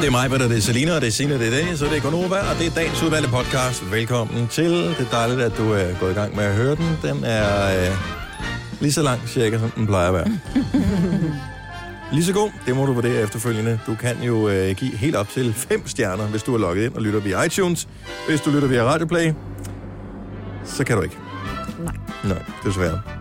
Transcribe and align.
Det 0.00 0.06
er 0.06 0.10
mig, 0.10 0.30
det 0.30 0.56
er 0.56 0.60
Selina, 0.60 0.94
og 0.94 1.00
det 1.00 1.06
er 1.06 1.10
Signe, 1.10 1.38
det 1.38 1.46
er 1.46 1.50
Dennis, 1.50 1.78
så 1.78 1.84
det 1.84 1.96
er 1.96 2.00
Gonova, 2.00 2.50
og 2.50 2.58
det 2.58 2.66
er 2.66 2.70
dagens 2.70 3.02
udvalgte 3.02 3.30
podcast. 3.30 3.92
Velkommen 3.92 4.48
til. 4.48 4.70
Det 4.72 5.00
er 5.00 5.10
dejligt, 5.10 5.40
at 5.40 5.56
du 5.56 5.72
er 5.72 6.00
gået 6.00 6.10
i 6.10 6.14
gang 6.14 6.36
med 6.36 6.44
at 6.44 6.54
høre 6.54 6.76
den. 6.76 6.98
Den 7.02 7.24
er 7.24 7.80
øh, 7.90 7.96
lige 8.80 8.92
så 8.92 9.02
lang 9.02 9.28
cirka, 9.28 9.58
som 9.58 9.70
den 9.70 9.86
plejer 9.86 10.08
at 10.08 10.14
være. 10.14 10.38
Lige 12.12 12.24
så 12.24 12.32
god, 12.32 12.50
det 12.66 12.76
må 12.76 12.86
du 12.86 12.92
vurdere 12.92 13.22
efterfølgende. 13.22 13.80
Du 13.86 13.94
kan 13.94 14.22
jo 14.22 14.48
øh, 14.48 14.76
give 14.76 14.96
helt 14.96 15.16
op 15.16 15.28
til 15.28 15.54
fem 15.54 15.86
stjerner, 15.86 16.24
hvis 16.24 16.42
du 16.42 16.54
er 16.54 16.58
logget 16.58 16.84
ind 16.84 16.94
og 16.94 17.02
lytter 17.02 17.20
via 17.20 17.42
iTunes. 17.42 17.88
Hvis 18.28 18.40
du 18.40 18.50
lytter 18.50 18.68
via 18.68 18.84
Radioplay, 18.84 19.32
så 20.64 20.84
kan 20.84 20.96
du 20.96 21.02
ikke. 21.02 21.16
Nej. 21.84 21.94
Nej, 22.24 22.42
desværre. 22.64 23.19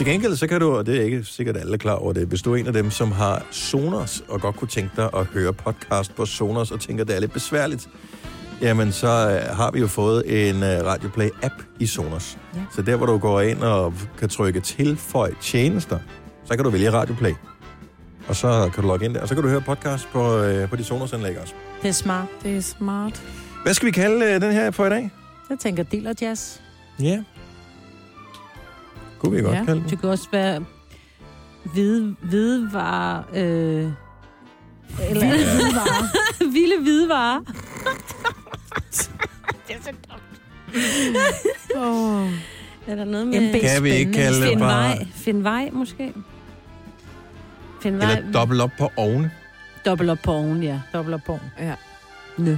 Til 0.00 0.06
gengæld, 0.06 0.36
så 0.36 0.46
kan 0.46 0.60
du, 0.60 0.76
og 0.76 0.86
det 0.86 0.96
er 0.96 1.02
ikke 1.02 1.24
sikkert 1.24 1.56
alle 1.56 1.72
er 1.72 1.76
klar 1.76 1.94
over 1.94 2.12
det, 2.12 2.28
hvis 2.28 2.42
du 2.42 2.52
er 2.52 2.56
en 2.56 2.66
af 2.66 2.72
dem, 2.72 2.90
som 2.90 3.12
har 3.12 3.46
Sonos, 3.50 4.22
og 4.28 4.40
godt 4.40 4.56
kunne 4.56 4.68
tænke 4.68 4.90
dig 4.96 5.10
at 5.16 5.24
høre 5.24 5.52
podcast 5.52 6.14
på 6.14 6.26
Sonos, 6.26 6.70
og 6.70 6.80
tænker, 6.80 7.04
det 7.04 7.16
er 7.16 7.20
lidt 7.20 7.32
besværligt, 7.32 7.88
jamen 8.62 8.92
så 8.92 9.06
øh, 9.06 9.56
har 9.56 9.70
vi 9.70 9.80
jo 9.80 9.86
fået 9.86 10.48
en 10.48 10.62
øh, 10.62 10.80
Radioplay-app 10.84 11.64
i 11.78 11.86
Sonos. 11.86 12.38
Ja. 12.54 12.60
Så 12.74 12.82
der, 12.82 12.96
hvor 12.96 13.06
du 13.06 13.18
går 13.18 13.40
ind 13.40 13.62
og 13.62 13.94
kan 14.18 14.28
trykke 14.28 14.60
tilføj 14.60 15.34
tjenester, 15.40 15.98
så 16.44 16.56
kan 16.56 16.64
du 16.64 16.70
vælge 16.70 16.92
Radioplay. 16.92 17.32
Og 18.28 18.36
så 18.36 18.70
kan 18.74 18.82
du 18.82 18.88
logge 18.88 19.06
ind 19.06 19.14
der, 19.14 19.20
og 19.20 19.28
så 19.28 19.34
kan 19.34 19.42
du 19.42 19.48
høre 19.48 19.60
podcast 19.60 20.08
på, 20.12 20.38
øh, 20.38 20.68
på 20.68 20.76
de 20.76 20.84
Sonos-anlæg 20.84 21.40
også. 21.40 21.54
Det 21.82 21.88
er 21.88 21.92
smart. 21.92 22.26
Det 22.42 22.56
er 22.56 22.60
smart. 22.60 23.22
Hvad 23.62 23.74
skal 23.74 23.86
vi 23.86 23.92
kalde 23.92 24.24
øh, 24.26 24.40
den 24.40 24.52
her 24.52 24.70
for 24.70 24.86
i 24.86 24.90
dag? 24.90 25.10
Jeg 25.50 25.58
tænker 25.58 25.82
dealer 25.82 26.14
jazz. 26.20 26.58
Ja. 27.02 27.22
Kunne 29.20 29.36
vi 29.36 29.42
godt 29.42 29.54
ja. 29.56 29.64
kalde 29.64 29.80
den. 29.80 29.90
Det 29.90 30.00
kan 30.00 30.08
også 30.08 30.28
være 30.32 30.64
hvide, 31.72 32.16
hvidevarer... 32.22 33.22
Øh, 33.34 33.38
eller 35.08 35.26
Ja. 35.26 35.30
hvidevarer. 35.30 36.52
Vilde 36.52 36.82
hvidevarer. 36.86 37.40
det 39.68 39.76
er 39.76 39.82
så 39.82 39.90
dumt. 39.90 40.22
Oh. 41.76 42.28
Er 42.86 42.94
der 42.94 43.04
noget 43.04 43.26
med... 43.26 43.40
MB 43.54 43.60
Kan 43.60 43.84
vi 43.84 43.90
ikke 43.90 44.12
kalde 44.12 44.40
det 44.40 44.48
Find 44.48 44.60
bare... 44.60 44.88
vej. 44.96 45.06
Find 45.14 45.42
vej, 45.42 45.70
måske. 45.72 46.12
Find 47.82 47.96
vej. 47.96 48.12
Eller 48.16 48.32
dobbelt 48.32 48.60
op 48.60 48.70
på 48.78 48.90
ovne. 48.96 49.30
Dobbelt 49.84 50.10
op 50.10 50.18
på 50.24 50.32
oven, 50.32 50.62
ja. 50.62 50.80
Dobbelt 50.92 51.14
op 51.14 51.20
på 51.26 51.32
oven. 51.32 51.42
Ja. 51.60 51.74
Nø. 52.38 52.56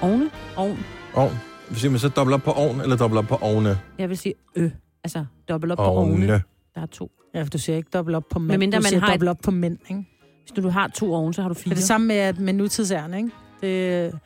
Ovne? 0.00 0.30
Ovn. 0.56 0.84
Ovn. 1.14 1.40
Siger 1.74 1.90
man 1.90 2.00
så 2.00 2.08
dobbelt 2.08 2.34
op 2.34 2.42
på 2.42 2.52
ovn, 2.52 2.80
eller 2.80 2.96
dobbelt 2.96 3.18
op 3.18 3.26
på 3.28 3.36
ovne? 3.40 3.78
Jeg 3.98 4.08
vil 4.08 4.18
sige 4.18 4.34
ø. 4.56 4.68
Altså, 5.04 5.24
dobbelt 5.52 5.72
op 5.72 5.78
på 5.78 5.84
ovne. 5.84 6.26
Der 6.74 6.80
er 6.82 6.86
to. 6.86 7.10
Ja, 7.34 7.42
for 7.42 7.50
du 7.50 7.58
siger 7.58 7.76
ikke 7.76 7.88
dobbelt 7.92 8.16
op 8.16 8.24
på 8.30 8.38
mænd. 8.38 8.48
Medmindre 8.48 8.78
du 8.78 8.82
man 8.82 8.88
siger 8.88 9.00
har 9.00 9.06
et- 9.06 9.12
dobbelt 9.12 9.28
op 9.30 9.38
på 9.42 9.50
mænd, 9.50 9.78
ikke? 9.90 10.04
Hvis 10.42 10.52
du, 10.56 10.62
du 10.62 10.68
har 10.68 10.88
to 10.88 11.14
ovne, 11.14 11.34
så 11.34 11.42
har 11.42 11.48
du 11.48 11.54
Det 11.54 11.62
fire. 11.62 11.70
er 11.72 11.74
det 11.74 11.84
samme 11.84 12.06
med, 12.06 12.16
at 12.16 12.38
med 12.38 12.52
nutidsærende, 12.52 13.18
ikke? 13.18 13.30
Det, 13.60 14.18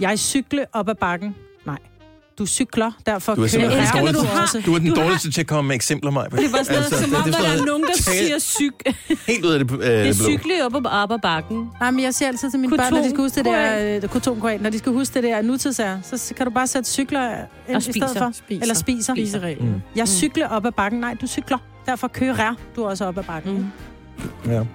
jeg 0.00 0.18
cykle 0.18 0.66
op 0.72 0.88
ad 0.88 0.94
bakken. 0.94 1.34
Du 2.38 2.46
cykler, 2.46 2.90
derfor 3.06 3.34
Du 3.34 3.42
er 3.42 3.48
kører 3.48 3.80
elsker, 3.80 4.00
når 4.02 4.12
du 4.12 4.18
har- 4.26 4.60
du 4.66 4.74
er 4.74 4.78
den 4.78 4.88
Du 4.88 4.94
har- 4.94 5.02
dårligste 5.02 5.30
til 5.30 5.40
at 5.40 5.46
komme 5.46 5.68
med 5.68 5.74
eksempler, 5.76 6.10
mig. 6.10 6.30
Det 6.30 6.52
var 6.52 6.58
sådan 6.62 6.74
noget, 6.82 6.94
som 7.04 7.14
om, 7.14 7.22
det, 7.24 7.32
der 7.32 7.38
er 7.48 7.64
nogen, 7.66 7.82
der 7.82 7.88
tale- 8.02 8.18
siger 8.26 8.38
cyk. 8.38 8.72
Helt 9.32 9.44
ud 9.44 9.50
af 9.50 9.58
det, 9.58 9.70
øh, 9.72 9.78
Det 9.80 10.08
er 10.08 10.14
cykle 10.14 10.66
op 10.66 10.74
og 10.74 10.82
op 11.02 11.12
ad 11.12 11.18
bakken. 11.22 11.68
Nej, 11.80 11.90
men 11.90 12.04
jeg 12.04 12.14
siger 12.14 12.28
altid 12.28 12.50
til 12.50 12.60
mine 12.60 12.72
Q2, 12.72 12.76
børn, 12.76 12.92
når 12.92 13.02
de 13.02 13.08
skal 13.08 13.18
huske 13.18 13.36
det 13.36 13.44
der, 13.44 14.00
Q1. 14.00 14.04
øh, 14.04 14.10
Q2, 14.16 14.46
Q1, 14.58 14.62
når 14.62 14.70
de 14.70 14.78
skal 14.78 14.92
huske 14.92 15.14
det 15.14 15.22
der 15.22 15.42
nutidsær, 15.42 15.96
så 16.02 16.34
kan 16.36 16.46
du 16.46 16.52
bare 16.52 16.66
sætte 16.66 16.90
cykler 16.90 17.28
ind 17.68 17.76
Og 17.76 17.78
i 17.78 17.82
stedet 17.82 17.94
spiser. 18.10 18.18
for. 18.18 18.30
Spiser. 18.32 18.62
Eller 18.62 18.74
spiser. 18.74 19.14
Spisereglen. 19.14 19.68
Mm. 19.68 19.80
Jeg 19.96 20.08
cykler 20.08 20.48
op 20.48 20.66
ad 20.66 20.72
bakken. 20.72 21.00
Nej, 21.00 21.14
du 21.20 21.26
cykler. 21.26 21.58
Derfor 21.86 22.08
kører 22.08 22.54
du 22.76 22.84
også 22.84 23.04
op 23.04 23.18
ad 23.18 23.22
bakken. 23.24 23.52
Mm. 23.52 23.66
Mm. 24.46 24.52
Ja. 24.52 24.58
Og 24.60 24.66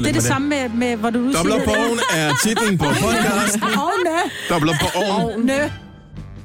lidt 0.00 0.04
det 0.04 0.08
er 0.08 0.12
det 0.12 0.22
samme 0.22 0.48
med, 0.48 0.68
med 0.68 0.96
hvor 0.96 1.10
du 1.10 1.18
nu 1.18 1.32
på 1.32 1.38
siger... 1.38 1.54
oven 1.86 1.98
er 2.14 2.32
titlen 2.42 2.78
på 2.78 2.84
podcasten. 2.84 3.62
Ovne. 3.86 4.16
Dobbelt 4.50 4.72
op 4.72 4.76
på 4.80 4.98
oven. 4.98 5.32
Ovne. 5.34 5.72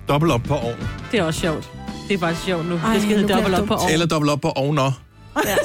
Dobbelt 0.09 0.31
op 0.33 0.41
på 0.43 0.55
oven. 0.55 0.75
Det 1.11 1.19
er 1.19 1.23
også 1.23 1.39
sjovt. 1.39 1.69
Det 2.07 2.13
er 2.13 2.17
bare 2.17 2.35
sjovt 2.35 2.69
nu. 2.69 2.75
Ej, 2.85 2.93
det 2.93 3.01
skal 3.01 3.11
nu 3.15 3.17
hedde 3.21 3.33
dobbelt 3.33 3.55
op 3.55 3.67
på 3.67 3.73
ovnen. 3.73 3.93
Eller 3.93 4.05
dobbelt 4.05 4.31
op 4.31 4.41
på 4.41 4.49
ovener. 4.49 4.91
Ja. 5.45 5.55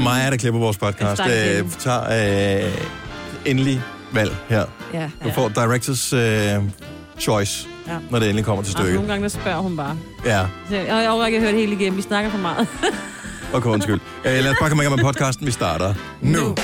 Maja, 0.04 0.30
der 0.30 0.36
klipper 0.36 0.60
vores 0.60 0.78
podcast, 0.78 1.22
øh, 1.22 1.70
tager 1.78 2.64
øh, 2.66 2.72
endelig 3.44 3.82
valg 4.12 4.36
her. 4.48 4.64
Ja. 4.94 5.08
Du 5.24 5.30
får 5.34 5.48
directors 5.48 6.12
øh, 6.12 6.62
choice, 7.18 7.68
Ja. 7.88 7.92
når 8.10 8.18
det 8.18 8.28
endelig 8.28 8.44
kommer 8.44 8.62
til 8.62 8.74
Og 8.74 8.78
stykket. 8.78 8.94
nogle 8.94 9.08
gange, 9.10 9.22
der 9.22 9.28
spørger 9.28 9.58
hun 9.58 9.76
bare. 9.76 9.96
Ja, 10.24 10.46
Så 10.68 10.76
jeg, 10.76 10.86
at 11.36 11.40
høre 11.40 11.52
det 11.52 11.60
hele 11.60 11.72
igennem. 11.72 11.96
Vi 11.96 12.02
snakker 12.02 12.30
for 12.30 12.38
meget. 12.38 12.66
okay, 13.54 13.68
undskyld. 13.70 14.00
Øh, 14.24 14.32
lad 14.32 14.48
os 14.50 14.56
bare 14.60 14.68
komme 14.68 14.82
i 14.82 14.86
gang 14.86 14.96
med 14.96 15.04
podcasten. 15.04 15.46
Vi 15.46 15.50
starter 15.52 15.94
nu. 16.20 16.48
Øh, 16.50 16.56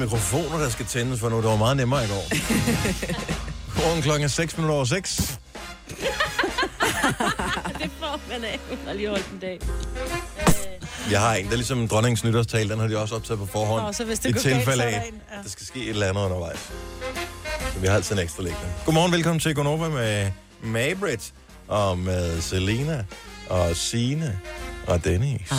mikrofoner, 0.00 0.58
der 0.58 0.68
skal 0.70 0.86
tændes 0.86 1.20
for 1.20 1.28
nu, 1.28 1.36
det 1.36 1.44
var 1.44 1.56
meget 1.56 1.76
nemmere 1.76 2.04
i 2.04 2.08
går. 2.08 2.24
Morgen 3.80 4.02
klokken 4.02 4.24
er 4.24 4.28
6 4.28 4.56
minutter 4.56 4.74
over 4.74 4.84
6. 4.84 5.16
det 7.80 7.90
får 8.00 8.20
man 8.28 8.44
af. 8.44 8.60
Hun 8.68 8.78
har 8.86 8.92
lige 8.92 9.08
holdt 9.08 9.30
en 9.32 9.38
dag. 9.38 9.60
Jeg 11.10 11.20
har 11.20 11.34
en, 11.34 11.44
der 11.46 11.52
er 11.52 11.56
ligesom 11.56 11.88
dronningens 11.88 12.24
nytårstal, 12.24 12.68
den 12.68 12.80
har 12.80 12.86
de 12.88 12.98
også 12.98 13.14
optaget 13.14 13.40
på 13.40 13.46
forhånd. 13.46 13.82
Og 13.82 13.94
så 13.94 14.04
hvis 14.04 14.18
I 14.18 14.22
det 14.22 14.34
går 14.34 14.42
galt, 14.42 14.42
så 14.42 14.48
tilfælde 14.56 14.84
af, 14.84 14.88
en. 15.08 15.20
Ja. 15.32 15.38
at 15.38 15.44
der 15.44 15.50
skal 15.50 15.66
ske 15.66 15.82
et 15.82 15.88
eller 15.88 16.08
andet 16.08 16.22
undervejs. 16.22 16.58
Så 17.72 17.78
vi 17.78 17.86
har 17.86 17.94
altid 17.94 18.16
en 18.16 18.22
ekstra 18.22 18.42
liggende. 18.42 18.66
Godmorgen, 18.84 19.12
velkommen 19.12 19.40
til 19.40 19.54
Gonova 19.54 19.88
med 19.88 20.30
Mabrit, 20.62 21.32
og 21.68 21.98
med 21.98 22.40
Selena, 22.40 23.04
og 23.48 23.76
Sine 23.76 24.38
og 24.86 25.04
Dennis. 25.04 25.52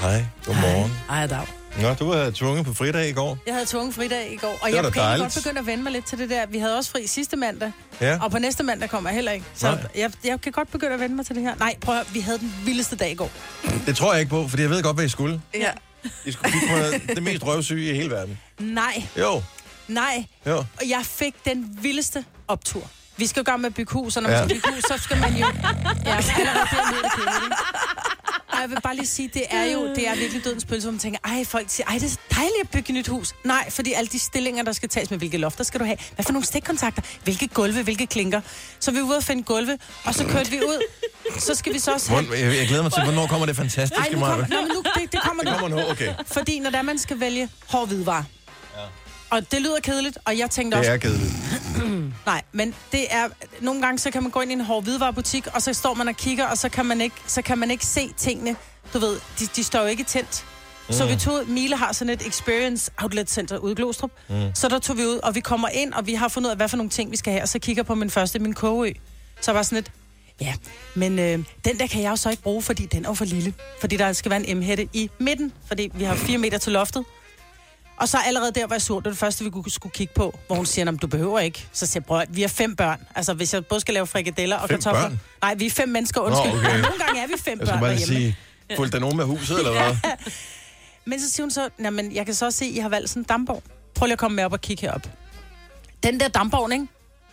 Hej, 0.00 0.24
godmorgen. 0.46 0.92
Ej, 1.10 1.26
dag. 1.26 1.63
Nå, 1.80 1.94
du 1.94 2.08
var 2.08 2.30
tvunget 2.30 2.66
på 2.66 2.74
fridag 2.74 3.08
i 3.08 3.12
går. 3.12 3.38
Jeg 3.46 3.54
havde 3.54 3.66
tvungen 3.66 3.92
fridag 3.92 4.32
i 4.32 4.36
går, 4.36 4.58
og 4.62 4.72
jeg 4.72 4.92
kan 4.92 5.18
godt 5.18 5.34
begynde 5.34 5.60
at 5.60 5.66
vende 5.66 5.82
mig 5.84 5.92
lidt 5.92 6.04
til 6.06 6.18
det 6.18 6.30
der. 6.30 6.46
Vi 6.46 6.58
havde 6.58 6.76
også 6.76 6.90
fri 6.90 7.06
sidste 7.06 7.36
mandag, 7.36 7.72
Ja. 8.00 8.18
og 8.22 8.30
på 8.30 8.38
næste 8.38 8.62
mandag 8.62 8.88
kommer 8.90 9.10
jeg 9.10 9.14
heller 9.14 9.32
ikke. 9.32 9.46
Så 9.54 9.66
Nej. 9.70 9.78
jeg, 9.96 10.12
jeg 10.24 10.40
kan 10.40 10.52
godt 10.52 10.70
begynde 10.72 10.94
at 10.94 11.00
vende 11.00 11.16
mig 11.16 11.26
til 11.26 11.34
det 11.34 11.42
her. 11.42 11.54
Nej, 11.54 11.74
prøv 11.80 11.98
at 12.00 12.14
vi 12.14 12.20
havde 12.20 12.38
den 12.38 12.54
vildeste 12.64 12.96
dag 12.96 13.10
i 13.10 13.14
går. 13.14 13.30
Det 13.86 13.96
tror 13.96 14.12
jeg 14.12 14.20
ikke 14.20 14.30
på, 14.30 14.48
for 14.48 14.60
jeg 14.60 14.70
ved 14.70 14.82
godt, 14.82 14.96
hvad 14.96 15.04
I 15.04 15.08
skulle. 15.08 15.40
Ja. 15.54 15.70
I 16.24 16.32
skulle 16.32 16.52
kigge 16.52 16.68
på 16.68 17.12
det 17.14 17.22
mest 17.22 17.46
røvsyge 17.46 17.90
i 17.90 17.96
hele 17.96 18.10
verden. 18.10 18.38
Nej, 18.58 19.02
Jo, 19.18 19.42
nej. 19.88 20.24
jo. 20.46 20.56
Og 20.56 20.88
jeg 20.88 21.00
fik 21.04 21.34
den 21.44 21.78
vildeste 21.82 22.24
optur. 22.48 22.90
Vi 23.16 23.26
skal 23.26 23.40
jo 23.40 23.44
gang 23.44 23.60
med 23.60 23.68
at 23.70 23.74
bygge 23.74 23.92
hus, 23.92 24.16
og 24.16 24.22
når 24.22 24.30
man 24.30 24.38
Ja. 24.38 24.44
skal 24.44 24.56
bygge 24.56 24.68
hus, 24.74 24.82
så 24.84 25.02
skal 25.04 25.18
man 25.20 25.32
jo... 25.32 25.46
Ja, 26.04 26.16
allerede 26.38 26.68
ikke? 27.04 27.56
Og 28.54 28.60
jeg 28.62 28.70
vil 28.70 28.78
bare 28.82 28.96
lige 28.96 29.06
sige, 29.06 29.30
det 29.34 29.42
er 29.50 29.64
jo 29.64 29.88
det 29.94 30.08
er 30.08 30.14
virkelig 30.14 30.44
dødens 30.44 30.64
pølse, 30.64 30.84
hvor 30.84 30.92
man 30.92 30.98
tænker, 30.98 31.18
ej, 31.24 31.44
folk 31.44 31.66
siger, 31.68 31.86
ej, 31.86 31.94
det 31.98 32.12
er 32.12 32.34
dejligt 32.34 32.60
at 32.62 32.70
bygge 32.70 32.88
et 32.88 32.94
nyt 32.94 33.08
hus. 33.08 33.32
Nej, 33.44 33.70
fordi 33.70 33.92
alle 33.92 34.08
de 34.08 34.18
stillinger, 34.18 34.62
der 34.62 34.72
skal 34.72 34.88
tages 34.88 35.10
med, 35.10 35.18
hvilke 35.18 35.38
lofter 35.38 35.64
skal 35.64 35.80
du 35.80 35.84
have, 35.84 35.96
hvad 36.14 36.24
for 36.24 36.32
nogle 36.32 36.46
stikkontakter, 36.46 37.02
hvilke 37.24 37.46
gulve, 37.48 37.82
hvilke 37.82 38.06
klinker. 38.06 38.40
Så 38.80 38.90
vi 38.90 38.98
var 39.00 39.04
ude 39.06 39.16
og 39.16 39.22
finde 39.24 39.42
gulve, 39.42 39.78
og 40.04 40.14
så 40.14 40.24
kørte 40.24 40.50
vi 40.50 40.60
ud. 40.62 40.82
Så 41.38 41.54
skal 41.54 41.74
vi 41.74 41.78
så 41.78 41.92
også 41.92 42.10
have... 42.10 42.24
Jeg, 42.32 42.56
jeg 42.56 42.66
glæder 42.68 42.82
mig 42.82 42.92
til, 42.92 43.02
hvornår 43.02 43.26
kommer 43.26 43.46
det 43.46 43.52
Ej, 43.52 43.62
fantastiske, 43.62 44.12
nu 44.12 44.18
Maja? 44.18 44.32
kommer, 44.32 44.46
nå, 44.48 44.60
men 44.62 44.70
nu, 44.76 44.82
det, 45.02 45.12
det 45.12 45.20
kommer 45.22 45.42
Det 45.42 45.52
nu. 45.52 45.58
kommer 45.58 45.76
nu, 45.82 45.90
okay. 45.90 46.14
Fordi 46.26 46.58
når 46.58 46.70
der 46.70 46.82
man 46.82 46.98
skal 46.98 47.20
vælge 47.20 47.48
hård 47.68 47.88
hvidvarer. 47.88 48.24
Og 49.30 49.50
det 49.52 49.62
lyder 49.62 49.80
kedeligt, 49.82 50.18
og 50.24 50.38
jeg 50.38 50.50
tænkte 50.50 50.76
også, 50.76 50.90
Det 50.92 51.04
er 51.04 51.08
kedeligt. 51.08 51.32
Nej, 52.26 52.42
men 52.52 52.74
det 52.92 53.06
er... 53.10 53.28
Nogle 53.60 53.82
gange, 53.82 53.98
så 53.98 54.10
kan 54.10 54.22
man 54.22 54.30
gå 54.30 54.40
ind 54.40 54.50
i 54.50 54.54
en 54.54 54.60
hård 54.60 54.82
hvidevarebutik, 54.82 55.46
og 55.46 55.62
så 55.62 55.72
står 55.72 55.94
man 55.94 56.08
og 56.08 56.16
kigger, 56.16 56.46
og 56.46 56.58
så 56.58 56.68
kan 56.68 56.86
man 56.86 57.00
ikke, 57.00 57.16
så 57.26 57.42
kan 57.42 57.58
man 57.58 57.70
ikke 57.70 57.86
se 57.86 58.10
tingene. 58.16 58.56
Du 58.94 58.98
ved, 58.98 59.20
de, 59.38 59.46
de 59.56 59.64
står 59.64 59.80
jo 59.80 59.86
ikke 59.86 60.04
tændt. 60.04 60.44
Mm. 60.88 60.94
Så 60.94 61.06
vi 61.06 61.16
tog... 61.16 61.42
Mile 61.46 61.76
har 61.76 61.92
sådan 61.92 62.12
et 62.14 62.26
Experience 62.26 62.90
Outlet 63.02 63.30
Center 63.30 63.58
ude 63.58 63.72
i 63.72 63.74
Glostrup. 63.74 64.10
Mm. 64.28 64.50
Så 64.54 64.68
der 64.68 64.78
tog 64.78 64.96
vi 64.96 65.02
ud, 65.06 65.20
og 65.22 65.34
vi 65.34 65.40
kommer 65.40 65.68
ind, 65.68 65.92
og 65.92 66.06
vi 66.06 66.14
har 66.14 66.28
fundet 66.28 66.48
ud 66.48 66.50
af, 66.50 66.56
hvad 66.56 66.68
for 66.68 66.76
nogle 66.76 66.90
ting, 66.90 67.10
vi 67.10 67.16
skal 67.16 67.32
have. 67.32 67.42
Og 67.42 67.48
så 67.48 67.58
kigger 67.58 67.82
på 67.82 67.94
min 67.94 68.10
første, 68.10 68.38
min 68.38 68.54
kogeø. 68.54 68.92
Så 69.40 69.52
var 69.52 69.62
sådan 69.62 69.78
et... 69.78 69.90
Ja, 70.40 70.54
men 70.94 71.18
øh, 71.18 71.38
den 71.64 71.78
der 71.78 71.86
kan 71.86 72.02
jeg 72.02 72.10
jo 72.10 72.16
så 72.16 72.30
ikke 72.30 72.42
bruge, 72.42 72.62
fordi 72.62 72.86
den 72.86 73.04
er 73.04 73.14
for 73.14 73.24
lille. 73.24 73.54
Fordi 73.80 73.96
der 73.96 74.12
skal 74.12 74.30
være 74.30 74.48
en 74.48 74.58
M-hætte 74.58 74.88
i 74.92 75.10
midten, 75.18 75.52
fordi 75.66 75.90
vi 75.94 76.04
har 76.04 76.14
fire 76.14 76.38
meter 76.38 76.58
til 76.58 76.72
loftet. 76.72 77.04
Og 77.96 78.08
så 78.08 78.18
allerede 78.26 78.52
der 78.52 78.66
var 78.66 78.74
jeg 78.74 78.82
sur. 78.82 78.96
Det 78.96 79.04
var 79.04 79.10
det 79.10 79.18
første, 79.18 79.44
vi 79.44 79.50
skulle 79.70 79.92
kigge 79.92 80.12
på, 80.14 80.38
hvor 80.46 80.56
hun 80.56 80.66
siger, 80.66 80.84
"Nå, 80.84 80.90
men 80.90 80.98
du 80.98 81.06
behøver 81.06 81.38
ikke. 81.40 81.66
Så 81.72 81.86
siger 81.86 82.00
jeg, 82.00 82.04
"Bror, 82.06 82.24
vi 82.28 82.42
er 82.42 82.48
fem 82.48 82.76
børn. 82.76 83.00
Altså, 83.14 83.34
hvis 83.34 83.54
jeg 83.54 83.66
både 83.66 83.80
skal 83.80 83.94
lave 83.94 84.06
frikadeller 84.06 84.56
og 84.56 84.68
Fem 84.68 84.78
kartofler. 84.78 85.02
børn? 85.08 85.20
Nej, 85.42 85.54
vi 85.54 85.66
er 85.66 85.70
fem 85.70 85.88
mennesker, 85.88 86.20
undskyld. 86.20 86.52
Nå, 86.52 86.58
okay. 86.58 86.80
Nogle 86.80 86.98
gange 87.06 87.22
er 87.22 87.26
vi 87.26 87.34
fem 87.38 87.58
Jeg 87.60 87.68
børn 87.68 87.82
derhjemme. 87.82 88.06
sige, 88.06 88.36
fulgte 88.76 88.92
der 88.92 89.00
nogen 89.00 89.16
med 89.16 89.24
huset, 89.24 89.58
eller 89.58 89.72
hvad? 89.72 89.96
Men 91.06 91.20
så 91.20 91.30
siger 91.30 91.44
hun 91.44 91.50
så, 91.50 91.68
"Nå, 91.78 91.90
men 91.90 92.14
jeg 92.14 92.26
kan 92.26 92.34
så 92.34 92.46
også 92.46 92.58
se, 92.58 92.64
at 92.64 92.70
I 92.70 92.78
har 92.78 92.88
valgt 92.88 93.08
sådan 93.10 93.20
en 93.20 93.24
dampvogn. 93.24 93.62
Prøv 93.94 94.06
lige 94.06 94.12
at 94.12 94.18
komme 94.18 94.36
med 94.36 94.44
op 94.44 94.52
og 94.52 94.60
kigge 94.60 94.80
herop. 94.80 95.08
Den 96.02 96.20
der 96.20 96.28
dampvogn, 96.28 96.72
ikke? 96.72 96.86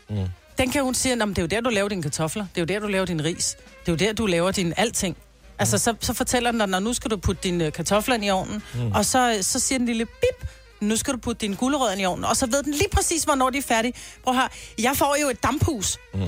Mm. 0.10 0.16
Den 0.58 0.72
kan 0.72 0.84
hun 0.84 0.94
sige, 0.96 1.16
"Nå, 1.16 1.26
men 1.26 1.36
det 1.36 1.38
er 1.38 1.44
jo 1.44 1.48
der, 1.48 1.62
du 1.62 1.70
laver 1.70 1.90
dine 1.90 2.02
kartofler. 2.02 2.46
Det 2.56 2.58
er 2.58 2.62
jo 2.62 2.66
der, 2.66 2.80
du 2.80 2.88
laver 2.92 3.06
din 3.06 3.24
ris. 3.24 3.58
Det 3.86 3.88
er 3.88 3.92
jo 3.92 3.96
der, 3.96 4.14
du 4.14 4.26
laver 4.26 4.52
din 4.52 4.74
alting. 4.78 5.18
Altså, 5.62 5.78
så, 5.78 5.94
så 6.00 6.14
fortæller 6.14 6.52
den 6.52 6.60
dig, 6.60 6.68
når 6.70 6.80
nu 6.80 6.94
skal 6.94 7.12
du 7.12 7.18
putte 7.18 7.42
dine 7.44 7.66
øh, 7.66 7.72
kartofler 7.74 8.16
ind 8.16 8.26
i 8.26 8.30
ovnen, 8.30 8.64
mm. 8.74 8.92
og 8.92 9.06
så, 9.06 9.38
så 9.42 9.60
siger 9.60 9.80
den 9.80 9.86
lille 9.88 10.06
bip, 10.06 10.48
nu 10.82 10.96
skal 10.96 11.14
du 11.14 11.20
putte 11.20 11.40
dine 11.42 11.56
gulerødder 11.56 11.98
i 11.98 12.06
ovnen, 12.06 12.26
og 12.26 12.38
så 12.38 12.46
ved 12.46 12.64
den 12.64 12.74
lige 12.74 12.90
præcis, 12.94 13.24
hvornår 13.24 13.50
de 13.50 13.58
er 13.58 13.62
færdige. 13.62 13.94
Prøv 14.24 14.34
høre, 14.34 14.50
jeg 14.80 14.92
får 14.96 15.16
jo 15.22 15.30
et 15.30 15.44
damphus. 15.44 15.98
Mm. 16.14 16.22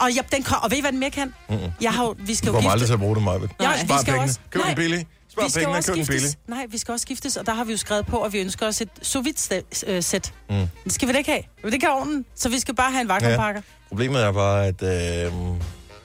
Og, 0.00 0.10
ja, 0.12 0.20
den 0.32 0.42
kom, 0.42 0.58
og 0.62 0.70
ved 0.70 0.78
I, 0.78 0.80
hvad 0.80 0.92
den 0.92 1.00
mere 1.00 1.10
kan? 1.10 1.34
Mm. 1.48 1.56
Jeg 1.80 1.92
har 1.92 2.04
jo, 2.04 2.14
vi 2.18 2.34
skal 2.34 2.46
Du 2.46 2.52
jo 2.52 2.56
kommer 2.56 2.70
aldrig 2.70 2.80
gifte. 2.80 2.88
til 2.88 2.92
at 2.94 3.00
bruge 3.00 3.14
det, 3.14 3.22
Maja. 3.24 3.38
Nej, 3.38 3.76
vi 3.82 3.86
skal 3.86 3.94
jo 3.96 4.02
pengene. 4.04 4.22
også- 4.22 4.38
Køb 4.50 4.62
den 4.66 4.74
billig. 4.74 5.06
Spar 5.32 5.44
Vi 5.44 5.50
skal 5.50 5.60
jo 5.60 5.64
pengene, 5.66 5.78
også 5.78 5.92
køb 5.94 6.04
skiftes. 6.04 6.36
Nej, 6.48 6.66
vi 6.70 6.78
skal 6.78 6.92
også 6.92 7.02
skiftes, 7.02 7.36
og 7.36 7.46
der 7.46 7.54
har 7.54 7.64
vi 7.64 7.72
jo 7.72 7.78
skrevet 7.78 8.06
på, 8.06 8.22
at 8.22 8.32
vi 8.32 8.38
ønsker 8.38 8.66
os 8.66 8.80
et 8.80 8.88
sous 9.02 9.24
vide 9.24 10.02
sæt. 10.02 10.32
Mm. 10.50 10.56
Det 10.84 10.92
skal 10.92 11.08
vi 11.08 11.12
da 11.12 11.18
ikke 11.18 11.30
have. 11.30 11.42
Vi 11.64 11.70
ikke 11.74 11.86
have 11.86 11.98
ovnen, 11.98 12.24
så 12.34 12.48
vi 12.48 12.58
skal 12.58 12.74
bare 12.74 12.90
have 12.90 13.00
en 13.00 13.08
vakuumpakker. 13.08 13.60
Problemet 13.88 14.22
er 14.22 14.32
bare, 14.32 14.66
at 14.66 14.82
øh, 15.26 15.32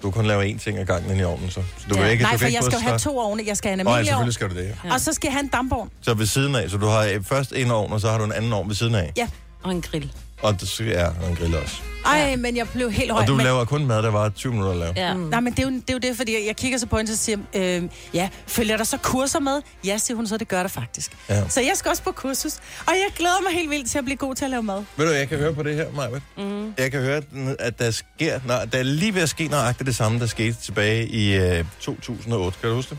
du 0.01 0.11
kan 0.11 0.11
kun 0.11 0.25
lave 0.25 0.49
én 0.49 0.59
ting 0.59 0.77
ad 0.77 0.85
gangen 0.85 1.11
ind 1.11 1.19
i 1.19 1.23
ovnen, 1.23 1.49
så. 1.49 1.53
så 1.77 1.85
du 1.89 1.95
Ja. 1.95 2.01
kan 2.01 2.11
ikke, 2.11 2.23
Nej, 2.23 2.31
du 2.31 2.37
for 2.37 2.45
ikke 2.45 2.55
jeg 2.57 2.63
skal 2.63 2.75
jo 2.77 2.81
have 2.87 2.99
to 2.99 3.19
ovne. 3.19 3.43
Jeg 3.47 3.57
skal 3.57 3.69
have 3.69 3.73
en 3.73 3.87
almindelig 3.87 4.13
ovn, 4.15 4.31
selvfølgelig 4.31 4.33
skal 4.33 4.49
du 4.49 4.55
det, 4.55 4.63
ja. 4.83 4.87
Ja. 4.89 4.93
og 4.93 5.01
så 5.01 5.13
skal 5.13 5.27
jeg 5.27 5.33
have 5.33 5.43
en 5.43 5.47
dampovn. 5.49 5.89
Så 6.01 6.13
ved 6.13 6.25
siden 6.25 6.55
af, 6.55 6.69
så 6.69 6.77
du 6.77 6.87
har 6.87 7.03
øh, 7.03 7.23
først 7.23 7.53
en 7.55 7.71
ovn, 7.71 7.93
og 7.93 8.01
så 8.01 8.09
har 8.09 8.17
du 8.17 8.23
en 8.23 8.31
anden 8.33 8.53
ovn 8.53 8.67
ved 8.67 8.75
siden 8.75 8.95
af. 8.95 9.11
Ja. 9.17 9.27
Og 9.63 9.71
en 9.71 9.81
grill. 9.81 10.11
Og 10.41 10.61
det 10.61 10.79
ja, 10.79 11.07
en 11.29 11.35
grill 11.35 11.55
også. 11.55 11.81
Ej, 12.05 12.35
men 12.35 12.57
jeg 12.57 12.69
blev 12.69 12.91
helt 12.91 13.11
høj. 13.11 13.21
Og 13.21 13.27
du 13.27 13.35
men... 13.35 13.43
laver 13.43 13.65
kun 13.65 13.85
mad, 13.85 14.03
der 14.03 14.11
var 14.11 14.29
20 14.29 14.51
minutter 14.53 14.71
at 14.71 14.77
lave. 14.77 14.93
Ja. 14.95 15.13
Mm. 15.13 15.19
Nej, 15.19 15.39
men 15.39 15.53
det 15.53 15.59
er, 15.59 15.63
jo, 15.63 15.69
det 15.75 15.89
er 15.89 15.93
jo 15.93 15.99
det, 15.99 16.17
fordi 16.17 16.33
jeg, 16.33 16.43
jeg 16.47 16.55
kigger 16.55 16.77
så 16.77 16.85
på 16.85 16.97
hende, 16.97 17.11
og 17.11 17.17
siger 17.17 17.37
øh, 17.55 17.83
ja, 18.13 18.29
følger 18.47 18.77
der 18.77 18.83
så 18.83 18.97
kurser 18.97 19.39
med? 19.39 19.61
Ja, 19.85 19.97
siger 19.97 20.15
hun 20.15 20.27
så, 20.27 20.37
det 20.37 20.47
gør 20.47 20.61
der 20.61 20.67
faktisk. 20.67 21.11
Ja. 21.29 21.49
Så 21.49 21.61
jeg 21.61 21.71
skal 21.75 21.89
også 21.89 22.03
på 22.03 22.11
kursus, 22.11 22.55
og 22.87 22.93
jeg 22.93 23.07
glæder 23.15 23.41
mig 23.49 23.59
helt 23.59 23.69
vildt 23.69 23.89
til 23.89 23.97
at 23.97 24.03
blive 24.05 24.17
god 24.17 24.35
til 24.35 24.45
at 24.45 24.51
lave 24.51 24.63
mad. 24.63 24.83
Ved 24.97 25.05
du, 25.05 25.11
jeg 25.11 25.29
kan 25.29 25.37
høre 25.37 25.53
på 25.53 25.63
det 25.63 25.75
her, 25.75 25.85
Maja. 25.95 26.19
Mm. 26.37 26.73
Jeg 26.77 26.91
kan 26.91 27.01
høre, 27.01 27.21
at 27.59 27.79
der 27.79 27.91
sker, 27.91 28.39
nej, 28.45 28.65
der 28.65 28.77
er 28.77 28.83
lige 28.83 29.15
ved 29.15 29.21
at 29.21 29.29
ske 29.29 29.47
nøjagtigt 29.47 29.87
det 29.87 29.95
samme, 29.95 30.19
der 30.19 30.25
skete 30.25 30.57
tilbage 30.63 31.07
i 31.07 31.35
øh, 31.35 31.65
2008. 31.79 32.57
Kan 32.61 32.69
du 32.69 32.75
huske 32.75 32.89
det? 32.89 32.97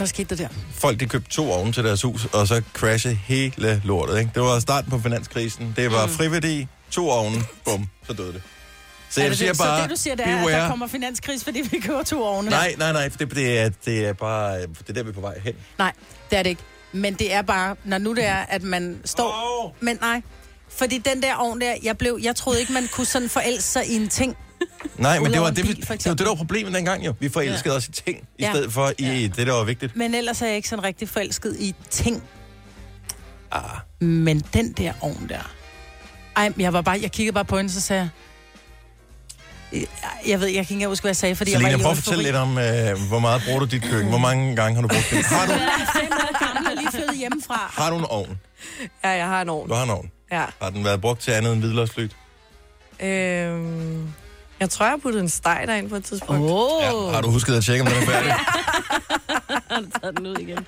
Hvad 0.00 0.06
skete 0.06 0.36
der 0.36 0.48
der? 0.48 0.54
Folk, 0.74 1.00
de 1.00 1.06
købte 1.06 1.30
to 1.30 1.52
ovne 1.52 1.72
til 1.72 1.84
deres 1.84 2.02
hus, 2.02 2.24
og 2.32 2.48
så 2.48 2.62
crashede 2.74 3.14
hele 3.14 3.82
lortet. 3.84 4.18
Ikke? 4.18 4.30
Det 4.34 4.42
var 4.42 4.60
starten 4.60 4.90
på 4.90 4.98
finanskrisen. 4.98 5.74
Det 5.76 5.92
var 5.92 6.06
mm. 6.06 6.12
friværdi, 6.12 6.68
to 6.90 7.10
ovne, 7.10 7.36
bum, 7.64 7.88
så 8.06 8.12
døde 8.12 8.32
det. 8.32 8.42
Så 9.10 9.20
jeg 9.20 9.30
det, 9.30 9.38
siger 9.38 9.52
det, 9.52 9.60
bare, 9.60 9.78
så 9.78 9.82
det, 9.82 9.90
du 9.90 9.96
siger, 9.96 10.14
det 10.14 10.26
er, 10.26 10.36
at 10.36 10.46
beware. 10.46 10.60
der 10.60 10.68
kommer 10.68 10.86
finanskris, 10.86 11.44
fordi 11.44 11.60
vi 11.70 11.80
køber 11.80 12.02
to 12.02 12.22
ovne? 12.22 12.50
Nej, 12.50 12.74
nej, 12.78 12.92
nej, 12.92 13.10
for 13.10 13.18
det, 13.18 13.34
det, 13.34 13.58
er, 13.58 13.70
det 13.84 14.06
er 14.06 14.12
bare, 14.12 14.60
det 14.60 14.88
er 14.88 14.92
der, 14.92 15.02
vi 15.02 15.08
er 15.08 15.12
på 15.12 15.20
vej 15.20 15.40
hen. 15.44 15.54
Nej, 15.78 15.92
det 16.30 16.38
er 16.38 16.42
det 16.42 16.50
ikke. 16.50 16.62
Men 16.92 17.14
det 17.14 17.32
er 17.32 17.42
bare, 17.42 17.76
når 17.84 17.98
nu 17.98 18.14
det 18.14 18.24
er, 18.24 18.44
at 18.48 18.62
man 18.62 19.00
står... 19.04 19.64
Åh! 19.64 19.72
Men 19.80 19.98
nej, 20.00 20.22
fordi 20.68 20.98
den 20.98 21.22
der 21.22 21.34
ovn 21.34 21.60
der, 21.60 21.74
jeg, 21.82 21.98
blev, 21.98 22.18
jeg 22.22 22.36
troede 22.36 22.60
ikke, 22.60 22.72
man 22.72 22.88
kunne 22.92 23.06
sådan 23.06 23.28
forelske 23.28 23.70
sig 23.70 23.86
i 23.86 23.96
en 23.96 24.08
ting. 24.08 24.36
Nej, 24.96 25.18
men 25.18 25.32
det 25.32 25.40
var 25.40 25.50
det, 25.50 25.64
bil, 25.64 25.76
det 25.76 25.88
var 25.88 25.96
det, 25.96 26.18
der 26.18 26.24
var 26.28 26.34
problemet 26.34 26.74
dengang 26.74 27.06
jo. 27.06 27.14
Vi 27.20 27.28
forelskede 27.28 27.74
ja. 27.74 27.78
os 27.78 27.88
i 27.88 27.92
ting, 27.92 28.18
i 28.38 28.42
Ja. 28.42 28.50
stedet 28.52 28.72
for 28.72 28.92
i 28.98 29.26
det, 29.36 29.46
der 29.46 29.52
var 29.52 29.64
vigtigt. 29.64 29.96
Men 29.96 30.14
ellers 30.14 30.42
er 30.42 30.46
jeg 30.46 30.56
ikke 30.56 30.68
sådan 30.68 30.84
rigtig 30.84 31.08
forelsket 31.08 31.56
i 31.58 31.74
ting. 31.90 32.22
Ah. 33.52 33.62
Men 34.00 34.40
den 34.54 34.72
der 34.72 34.92
ovn 35.00 35.28
der... 35.28 35.50
Ej, 36.36 36.52
jeg, 36.58 36.72
var 36.72 36.80
bare, 36.82 36.98
jeg 37.02 37.12
kiggede 37.12 37.34
bare 37.34 37.44
på 37.44 37.56
hende, 37.56 37.70
så 37.72 37.80
sagde 37.80 38.00
jeg... 39.72 39.86
Jeg- 40.26 40.40
ved, 40.40 40.46
jeg 40.46 40.54
kan 40.54 40.60
ikke 40.60 40.72
engang 40.74 40.88
huske, 40.90 41.02
hvad 41.02 41.08
jeg 41.08 41.16
sagde, 41.16 41.36
fordi 41.36 41.50
Selina, 41.50 41.68
jeg 41.70 41.78
var 41.78 41.82
prøv 41.84 41.92
i 41.92 41.98
at 41.98 42.02
fortælle 42.04 42.24
lidt 42.24 42.36
om, 42.36 42.58
øh, 42.58 43.08
hvor 43.08 43.18
meget 43.18 43.42
bruger 43.46 43.60
du 43.60 43.64
dit 43.66 43.82
køkken? 43.82 44.08
Hvor 44.08 44.18
mange 44.18 44.56
gange 44.56 44.74
har 44.74 44.82
du 44.82 44.88
brugt 44.88 45.06
det? 45.10 45.24
Har 45.24 45.46
du, 45.46 45.52
Jeg 45.52 45.62
er 45.62 46.00
fem 46.00 46.12
år 46.12 46.44
gammel 46.54 46.72
og 46.72 46.76
lige 46.82 46.90
flyttet 46.92 47.16
hjemmefra. 47.18 47.72
har 47.76 47.90
du 47.90 47.98
en 47.98 48.04
ovn? 48.04 48.38
Ja, 49.04 49.08
jeg 49.08 49.26
har 49.26 49.42
en 49.42 49.48
ovn. 49.48 49.68
Du 49.68 49.74
har 49.74 49.82
en 49.84 49.90
ovn. 49.90 50.10
Ja. 50.32 50.44
Har 50.62 50.70
den 50.70 50.84
været 50.84 51.00
brugt 51.00 51.20
til 51.20 51.30
andet 51.30 51.52
end 51.52 51.60
hvidløgsflyt? 51.60 52.16
Øhm, 53.00 54.08
jeg 54.60 54.70
tror, 54.70 54.84
jeg 54.86 54.90
har 54.92 54.96
puttet 54.98 55.20
en 55.20 55.28
steg 55.28 55.64
derind 55.66 55.88
på 55.90 55.96
et 55.96 56.04
tidspunkt. 56.04 56.42
Oh. 56.50 56.50
Åh, 56.50 56.82
Ja. 56.82 57.12
Har 57.12 57.20
du 57.20 57.30
husket 57.30 57.54
at 57.54 57.64
tjekke, 57.64 57.82
om 57.82 57.86
den 57.88 58.02
er 58.02 58.06
færdig? 58.06 58.32
har 59.70 59.80
du 59.80 59.86
taget 60.00 60.16
den 60.18 60.26
ud 60.26 60.36
igen. 60.36 60.66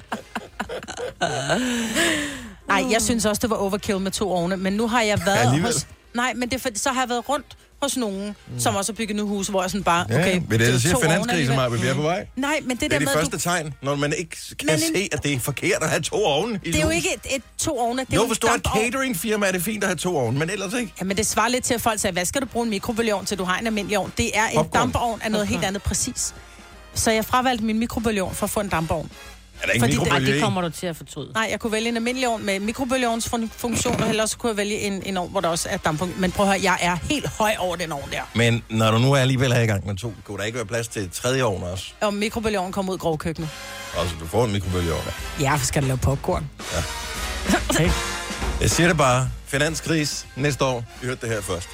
Nej, 2.68 2.84
jeg 2.92 3.02
synes 3.02 3.24
også, 3.24 3.40
det 3.40 3.50
var 3.50 3.56
overkill 3.56 4.00
med 4.00 4.10
to 4.10 4.32
ovne, 4.32 4.56
men 4.56 4.72
nu 4.72 4.88
har 4.88 5.02
jeg 5.02 5.18
været 5.26 5.36
Alligevel. 5.38 5.72
hos... 5.72 5.86
Nej, 6.14 6.32
men 6.34 6.48
det 6.48 6.54
er 6.56 6.60
for, 6.60 6.68
så 6.74 6.90
har 6.92 7.00
jeg 7.02 7.08
været 7.08 7.28
rundt 7.28 7.46
hos 7.82 7.96
nogen, 7.96 8.36
mm. 8.52 8.60
som 8.60 8.76
også 8.76 8.92
har 8.92 8.96
bygget 8.96 9.16
nu 9.16 9.26
hus, 9.26 9.48
hvor 9.48 9.62
jeg 9.62 9.70
sådan 9.70 9.84
bare, 9.84 10.06
Ja, 10.10 10.20
okay, 10.20 10.34
men 10.48 10.50
det 10.60 10.68
er 10.68 10.72
det, 10.72 10.82
siger 10.82 10.96
finanskrise, 11.02 11.30
alligevel. 11.32 11.56
Maja, 11.56 11.68
vi 11.68 11.86
er 11.86 11.94
på 11.94 12.02
vej. 12.02 12.26
Nej, 12.36 12.58
men 12.62 12.70
det, 12.70 12.80
Det 12.80 12.90
der 12.90 12.96
er 12.96 12.98
de 12.98 13.04
med, 13.04 13.12
første 13.14 13.36
du, 13.36 13.38
tegn, 13.40 13.74
når 13.82 13.94
man 13.94 14.12
ikke 14.18 14.36
kan 14.58 14.66
Men 14.66 14.74
en- 14.74 14.80
se, 14.80 15.08
at 15.12 15.22
det 15.22 15.32
er 15.32 15.38
forkert 15.40 15.82
at 15.82 15.88
have 15.88 16.00
to 16.02 16.16
ovne 16.24 16.60
i 16.64 16.70
det 16.72 16.80
er 16.80 16.84
jo 16.84 16.90
ikke 16.90 17.08
et, 17.14 17.34
et 17.36 17.42
to 17.58 17.78
ovne, 17.78 18.00
det 18.04 18.12
er 18.12 18.16
Jo, 18.16 18.26
hvis 18.26 18.38
en 18.38 18.40
du 18.42 18.46
har 18.46 18.54
et 18.54 18.66
cateringfirma, 18.84 19.46
er 19.46 19.52
det 19.52 19.62
fint 19.62 19.84
at 19.84 19.88
have 19.88 19.96
to 19.96 20.16
ovne, 20.16 20.38
men 20.38 20.50
ellers 20.50 20.72
ikke. 20.74 20.92
Ja, 21.00 21.04
men 21.04 21.16
det 21.16 21.26
svarer 21.26 21.48
lidt 21.48 21.64
til, 21.64 21.74
at 21.74 21.80
folk 21.80 22.00
siger, 22.00 22.12
hvad 22.12 22.24
skal 22.24 22.40
du 22.40 22.46
bruge 22.46 22.64
en 22.64 22.70
mikrobølgeovn 22.70 23.24
til, 23.26 23.38
du 23.38 23.44
har 23.44 23.58
en 23.58 23.66
almindelig 23.66 23.98
ovn? 23.98 24.12
Det 24.18 24.30
er 24.38 24.46
en 24.48 24.56
Popcorn. 24.56 24.80
dampovn 24.80 25.22
af 25.22 25.30
noget 25.30 25.46
helt 25.48 25.64
andet 25.64 25.82
præcis. 25.82 26.34
Så 26.94 27.10
jeg 27.10 27.24
fravalgte 27.24 27.64
min 27.64 27.78
mikrobølgeovn 27.78 28.34
for 28.34 28.44
at 28.44 28.50
få 28.50 28.60
en 28.60 28.68
dampovn. 28.68 29.10
Er 29.62 29.66
der 29.66 29.72
ikke 29.72 29.82
Fordi 29.82 29.92
det- 29.92 30.00
mikrobølge 30.02 30.32
det 30.32 30.36
i? 30.38 30.40
kommer 30.40 30.60
du 30.62 30.68
til 30.70 30.86
at 30.86 30.96
fortryde. 30.96 31.30
Nej, 31.34 31.48
jeg 31.50 31.60
kunne 31.60 31.72
vælge 31.72 31.88
en 31.88 31.96
almindelig 31.96 32.28
ovn 32.28 32.46
med 32.46 32.60
mikrobølgeovnsfunktion, 32.60 34.02
eller 34.02 34.26
så 34.26 34.36
kunne 34.38 34.50
jeg 34.50 34.56
vælge 34.56 34.78
en, 34.80 35.02
en 35.06 35.16
ovn, 35.16 35.30
hvor 35.30 35.40
der 35.40 35.48
også 35.48 35.68
er 35.68 35.76
dampunkt. 35.76 36.18
Men 36.20 36.32
prøv 36.32 36.46
at 36.46 36.52
høre, 36.52 36.60
jeg 36.62 36.78
er 36.80 36.96
helt 37.10 37.26
høj 37.38 37.52
over 37.58 37.76
den 37.76 37.92
ovn 37.92 38.10
der. 38.12 38.20
Men 38.34 38.62
når 38.70 38.90
du 38.90 38.98
nu 38.98 39.12
er 39.12 39.18
alligevel 39.18 39.52
her 39.52 39.60
i 39.60 39.66
gang 39.66 39.86
med 39.86 39.96
to, 39.96 40.14
kunne 40.24 40.38
der 40.38 40.44
ikke 40.44 40.56
være 40.56 40.66
plads 40.66 40.88
til 40.88 41.02
et 41.02 41.12
tredje 41.12 41.42
ovn 41.42 41.62
også? 41.62 41.84
Og 42.00 42.14
mikrobølgeovnen 42.14 42.72
kommer 42.72 42.92
ud 42.92 42.98
i 42.98 43.00
grovkøkkenet. 43.00 43.48
Altså, 43.98 44.14
du 44.20 44.26
får 44.26 44.44
en 44.44 44.52
mikrobølgeovn. 44.52 45.02
Ja, 45.40 45.54
for 45.54 45.66
skal 45.66 45.82
du 45.82 45.86
lave 45.86 45.98
popcorn. 45.98 46.50
Jeg 48.60 48.70
siger 48.70 48.88
det 48.88 48.96
bare. 48.96 49.28
Finanskris 49.46 50.26
næste 50.36 50.64
år. 50.64 50.84
Vi 51.00 51.06
hørte 51.06 51.20
det 51.26 51.28
her 51.34 51.40
først. 51.42 51.68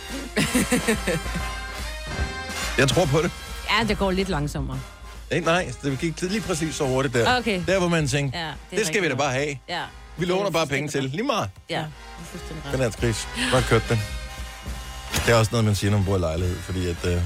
Jeg 2.79 2.89
tror 2.89 3.05
på 3.05 3.23
det. 3.23 3.31
Ja, 3.71 3.85
det 3.89 3.99
går 3.99 4.11
lidt 4.11 4.29
langsommere. 4.29 4.81
Nej, 5.31 5.41
nej, 5.41 5.73
det 5.83 5.99
gik 5.99 6.21
lige 6.23 6.41
præcis 6.41 6.75
så 6.75 6.85
hurtigt 6.87 7.15
der. 7.15 7.37
Okay. 7.39 7.63
Der, 7.67 7.79
hvor 7.79 7.89
man 7.89 8.09
tænkte, 8.09 8.39
Ja, 8.39 8.45
det, 8.45 8.53
er 8.73 8.77
det 8.77 8.87
skal 8.87 9.03
vi 9.03 9.09
da 9.09 9.15
bare 9.15 9.33
have. 9.33 9.59
Ja. 9.69 9.83
Vi 10.17 10.25
låner 10.27 10.51
bare 10.51 10.67
penge 10.67 10.89
til. 10.89 11.03
Lige 11.05 11.23
meget. 11.23 11.51
Ja, 11.71 11.79
er 11.79 11.85
fuldstændig 12.25 12.65
ret. 12.67 12.73
Finanskris. 12.73 13.29
Bare 13.53 13.63
kørt 13.63 13.83
det. 13.89 13.99
Det 15.27 15.29
er 15.35 15.39
også 15.39 15.49
noget, 15.53 15.65
man 15.65 15.75
siger, 15.75 15.91
når 15.91 15.99
man 15.99 16.05
bor 16.07 16.17
i 16.17 16.21
lejlighed, 16.21 16.57
fordi 16.59 16.89
at, 16.89 16.97
øh, 17.05 17.13
der 17.13 17.21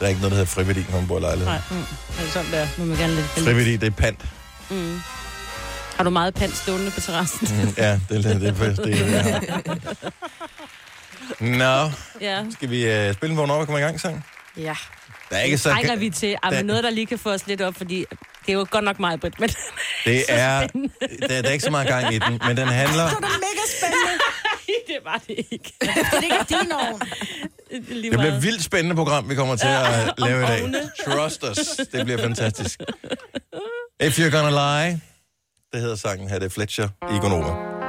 er 0.00 0.08
ikke 0.08 0.20
noget, 0.20 0.30
der 0.32 0.36
hedder 0.38 0.44
friværdi, 0.50 0.84
når 0.90 0.98
man 0.98 1.08
bor 1.08 1.18
i 1.18 1.20
lejlighed. 1.20 1.46
Nej, 1.46 1.60
mm. 1.70 1.76
det 2.18 2.26
er 2.26 2.30
sådan 2.30 2.52
der. 2.52 2.66
Nu 2.78 2.84
må 2.84 2.88
man 2.90 2.98
gerne 2.98 3.14
lidt 3.14 3.26
Friværdi, 3.26 3.76
det 3.76 3.86
er 3.86 3.90
pant. 3.90 4.26
Mm. 4.70 5.00
Har 5.96 6.04
du 6.04 6.10
meget 6.10 6.34
pant 6.34 6.56
stående 6.56 6.90
på 6.90 7.00
terrassen? 7.00 7.48
Mm, 7.62 7.74
ja, 7.76 8.00
det 8.08 8.16
er 8.26 8.32
det, 8.32 8.40
det, 8.40 8.48
er- 8.68 8.74
det, 8.74 9.00
er- 9.00 9.40
ja. 11.40 11.46
Nå, 11.56 11.90
ja. 12.20 12.44
skal 12.50 12.70
vi 12.70 12.86
øh, 12.86 13.14
spille 13.14 13.30
en 13.32 13.38
vågn 13.38 13.50
op 13.50 13.60
og 13.60 13.66
komme 13.66 13.78
i 13.80 13.82
gang, 13.82 14.00
sang? 14.00 14.24
Ja. 14.56 14.74
Der 15.30 15.36
er 15.36 15.42
ikke 15.42 15.58
så... 15.58 15.70
Trænger 15.70 15.96
vi 15.96 16.10
til. 16.10 16.28
Ej, 16.42 16.50
Der- 16.50 16.56
men 16.56 16.66
noget, 16.66 16.84
der 16.84 16.90
lige 16.90 17.06
kan 17.06 17.18
få 17.18 17.30
os 17.32 17.46
lidt 17.46 17.60
op, 17.60 17.74
fordi 17.76 17.98
det 18.46 18.48
er 18.48 18.52
jo 18.52 18.66
godt 18.70 18.84
nok 18.84 18.98
meget 19.00 19.20
bredt, 19.20 19.40
men 19.40 19.48
Det 20.04 20.24
er, 20.28 20.66
der, 20.66 21.42
der 21.42 21.48
er 21.48 21.52
ikke 21.52 21.64
så 21.64 21.70
meget 21.70 21.88
gang 21.88 22.14
i 22.14 22.18
den, 22.18 22.40
men 22.46 22.56
den 22.56 22.68
handler... 22.82 23.04
Det 23.08 23.12
er 23.16 23.20
mega 23.20 23.64
spændende. 23.78 24.22
det 24.86 24.98
var 25.04 25.22
det 25.28 25.36
ikke. 25.50 25.72
Det 25.80 25.88
er 26.12 26.22
ikke 26.22 26.36
din 26.48 26.72
ovn. 26.72 27.00
Det 27.70 27.86
bliver 27.86 28.34
et 28.36 28.42
vildt 28.42 28.64
spændende 28.64 28.96
program, 28.96 29.28
vi 29.30 29.34
kommer 29.34 29.56
til 29.56 29.66
at 29.66 30.12
lave 30.26 30.42
i 30.44 30.46
dag. 30.46 30.72
Trust 31.06 31.44
us. 31.44 31.58
Det 31.92 32.04
bliver 32.04 32.18
fantastisk. 32.22 32.80
If 34.00 34.18
You're 34.18 34.30
Gonna 34.36 34.50
Lie, 34.86 35.00
det 35.72 35.80
hedder 35.80 35.96
sangen 35.96 36.28
her, 36.28 36.38
det 36.38 36.46
er 36.46 36.50
Fletcher 36.50 36.88
i 37.14 37.18
Gonova. 37.20 37.79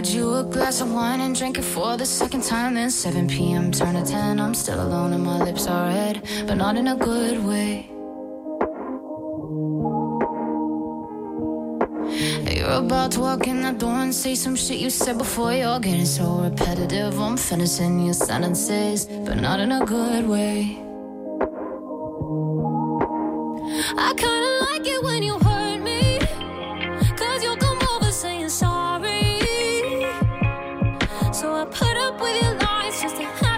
Poured 0.00 0.14
you 0.14 0.34
a 0.34 0.44
glass 0.44 0.80
of 0.80 0.90
wine 0.94 1.20
and 1.20 1.36
drank 1.36 1.58
it 1.58 1.62
for 1.62 1.96
the 1.98 2.06
second 2.06 2.42
time. 2.42 2.74
Then 2.74 2.90
7 2.90 3.28
p.m. 3.28 3.70
turn 3.70 3.94
to 3.94 4.02
10. 4.02 4.40
I'm 4.40 4.54
still 4.54 4.80
alone 4.80 5.12
and 5.12 5.22
my 5.22 5.38
lips 5.44 5.66
are 5.66 5.88
red, 5.88 6.22
but 6.46 6.54
not 6.54 6.76
in 6.76 6.88
a 6.88 6.96
good 6.96 7.44
way. 7.44 7.90
You're 12.56 12.78
about 12.84 13.12
to 13.12 13.20
walk 13.20 13.46
in 13.46 13.60
the 13.60 13.72
door 13.72 13.98
and 14.04 14.14
say 14.14 14.34
some 14.34 14.56
shit 14.56 14.78
you 14.78 14.88
said 14.88 15.18
before. 15.18 15.52
You're 15.52 15.80
getting 15.80 16.06
so 16.06 16.40
repetitive. 16.48 17.20
I'm 17.20 17.36
finishing 17.36 18.00
your 18.00 18.14
sentences, 18.14 19.04
but 19.04 19.36
not 19.36 19.60
in 19.60 19.70
a 19.72 19.84
good 19.84 20.26
way. 20.26 20.78
I 24.06 24.10
kinda 24.16 24.50
like 24.66 24.86
it 24.94 25.02
when 25.04 25.22
you 25.22 25.38
hurt 25.38 25.59
I 31.60 31.64
put 31.66 31.94
up 31.98 32.18
with 32.22 32.42
your 32.42 32.54
lies 32.54 33.02
just 33.02 33.16
to 33.16 33.49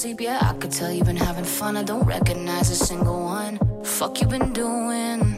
sleep. 0.00 0.20
Yeah, 0.22 0.38
I 0.40 0.54
could 0.54 0.72
tell 0.72 0.90
you've 0.90 1.06
been 1.06 1.16
having 1.16 1.44
fun. 1.44 1.76
I 1.76 1.82
don't 1.82 2.06
recognize 2.06 2.70
a 2.70 2.74
single 2.74 3.22
one. 3.22 3.58
Fuck 3.84 4.22
you 4.22 4.26
been 4.26 4.50
doing. 4.52 5.29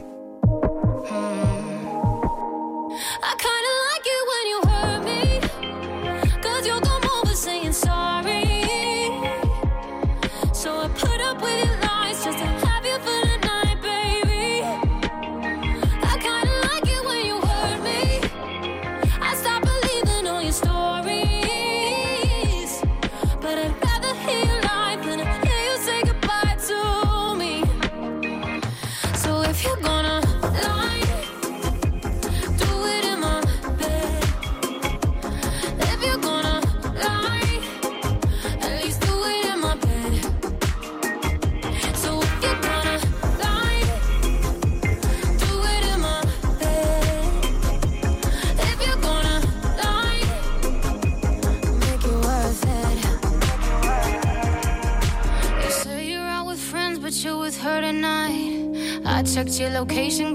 Location, 59.83 60.32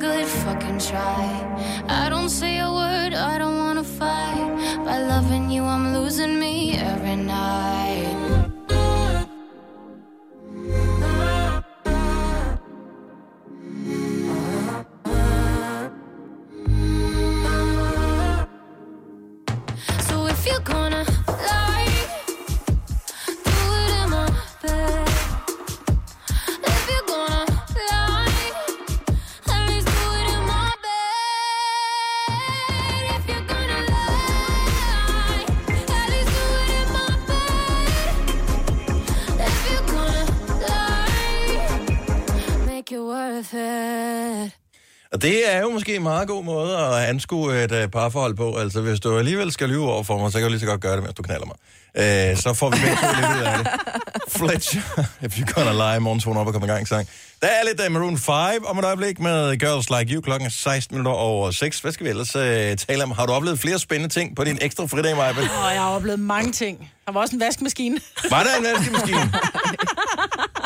Og 45.17 45.23
det 45.23 45.53
er 45.55 45.61
jo 45.61 45.69
måske 45.69 45.95
en 45.95 46.03
meget 46.03 46.27
god 46.27 46.43
måde 46.43 46.77
at 46.77 46.93
anskue 46.93 47.63
et 47.63 47.71
uh, 47.71 47.91
parforhold 47.91 48.35
på. 48.35 48.55
Altså, 48.55 48.81
hvis 48.81 48.99
du 48.99 49.17
alligevel 49.17 49.51
skal 49.51 49.69
lyve 49.69 49.91
over 49.91 50.03
for 50.03 50.17
mig, 50.17 50.31
så 50.31 50.37
kan 50.37 50.43
du 50.43 50.49
lige 50.49 50.59
så 50.59 50.65
godt 50.65 50.81
gøre 50.81 50.95
det, 50.95 51.03
mens 51.03 51.15
du 51.15 51.23
knaller 51.23 51.45
mig. 51.45 51.55
Uh, 52.33 52.37
så 52.37 52.53
får 52.53 52.69
vi 52.69 52.77
begge 52.81 52.95
to 52.95 53.07
lidt 53.15 53.37
ud 53.37 53.43
af 53.43 53.57
det. 53.57 53.67
Fletcher, 54.37 54.81
if 55.21 55.37
you're 55.37 55.53
gonna 55.53 55.91
lie, 55.91 55.99
morgens 55.99 56.25
vågner 56.25 56.41
op 56.41 56.47
og 56.47 56.53
kommer 56.53 56.67
i 56.67 56.71
gang 56.71 56.87
sang. 56.87 57.07
Der 57.41 57.47
er 57.47 57.63
lidt 57.65 57.81
uh, 57.87 57.91
Maroon 57.91 58.17
5 58.17 58.65
om 58.65 58.79
et 58.79 58.85
øjeblik 58.85 59.19
med 59.19 59.57
Girls 59.57 59.89
Like 59.89 60.13
You 60.13 60.21
klokken 60.21 60.45
er 60.45 60.51
16 60.51 60.95
minutter 60.97 61.11
over 61.11 61.51
6. 61.51 61.79
Hvad 61.79 61.91
skal 61.91 62.03
vi 62.03 62.09
ellers 62.09 62.35
uh, 62.35 62.41
tale 62.87 63.03
om? 63.03 63.11
Har 63.11 63.25
du 63.25 63.33
oplevet 63.33 63.59
flere 63.59 63.79
spændende 63.79 64.13
ting 64.13 64.35
på 64.35 64.43
din 64.43 64.57
ekstra 64.61 64.85
fridag, 64.85 65.15
Maja? 65.15 65.29
Og 65.29 65.73
jeg 65.73 65.81
har 65.81 65.89
oplevet 65.89 66.19
mange 66.19 66.51
ting. 66.51 66.91
Der 67.05 67.11
var 67.11 67.19
også 67.21 67.35
en 67.35 67.41
vaskemaskine. 67.41 67.99
Var 68.29 68.43
der 68.43 68.55
en 68.59 68.63
vaskemaskine? 68.63 69.33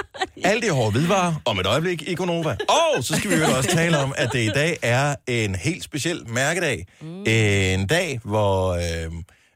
Alt 0.44 0.64
i 0.64 0.68
hårde 0.68 0.92
hvidvarer 0.92 1.34
om 1.46 1.60
et 1.60 1.66
øjeblik 1.66 2.02
i 2.08 2.16
Gonova. 2.16 2.58
Og 2.70 3.04
så 3.04 3.16
skal 3.16 3.32
vi 3.32 3.36
jo 3.36 3.46
også 3.58 3.70
tale 3.70 3.98
om, 4.00 4.14
at 4.18 4.30
det 4.34 4.40
i 4.44 4.48
dag 4.50 4.78
er 4.82 5.16
en 5.28 5.56
helt 5.56 5.84
speciel 5.84 6.24
mærkedag. 6.28 6.86
Mm. 7.02 7.24
En 7.28 7.88
dag, 7.88 8.20
hvor 8.24 8.70
øh, 8.74 9.12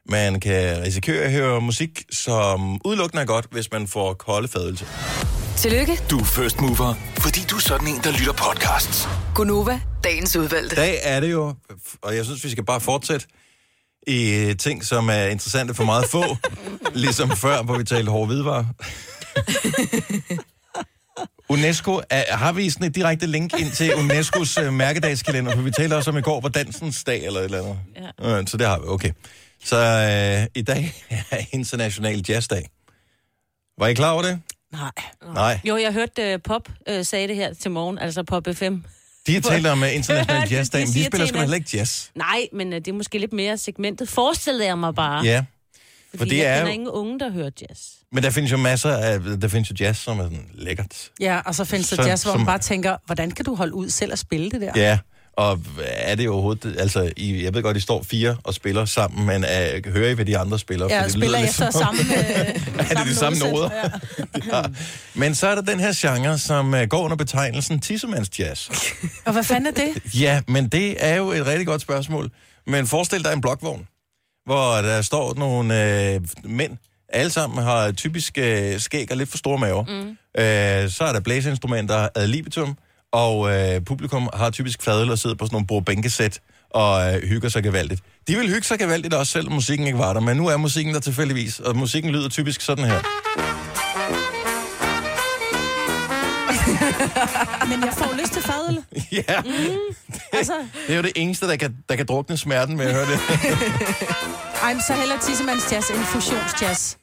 man 0.08 0.40
kan 0.40 0.82
risikere 0.82 1.22
at 1.22 1.32
høre 1.32 1.60
musik, 1.60 2.04
som 2.12 2.80
udelukkende 2.84 3.22
er 3.22 3.26
godt, 3.26 3.46
hvis 3.50 3.72
man 3.72 3.88
får 3.88 4.14
kolde 4.14 4.48
fadelse. 4.48 4.86
Tillykke, 5.56 6.00
Du 6.10 6.18
er 6.18 6.24
first 6.24 6.60
mover, 6.60 6.94
fordi 7.18 7.40
du 7.50 7.56
er 7.56 7.60
sådan 7.60 7.88
en, 7.88 8.00
der 8.04 8.10
lytter 8.12 8.32
podcasts. 8.32 9.08
Gunova, 9.34 9.80
dagens 10.04 10.36
udvalgte. 10.36 10.76
Dag 10.76 10.98
er 11.02 11.20
det 11.20 11.30
jo, 11.32 11.54
og 12.02 12.16
jeg 12.16 12.24
synes, 12.24 12.44
vi 12.44 12.50
skal 12.50 12.64
bare 12.64 12.80
fortsætte 12.80 13.26
i 14.06 14.54
ting, 14.58 14.84
som 14.84 15.08
er 15.08 15.24
interessante 15.24 15.74
for 15.74 15.84
meget 15.84 16.04
få, 16.10 16.24
ligesom 16.94 17.36
før, 17.36 17.62
hvor 17.62 17.78
vi 17.78 17.84
talte 17.84 18.10
hårde 18.10 18.26
hvidvarer. 18.26 18.64
UNESCO, 21.48 22.00
er, 22.10 22.36
har 22.36 22.52
vi 22.52 22.70
sådan 22.70 22.86
et 22.86 22.94
direkte 22.94 23.26
link 23.26 23.60
ind 23.60 23.70
til 23.70 23.90
UNESCO's 23.90 24.66
uh, 24.66 24.72
mærkedagskalender, 24.72 25.54
for 25.54 25.62
vi 25.62 25.70
talte 25.70 25.94
også 25.94 26.10
om 26.10 26.16
i 26.16 26.20
går, 26.20 26.40
var 26.40 26.48
dansens 26.48 27.04
dag 27.04 27.26
eller 27.26 27.40
et 27.40 27.44
eller 27.44 27.58
andet. 27.58 27.78
Ja. 28.20 28.40
Uh, 28.40 28.46
så 28.46 28.56
det 28.56 28.66
har 28.66 28.78
vi, 28.78 28.84
okay. 28.86 29.10
Så 29.64 29.76
uh, 29.76 30.46
i 30.54 30.62
dag 30.62 30.94
er 31.30 31.40
International 31.52 32.24
Jazzdag. 32.28 32.68
Var 33.78 33.86
I 33.86 33.94
klar 33.94 34.12
over 34.12 34.22
det? 34.22 34.40
Nej. 34.72 34.90
Nej. 35.34 35.60
Jo, 35.64 35.76
jeg 35.76 35.92
hørte 35.92 36.34
uh, 36.34 36.40
Pop 36.44 36.68
uh, 36.90 37.04
sagde 37.04 37.28
det 37.28 37.36
her 37.36 37.54
til 37.54 37.70
morgen, 37.70 37.98
altså 37.98 38.22
Pop 38.22 38.46
FM. 38.54 38.76
De 39.26 39.34
har 39.34 39.40
talt 39.40 39.66
om 39.66 39.82
uh, 39.82 39.94
International 39.94 40.48
Jazzdag, 40.52 40.80
men 40.80 40.94
de 40.94 41.04
spiller 41.04 41.26
sgu 41.26 41.38
heller 41.38 41.56
ikke 41.56 41.70
jazz. 41.76 42.08
Nej, 42.14 42.48
men 42.52 42.68
uh, 42.68 42.74
det 42.74 42.88
er 42.88 42.92
måske 42.92 43.18
lidt 43.18 43.32
mere 43.32 43.58
segmentet. 43.58 44.08
Forestillede 44.08 44.66
jeg 44.66 44.78
mig 44.78 44.94
bare. 44.94 45.24
Ja, 45.24 45.44
fordi 46.10 46.18
for 46.18 46.24
det 46.24 46.38
jeg 46.38 46.46
er 46.46 46.58
kender 46.58 46.72
ingen 46.72 46.88
unge, 46.88 47.18
der 47.20 47.30
hører 47.30 47.50
jazz. 47.60 47.95
Men 48.12 48.22
der 48.22 48.30
findes 48.30 48.52
jo 48.52 48.56
masser 48.56 48.90
af, 48.96 49.20
der 49.20 49.48
findes 49.48 49.70
jo 49.70 49.74
jazz, 49.80 49.98
som 49.98 50.18
er 50.20 50.24
sådan 50.24 50.46
lækkert. 50.54 51.10
Ja, 51.20 51.40
og 51.46 51.54
så 51.54 51.64
findes 51.64 51.88
der 51.88 51.96
Så- 51.96 52.02
jazz, 52.08 52.22
hvor 52.22 52.32
som- 52.32 52.40
man 52.40 52.46
bare 52.46 52.58
tænker, 52.58 52.96
hvordan 53.06 53.30
kan 53.30 53.44
du 53.44 53.54
holde 53.54 53.74
ud 53.74 53.88
selv 53.90 54.12
at 54.12 54.18
spille 54.18 54.50
det 54.50 54.60
der? 54.60 54.72
Ja, 54.76 54.98
og 55.36 55.60
er 55.78 56.14
det 56.14 56.28
overhovedet... 56.28 56.76
Altså, 56.78 57.12
I, 57.16 57.44
jeg 57.44 57.54
ved 57.54 57.62
godt, 57.62 57.76
I 57.76 57.80
står 57.80 58.02
fire 58.02 58.36
og 58.44 58.54
spiller 58.54 58.84
sammen, 58.84 59.26
men 59.26 59.44
uh, 59.44 59.92
hører 59.92 60.10
I, 60.10 60.12
hvad 60.12 60.24
de 60.24 60.38
andre 60.38 60.58
spiller? 60.58 60.86
Ja, 60.90 61.02
det 61.02 61.10
spiller 61.12 61.28
lyder 61.28 61.38
lidt 61.38 61.50
efter 61.50 61.70
som 61.70 61.82
om- 61.88 61.96
samme, 61.96 62.14
øh, 62.18 62.90
er 62.90 62.94
det 62.94 63.06
de 63.06 63.14
samme 63.14 63.38
noder? 63.38 63.70
Ja. 63.74 63.90
ja. 64.56 64.62
Men 65.14 65.34
så 65.34 65.46
er 65.46 65.54
der 65.54 65.62
den 65.62 65.80
her 65.80 65.92
genre, 65.96 66.38
som 66.38 66.74
uh, 66.74 66.80
går 66.82 67.02
under 67.02 67.16
betegnelsen 67.16 67.80
tissemandsjazz. 67.80 68.68
Og 69.24 69.32
hvad 69.32 69.44
fanden 69.44 69.66
er 69.66 69.70
det? 69.70 70.02
Ja, 70.20 70.40
men 70.48 70.68
det 70.68 70.96
er 71.04 71.16
jo 71.16 71.30
et 71.30 71.46
rigtig 71.46 71.66
godt 71.66 71.82
spørgsmål. 71.82 72.30
Men 72.66 72.86
forestil 72.86 73.24
dig 73.24 73.32
en 73.32 73.40
blokvogn, 73.40 73.86
hvor 74.46 74.74
der 74.74 75.02
står 75.02 75.34
nogle 75.34 75.82
øh, 76.14 76.20
mænd, 76.44 76.76
alle 77.08 77.30
sammen 77.30 77.64
har 77.64 77.92
typisk 77.92 78.38
øh, 78.38 78.80
skæg 78.80 79.10
og 79.10 79.16
lidt 79.16 79.30
for 79.30 79.38
store 79.38 79.58
maver. 79.58 79.84
Mm. 79.84 80.08
Øh, 80.42 80.90
så 80.90 81.04
er 81.04 81.12
der 81.12 81.20
blæseinstrumenter 81.20 82.08
ad 82.14 82.26
libitum, 82.26 82.76
og 83.12 83.54
øh, 83.54 83.84
publikum 83.84 84.28
har 84.34 84.50
typisk 84.50 84.82
fadøl 84.82 85.10
og 85.10 85.18
sidder 85.18 85.36
på 85.36 85.44
sådan 85.44 85.54
nogle 85.54 85.66
bordbænkesæt 85.66 86.40
og 86.70 87.14
øh, 87.14 87.22
hygger 87.22 87.48
sig 87.48 87.62
gevaldigt. 87.62 88.02
De 88.28 88.36
vil 88.36 88.48
hygge 88.48 88.62
sig 88.62 88.78
gevaldigt 88.78 89.14
også, 89.14 89.32
selvom 89.32 89.52
musikken 89.52 89.86
ikke 89.86 89.98
var 89.98 90.12
der, 90.12 90.20
men 90.20 90.36
nu 90.36 90.46
er 90.46 90.56
musikken 90.56 90.94
der 90.94 91.00
tilfældigvis, 91.00 91.60
og 91.60 91.76
musikken 91.76 92.10
lyder 92.10 92.28
typisk 92.28 92.60
sådan 92.60 92.84
her. 92.84 93.00
Men 97.70 97.84
jeg 97.84 97.92
får 97.96 98.20
lyst 98.20 98.32
til 98.32 98.42
fadøl. 98.42 98.78
ja, 99.28 99.42
Altså, 100.32 100.52
det 100.86 100.92
er 100.92 100.96
jo 100.96 101.02
det 101.02 101.12
eneste, 101.16 101.48
der 101.48 101.56
kan, 101.56 101.76
der 101.88 101.96
kan 101.96 102.06
drukne 102.06 102.36
smerten 102.36 102.76
med 102.76 102.86
at 102.86 102.94
høre 102.94 103.06
det. 103.06 103.18
ej, 104.66 104.72
men 104.74 104.82
så 104.82 104.92
heller 104.92 105.18
tissemandsjazz 105.20 105.90
end 105.90 106.04
fusionsjazz. 106.04 106.96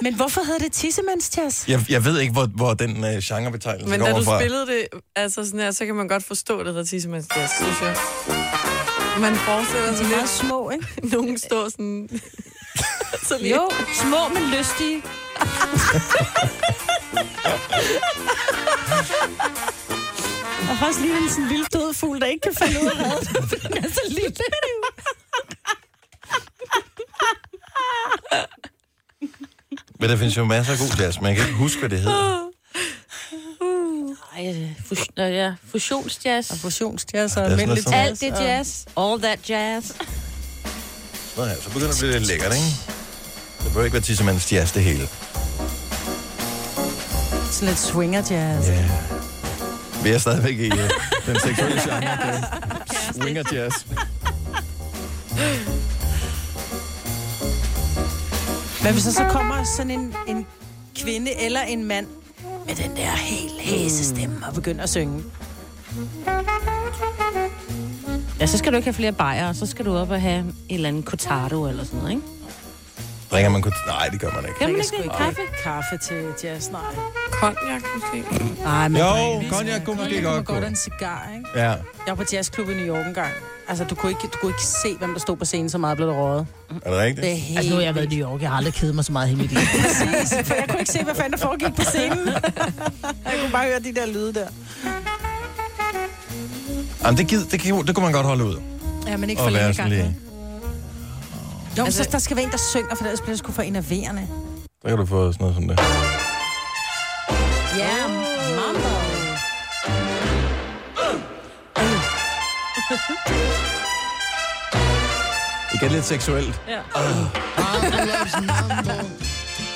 Men 0.00 0.14
hvorfor 0.14 0.40
hedder 0.44 0.58
det 0.58 0.72
tissemandsjazz? 0.72 1.68
Jeg, 1.68 1.84
jeg 1.88 2.04
ved 2.04 2.20
ikke, 2.20 2.32
hvor, 2.32 2.46
hvor 2.46 2.74
den 2.74 3.04
øh, 3.04 3.22
genrebetegnelse 3.22 3.90
Men 3.90 4.00
da 4.00 4.06
kommer 4.06 4.18
du 4.18 4.24
fra. 4.24 4.40
spillede 4.40 4.66
det, 4.66 4.86
altså 5.16 5.44
sådan 5.44 5.60
her, 5.60 5.70
så 5.70 5.86
kan 5.86 5.94
man 5.94 6.08
godt 6.08 6.24
forstå 6.24 6.64
det, 6.64 6.74
der 6.74 6.84
tissemands 6.84 7.26
jazz, 7.36 7.50
synes 7.56 7.80
jeg. 7.82 7.96
Man 9.20 9.36
forestiller 9.36 9.90
De 9.90 9.96
sig 9.96 10.04
er 10.04 10.08
meget 10.08 10.20
lidt, 10.20 10.30
små, 10.30 10.70
ikke? 10.70 10.86
nogen 11.16 11.38
står 11.38 11.68
sådan... 11.68 12.08
så 13.28 13.38
lige. 13.40 13.54
Jo, 13.54 13.70
små, 13.94 14.28
men 14.28 14.42
lystige. 14.58 15.02
Og 20.76 20.80
faktisk 20.80 21.00
lige 21.00 21.16
en 21.22 21.28
sådan 21.28 21.44
en 21.44 21.48
lille 21.50 21.66
død 21.72 21.94
fugl, 21.94 22.20
der 22.20 22.26
ikke 22.26 22.40
kan 22.42 22.54
falde 22.54 22.80
ud 22.82 22.86
af 22.86 22.96
havet. 22.96 23.28
Den 23.62 23.84
er 23.84 23.88
så 23.88 24.00
lille. 24.08 24.34
Men 30.00 30.10
der 30.10 30.16
findes 30.16 30.36
jo 30.36 30.44
masser 30.44 30.72
af 30.72 30.78
god 30.78 30.88
jazz, 30.98 31.16
men 31.20 31.26
jeg 31.26 31.36
kan 31.36 31.46
ikke 31.46 31.58
huske, 31.58 31.78
hvad 31.80 31.88
det 31.90 31.98
hedder. 32.00 32.50
Ej, 34.36 34.74
fus- 34.88 35.06
øh, 35.18 35.34
ja, 35.34 35.54
fusionsjazz. 35.70 36.50
Og 36.50 36.56
fusionsjazz 36.56 37.14
Ja, 37.14 37.22
og 37.24 37.30
sådan 37.30 37.50
almindelig 37.50 37.84
noget 37.84 38.06
Alt 38.06 38.20
det 38.20 38.30
jazz. 38.32 38.84
All 38.96 39.20
that 39.22 39.50
jazz. 39.50 39.90
Nå 41.36 41.44
ja, 41.44 41.54
så 41.54 41.68
begynder 41.68 41.86
det 41.86 41.94
at 41.94 41.98
blive 41.98 42.12
lidt 42.12 42.26
lækkert, 42.26 42.52
ikke? 42.54 42.66
Så 43.58 43.64
behøver 43.64 43.84
ikke 43.84 43.94
være 43.94 44.02
tissemandens 44.02 44.52
jazz 44.52 44.72
det 44.74 44.82
hele. 44.84 45.08
Sådan 47.50 47.68
lidt 47.68 47.78
swinger 47.78 48.22
jazz. 48.30 48.68
Ja. 48.68 48.88
Vi 50.06 50.10
er 50.10 50.18
stadigvæk 50.18 50.58
i 50.58 50.70
uh, 50.70 50.78
den 51.26 51.40
seksuelle 51.40 51.80
genre. 51.80 52.18
Det 52.88 53.22
swinger 53.22 53.42
jazz. 53.52 53.74
Men 58.82 58.92
hvis 58.92 59.04
der 59.04 59.10
så 59.10 59.28
kommer 59.30 59.64
sådan 59.76 59.90
en, 59.90 60.14
en 60.28 60.46
kvinde 60.98 61.30
eller 61.40 61.60
en 61.60 61.84
mand 61.84 62.06
med 62.66 62.74
den 62.74 62.96
der 62.96 63.10
helt 63.10 63.60
hæse 63.60 64.04
stemme 64.04 64.46
og 64.48 64.54
begynder 64.54 64.82
at 64.82 64.90
synge. 64.90 65.22
Ja, 68.40 68.46
så 68.46 68.58
skal 68.58 68.72
du 68.72 68.76
ikke 68.76 68.86
have 68.86 68.94
flere 68.94 69.12
bajer, 69.12 69.52
så 69.52 69.66
skal 69.66 69.84
du 69.84 69.96
op 69.96 70.10
og 70.10 70.20
have 70.20 70.38
en 70.38 70.54
eller 70.68 70.88
anden 70.88 71.02
cortado 71.02 71.68
eller 71.68 71.84
sådan 71.84 71.98
noget, 71.98 72.12
ikke? 72.12 72.35
Drikker 73.30 73.50
man 73.50 73.62
kun... 73.62 73.72
Nej, 73.86 74.08
det 74.12 74.20
gør 74.20 74.30
man 74.34 74.44
ikke. 74.44 74.58
Kan 74.58 74.66
man 74.68 74.76
ikke 74.76 74.86
sgu 74.86 74.96
det? 74.96 75.04
ikke 75.04 75.16
Kaffe? 75.16 75.40
Kaffe 75.62 75.98
til 76.02 76.24
jazz, 76.44 76.70
nej. 76.70 76.80
Cognac 77.30 77.82
måske. 77.94 78.24
Nej, 78.64 78.88
men 78.88 79.00
Jo, 79.00 79.06
drikke- 79.06 79.50
cognac 79.54 79.84
kunne 79.84 79.96
måske 79.96 80.22
godt 80.22 80.44
gå. 80.44 80.52
godt 80.54 80.64
en 80.64 80.76
cigar, 80.76 81.28
ikke? 81.36 81.48
Ja. 81.60 81.68
Jeg 81.70 81.78
var 82.06 82.14
på 82.14 82.24
jazzklub 82.32 82.68
i 82.68 82.74
New 82.74 82.96
York 82.96 83.06
en 83.06 83.14
gang. 83.14 83.30
Altså, 83.68 83.84
du 83.84 83.94
kunne, 83.94 84.10
ikke, 84.12 84.22
du 84.22 84.38
kunne 84.40 84.50
ikke 84.50 84.62
se, 84.62 84.96
hvem 84.98 85.12
der 85.12 85.20
stod 85.20 85.36
på 85.36 85.44
scenen, 85.44 85.70
så 85.70 85.78
meget 85.78 85.96
blev 85.96 86.08
der 86.08 86.14
røget. 86.14 86.46
Er 86.82 86.90
det 86.90 86.98
rigtigt? 87.00 87.24
Det 87.24 87.32
er 87.32 87.36
helt 87.36 87.58
Altså, 87.58 87.70
nu 87.70 87.76
har 87.76 87.82
jeg 87.82 87.94
været 87.94 88.12
i 88.12 88.16
New 88.16 88.30
York. 88.30 88.42
Jeg 88.42 88.50
har 88.50 88.56
aldrig 88.56 88.74
kedet 88.74 88.94
mig 88.94 89.04
så 89.04 89.12
meget 89.12 89.26
i 89.26 89.30
hele 89.30 89.42
mit 89.42 89.50
liv. 89.50 89.60
Præcis, 89.82 90.46
for 90.48 90.54
jeg 90.54 90.64
kunne 90.68 90.78
ikke 90.80 90.92
se, 90.92 91.04
hvad 91.04 91.14
fanden 91.14 91.32
der 91.32 91.38
foregik 91.38 91.74
på 91.76 91.82
scenen. 91.82 92.26
jeg 93.26 93.34
kunne 93.40 93.52
bare 93.52 93.64
høre 93.66 93.78
de 93.80 93.94
der 93.94 94.06
lyde 94.06 94.34
der. 94.34 94.46
Jamen, 97.04 97.18
det, 97.18 97.26
gid, 97.28 97.44
det, 97.44 97.60
kan, 97.60 97.86
det 97.86 97.94
kunne 97.94 98.04
man 98.04 98.12
godt 98.12 98.26
holde 98.26 98.44
ud. 98.44 98.60
Ja, 99.06 99.16
men 99.16 99.30
ikke 99.30 99.42
for 99.42 99.50
længe 99.50 99.74
gang. 99.74 99.88
lige... 99.88 100.16
Jo, 101.78 101.84
Altså- 101.84 102.04
så 102.04 102.08
der 102.12 102.18
skal 102.18 102.36
være 102.36 102.44
en, 102.46 102.50
der 102.52 102.56
synger, 102.58 102.94
for 102.94 103.04
ellers 103.04 103.20
bliver 103.20 103.32
det 103.32 103.38
sgu 103.38 103.52
for 103.52 103.62
enerverende. 103.62 104.26
Så 104.82 104.88
kan 104.88 104.96
du 104.98 105.06
få 105.06 105.32
sådan 105.32 105.44
noget 105.44 105.54
som 105.54 105.68
det. 105.68 105.78
Ja, 107.78 108.08
mambo. 108.56 108.88
Igen 115.74 115.90
lidt 115.92 116.04
seksuelt. 116.04 116.60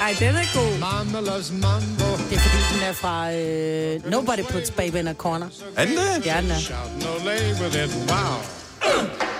Ej, 0.00 0.14
den 0.19 0.37
er 0.37 0.54
god. 0.54 0.73
Det 2.30 2.37
er 2.37 2.40
fordi, 2.40 2.75
den 2.75 2.83
er 2.88 2.92
fra 2.92 3.33
øh, 3.33 4.11
Nobody 4.11 4.42
Puts 4.50 4.71
Baby 4.71 4.97
in 4.97 5.09
a 5.09 5.12
Corner. 5.14 5.47
Er 5.76 5.85
den 5.85 5.95
det? 5.97 6.26
Ja, 6.26 6.40
den 6.42 6.50
er. 6.50 6.57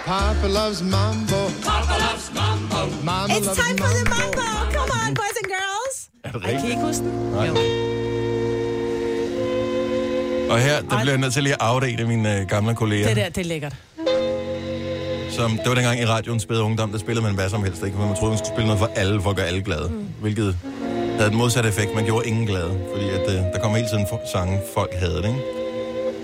Papa 0.07 0.47
loves 0.49 0.83
mambo. 0.83 1.41
Papa 1.65 1.95
loves 2.05 2.27
mambo. 2.35 2.81
Mama 3.05 3.35
It's 3.35 3.47
loves 3.47 3.59
time 3.59 3.77
for 3.79 3.91
the 3.99 4.05
mambo! 4.15 4.47
Come 4.77 4.91
on, 5.01 5.15
boys 5.15 5.37
and 5.43 5.49
girls! 5.57 5.97
Er 6.25 6.31
det 6.33 6.43
Ej, 6.45 6.51
kan 6.51 6.51
I 6.51 6.55
rigtigt? 6.55 6.71
ikke 6.71 6.83
huske 6.83 7.03
den? 7.03 7.13
Nej. 7.33 7.49
Og 10.51 10.59
her, 10.59 10.77
der 10.81 10.89
bliver 10.89 11.05
jeg 11.13 11.19
nødt 11.19 11.33
til 11.33 11.43
lige 11.43 11.53
at 11.53 11.59
afde 11.61 11.91
en 11.91 11.99
af 11.99 12.07
mine 12.07 12.39
øh, 12.41 12.47
gamle 12.49 12.75
kolleger. 12.75 13.07
Det 13.09 13.17
der, 13.17 13.29
det 13.29 13.39
er 13.39 13.45
lækkert. 13.45 13.75
Som, 15.31 15.51
det 15.51 15.69
var 15.69 15.75
dengang 15.75 16.01
i 16.01 16.07
radioen 16.07 16.41
spillede 16.41 16.65
ungdom, 16.65 16.93
der 16.93 16.99
spillede 16.99 17.25
man 17.27 17.35
hvad 17.35 17.49
som 17.49 17.65
helst. 17.65 17.83
Ikke? 17.85 17.99
Man 17.99 18.17
troede, 18.17 18.31
man 18.31 18.39
skulle 18.39 18.55
spille 18.55 18.67
noget 18.67 18.79
for 18.79 18.91
alle, 18.97 19.23
for 19.23 19.31
at 19.31 19.37
gøre 19.37 19.47
alle 19.47 19.63
glade. 19.63 19.89
Mm. 19.89 20.05
Hvilket 20.21 20.57
havde 21.19 21.31
den 21.31 21.39
modsatte 21.39 21.69
effekt. 21.69 21.95
Man 21.95 22.05
gjorde 22.05 22.27
ingen 22.29 22.47
glade. 22.47 22.81
Fordi 22.95 23.09
at, 23.09 23.29
øh, 23.29 23.35
der 23.35 23.59
kom 23.63 23.75
hele 23.75 23.89
tiden 23.89 24.07
for- 24.09 24.21
sange, 24.33 24.61
folk 24.75 24.95
havde 24.95 25.17
det. 25.17 25.25
Ikke? 25.25 25.41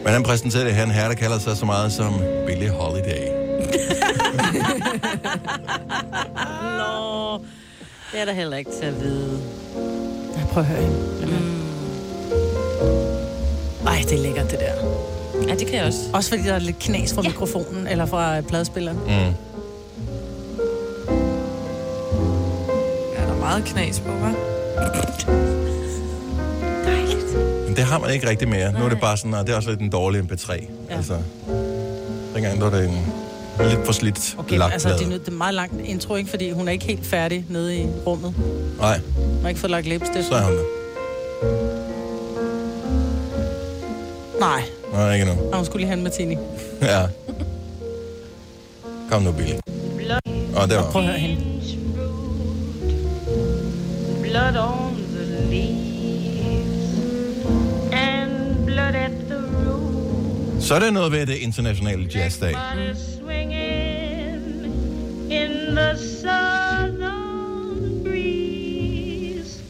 Men 0.04 0.12
han 0.12 0.22
præsenterede 0.22 0.72
her 0.72 0.84
en 0.84 0.90
herre, 0.90 1.08
der 1.08 1.14
kalder 1.14 1.38
sig 1.38 1.56
så 1.56 1.64
meget 1.66 1.92
som 1.92 2.20
Billie 2.46 2.70
Holiday. 2.70 3.45
Nå, 6.78 7.38
det 8.12 8.20
er 8.20 8.24
der 8.24 8.32
heller 8.32 8.56
ikke 8.56 8.70
til 8.80 8.86
at 8.86 9.00
vide. 9.00 9.38
Ja, 10.36 10.40
prøv 10.52 10.62
at 10.62 10.68
høre 10.68 10.80
hende. 10.82 10.96
Mm. 11.26 11.62
Ej, 13.86 13.98
det 14.02 14.12
er 14.12 14.18
lækkert, 14.22 14.50
det 14.50 14.60
der. 14.60 14.72
Ja, 15.48 15.54
det 15.54 15.66
kan 15.66 15.76
jeg 15.76 15.84
også. 15.84 15.98
Også 16.12 16.30
fordi 16.30 16.42
der 16.42 16.52
er 16.54 16.58
lidt 16.58 16.78
knas 16.78 17.14
fra 17.14 17.22
ja. 17.22 17.28
mikrofonen, 17.28 17.86
eller 17.86 18.06
fra 18.06 18.40
pladespilleren. 18.40 18.96
Mm. 18.96 19.10
Ja, 19.10 19.32
der 23.26 23.32
er 23.32 23.36
meget 23.38 23.64
knas 23.64 24.00
på, 24.00 24.08
hva'? 24.08 24.34
Men 27.66 27.76
det 27.76 27.84
har 27.84 27.98
man 27.98 28.10
ikke 28.10 28.28
rigtig 28.28 28.48
mere. 28.48 28.72
Nu 28.72 28.84
er 28.84 28.88
det 28.88 29.00
bare 29.00 29.16
sådan, 29.16 29.34
og 29.34 29.46
det 29.46 29.52
er 29.52 29.56
også 29.56 29.70
lidt 29.70 29.80
en 29.80 29.90
dårlig 29.90 30.20
MP3. 30.20 30.52
Ja. 30.90 30.96
Altså, 30.96 31.16
dengang 32.34 32.60
der 32.60 32.70
var 32.70 32.78
det 32.78 32.88
en 32.88 33.12
lidt 33.60 33.84
for 33.86 33.92
slidt 33.92 34.34
Okay, 34.38 34.58
lagt 34.58 34.72
altså, 34.72 34.88
det 34.88 35.02
er, 35.06 35.18
det 35.18 35.28
er 35.28 35.32
meget 35.32 35.54
langt 35.54 35.74
intro, 35.84 36.14
ikke? 36.16 36.30
Fordi 36.30 36.50
hun 36.50 36.68
er 36.68 36.72
ikke 36.72 36.84
helt 36.84 37.06
færdig 37.06 37.44
nede 37.48 37.76
i 37.76 37.86
rummet. 38.06 38.34
Nej, 38.80 39.00
Hun 39.16 39.38
har 39.42 39.48
ikke 39.48 39.60
fået 39.60 39.70
lagt 39.70 39.86
læbestift. 39.86 40.26
så 40.28 40.34
er 40.34 40.42
hun 40.42 40.52
der. 40.56 40.62
Nej, 44.40 44.62
Nej, 44.92 45.14
ikke 45.14 45.26
nu. 45.26 45.32
og 45.32 45.56
hun 45.56 45.64
skulle 45.66 45.80
lige 45.80 45.88
have 45.88 45.96
en 45.98 46.02
martini. 46.04 46.36
Ja. 46.82 47.02
Kom 49.10 49.22
nu, 49.22 49.32
Billy. 49.32 49.54
Og 50.56 50.68
der 50.70 50.82
Prøv 50.82 51.02
var. 51.02 51.08
at 51.10 51.20
høre 51.20 51.28
hende. 51.28 51.42
blood 54.22 54.56
on 54.56 54.96
the 55.14 55.50
leaves 55.50 56.94
and 57.92 58.64
blood 58.66 58.94
at 58.94 59.10
the 59.28 59.36
root. 59.70 60.62
Så 60.62 60.74
er 60.74 60.78
det 60.78 60.92
noget 60.92 61.12
ved 61.12 61.26
det 61.26 61.34
internationale 61.36 62.08
jazzdag. 62.14 62.54
Swinging 62.74 62.96
in 65.30 65.76
the 65.76 65.96
southern 65.96 68.02
breeze. 68.04 69.60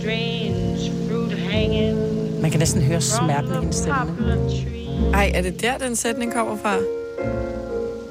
Strange 0.00 0.90
fruit 1.08 1.32
hanging 1.38 1.96
Man 2.42 2.50
kan 2.50 2.58
næsten 2.60 2.82
høre 2.82 3.00
from 3.00 3.24
smerten 3.26 3.50
i 3.50 3.54
hendes 3.54 3.76
the 3.76 3.82
stemme. 3.82 4.16
poplar 4.16 4.36
tree. 4.36 5.12
Ej, 5.14 5.30
er 5.34 5.42
det 5.42 5.62
der, 5.62 5.78
den 5.78 5.96
sætning 5.96 6.32
kommer 6.34 6.56
fra? 6.62 6.76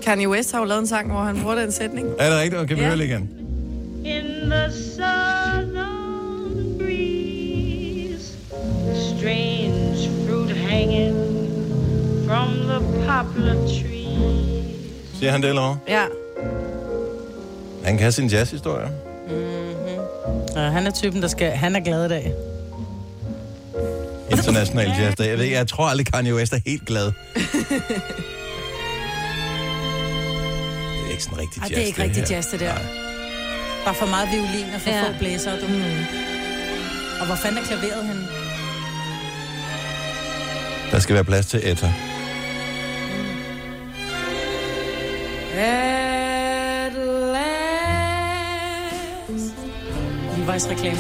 Kanye 0.04 0.30
West 0.30 0.52
har 0.52 0.60
jo 0.60 0.66
lavet 0.66 0.82
en 0.82 0.88
sang, 0.88 1.12
hvor 1.12 1.22
han 1.22 1.40
bruger 1.42 1.56
den 1.56 1.72
sætning. 1.72 2.08
Er 2.20 2.30
det 2.30 2.40
rigtigt? 2.40 2.68
Kan 2.68 2.78
vi 2.78 2.82
Ja. 2.82 2.88
høre 2.88 2.98
det 2.98 3.04
igen? 3.04 3.30
In 4.06 4.24
the 4.52 4.72
southern 4.72 6.78
breeze. 6.80 8.38
Strange 9.18 10.10
fruit 10.28 10.52
hanging 10.58 11.16
from 12.28 12.48
the 12.54 12.80
poplar 13.00 13.56
tree. 13.68 14.08
Siger 15.20 15.32
han 15.32 15.42
det, 15.42 15.50
eller 15.50 15.62
hvad? 15.86 15.96
Ja. 15.96 16.04
Han 17.86 17.98
kan 17.98 18.12
sin 18.12 18.28
jazzhistorie. 18.28 18.90
Ja, 20.56 20.62
han 20.62 20.88
er 20.88 20.92
typen, 20.92 21.22
der 21.22 21.28
skal... 21.28 21.52
Han 21.52 21.76
er 21.76 21.80
glad 21.80 22.06
i 22.06 22.10
dag. 22.10 22.34
International 24.32 24.88
jazzdag. 25.00 25.28
Jeg, 25.30 25.38
ved, 25.38 25.44
ikke, 25.46 25.58
jeg 25.58 25.68
tror 25.68 25.86
aldrig, 25.88 26.06
Kanye 26.14 26.36
West 26.36 26.54
er 26.54 26.58
helt 26.66 26.86
glad. 26.86 27.06
det 27.06 27.14
er 31.08 31.12
ikke 31.12 31.24
sådan 31.24 31.38
rigtig 31.40 31.62
Ej, 31.62 31.68
jazz, 31.70 31.76
det 31.76 31.82
er 31.82 31.86
ikke 31.86 32.04
rigtig 32.04 32.24
her. 32.24 32.36
jazz, 32.36 32.48
det 32.52 32.60
der. 32.60 32.74
Nej. 32.74 32.84
Der 33.84 33.90
er 33.90 33.94
for 33.94 34.06
meget 34.06 34.30
violin 34.32 34.74
og 34.76 34.82
for 34.82 34.90
Ja. 34.90 34.96
ja. 34.98 35.04
få 35.04 35.14
blæser. 35.20 35.52
Du. 35.60 35.68
Mm. 35.68 35.82
Og 37.20 37.26
hvor 37.26 37.36
fanden 37.36 37.58
er 37.58 37.64
klaveret 37.64 38.08
henne? 38.08 38.22
Der 40.92 41.00
skal 41.00 41.16
være 41.16 41.24
plads 41.24 41.46
til 41.46 41.72
Etta. 41.72 41.94
At 45.56 46.01
Levi's 50.52 50.70
reklame. 50.70 50.98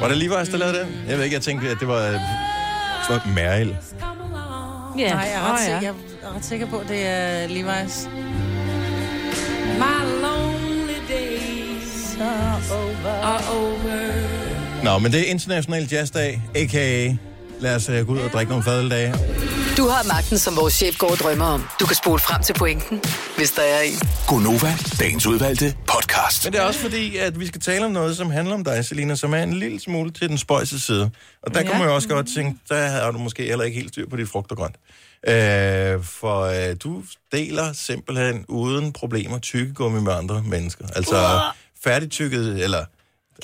Var 0.00 0.08
det 0.08 0.22
Levi's, 0.22 0.50
der 0.50 0.56
lavede 0.56 0.78
det? 0.78 0.86
Jeg 1.08 1.16
ved 1.16 1.24
ikke, 1.24 1.34
jeg 1.34 1.42
tænkte, 1.42 1.68
at 1.68 1.76
det 1.80 1.88
var, 1.88 2.02
det 2.06 2.20
var 3.08 3.26
Meryl. 3.34 3.76
Ja. 4.98 5.14
Nej, 5.14 5.22
jeg 5.22 5.32
er, 5.34 5.52
ret 5.52 5.52
Åh, 5.52 5.68
ja. 5.68 5.78
sikker, 5.78 5.94
jeg 6.22 6.28
er 6.30 6.36
ret 6.36 6.44
sikker 6.44 6.66
på, 6.66 6.78
at 6.78 6.88
det 6.88 7.06
er 7.06 7.46
Levi's. 7.48 8.08
My 9.78 10.22
lonely 10.22 10.98
days 11.08 12.16
are 12.20 13.40
over. 13.52 14.84
Nå, 14.84 14.98
men 14.98 15.12
det 15.12 15.20
er 15.20 15.24
International 15.24 15.88
Jazzdag, 15.92 16.42
a.k.a. 16.54 17.16
Lad 17.60 17.76
os 17.76 17.88
uh, 17.88 18.06
gå 18.06 18.12
ud 18.12 18.18
og 18.18 18.30
drikke 18.30 18.50
nogle 18.50 18.64
fadeldage. 18.64 19.14
Du 19.76 19.88
har 19.88 20.08
magten, 20.08 20.38
som 20.38 20.56
vores 20.56 20.74
chef 20.74 20.98
går 20.98 21.10
og 21.10 21.16
drømmer 21.16 21.44
om. 21.44 21.64
Du 21.80 21.86
kan 21.86 21.96
spole 21.96 22.18
frem 22.18 22.42
til 22.42 22.52
pointen, 22.52 23.00
hvis 23.36 23.50
der 23.50 23.62
er 23.62 23.80
en. 23.80 23.98
Gonova, 24.28 24.72
dagens 25.00 25.26
udvalgte 25.26 25.76
podcast. 25.86 26.44
Men 26.44 26.52
det 26.52 26.60
er 26.60 26.64
også 26.64 26.80
fordi, 26.80 27.16
at 27.16 27.40
vi 27.40 27.46
skal 27.46 27.60
tale 27.60 27.84
om 27.84 27.90
noget, 27.90 28.16
som 28.16 28.30
handler 28.30 28.54
om 28.54 28.64
dig, 28.64 28.84
Selina, 28.84 29.14
som 29.14 29.34
er 29.34 29.42
en 29.42 29.52
lille 29.52 29.80
smule 29.80 30.10
til 30.10 30.28
den 30.28 30.38
spøjse 30.38 30.80
side. 30.80 31.10
Og 31.42 31.54
der 31.54 31.60
ja. 31.60 31.66
Kunne 31.66 31.78
man 31.78 31.88
jo 31.88 31.94
også 31.94 32.08
godt 32.08 32.26
tænke, 32.34 32.58
der 32.68 32.86
har 32.86 33.10
du 33.10 33.18
måske 33.18 33.42
heller 33.42 33.64
ikke 33.64 33.78
helt 33.78 33.88
styr 33.88 34.08
på 34.08 34.16
dit 34.16 34.28
frugt 34.28 34.50
og 34.50 34.56
grønt. 34.56 34.76
Øh, 35.28 36.04
for 36.04 36.40
øh, 36.40 36.76
du 36.84 37.02
deler 37.32 37.72
simpelthen 37.72 38.44
uden 38.48 38.92
problemer 38.92 39.38
tykkegummi 39.38 40.00
med 40.00 40.12
andre 40.12 40.42
mennesker. 40.42 40.86
Altså 40.96 41.40
færdigtykket, 41.84 42.62
eller 42.64 42.84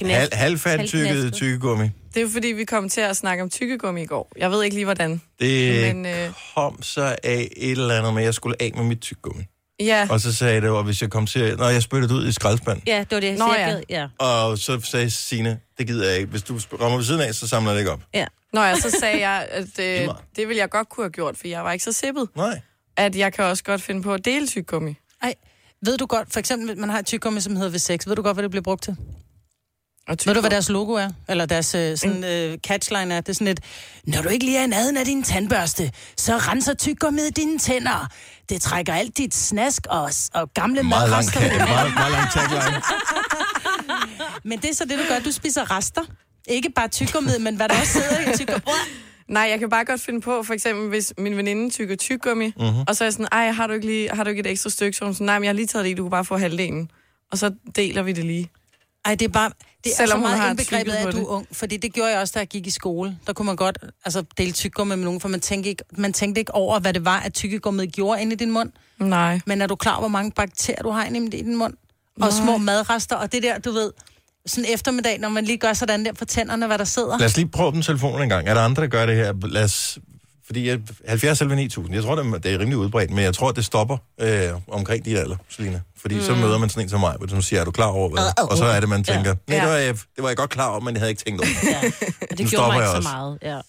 hal, 0.03 0.29
halvfærdigtykket 0.33 1.33
tykkegummi. 1.33 1.90
Det 2.14 2.22
er 2.22 2.29
fordi, 2.33 2.48
vi 2.48 2.64
kom 2.64 2.88
til 2.88 3.00
at 3.00 3.16
snakke 3.16 3.42
om 3.42 3.50
tykkegummi 3.50 4.03
i 4.03 4.07
går. 4.07 4.33
Jeg 4.37 4.50
ved 4.50 4.62
ikke 4.62 4.76
lige, 4.76 4.85
hvordan. 4.85 5.20
Det 5.40 5.94
Men, 5.94 6.07
øh, 6.07 6.31
kom 6.55 6.83
så 6.83 7.16
af 7.22 7.48
et 7.57 7.70
eller 7.70 7.98
andet 7.98 8.14
med, 8.14 8.22
at 8.22 8.26
jeg 8.26 8.35
skulle 8.35 8.57
af 8.61 8.72
med 8.76 8.85
mit 8.85 9.00
tykkegummi. 9.00 9.42
Ja. 9.81 10.07
Og 10.11 10.21
så 10.21 10.35
sagde 10.35 10.61
det, 10.61 10.71
og 10.71 10.85
hvis 10.85 11.03
jeg 11.03 11.11
kom 11.11 11.27
til... 11.27 11.57
Nå, 11.59 11.64
jeg 11.64 11.83
spyttede 11.83 12.14
ud 12.14 12.27
i 12.27 12.33
skraldespand. 12.33 12.83
Ja, 12.87 12.99
det 12.99 13.11
var 13.11 13.21
det. 13.21 13.38
Nå, 13.38 13.47
så 13.47 13.55
jeg 13.59 13.69
ja. 13.69 13.73
gad- 13.75 14.09
ja. 14.19 14.25
Og 14.27 14.59
så 14.59 14.81
sagde 14.85 15.11
Signe, 15.11 15.59
det 15.79 15.87
gider 15.87 16.09
jeg 16.09 16.16
ikke. 16.19 16.31
Hvis 16.31 16.43
du 16.43 16.59
rammer 16.81 16.97
ved 16.97 17.05
siden 17.05 17.21
af, 17.21 17.35
så 17.35 17.49
samler 17.49 17.71
jeg 17.71 17.75
det 17.77 17.81
ikke 17.81 17.90
op. 17.93 18.01
ja. 18.14 18.27
Nå 18.53 18.61
ja, 18.62 18.77
så 18.81 18.90
sagde 19.01 19.29
jeg, 19.29 19.49
at 19.51 19.79
øh, 19.81 20.05
meget. 20.05 20.16
det 20.37 20.49
ville 20.49 20.61
jeg 20.61 20.71
godt 20.71 20.88
kunne 20.88 21.05
have 21.05 21.11
gjort, 21.11 21.37
for 21.37 21.49
jeg 21.49 21.64
var 21.64 21.73
ikke 21.73 21.85
så 21.85 21.93
sippet. 21.93 22.29
Nej. 22.37 22.61
At 22.97 23.16
jeg 23.16 23.33
kan 23.33 23.45
også 23.45 23.64
godt 23.64 23.83
finde 23.83 24.03
på 24.03 24.14
at 24.14 24.25
dele 24.25 24.47
tyggegummi. 24.47 24.95
Ej, 25.23 25.35
ved 25.83 25.99
du 25.99 26.07
godt, 26.07 26.33
for 26.33 26.40
eksempel, 26.40 26.79
man 26.79 26.90
har 26.90 26.99
et 26.99 27.07
tyggegummi, 27.07 27.40
som 27.40 27.57
hedder 27.57 27.79
V6. 27.79 27.97
Ved 28.07 28.16
du 28.16 28.23
godt, 28.23 28.37
hvad 28.37 28.43
det 28.43 28.51
bliver 28.51 28.62
brugt 28.62 28.83
til? 28.83 28.97
Ved 30.09 30.35
du, 30.35 30.40
hvad 30.40 30.51
deres 30.51 30.69
logo 30.69 30.93
er? 30.93 31.11
Eller 31.29 31.47
deres 31.47 31.75
øh, 31.75 31.97
sådan, 31.97 32.25
øh, 32.25 32.59
catchline 32.59 33.14
er? 33.14 33.21
Det 33.21 33.29
er 33.29 33.33
sådan 33.33 33.47
et, 33.47 33.61
når 34.05 34.23
du 34.23 34.29
ikke 34.29 34.45
lige 34.45 34.59
er 34.59 34.66
naden 34.66 34.97
af 34.97 35.05
din 35.05 35.23
tandbørste, 35.23 35.93
så 36.16 36.37
renser 36.37 36.75
tyggegummiet 36.75 37.37
dine 37.37 37.59
tænder. 37.59 38.09
Det 38.51 38.63
trækker 38.63 38.95
alt 38.95 39.19
dit 39.19 39.35
snask 39.35 39.87
og, 39.91 40.11
og 40.35 40.55
gamle 40.55 40.83
Meget 40.83 41.11
lang, 41.11 41.25
meget, 41.35 41.95
meget 41.95 42.13
lang 42.13 42.31
tagline. 42.33 42.83
Men 44.49 44.59
det 44.59 44.71
er 44.71 44.75
så 44.75 44.85
det, 44.85 44.99
du 44.99 45.05
gør. 45.09 45.19
Du 45.19 45.33
spiser 45.33 45.77
rester. 45.77 46.03
Ikke 46.49 46.71
bare 46.71 46.89
tyggegummiet, 46.89 47.41
men 47.43 47.57
hvad 47.57 47.69
der 47.69 47.81
også 47.81 47.93
sidder 47.93 48.33
i 48.33 48.37
tyggegummi. 48.37 48.73
Nej, 49.29 49.43
jeg 49.43 49.59
kan 49.59 49.71
bare 49.71 49.85
godt 49.85 50.01
finde 50.01 50.21
på, 50.21 50.43
for 50.43 50.55
eksempel, 50.55 50.89
hvis 50.89 51.13
min 51.19 51.37
veninde 51.37 51.71
tykker 51.71 51.97
tyggegummi, 51.97 52.47
mm-hmm. 52.47 52.85
og 52.89 52.97
så 52.97 53.05
er 53.05 53.07
jeg 53.07 53.13
sådan, 53.13 53.29
ej, 53.33 53.51
har 53.51 53.67
du 53.67 53.73
ikke, 53.73 53.87
lige, 53.87 54.11
har 54.11 54.25
du 54.25 54.31
ikke 54.31 54.41
et 54.41 54.47
ekstra 54.47 54.71
stykke? 54.71 54.97
Så 54.97 55.05
hun 55.05 55.15
sådan, 55.15 55.25
nej, 55.25 55.39
men 55.39 55.45
jeg 55.45 55.49
har 55.49 55.55
lige 55.55 55.67
taget 55.67 55.85
det 55.85 55.91
i, 55.91 55.95
du 55.95 56.03
kan 56.03 56.11
bare 56.11 56.25
få 56.25 56.37
halvdelen. 56.37 56.91
Og 57.33 57.39
så 57.39 57.55
deler 57.77 58.03
vi 58.03 58.13
det 58.13 58.25
lige. 58.25 58.51
Ej, 59.05 59.15
det 59.15 59.25
er 59.25 59.33
bare... 59.33 59.51
Det 59.85 59.93
er 59.93 59.97
Selvom 59.97 60.09
så 60.09 60.14
hun 60.16 60.23
meget 60.23 60.38
har 60.40 60.51
indbegrebet 60.51 60.93
af, 60.93 61.07
at 61.07 61.14
du 61.14 61.19
er 61.19 61.29
ung. 61.29 61.47
Fordi 61.53 61.77
det 61.77 61.93
gjorde 61.93 62.11
jeg 62.11 62.21
også, 62.21 62.33
da 62.35 62.38
jeg 62.38 62.49
gik 62.49 62.66
i 62.66 62.71
skole. 62.71 63.19
Der 63.27 63.33
kunne 63.33 63.47
man 63.47 63.57
godt 63.57 63.79
altså, 64.05 64.25
dele 64.38 64.53
tyggegummi 64.53 64.97
med 64.97 65.05
nogen, 65.05 65.21
for 65.21 65.29
man 65.29 65.40
tænkte, 65.40 65.71
ikke, 65.71 65.85
man 65.99 66.12
tænkte 66.12 66.38
ikke 66.38 66.55
over, 66.55 66.79
hvad 66.81 66.93
det 66.93 67.05
var, 67.05 67.21
at 67.21 67.35
tyggegummiet 67.35 67.93
gjorde 67.93 68.23
inde 68.23 68.33
i 68.33 68.37
din 68.37 68.51
mund. 68.51 68.73
Nej. 68.99 69.40
Men 69.47 69.62
er 69.62 69.66
du 69.66 69.77
klar, 69.77 69.99
hvor 69.99 70.09
mange 70.09 70.33
bakterier 70.33 70.83
du 70.83 70.90
har 70.90 71.05
inde 71.05 71.38
i 71.38 71.43
din 71.43 71.57
mund? 71.57 71.75
Og 72.21 72.33
små 72.33 72.57
madrester, 72.57 73.16
og 73.16 73.33
det 73.33 73.43
der, 73.43 73.59
du 73.59 73.71
ved, 73.71 73.93
sådan 74.47 74.71
eftermiddag, 74.75 75.19
når 75.19 75.29
man 75.29 75.45
lige 75.45 75.59
gør 75.59 75.73
sådan 75.73 76.05
der 76.05 76.12
på 76.12 76.25
tænderne, 76.25 76.66
hvad 76.66 76.79
der 76.79 76.85
sidder. 76.85 77.19
Lad 77.19 77.27
os 77.27 77.37
lige 77.37 77.49
prøve 77.49 77.73
den 77.73 77.83
telefon 77.83 78.23
en 78.23 78.29
gang. 78.29 78.49
Er 78.49 78.55
der 78.55 78.61
andre, 78.61 78.83
der 78.83 78.88
gør 78.88 79.07
det 79.07 79.16
her? 79.16 79.33
Lad 79.47 79.64
os... 79.64 79.99
Fordi 80.51 80.69
jeg, 80.69 80.81
70 81.09 81.41
eller 81.41 81.55
9000, 81.57 81.95
jeg 81.95 82.03
tror, 82.05 82.15
det 82.15 82.55
er, 82.55 82.59
rimelig 82.59 82.77
udbredt, 82.77 83.11
men 83.11 83.25
jeg 83.25 83.35
tror, 83.35 83.53
det 83.53 83.65
stopper 83.65 83.97
øh, 84.21 84.49
omkring 84.69 85.05
de 85.05 85.19
alder, 85.19 85.37
Selina. 85.49 85.81
Fordi 85.97 86.15
mm. 86.15 86.21
så 86.21 86.35
møder 86.35 86.59
man 86.59 86.69
sådan 86.69 86.83
en 86.83 86.89
som 86.89 87.01
mig, 87.01 87.15
hvor 87.17 87.27
du 87.27 87.43
siger, 87.43 87.61
er 87.61 87.65
du 87.65 87.71
klar 87.71 87.87
over 87.87 88.09
hvad? 88.09 88.23
Uh, 88.23 88.45
uh, 88.45 88.51
Og 88.51 88.57
så 88.57 88.65
er 88.65 88.81
det, 88.81 88.89
man 88.89 89.05
ja. 89.09 89.15
tænker, 89.15 89.35
nej, 89.49 89.57
Ja. 89.57 89.63
det 89.65 89.71
var, 89.71 89.77
jeg, 89.77 89.95
det 89.95 90.23
var 90.23 90.29
jeg 90.29 90.37
godt 90.37 90.51
klar 90.51 90.69
over, 90.71 90.81
men 90.81 90.95
jeg 90.95 91.01
havde 91.01 91.11
ikke 91.11 91.23
tænkt 91.27 91.41
over 91.41 91.49
det. 91.63 91.69
ja. 91.75 92.07
Og 92.31 92.39
det 92.39 92.51
gjorde 92.51 92.67
mig 92.67 92.77
ikke 92.77 92.87
så 92.89 92.97
også. 92.97 93.09
meget. 93.09 93.39
Ja. 93.43 93.61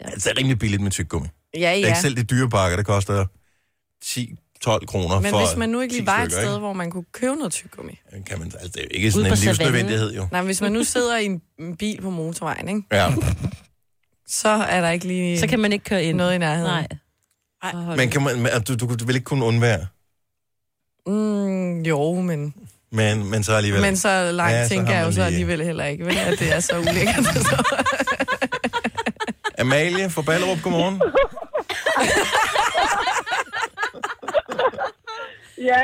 Altså, 0.00 0.28
det 0.28 0.36
er 0.36 0.38
rimelig 0.38 0.58
billigt 0.58 0.82
med 0.82 0.90
tyggegummi. 0.90 1.28
Ja, 1.54 1.58
Det 1.58 1.66
er 1.66 1.70
ja. 1.70 1.86
ikke 1.86 1.98
selv 2.00 2.16
de 2.16 2.22
dyre 2.22 2.48
pakker, 2.48 2.76
det 2.76 2.86
koster 2.86 3.26
10-12 4.04 4.86
kroner 4.86 5.20
Men 5.20 5.30
for 5.30 5.46
hvis 5.46 5.56
man 5.56 5.68
nu 5.68 5.80
ikke 5.80 5.92
10 5.92 5.98
lige 5.98 6.06
var 6.06 6.22
et 6.22 6.32
sted, 6.32 6.42
ikke? 6.42 6.58
hvor 6.58 6.72
man 6.72 6.90
kunne 6.90 7.04
købe 7.12 7.34
noget 7.36 7.52
tyggegummi. 7.52 8.00
Kan 8.26 8.38
man, 8.38 8.52
altså, 8.54 8.68
det 8.68 8.76
er 8.76 8.82
jo 8.82 8.88
ikke 8.90 9.12
sådan 9.12 9.32
en 9.32 9.38
livsnødvendighed, 9.38 10.14
jo. 10.14 10.28
Nej, 10.32 10.42
hvis 10.42 10.60
man 10.60 10.72
nu 10.72 10.84
sidder 10.84 11.18
i 11.18 11.24
en 11.24 11.42
en 11.58 11.76
bil 11.76 12.02
på 12.02 12.10
motorvejen, 12.10 12.68
ikke? 12.68 12.82
Ja. 12.92 13.14
så 14.30 14.48
er 14.48 14.80
der 14.80 14.90
ikke 14.90 15.06
lige 15.06 15.40
Så 15.40 15.46
kan 15.46 15.60
man 15.60 15.72
ikke 15.72 15.84
køre 15.84 16.04
ind. 16.04 16.16
noget 16.16 16.34
i 16.34 16.38
nærheden. 16.38 16.70
Nej. 16.70 16.86
Ej. 17.62 17.70
Så 17.72 17.94
Men 17.96 18.10
kan 18.10 18.22
man, 18.22 18.40
men, 18.42 18.50
du, 18.68 18.74
du, 18.74 18.94
du 18.94 19.04
vil 19.06 19.14
ikke 19.14 19.24
kunne 19.24 19.44
undvære, 19.44 19.86
Mm, 21.06 21.80
jo, 21.82 22.14
men, 22.14 22.54
men, 22.92 23.30
men 23.30 23.42
så 23.44 23.52
alligevel. 23.52 23.80
men 23.82 23.96
så 23.96 24.32
langt 24.32 24.52
Ja, 24.52 24.62
så 24.64 24.68
tænker 24.68 24.86
har 24.86 24.94
jeg 24.98 25.06
jo 25.06 25.12
så 25.12 25.16
lige- 25.16 25.26
alligevel 25.26 25.62
heller 25.64 25.84
ikke, 25.84 26.04
vel, 26.06 26.16
at 26.18 26.38
det 26.38 26.52
er 26.54 26.60
så 26.60 26.78
ulækkert. 26.78 27.24
Så. 27.24 27.64
Amalie 29.58 30.10
fra 30.10 30.22
Ballerup, 30.22 30.62
godmorgen. 30.62 31.00
Ja, 35.58 35.82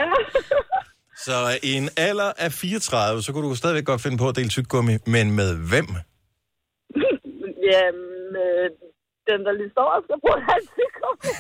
Så 1.25 1.59
i 1.63 1.73
en 1.73 1.89
alder 1.97 2.33
af 2.39 2.53
34, 2.53 3.23
så 3.23 3.33
kunne 3.33 3.49
du 3.49 3.55
stadigvæk 3.55 3.85
godt 3.85 4.01
finde 4.03 4.19
på 4.19 4.29
at 4.29 4.37
dele 4.37 4.49
tyggegummi, 4.49 4.97
men 5.07 5.31
med 5.31 5.55
hvem? 5.55 5.87
Ja 7.71 7.83
med 8.35 8.53
den, 9.29 9.41
der 9.47 9.53
lige 9.59 9.71
står 9.77 9.89
og 9.97 10.01
skal 10.07 10.19
bruge 10.23 10.41
hans 10.51 10.67
tyggegummi. 10.77 11.33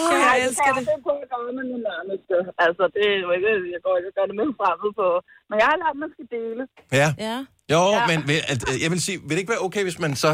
Åh, 0.00 0.12
jeg 0.26 0.36
elsker 0.44 0.70
det. 0.76 0.82
Det 0.88 0.94
er 0.98 1.02
på 1.08 1.12
at 1.22 1.26
gøre 1.32 1.52
med 1.58 1.64
min 1.72 1.82
nærmeste. 1.90 2.36
Altså, 2.64 2.84
det 2.94 3.04
er 3.14 3.18
jo 3.24 3.28
ikke, 3.36 3.50
jeg 3.74 3.80
går 3.86 3.94
ikke 3.98 4.10
og 4.12 4.14
gør 4.18 4.26
det 4.30 4.36
med 4.40 4.48
fremmed 4.60 4.90
på. 5.00 5.06
Men 5.48 5.56
jeg 5.60 5.66
har 5.70 5.76
lært, 5.82 5.94
at 5.96 6.00
man 6.04 6.10
skal 6.14 6.26
dele. 6.36 6.62
Ja. 7.00 7.08
Ja. 7.28 7.36
Jo, 7.74 7.82
ja. 7.96 8.00
men 8.10 8.18
vil, 8.28 8.38
at, 8.52 8.60
øh, 8.70 8.76
jeg 8.84 8.90
vil 8.92 9.00
sige, 9.06 9.16
vil 9.26 9.32
det 9.34 9.42
ikke 9.42 9.54
være 9.54 9.66
okay, 9.68 9.82
hvis 9.88 9.98
man 10.04 10.12
så 10.24 10.32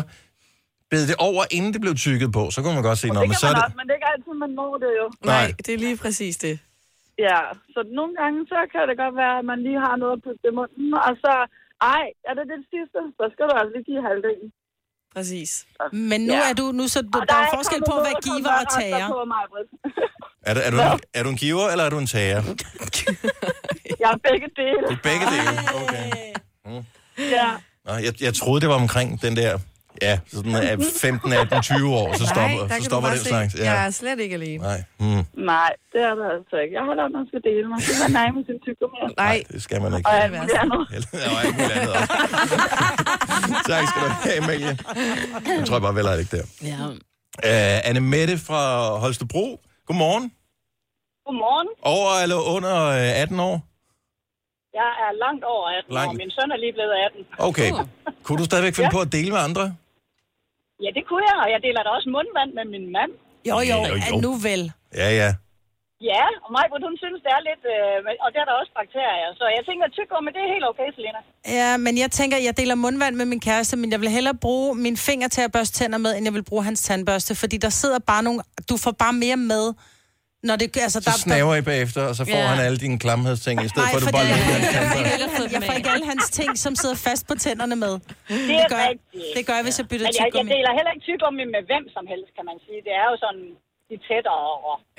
bed 0.93 1.03
det 1.11 1.17
over, 1.29 1.43
inden 1.57 1.71
det 1.75 1.81
blev 1.85 1.95
tykket 2.07 2.31
på? 2.39 2.43
Så 2.55 2.59
kunne 2.61 2.77
man 2.79 2.87
godt 2.91 2.99
se, 3.03 3.07
det 3.09 3.21
men 3.33 3.41
så 3.43 3.47
er 3.51 3.55
det... 3.57 3.65
også, 3.67 3.77
men 3.81 3.85
det 3.87 3.93
er 3.95 3.99
ikke 4.01 4.13
altid, 4.15 4.35
man 4.45 4.51
når 4.61 4.73
det 4.85 4.91
jo. 5.01 5.07
Nej. 5.11 5.31
Nej, 5.35 5.47
det 5.65 5.71
er 5.77 5.81
lige 5.87 5.99
præcis 6.05 6.35
det. 6.47 6.55
Ja, 7.27 7.41
så 7.75 7.81
nogle 7.99 8.13
gange, 8.21 8.39
så 8.53 8.59
kan 8.73 8.83
det 8.89 8.97
godt 9.03 9.15
være, 9.23 9.35
at 9.41 9.45
man 9.53 9.59
lige 9.67 9.81
har 9.87 9.97
noget 10.05 10.17
putte 10.25 10.49
i 10.51 10.55
munden, 10.59 10.89
og 11.09 11.13
så, 11.25 11.35
ej, 11.81 12.05
er 12.29 12.35
det 12.39 12.47
det 12.53 12.61
sidste, 12.73 12.99
så 13.19 13.25
skal 13.33 13.45
du 13.51 13.55
altså 13.61 13.73
lige 13.75 13.85
give 13.91 14.03
halvdelen. 14.09 14.49
Præcis. 15.15 15.67
Men 15.93 16.21
nu 16.21 16.33
Ja. 16.35 16.51
er 16.51 16.55
du, 16.61 16.65
nu 16.73 16.89
så 16.89 17.03
du, 17.03 17.19
Og 17.21 17.27
der 17.29 17.35
er 17.35 17.47
forskel 17.55 17.81
på 17.89 17.93
at 17.99 18.03
være 18.09 18.13
noget, 18.13 18.25
der 18.25 18.31
giver 18.39 18.55
og 18.63 18.67
tager. 18.81 19.09
på 19.09 19.25
mig. 19.33 19.43
Er 20.49 20.55
du, 20.55 20.61
er, 20.67 20.71
du, 20.71 20.77
en- 20.95 21.01
er 21.15 21.23
du 21.23 21.29
en 21.29 21.37
giver, 21.37 21.69
eller 21.73 21.85
er 21.85 21.91
du 21.91 21.99
en 21.99 22.07
tager? 22.07 22.41
Jeg 24.03 24.11
er 24.17 24.19
begge 24.31 24.49
dele. 24.61 24.83
Det 24.89 24.97
er 25.01 25.03
begge 25.11 25.27
dele. 25.35 25.53
Okay. 25.81 26.11
Ja. 27.37 27.49
Nå, 27.85 27.93
jeg, 28.07 28.23
jeg 28.23 28.35
troede, 28.35 28.61
det 28.61 28.69
var 28.69 28.75
omkring 28.75 29.23
den 29.23 29.37
der... 29.37 29.59
Ja, 30.03 30.19
sådan 30.33 30.55
af 30.55 30.77
15, 31.01 31.33
18, 31.33 31.63
20 31.63 31.95
år, 32.01 32.09
så 32.21 32.27
stopper, 32.35 32.67
Nej, 32.69 32.79
så 32.79 32.85
stopper 32.85 33.09
den 33.11 33.19
slags. 33.19 33.53
se. 33.53 33.59
Jeg 33.65 33.75
Ja. 33.75 33.87
er 33.87 33.91
slet 33.91 34.21
ikke 34.25 34.35
alene. 34.41 34.63
Nej. 34.71 34.81
Hmm. 35.01 35.23
Nej, 35.53 35.71
det 35.93 36.01
er 36.09 36.15
der 36.21 36.27
altså 36.39 36.57
ikke. 36.65 36.73
Jeg 36.79 36.83
at 37.07 37.11
man 37.19 37.25
skal 37.31 37.41
dele. 37.49 37.67
Man 37.75 37.81
skal 37.85 37.95
være 38.03 38.13
nej 38.21 38.29
med 38.37 38.43
sin 38.49 38.59
tyggegummi. 38.65 39.15
Nej, 39.27 39.37
Det 39.53 39.61
skal 39.67 39.79
man 39.85 39.91
ikke. 39.97 40.09
Og 40.11 40.15
er 40.17 40.21
alt 40.27 40.33
muligt 40.39 40.59
andet. 40.63 40.83
Ja, 40.93 41.29
og 41.35 41.39
alt 41.45 41.55
muligt 41.59 41.73
andet 41.77 41.93
også. 41.99 42.13
tak 43.73 43.83
skal 43.91 44.01
du 44.07 44.09
have, 44.25 44.37
Amalie. 44.43 44.73
Jeg 45.59 45.63
tror 45.67 45.75
jeg 45.79 45.83
bare 45.89 45.95
vel 45.99 46.07
er 46.11 46.15
det 46.17 46.23
ikke 46.25 46.37
der. 46.39 46.47
Ja. 46.71 46.79
Uh, 47.51 47.89
Anne 47.89 48.01
Mette 48.01 48.39
fra 48.49 48.61
Holstebro. 49.05 49.47
Godmorgen. 49.87 50.27
Godmorgen. 51.27 51.69
Over 51.95 52.11
eller 52.25 52.39
under 52.57 52.75
øh, 53.01 53.23
18 53.23 53.41
år? 53.41 53.57
Jeg 54.81 54.91
er 55.07 55.11
langt 55.25 55.45
over 55.45 55.67
18 55.79 55.95
Langt. 55.95 56.09
år. 56.09 56.13
Min 56.23 56.31
søn 56.37 56.51
er 56.55 56.59
lige 56.65 56.73
blevet 56.79 56.93
18. 57.07 57.27
Okay. 57.49 57.71
Kunne 58.25 58.39
du 58.41 58.45
stadigvæk 58.45 58.75
finde 58.79 58.91
på 58.93 59.01
at 59.07 59.13
dele 59.13 59.31
med 59.31 59.39
andre? 59.49 59.65
Ja, 60.85 60.91
det 60.97 61.05
kunne 61.09 61.25
jeg, 61.31 61.37
og 61.45 61.49
jeg 61.55 61.61
deler 61.67 61.83
da 61.87 61.91
også 61.97 62.09
mundvand 62.17 62.51
med 62.59 62.67
min 62.75 62.87
mand. 62.97 63.13
Jo, 63.51 63.57
jo, 63.71 63.77
Jo, 63.91 63.95
jo. 64.09 64.15
nu 64.25 64.31
vel. 64.49 64.63
Ja, 65.01 65.09
ja. 65.21 65.31
Ja, 66.13 66.25
og 66.45 66.49
mig, 66.57 66.65
hun 66.87 66.97
synes, 67.03 67.19
det 67.27 67.31
er 67.39 67.43
lidt... 67.51 67.63
Øh, 67.75 67.97
og 68.25 68.29
der 68.35 68.41
er 68.43 68.49
der 68.51 68.57
også 68.61 68.73
bakterier. 68.81 69.31
Så 69.39 69.45
jeg 69.57 69.63
tænker, 69.69 69.85
at 69.89 69.93
tyggegummi, 69.97 70.31
det 70.35 70.41
er 70.47 70.51
helt 70.55 70.67
okay, 70.71 70.89
Selina. 70.97 71.21
Ja, 71.61 71.71
men 71.85 71.93
jeg 72.03 72.11
tænker, 72.19 72.37
jeg 72.47 72.57
deler 72.61 72.75
mundvand 72.75 73.15
med 73.21 73.27
min 73.33 73.41
kæreste, 73.49 73.77
men 73.77 73.89
jeg 73.93 74.01
vil 74.01 74.09
hellere 74.17 74.35
bruge 74.47 74.75
min 74.87 74.97
finger 74.97 75.29
til 75.29 75.43
at 75.47 75.53
børste 75.53 75.75
tænder 75.79 75.99
med, 75.99 76.11
end 76.17 76.25
jeg 76.29 76.35
vil 76.35 76.45
bruge 76.51 76.65
hans 76.65 76.81
tandbørste, 76.83 77.35
fordi 77.43 77.57
der 77.57 77.69
sidder 77.69 77.99
bare 77.99 78.23
nogle... 78.23 78.41
Du 78.71 78.77
får 78.85 78.91
bare 79.05 79.13
mere 79.13 79.37
med, 79.53 79.65
når 80.43 80.57
det... 80.57 80.77
Altså, 80.77 81.01
Så 81.03 81.11
snaver 81.27 81.55
I 81.55 81.63
bagefter, 81.73 82.03
og 82.11 82.15
så 82.19 82.25
får 82.25 82.39
Ja. 82.43 82.47
han 82.53 82.59
alle 82.67 82.79
dine 82.79 82.99
klamhedsting, 83.05 83.57
i 83.65 83.69
stedet 83.69 83.85
Nej, 83.85 83.93
for 83.93 83.97
at 83.99 84.03
du 84.07 84.17
bare 84.19 84.25
lægger 84.25 84.45
hans 84.45 85.53
jeg, 85.53 85.63
får 85.69 85.73
ikke 85.81 85.91
alle, 85.95 86.07
hans 86.13 86.27
ting, 86.39 86.51
som 86.65 86.73
sidder 86.81 86.95
fast 87.09 87.23
på 87.31 87.35
tænderne 87.45 87.77
med. 87.85 87.93
Det 87.93 88.01
Det 88.29 88.57
er 88.65 88.69
gør, 88.75 88.83
rigtigt. 88.89 89.25
det 89.37 89.43
gør 89.47 89.55
jeg, 89.59 89.65
hvis 89.69 89.79
jeg 89.81 89.87
bytter 89.91 90.07
Men 90.07 90.13
jeg, 90.15 90.21
jeg 90.21 90.27
tyggegummi. 90.33 90.51
deler 90.57 90.73
heller 90.79 90.93
ikke 90.95 91.05
tyggegummi 91.09 91.45
med 91.55 91.63
hvem 91.71 91.85
som 91.97 92.05
helst, 92.13 92.31
kan 92.37 92.45
man 92.51 92.57
sige. 92.67 92.79
Det 92.87 92.93
er 93.03 93.07
jo 93.13 93.17
sådan 93.25 93.45
de 93.91 93.97
tættere. 94.09 94.41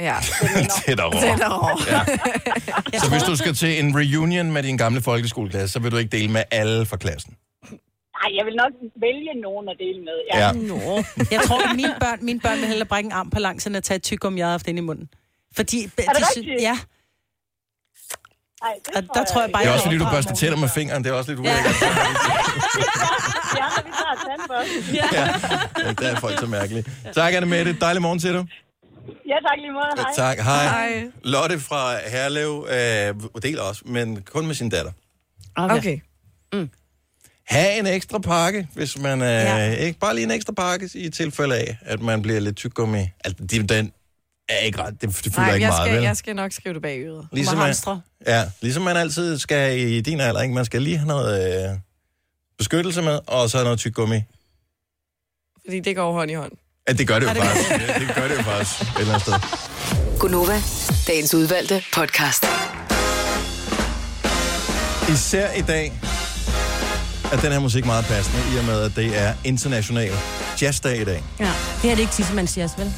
ja. 0.09 0.17
Tættere. 0.85 1.11
Tættere. 1.25 1.59
Så 3.03 3.07
hvis 3.13 3.23
du 3.31 3.35
skal 3.41 3.53
til 3.61 3.71
en 3.83 3.89
reunion 4.01 4.47
med 4.55 4.63
din 4.63 4.77
gamle 4.83 5.01
folkeskoleklasse, 5.09 5.69
så 5.73 5.79
vil 5.79 5.91
du 5.91 5.97
ikke 5.97 6.13
dele 6.17 6.31
med 6.37 6.43
alle 6.51 6.85
fra 6.85 6.97
klassen. 6.97 7.33
Nej, 8.19 8.29
jeg 8.37 8.45
vil 8.45 8.55
nok 8.63 8.73
vælge 9.07 9.31
nogen 9.47 9.65
at 9.69 9.75
dele 9.85 9.99
med. 10.07 10.17
Ja. 10.33 10.37
Ja. 10.47 10.51
Nå. 10.71 11.03
Jeg 11.35 11.41
tror, 11.47 11.69
at 11.69 11.75
mine 11.75 11.95
børn, 11.99 12.17
mine 12.29 12.39
børn 12.39 12.57
vil 12.61 12.67
hellere 12.67 12.87
brække 12.87 13.07
en 13.07 13.11
arm 13.11 13.29
på 13.29 13.39
langs, 13.39 13.67
end 13.67 13.77
at 13.77 13.83
tage 13.83 13.95
et 13.95 14.03
tyggegummi, 14.03 14.39
jeg 14.39 14.47
har 14.47 14.51
haft 14.51 14.67
inde 14.67 14.79
i 14.79 14.81
munden. 14.81 15.09
Fordi... 15.55 15.83
Er 15.83 15.89
det 16.13 16.23
rigtigt? 16.37 16.61
Ja, 16.61 16.77
Ej, 18.61 18.73
det 18.85 18.95
og 18.95 19.03
der 19.15 19.23
tror 19.25 19.41
jeg 19.41 19.51
bare, 19.51 19.61
Det 19.63 19.67
er 19.67 19.71
jeg 19.71 19.73
også 19.73 19.85
fordi, 19.85 19.97
du 19.97 20.05
børster 20.11 20.35
tænder 20.35 20.57
med 20.57 20.69
fingeren. 20.69 21.03
Det 21.03 21.09
er 21.09 21.13
også 21.13 21.31
lidt 21.31 21.39
ulækkert. 21.39 21.65
Ja, 23.57 23.63
når 23.75 23.83
vi 23.85 23.91
tager 24.01 24.37
tandbørsten. 24.37 24.95
Ja. 24.95 25.07
Ja, 25.87 25.93
der 25.93 26.15
er 26.15 26.19
folk 26.19 26.39
så 26.39 26.45
mærkelige. 26.45 26.83
Tak, 27.13 27.33
Anne 27.33 27.45
Mette. 27.47 27.77
Dejlig 27.81 28.01
morgen 28.01 28.19
til 28.19 28.33
dig. 28.33 28.45
ja, 29.27 29.35
tak 29.47 29.57
lige 29.57 29.71
måde. 29.71 29.85
Hej. 29.97 30.13
Tak. 30.15 30.37
Hej. 30.39 30.63
Hej. 30.67 31.11
Lotte 31.23 31.59
fra 31.59 32.09
Herlev 32.09 32.67
øh, 32.69 33.41
deler 33.43 33.61
også, 33.61 33.81
men 33.85 34.21
kun 34.21 34.47
med 34.47 34.55
sin 34.55 34.69
datter. 34.69 34.91
Okay. 35.55 35.99
Ha' 37.47 37.79
en 37.79 37.87
ekstra 37.87 38.19
pakke, 38.19 38.67
hvis 38.73 38.97
man... 38.97 39.21
Øh, 39.21 39.27
ja. 39.27 39.57
Ja. 39.57 39.71
ikke, 39.75 39.99
bare 39.99 40.15
lige 40.15 40.25
en 40.25 40.31
ekstra 40.31 40.53
pakke 40.53 40.89
i 40.93 41.09
tilfælde 41.09 41.55
af, 41.55 41.77
at 41.81 42.01
man 42.01 42.21
bliver 42.21 42.39
lidt 42.39 42.55
tyggegummi. 42.55 43.09
Altså, 43.25 43.43
det, 43.43 43.69
den 43.69 43.91
er 44.49 44.57
ikke 44.57 44.81
ret. 44.81 45.01
Det, 45.01 45.01
det 45.01 45.15
fylder 45.15 45.39
Nej, 45.39 45.53
ikke 45.53 45.65
jeg 45.65 45.69
meget, 45.69 45.87
skal, 45.87 45.95
vel? 45.95 46.03
jeg 46.03 46.17
skal 46.17 46.35
nok 46.35 46.51
skrive 46.51 46.73
det 46.73 46.81
bag 46.81 46.99
øret. 46.99 47.27
Ligesom 47.31 47.57
man, 47.57 47.75
ja, 48.27 48.43
ligesom 48.61 48.83
man 48.83 48.97
altid 48.97 49.37
skal 49.39 49.79
i 49.79 50.01
din 50.01 50.19
alder, 50.19 50.41
ikke? 50.41 50.53
Man 50.55 50.65
skal 50.65 50.81
lige 50.81 50.97
have 50.97 51.07
noget 51.07 51.69
øh, 51.71 51.77
beskyttelse 52.57 53.01
med, 53.01 53.19
og 53.27 53.49
så 53.49 53.63
noget 53.63 53.79
tyggegummi. 53.79 54.21
Fordi 55.65 55.79
det 55.79 55.95
går 55.95 56.13
hånd 56.13 56.31
i 56.31 56.33
hånd. 56.33 56.51
Ja, 56.87 56.93
det 56.93 57.07
gør 57.07 57.19
det 57.19 57.25
jo 57.25 57.33
det 57.33 57.37
gør 57.37 57.45
faktisk. 57.45 57.69
Det, 57.69 58.07
det 58.07 58.15
gør 58.15 58.27
det 58.27 58.37
jo 58.37 58.41
faktisk 58.43 58.81
et 58.81 58.99
eller 58.99 59.13
andet 59.13 59.21
sted. 59.21 59.33
Gunova, 60.19 60.61
dagens 61.07 61.33
udvalgte 61.33 61.83
podcast. 61.93 62.45
Især 65.09 65.53
i 65.53 65.61
dag 65.61 65.93
er 67.31 67.37
den 67.41 67.51
her 67.51 67.59
musik 67.59 67.85
meget 67.85 68.05
passende, 68.05 68.39
i 68.55 68.57
og 68.57 68.65
med, 68.65 68.81
at 68.81 68.95
det 68.95 69.17
er 69.17 69.33
international 69.45 70.11
jazzdag 70.61 71.01
i 71.01 71.05
dag. 71.05 71.23
Ja. 71.39 71.51
Det 71.81 71.91
er 71.91 71.95
det 71.95 71.99
ikke 71.99 72.13
Tissemanns 72.13 72.57
vel? 72.57 72.93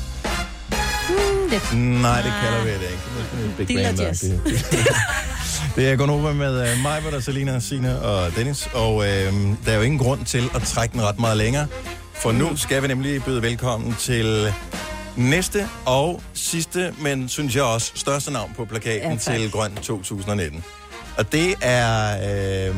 Lidt. 1.51 1.73
Nej, 2.01 2.21
det 2.21 2.33
kalder 2.43 2.63
vi 2.63 2.69
det 2.69 2.89
ikke. 2.91 3.73
Det 3.73 3.85
er 3.85 4.05
jazz. 4.05 4.23
Det 5.75 5.89
er 5.89 5.95
Gonova 5.95 6.33
med 6.33 6.73
uh, 6.73 6.81
mig, 6.81 7.01
der 7.11 7.19
Selina, 7.19 7.59
Sina 7.59 7.95
og 7.95 8.35
Dennis. 8.35 8.69
Og 8.73 8.95
uh, 8.95 9.03
der 9.03 9.51
er 9.65 9.75
jo 9.75 9.81
ingen 9.81 9.99
grund 9.99 10.25
til 10.25 10.49
at 10.55 10.61
trække 10.61 10.93
den 10.93 11.01
ret 11.01 11.19
meget 11.19 11.37
længere. 11.37 11.67
For 12.13 12.31
nu 12.31 12.57
skal 12.57 12.81
vi 12.83 12.87
nemlig 12.87 13.23
byde 13.23 13.41
velkommen 13.41 13.95
til 13.99 14.53
næste 15.15 15.67
og 15.85 16.21
sidste, 16.33 16.93
men 16.99 17.29
synes 17.29 17.55
jeg 17.55 17.63
også 17.63 17.91
største 17.95 18.31
navn 18.31 18.51
på 18.57 18.65
plakaten 18.65 19.01
Ja, 19.01 19.09
ja, 19.09 19.15
tak. 19.17 19.35
til 19.35 19.51
Grøn 19.51 19.75
2019. 19.75 20.63
Og 21.17 21.31
det 21.31 21.55
er 21.61 22.69
øh, 22.69 22.75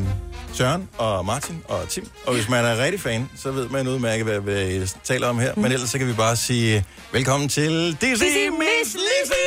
Søren 0.53 0.89
og 0.97 1.25
Martin 1.25 1.63
og 1.67 1.89
Tim. 1.89 2.07
Og 2.25 2.33
hvis 2.33 2.49
man 2.49 2.65
er 2.65 2.83
rigtig 2.83 2.99
fan, 3.01 3.29
så 3.35 3.51
ved 3.51 3.69
man 3.69 3.87
udmærket, 3.87 4.25
hvad 4.25 4.39
vi 4.39 4.87
taler 5.03 5.27
om 5.27 5.39
her. 5.39 5.55
Men 5.55 5.71
ellers 5.71 5.89
så 5.89 5.97
kan 5.97 6.07
vi 6.07 6.13
bare 6.13 6.35
sige 6.35 6.85
velkommen 7.11 7.49
til 7.49 7.93
DC 7.93 8.21
Miss 8.59 8.93
Lizzy! 8.93 9.43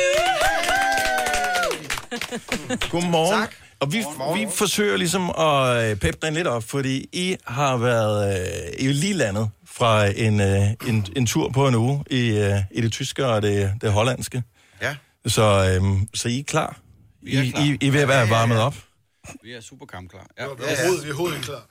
Godmorgen. 2.91 3.39
Tak. 3.39 3.55
Og 3.79 3.93
vi, 3.93 4.05
vi 4.35 4.47
forsøger 4.53 4.97
ligesom 4.97 5.29
at 5.29 5.89
øh, 5.91 5.95
peppe 5.95 6.27
den 6.27 6.33
lidt 6.33 6.47
op, 6.47 6.63
fordi 6.63 7.05
I 7.13 7.35
har 7.45 7.77
været 7.77 8.39
øh, 8.39 8.85
I 8.85 8.87
lige 8.87 9.13
landet 9.13 9.49
fra 9.65 10.05
en, 10.05 10.41
øh, 10.41 10.61
en, 10.87 11.05
en 11.15 11.25
tur 11.25 11.49
på 11.49 11.67
en 11.67 11.75
uge 11.75 12.03
i, 12.11 12.29
øh, 12.29 12.55
i 12.71 12.81
det 12.81 12.91
tyske 12.91 13.25
og 13.25 13.41
det, 13.41 13.71
det 13.81 13.91
hollandske. 13.91 14.43
Ja. 14.81 14.95
Så, 15.25 15.43
øh, 15.43 15.97
så 16.13 16.29
I 16.29 16.39
er 16.39 16.43
klar? 16.43 16.77
Vi 17.23 17.35
er 17.35 17.41
I, 17.41 17.49
klar. 17.49 17.63
I, 17.63 17.77
I 17.81 17.87
er 17.87 17.91
ved 17.91 18.01
at 18.01 18.07
være 18.07 18.29
varmet 18.29 18.59
op? 18.59 18.75
Vi 19.43 19.53
er 19.53 19.61
super 19.61 19.85
kampklar. 19.85 20.27
Ja. 20.39 20.43
Vi 20.45 20.49
er 20.49 20.55
overhovedet- 20.55 21.03
vi 21.03 21.09
er 21.09 21.13
overhovedet 21.13 21.35
ikke 21.37 21.45
klar. 21.45 21.65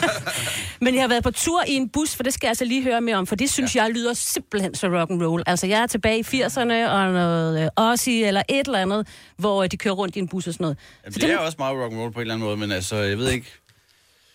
Men 0.84 0.94
jeg 0.94 1.02
har 1.02 1.08
været 1.08 1.22
på 1.22 1.30
tur 1.30 1.62
i 1.68 1.72
en 1.74 1.88
bus, 1.88 2.14
for 2.14 2.22
det 2.22 2.34
skal 2.34 2.46
jeg 2.46 2.50
altså 2.50 2.64
lige 2.64 2.82
høre 2.82 3.00
mere 3.00 3.16
om, 3.16 3.26
for 3.26 3.36
det 3.36 3.50
synes 3.50 3.76
ja. 3.76 3.82
jeg 3.82 3.92
lyder 3.92 4.12
simpelthen 4.14 4.74
så 4.74 4.86
rock 4.88 5.10
and 5.10 5.22
roll. 5.22 5.42
Altså, 5.46 5.66
jeg 5.66 5.82
er 5.82 5.86
tilbage 5.86 6.18
i 6.18 6.42
80'erne 6.42 6.60
og 6.90 7.12
noget 7.12 7.62
øh, 7.64 7.68
Ozzy 7.76 8.08
eller 8.10 8.42
et 8.48 8.66
eller 8.66 8.78
andet, 8.78 9.06
hvor 9.36 9.62
øh, 9.62 9.68
de 9.70 9.76
kører 9.76 9.94
rundt 9.94 10.16
i 10.16 10.18
en 10.18 10.28
bus 10.28 10.46
og 10.46 10.52
sådan 10.52 10.64
noget. 10.64 10.78
Jamen, 11.04 11.14
det 11.14 11.30
er 11.30 11.38
også 11.38 11.56
meget 11.58 11.72
rock'n'roll 11.74 12.10
på 12.12 12.18
en 12.18 12.20
eller 12.20 12.34
anden 12.34 12.46
måde, 12.46 12.56
men 12.56 12.72
altså, 12.72 12.96
jeg 12.96 13.18
ved 13.18 13.30
ikke... 13.30 13.46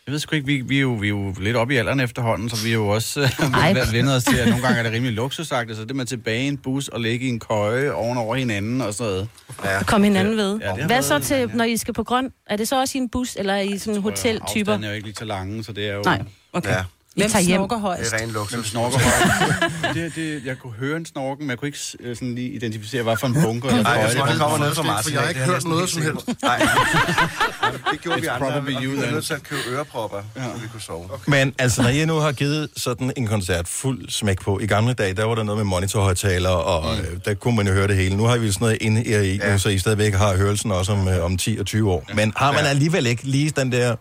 Jeg 0.07 0.11
ved 0.11 0.19
sgu 0.19 0.35
ikke, 0.35 0.45
vi, 0.45 0.61
vi, 0.61 0.77
er 0.77 0.81
jo, 0.81 0.89
vi 0.93 1.07
er 1.07 1.09
jo 1.09 1.33
lidt 1.39 1.55
oppe 1.55 1.73
i 1.73 1.77
alderen 1.77 1.99
efterhånden, 1.99 2.49
så 2.49 2.63
vi 2.63 2.69
er 2.69 2.73
jo 2.73 2.87
også 2.87 3.19
øh, 3.21 4.15
os 4.15 4.23
til, 4.23 4.37
at 4.37 4.47
nogle 4.47 4.63
gange 4.63 4.79
er 4.79 4.83
det 4.83 4.91
rimelig 4.91 5.13
luksusagtigt, 5.13 5.77
så 5.77 5.85
det 5.85 5.95
med 5.95 6.05
tilbage 6.05 6.43
i 6.43 6.47
en 6.47 6.57
bus 6.57 6.87
og 6.87 7.01
ligge 7.01 7.25
i 7.25 7.29
en 7.29 7.39
køje 7.39 7.91
ovenover 7.91 8.35
hinanden 8.35 8.81
og 8.81 8.93
sådan 8.93 9.11
noget. 9.11 9.29
Ja. 9.63 9.83
Kom 9.83 10.03
hinanden 10.03 10.37
ved. 10.37 10.59
Ja, 10.59 10.87
Hvad 10.87 11.01
så 11.01 11.19
til, 11.19 11.51
når 11.53 11.65
I 11.65 11.77
skal 11.77 11.93
på 11.93 12.03
grøn? 12.03 12.31
Er 12.47 12.55
det 12.55 12.67
så 12.67 12.79
også 12.79 12.97
i 12.97 13.01
en 13.01 13.09
bus, 13.09 13.35
eller 13.35 13.57
i 13.57 13.77
sådan 13.77 14.01
hoteltyper? 14.01 14.41
Afstanden 14.41 14.83
er 14.83 14.87
jo 14.89 14.95
ikke 14.95 15.07
lige 15.07 15.15
så 15.15 15.25
lange, 15.25 15.63
så 15.63 15.73
det 15.73 15.89
er 15.89 15.93
jo... 15.93 16.01
Nej, 16.01 16.21
okay. 16.53 16.69
Ja. 16.69 16.83
Vi 17.15 17.21
Hvem 17.21 17.32
tager 17.32 17.43
hjem. 17.43 17.58
snorker 17.58 17.78
højst? 17.78 18.12
Det 18.12 18.13
er 18.13 18.21
ren 18.21 18.32
luksus. 18.32 18.54
Hvem 18.54 18.63
snorker 18.63 18.97
højst? 18.99 19.95
det, 19.95 20.15
det, 20.15 20.45
jeg 20.45 20.58
kunne 20.58 20.73
høre 20.73 20.97
en 20.97 21.06
snorken, 21.06 21.43
men 21.43 21.49
jeg 21.49 21.58
kunne 21.60 21.67
ikke 21.67 21.80
øh, 21.99 22.15
sådan 22.15 22.36
lige 22.36 22.49
identificere, 22.49 23.04
hvad 23.04 23.17
for 23.17 23.28
en 23.28 23.34
bunker. 23.43 23.69
eller 23.69 23.84
Nej, 23.84 23.91
jeg 23.91 24.15
tror, 24.17 24.25
det 24.25 24.39
kommer 24.39 24.58
ned 24.58 24.75
fra 24.75 24.82
var. 24.82 24.88
Martin. 24.91 25.04
For 25.04 25.19
jeg 25.19 25.21
har 25.21 25.30
ikke 25.30 25.41
hørt 25.41 25.63
noget 25.63 25.89
som 25.89 26.01
helst. 26.01 26.28
Nej, 26.41 26.58
det 27.91 28.01
gjorde 28.01 28.21
vi 28.21 28.28
It's 28.28 28.32
andre, 28.32 28.51
probably 28.51 28.75
og 28.75 28.82
vi 28.82 28.88
var 28.88 29.12
nødt 29.12 29.25
til 29.25 29.34
at 29.34 29.43
købe 29.43 29.62
ørepropper, 29.69 30.21
så 30.36 30.62
vi 30.62 30.67
kunne 30.71 30.82
sove. 30.82 31.10
Men 31.28 31.54
altså, 31.60 31.82
når 31.82 31.89
I 31.89 32.06
nu 32.06 32.15
har 32.15 32.32
givet 32.32 32.69
sådan 32.78 33.13
en 33.17 33.28
koncert 33.28 33.67
fuld 33.67 34.10
smæk 34.10 34.41
på, 34.41 34.60
i 34.60 34.65
gamle 34.67 34.93
dage, 34.93 35.13
der 35.13 35.25
var 35.25 35.36
der 35.36 35.43
noget 35.43 35.58
med 35.58 35.65
monitorhøjtaler, 35.65 36.49
og 36.49 36.95
mm. 36.95 37.01
øh, 37.01 37.19
der 37.25 37.34
kunne 37.34 37.56
man 37.56 37.67
jo 37.67 37.73
høre 37.73 37.88
det 37.88 37.95
hele. 37.95 38.17
Nu 38.17 38.23
har 38.23 38.38
vi 38.38 38.51
sådan 38.51 38.65
noget 38.65 38.78
inde 38.82 39.04
i, 39.06 39.36
ja. 39.36 39.51
nu, 39.51 39.60
så 39.60 39.69
I 39.69 39.78
stadigvæk 39.78 40.13
har 40.13 40.38
hørelsen 40.38 40.71
også 40.71 40.91
om, 40.91 41.08
øh, 41.08 41.25
om 41.25 41.38
10 41.38 41.58
og 41.60 41.65
20 41.65 41.91
år. 41.91 42.04
Men 42.13 42.34
har 42.36 42.51
man 42.51 42.65
alligevel 42.65 43.06
ikke 43.06 43.23
lige 43.23 43.49
den 43.49 43.71
der 43.71 43.95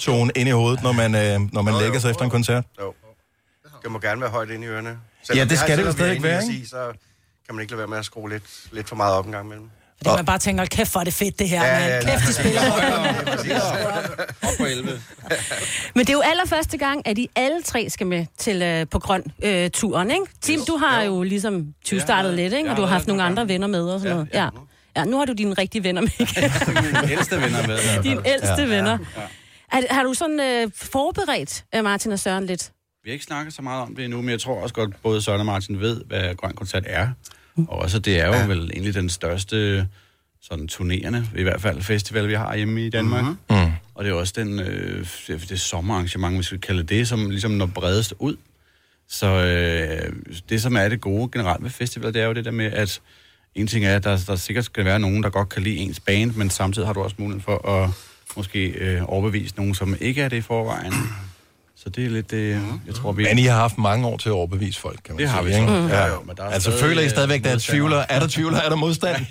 tone 0.00 0.32
inde 0.36 0.48
i 0.48 0.52
hovedet, 0.52 0.82
når 0.82 0.92
man, 0.92 1.14
øh, 1.14 1.40
når 1.52 1.62
man 1.62 1.74
lægger 1.74 1.98
sig 2.00 2.10
efter 2.10 2.24
en 2.24 2.30
koncert? 2.30 2.64
Jo. 2.80 2.94
Det 3.82 3.90
må 3.90 3.98
gerne 3.98 4.20
være 4.20 4.30
højt 4.30 4.50
inde 4.50 4.66
i 4.66 4.68
ørerne. 4.68 4.98
Ja, 5.34 5.44
det 5.44 5.58
skal 5.58 5.68
det 5.68 5.76
selvom 5.76 5.86
jo 5.86 5.92
stadig 5.92 6.18
i 6.18 6.22
være, 6.22 6.42
ikke? 6.42 6.54
sige, 6.54 6.68
Så 6.68 6.92
kan 7.46 7.54
man 7.54 7.60
ikke 7.62 7.72
lade 7.72 7.78
være 7.78 7.88
med 7.88 7.98
at 7.98 8.04
skrue 8.04 8.30
lidt, 8.30 8.42
lidt 8.72 8.88
for 8.88 8.96
meget 8.96 9.14
op 9.14 9.26
en 9.26 9.32
gang 9.32 9.46
imellem. 9.46 9.66
Fordi 9.96 10.16
man 10.16 10.24
bare 10.24 10.38
tænker, 10.38 10.60
"Hold 10.60 10.68
kæft, 10.68 10.92
hvor 10.92 11.00
er 11.00 11.04
det 11.04 11.14
fedt 11.14 11.38
det 11.38 11.48
her, 11.48 11.64
Ja, 11.64 11.78
ja, 11.78 11.86
ja, 11.86 11.88
ja, 11.88 11.94
ja. 11.96 12.02
Kæft, 12.02 12.26
de 12.28 12.32
spiller. 12.32 12.60
Op 14.42 14.48
på 14.58 14.64
11. 14.64 14.88
Men 15.94 16.00
det 16.06 16.08
er 16.08 16.12
jo 16.12 16.20
allerførste 16.24 16.78
gang, 16.78 17.06
at 17.08 17.18
I 17.18 17.28
alle 17.36 17.62
tre 17.62 17.90
skal 17.90 18.06
med 18.06 18.26
til 18.38 18.62
øh, 18.62 18.86
på 18.90 18.98
grøn 18.98 19.22
øh, 19.42 19.70
turen, 19.70 20.10
ikke? 20.10 20.22
Tim, 20.40 20.60
du 20.68 20.76
har 20.76 21.02
jo 21.02 21.22
ligesom 21.22 21.66
20 21.84 22.00
startet 22.00 22.34
lidt, 22.34 22.52
ikke? 22.52 22.70
Og 22.70 22.76
du 22.76 22.82
har 22.82 22.88
haft 22.88 23.06
nogle 23.06 23.22
andre 23.22 23.48
venner 23.48 23.66
med 23.66 23.82
og 23.88 24.00
sådan 24.00 24.16
noget. 24.16 24.28
Ja. 24.34 24.48
Ja, 24.96 25.04
nu 25.04 25.18
har 25.18 25.24
du 25.24 25.32
dine 25.32 25.54
rigtige 25.54 25.84
venner 25.84 26.00
med. 26.02 26.10
Mine 26.92 27.12
ældste 27.12 27.40
venner 27.42 27.66
med. 27.66 28.02
Dine 28.02 28.20
ældste 28.28 28.54
Ja. 28.62 28.64
venner. 28.66 28.98
Ja. 29.16 29.22
Er, 29.72 29.94
har 29.94 30.02
du 30.02 30.14
sådan 30.14 30.40
øh, 30.40 30.70
forberedt 30.74 31.64
øh, 31.74 31.84
Martin 31.84 32.12
og 32.12 32.18
Søren 32.18 32.46
lidt? 32.46 32.72
Vi 33.04 33.10
har 33.10 33.12
ikke 33.12 33.24
snakket 33.24 33.54
så 33.54 33.62
meget 33.62 33.82
om 33.82 33.94
det 33.94 34.04
endnu, 34.04 34.22
men 34.22 34.30
jeg 34.30 34.40
tror 34.40 34.62
også 34.62 34.74
godt, 34.74 35.02
både 35.02 35.22
Søren 35.22 35.40
og 35.40 35.46
Martin 35.46 35.80
ved, 35.80 36.00
hvad 36.06 36.34
Grøn 36.34 36.54
Koncert 36.54 36.84
er. 36.86 37.08
Og 37.56 37.78
også, 37.78 37.98
det 37.98 38.20
er 38.20 38.26
jo 38.26 38.32
ja. 38.32 38.46
vel 38.46 38.70
egentlig 38.70 38.94
den 38.94 39.08
største 39.08 39.88
sådan 40.42 40.68
turnerende, 40.68 41.28
i 41.36 41.42
hvert 41.42 41.60
fald 41.60 41.82
festival, 41.82 42.28
vi 42.28 42.34
har 42.34 42.56
hjemme 42.56 42.86
i 42.86 42.90
Danmark. 42.90 43.24
Mm-hmm. 43.24 43.56
Mm. 43.56 43.72
Og 43.94 44.04
det 44.04 44.10
er 44.10 44.14
også 44.14 44.32
den, 44.36 44.60
øh, 44.60 45.06
det, 45.28 45.60
sommerarrangement, 45.60 46.34
hvis 46.34 46.52
vi 46.52 46.56
kan 46.56 46.60
kalde 46.60 46.82
det, 46.82 47.08
som 47.08 47.30
ligesom 47.30 47.50
når 47.50 47.66
bredest 47.66 48.14
ud. 48.18 48.36
Så 49.08 49.26
øh, 49.26 50.12
det, 50.48 50.62
som 50.62 50.76
er 50.76 50.88
det 50.88 51.00
gode 51.00 51.28
generelt 51.32 51.62
ved 51.62 51.70
festivaler, 51.70 52.12
det 52.12 52.22
er 52.22 52.26
jo 52.26 52.32
det 52.32 52.44
der 52.44 52.50
med, 52.50 52.72
at 52.72 53.00
en 53.54 53.66
ting 53.66 53.84
er, 53.84 53.96
at 53.96 54.04
der, 54.04 54.24
der 54.26 54.36
sikkert 54.36 54.64
skal 54.64 54.84
være 54.84 54.98
nogen, 54.98 55.22
der 55.22 55.30
godt 55.30 55.48
kan 55.48 55.62
lide 55.62 55.76
ens 55.76 56.00
band, 56.00 56.32
men 56.34 56.50
samtidig 56.50 56.88
har 56.88 56.92
du 56.92 57.02
også 57.02 57.16
muligheden 57.18 57.42
for 57.42 57.68
at 57.68 57.90
måske 58.36 58.66
øh, 58.66 59.02
overbevise 59.06 59.54
nogen, 59.56 59.74
som 59.74 59.96
ikke 60.00 60.22
er 60.22 60.28
det 60.28 60.36
i 60.36 60.40
forvejen. 60.40 60.92
Så 61.76 61.90
det 61.90 62.04
er 62.04 62.10
lidt 62.10 62.30
det, 62.30 62.50
jeg 62.86 62.94
tror, 62.94 63.12
vi... 63.12 63.22
Men 63.22 63.38
I 63.38 63.42
har 63.44 63.56
haft 63.56 63.78
mange 63.78 64.06
år 64.06 64.16
til 64.16 64.28
at 64.28 64.32
overbevise 64.32 64.80
folk, 64.80 65.00
kan 65.04 65.14
man 65.14 65.18
Det 65.20 65.28
sige. 65.28 65.34
har 65.36 65.42
vi 65.42 65.54
ikke? 65.54 65.66
så. 65.66 65.96
Ja. 65.96 66.06
Jo, 66.06 66.22
men 66.26 66.36
der 66.36 66.42
er 66.42 66.48
altså, 66.48 66.70
stadig, 66.70 66.84
føler 66.86 67.00
I 67.02 67.04
øh, 67.04 67.10
stadigvæk, 67.10 67.44
der 67.44 67.50
er 67.50 67.58
tvivler? 67.58 68.04
Er 68.08 68.20
der 68.20 68.26
tvivler? 68.26 68.58
Er 68.58 68.68
der 68.68 68.76
modstand? 68.76 69.16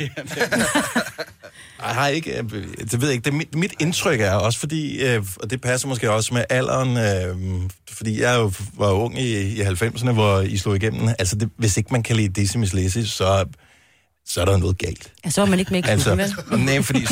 Jeg 1.81 1.89
har 1.99 2.07
ikke, 2.07 2.37
øh, 2.37 2.43
det 2.91 3.01
ved 3.01 3.07
jeg 3.07 3.13
ikke, 3.13 3.25
det 3.25 3.31
er 3.31 3.37
mit, 3.37 3.55
mit 3.55 3.73
indtryk 3.79 4.19
er 4.21 4.31
også, 4.33 4.59
fordi, 4.59 5.03
øh, 5.05 5.23
og 5.35 5.49
det 5.49 5.61
passer 5.61 5.87
måske 5.87 6.11
også 6.11 6.33
med 6.33 6.43
alderen, 6.49 6.97
øh, 6.97 7.61
fordi 7.91 8.21
jeg 8.21 8.35
jo 8.37 8.51
var 8.73 8.91
ung 8.91 9.19
i, 9.19 9.37
i 9.37 9.61
90'erne, 9.61 10.11
hvor 10.11 10.39
I 10.41 10.57
slog 10.57 10.75
igennem. 10.75 11.07
Altså, 11.19 11.35
det, 11.35 11.49
hvis 11.57 11.77
ikke 11.77 11.89
man 11.91 12.03
kan 12.03 12.15
lide 12.15 12.41
Decimus 12.41 12.73
Lazy, 12.73 12.97
så, 12.97 13.45
så 14.25 14.41
er 14.41 14.45
der 14.45 14.57
noget 14.57 14.77
galt. 14.77 15.11
Ja, 15.25 15.29
så 15.29 15.41
er 15.41 15.45
man 15.45 15.59
ikke 15.59 15.71
med 15.71 15.79
i 15.79 15.81
klubben, 15.81 16.19
Altså, 16.19 16.43
nej, 16.57 16.81
fordi, 16.81 17.05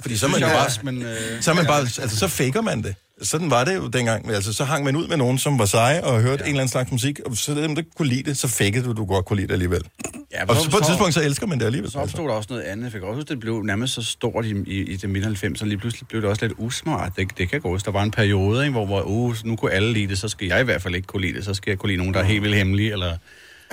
fordi 0.00 0.16
så 0.16 0.26
er 0.26 0.30
man 0.30 0.40
jo 0.40 0.46
bare, 0.46 0.68
men, 0.82 1.02
øh, 1.02 1.42
så 1.42 1.50
er 1.50 1.54
man 1.54 1.66
bare, 1.66 1.80
altså 1.80 2.16
så 2.16 2.28
faker 2.28 2.60
man 2.60 2.82
det. 2.82 2.94
Sådan 3.22 3.50
var 3.50 3.64
det 3.64 3.76
jo 3.76 3.86
dengang. 3.86 4.30
Altså, 4.30 4.52
så 4.52 4.64
hang 4.64 4.84
man 4.84 4.96
ud 4.96 5.08
med 5.08 5.16
nogen, 5.16 5.38
som 5.38 5.58
var 5.58 5.64
seje 5.64 6.04
og 6.04 6.20
hørte 6.20 6.30
ja. 6.30 6.34
en 6.34 6.48
eller 6.48 6.60
anden 6.60 6.68
slags 6.68 6.92
musik, 6.92 7.20
og 7.26 7.36
så 7.36 7.54
dem, 7.54 7.74
der 7.74 7.82
kunne 7.96 8.08
lide 8.08 8.22
det, 8.22 8.36
så 8.36 8.48
fakede 8.48 8.84
du, 8.84 8.92
du 8.92 9.04
godt 9.04 9.24
kunne 9.24 9.36
lide 9.36 9.46
det 9.46 9.52
alligevel. 9.52 9.82
Ja, 10.32 10.44
og 10.48 10.56
så, 10.56 10.70
på 10.70 10.76
et 10.76 10.84
tidspunkt, 10.84 11.14
så 11.14 11.22
elsker 11.22 11.46
man 11.46 11.58
det 11.58 11.66
alligevel. 11.66 11.90
Så 11.90 11.98
opstod 11.98 12.28
der 12.28 12.34
også 12.34 12.46
noget 12.50 12.62
andet. 12.62 12.84
Jeg 12.84 12.92
fik 12.92 13.02
også 13.02 13.14
huske, 13.14 13.28
det 13.28 13.40
blev 13.40 13.62
nærmest 13.62 13.94
så 13.94 14.02
stort 14.02 14.44
i, 14.44 14.54
i, 14.66 14.82
i 14.82 14.96
det 14.96 15.10
midt 15.10 15.44
90'erne. 15.44 15.64
Lige 15.64 15.78
pludselig 15.78 16.08
blev 16.08 16.22
det 16.22 16.30
også 16.30 16.46
lidt 16.46 16.58
usmart. 16.58 17.12
Det, 17.16 17.38
det 17.38 17.50
kan 17.50 17.60
gå. 17.60 17.78
Der 17.78 17.90
var 17.90 18.02
en 18.02 18.10
periode, 18.10 18.62
ikke, 18.62 18.72
hvor, 18.72 18.86
hvor 18.86 19.02
uh, 19.02 19.34
nu 19.44 19.56
kunne 19.56 19.72
alle 19.72 19.92
lide 19.92 20.08
det, 20.08 20.18
så 20.18 20.28
skal 20.28 20.46
jeg 20.46 20.60
i 20.60 20.64
hvert 20.64 20.82
fald 20.82 20.94
ikke 20.94 21.06
kunne 21.06 21.22
lide 21.22 21.32
det. 21.32 21.44
Så 21.44 21.54
skal 21.54 21.70
jeg 21.70 21.78
kunne 21.78 21.88
lide 21.88 21.98
nogen, 21.98 22.14
der 22.14 22.20
er 22.20 22.24
helt 22.24 22.42
vildt 22.42 22.56
hemmelige, 22.56 22.92
eller 22.92 23.16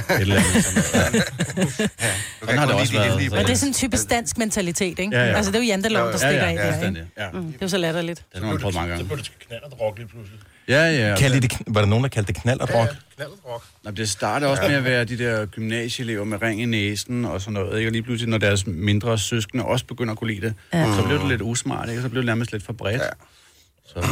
et 0.10 0.22
eller 0.22 0.36
andet. 0.36 0.66
Sådan 0.66 1.14
noget. 1.56 1.80
Ja. 2.02 2.12
Sådan 2.40 2.58
har 2.58 2.66
det 2.66 2.76
også 2.76 2.94
været. 2.94 3.32
Men 3.32 3.40
det 3.46 3.50
er 3.50 3.56
sådan 3.56 3.70
en 3.70 3.74
typisk 3.74 4.10
dansk 4.10 4.38
mentalitet, 4.38 5.00
ikke? 5.00 5.16
Ja, 5.18 5.26
ja. 5.26 5.34
Altså, 5.36 5.52
det 5.52 5.58
er 5.58 5.62
jo 5.64 5.68
janteloven, 5.68 6.14
der 6.14 6.20
Ja, 6.22 6.28
ja, 6.28 6.32
stikker 6.32 6.46
af 6.46 6.54
ja, 6.54 6.58
der, 6.62 6.72
fuldstændig, 6.72 7.02
ikke? 7.02 7.14
ja. 7.22 7.30
Mm, 7.32 7.46
det 7.46 7.54
er 7.54 7.58
jo 7.62 7.68
så 7.68 7.78
latterligt. 7.78 8.24
Det 8.34 8.42
har 8.44 8.50
man 8.52 8.60
prøvet 8.60 8.76
mange 8.76 8.90
gange. 8.90 9.04
Så 9.04 9.08
blev 9.08 9.18
det 9.18 9.26
til 9.26 9.34
knallert 9.48 9.74
rock 9.82 9.98
lige 9.98 10.08
pludselig. 10.08 10.40
Ja, 10.68 11.10
ja. 11.10 11.16
Kaldte 11.18 11.40
det, 11.40 11.58
var 11.68 11.82
der 11.82 11.88
nogen, 11.88 12.04
der 12.04 12.10
kaldte 12.10 12.34
det 12.34 12.42
knallert 12.42 12.74
rock? 12.76 12.90
Knallert 13.16 13.40
rock. 13.46 13.64
Nå, 13.84 13.92
det 13.92 14.10
startede 14.10 14.52
også 14.52 14.64
med 14.68 14.76
at 14.76 14.84
være 14.84 15.06
de 15.06 15.18
der 15.18 15.46
gymnasieelever 15.46 16.24
med 16.26 16.42
ring 16.42 16.62
i 16.62 16.66
næsen 16.66 17.26
og 17.26 17.42
sådan 17.42 17.54
noget. 17.54 17.78
Ikke? 17.78 17.90
Og 17.90 17.92
lige 17.92 18.04
pludselig, 18.04 18.30
når 18.30 18.38
deres 18.38 18.68
mindre 18.68 19.18
søskende 19.20 19.64
også 19.66 19.86
begynder 19.86 20.12
at 20.12 20.18
kunne 20.20 20.34
lide 20.34 20.46
det, 20.48 20.54
Ja. 20.74 20.80
ja. 20.80 20.96
så 20.96 21.04
blev 21.04 21.20
det 21.20 21.28
lidt 21.28 21.42
usmart, 21.42 21.90
ikke? 21.90 22.00
og 22.00 22.04
så 22.04 22.10
blev 22.10 22.22
det 22.22 22.26
nærmest 22.26 22.52
lidt 22.52 22.66
for 22.66 22.74
bredt. 22.74 23.02
Ja. 23.02 23.08
Så, 23.88 24.08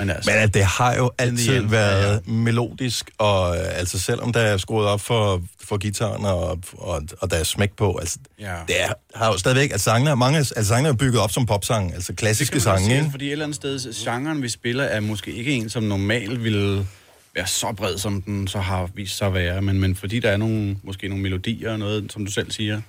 men 0.00 0.10
altså, 0.10 0.30
Men 0.30 0.42
at 0.42 0.54
det 0.54 0.64
har 0.64 0.94
jo 0.94 1.10
altid 1.18 1.56
end, 1.56 1.68
været 1.68 2.28
melodisk, 2.28 3.10
og 3.18 3.56
øh, 3.56 3.78
altså 3.78 3.98
selvom 3.98 4.32
der 4.32 4.40
er 4.40 4.56
skruet 4.56 4.86
op 4.86 5.00
for, 5.00 5.42
for 5.64 5.76
gitaren, 5.76 6.24
og, 6.24 6.58
og, 6.78 7.02
og 7.20 7.30
der 7.30 7.36
er 7.36 7.44
smæk 7.44 7.72
på, 7.76 7.96
altså 7.96 8.18
Ja. 8.40 8.56
det 8.68 8.82
er, 8.82 8.92
har 9.14 9.26
jo 9.26 9.38
stadigvæk, 9.38 9.72
at 9.72 9.80
sangene, 9.80 10.16
mange 10.16 10.38
altså, 10.38 10.64
sangene 10.64 10.88
er 10.88 10.92
bygget 10.92 11.22
op 11.22 11.30
som 11.30 11.46
popsang, 11.46 11.94
altså 11.94 12.14
klassiske 12.14 12.60
sange, 12.60 12.84
sige, 12.84 12.98
ikke? 12.98 13.10
Fordi 13.10 13.26
et 13.26 13.32
eller 13.32 13.44
andet 13.44 13.56
sted, 13.56 14.04
genren 14.04 14.42
vi 14.42 14.48
spiller, 14.48 14.84
er 14.84 15.00
måske 15.00 15.32
ikke 15.32 15.52
en, 15.52 15.70
som 15.70 15.82
normalt 15.82 16.44
ville 16.44 16.86
være 17.34 17.46
så 17.46 17.72
bred, 17.76 17.98
som 17.98 18.22
den 18.22 18.48
så 18.48 18.58
har 18.58 18.88
vist 18.94 19.18
sig 19.18 19.26
at 19.26 19.34
være. 19.34 19.62
Men, 19.62 19.80
men 19.80 19.96
fordi 19.96 20.20
der 20.20 20.30
er 20.30 20.36
nogle, 20.36 20.76
måske 20.82 21.08
nogle 21.08 21.22
melodier 21.22 21.72
og 21.72 21.78
noget, 21.78 22.12
som 22.12 22.24
du 22.24 22.30
selv 22.30 22.50
siger, 22.50 22.80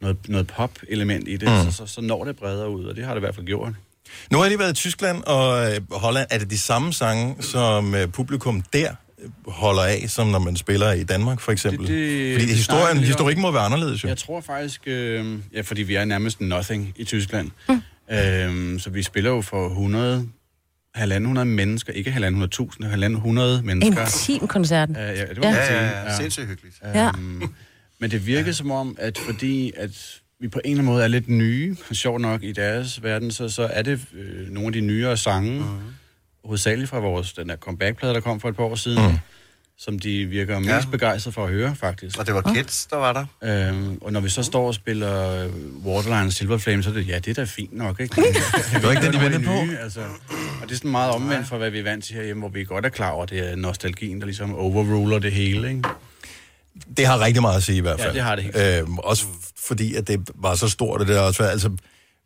noget, 0.00 0.16
noget 0.28 0.46
pop-element 0.46 1.28
i 1.28 1.36
det, 1.36 1.48
mm. 1.48 1.70
så, 1.70 1.76
så, 1.76 1.86
så 1.86 2.00
når 2.00 2.24
det 2.24 2.36
bredere 2.36 2.70
ud, 2.70 2.84
og 2.84 2.96
det 2.96 3.04
har 3.04 3.14
det 3.14 3.20
i 3.20 3.24
hvert 3.24 3.34
fald 3.34 3.46
gjort. 3.46 3.72
Nu 4.30 4.38
har 4.38 4.44
jeg 4.44 4.50
lige 4.50 4.58
været 4.58 4.70
i 4.70 4.74
Tyskland 4.74 5.22
og 5.22 5.72
øh, 5.74 5.80
Holland. 5.92 6.26
Er 6.30 6.38
det 6.38 6.50
de 6.50 6.58
samme 6.58 6.92
sange, 6.92 7.36
som 7.42 7.94
øh, 7.94 8.08
publikum 8.08 8.62
der 8.72 8.88
holder 9.46 9.82
af, 9.82 10.04
som 10.08 10.26
når 10.26 10.38
man 10.38 10.56
spiller 10.56 10.92
i 10.92 11.04
Danmark, 11.04 11.40
for 11.40 11.52
eksempel? 11.52 11.86
Det- 11.88 11.96
det- 11.96 12.34
Fordi 12.40 12.52
historien, 12.52 12.96
om. 12.98 13.02
historikken 13.04 13.42
må 13.42 13.50
være 13.50 13.62
anderledes, 13.62 14.04
jo. 14.04 14.08
Jeg 14.08 14.18
tror 14.18 14.40
faktisk, 14.40 14.80
øh, 14.86 15.38
ja, 15.54 15.60
fordi 15.60 15.82
vi 15.82 15.94
er 15.94 16.04
nærmest 16.04 16.40
nothing 16.40 16.92
i 16.96 17.04
Tyskland. 17.04 17.50
Mm. 17.68 17.82
Øh, 18.14 18.80
så 18.80 18.90
vi 18.90 19.02
spiller 19.02 19.30
jo 19.30 19.40
for 19.40 19.68
100, 19.68 20.28
1.500 20.98 21.44
mennesker, 21.44 21.92
ikke 21.92 22.10
1.500.000, 22.10 22.84
1.500 22.84 23.62
mennesker. 23.62 24.02
Intim-koncerten. 24.02 24.96
Ja, 24.96 25.10
ja, 25.10 25.26
det 25.26 25.38
må 25.38 25.44
Ja. 25.44 25.50
Ja, 25.54 25.74
ja, 25.86 26.02
ja. 26.10 26.16
Sindssygt 26.16 26.46
hyggeligt. 26.48 26.76
Ja. 26.94 27.06
Øhm, 27.08 27.42
men 27.98 28.10
det 28.10 28.26
virkede 28.26 28.54
som 28.54 28.70
om, 28.70 28.96
at 28.98 29.18
fordi 29.18 29.72
at 29.76 29.90
vi 30.42 30.48
på 30.48 30.60
en 30.64 30.70
eller 30.70 30.82
anden 30.82 30.92
måde 30.92 31.04
er 31.04 31.08
lidt 31.08 31.28
nye, 31.28 31.76
sjovt 31.92 32.20
nok 32.20 32.42
i 32.42 32.52
deres 32.52 33.02
verden, 33.02 33.30
så, 33.30 33.48
så 33.48 33.62
er 33.72 33.82
det 33.82 34.00
øh, 34.14 34.48
nogle 34.50 34.66
af 34.66 34.72
de 34.72 34.80
nyere 34.80 35.16
sange, 35.16 35.58
mm. 35.58 35.64
hovedsageligt 36.44 36.90
fra 36.90 36.98
vores, 36.98 37.32
den 37.32 37.48
der 37.48 37.56
comeback-plade, 37.56 38.14
der 38.14 38.20
kom 38.20 38.40
for 38.40 38.48
et 38.48 38.56
par 38.56 38.64
år 38.64 38.74
siden, 38.74 39.06
mm. 39.12 39.18
som 39.78 39.98
de 39.98 40.24
virker 40.24 40.58
mest 40.58 40.70
Ja. 40.70 40.80
begejstrede 40.90 41.34
for 41.34 41.44
at 41.44 41.50
høre, 41.52 41.74
faktisk. 41.76 42.18
Og 42.18 42.26
det 42.26 42.34
var 42.34 42.52
Kids, 42.54 42.86
der 42.86 42.96
var 42.96 43.26
der. 43.42 43.68
Øhm, 43.68 43.98
og 44.00 44.12
når 44.12 44.20
vi 44.20 44.28
så 44.28 44.42
står 44.42 44.66
og 44.66 44.74
spiller 44.74 45.44
øh, 45.44 45.50
Waterline 45.86 46.26
og 46.26 46.32
Silver 46.32 46.58
Flame, 46.58 46.82
så 46.82 46.90
er 46.90 46.94
det, 46.94 47.08
ja, 47.08 47.18
det 47.18 47.28
er 47.28 47.34
da 47.34 47.44
fint 47.44 47.72
nok, 47.72 48.00
ikke? 48.00 48.14
Det 48.74 48.82
var 48.82 48.90
ikke 48.90 49.06
det, 49.06 49.14
de 49.14 49.20
ventede 49.20 49.44
på. 49.44 49.52
Nye, 49.64 49.76
altså. 49.78 50.00
Og 50.62 50.68
det 50.68 50.72
er 50.72 50.76
sådan 50.76 50.90
meget 50.90 51.10
omvendt 51.12 51.48
fra, 51.48 51.56
hvad 51.56 51.70
vi 51.70 51.78
er 51.78 51.82
vant 51.82 52.04
til 52.04 52.14
herhjemme, 52.14 52.40
hvor 52.40 52.48
vi 52.48 52.64
godt 52.64 52.84
er 52.86 52.90
klar 52.90 53.10
over, 53.10 53.22
at 53.22 53.30
det 53.30 53.52
er 53.52 53.56
nostalgien, 53.56 54.20
der 54.20 54.26
ligesom 54.26 54.54
overruler 54.54 55.18
det 55.18 55.32
hele, 55.32 55.68
ikke? 55.68 55.82
Det 56.96 57.06
har 57.06 57.20
rigtig 57.20 57.42
meget 57.42 57.56
at 57.56 57.62
sige 57.62 57.78
i 57.78 57.80
hvert 57.80 57.98
Ja, 57.98 58.04
fald. 58.04 58.14
det 58.14 58.22
har 58.22 58.34
det 58.36 58.44
helt 58.44 58.56
Øhm, 58.56 58.98
også 58.98 59.24
fordi, 59.66 59.94
at 59.94 60.08
det 60.08 60.20
var 60.34 60.54
så 60.54 60.68
stort, 60.68 61.00
og 61.00 61.06
det 61.06 61.16
har 61.16 61.22
også 61.22 61.42
været, 61.42 61.52
altså, 61.52 61.70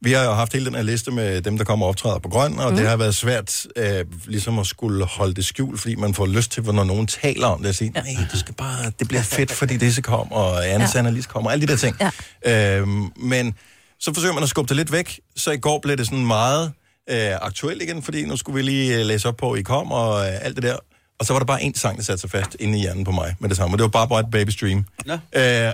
vi 0.00 0.12
har 0.12 0.24
jo 0.24 0.32
haft 0.32 0.52
hele 0.52 0.66
den 0.66 0.74
her 0.74 0.82
liste 0.82 1.10
med 1.10 1.40
dem, 1.40 1.58
der 1.58 1.64
kommer 1.64 1.86
og 1.86 1.90
optræder 1.90 2.18
på 2.18 2.28
grøn, 2.28 2.58
og 2.58 2.70
mm. 2.70 2.76
det 2.76 2.88
har 2.88 2.96
været 2.96 3.14
svært 3.14 3.66
øh, 3.76 4.04
ligesom 4.26 4.58
at 4.58 4.66
skulle 4.66 5.04
holde 5.04 5.34
det 5.34 5.44
skjult, 5.44 5.80
fordi 5.80 5.94
man 5.94 6.14
får 6.14 6.26
lyst 6.26 6.50
til, 6.52 6.62
når 6.62 6.84
nogen 6.84 7.06
taler 7.06 7.46
om 7.46 7.62
det, 7.62 7.68
at 7.68 7.76
sige, 7.76 7.90
nej, 7.90 8.04
det 8.32 8.40
skal 8.40 8.54
bare, 8.54 8.92
det 8.98 9.08
bliver 9.08 9.22
fedt, 9.22 9.52
fordi 9.52 9.76
det 9.76 9.94
så 9.94 10.02
kom, 10.02 10.32
og 10.32 10.68
Anne 10.68 10.86
Ja. 10.94 11.02
ja. 11.02 11.10
lige 11.10 11.22
kommer, 11.22 11.50
alle 11.50 11.66
de 11.66 11.72
der 11.72 11.76
ting. 11.78 11.96
Ja. 12.44 12.76
Øhm, 12.78 13.12
men 13.16 13.54
så 14.00 14.14
forsøger 14.14 14.34
man 14.34 14.42
at 14.42 14.48
skubbe 14.48 14.68
det 14.68 14.76
lidt 14.76 14.92
væk, 14.92 15.20
så 15.36 15.50
i 15.50 15.56
går 15.58 15.78
blev 15.82 15.96
det 15.96 16.06
sådan 16.06 16.26
meget 16.26 16.72
øh, 17.10 17.32
aktuelt 17.42 17.82
igen, 17.82 18.02
fordi 18.02 18.24
nu 18.24 18.36
skulle 18.36 18.56
vi 18.56 18.62
lige 18.62 18.98
øh, 19.00 19.06
læse 19.06 19.28
op 19.28 19.36
på, 19.36 19.52
at 19.52 19.58
I 19.60 19.62
kom, 19.62 19.92
og 19.92 20.26
øh, 20.26 20.32
alt 20.44 20.56
det 20.56 20.62
der. 20.62 20.76
Og 21.18 21.26
så 21.26 21.32
var 21.32 21.38
der 21.40 21.46
bare 21.46 21.62
en 21.62 21.74
sang, 21.74 21.96
der 21.96 22.02
satte 22.02 22.20
sig 22.20 22.30
fast 22.30 22.56
inde 22.60 22.78
i 22.78 22.80
hjernen 22.80 23.04
på 23.04 23.10
mig 23.10 23.34
med 23.38 23.48
det 23.48 23.56
samme, 23.56 23.74
og 23.74 23.78
det 23.78 23.82
var 23.82 23.88
bare 23.88 24.08
Bright 24.08 24.30
Baby 24.30 24.50
Stream. 24.50 24.84
Nå. 25.06 25.12
Øh, 25.12 25.18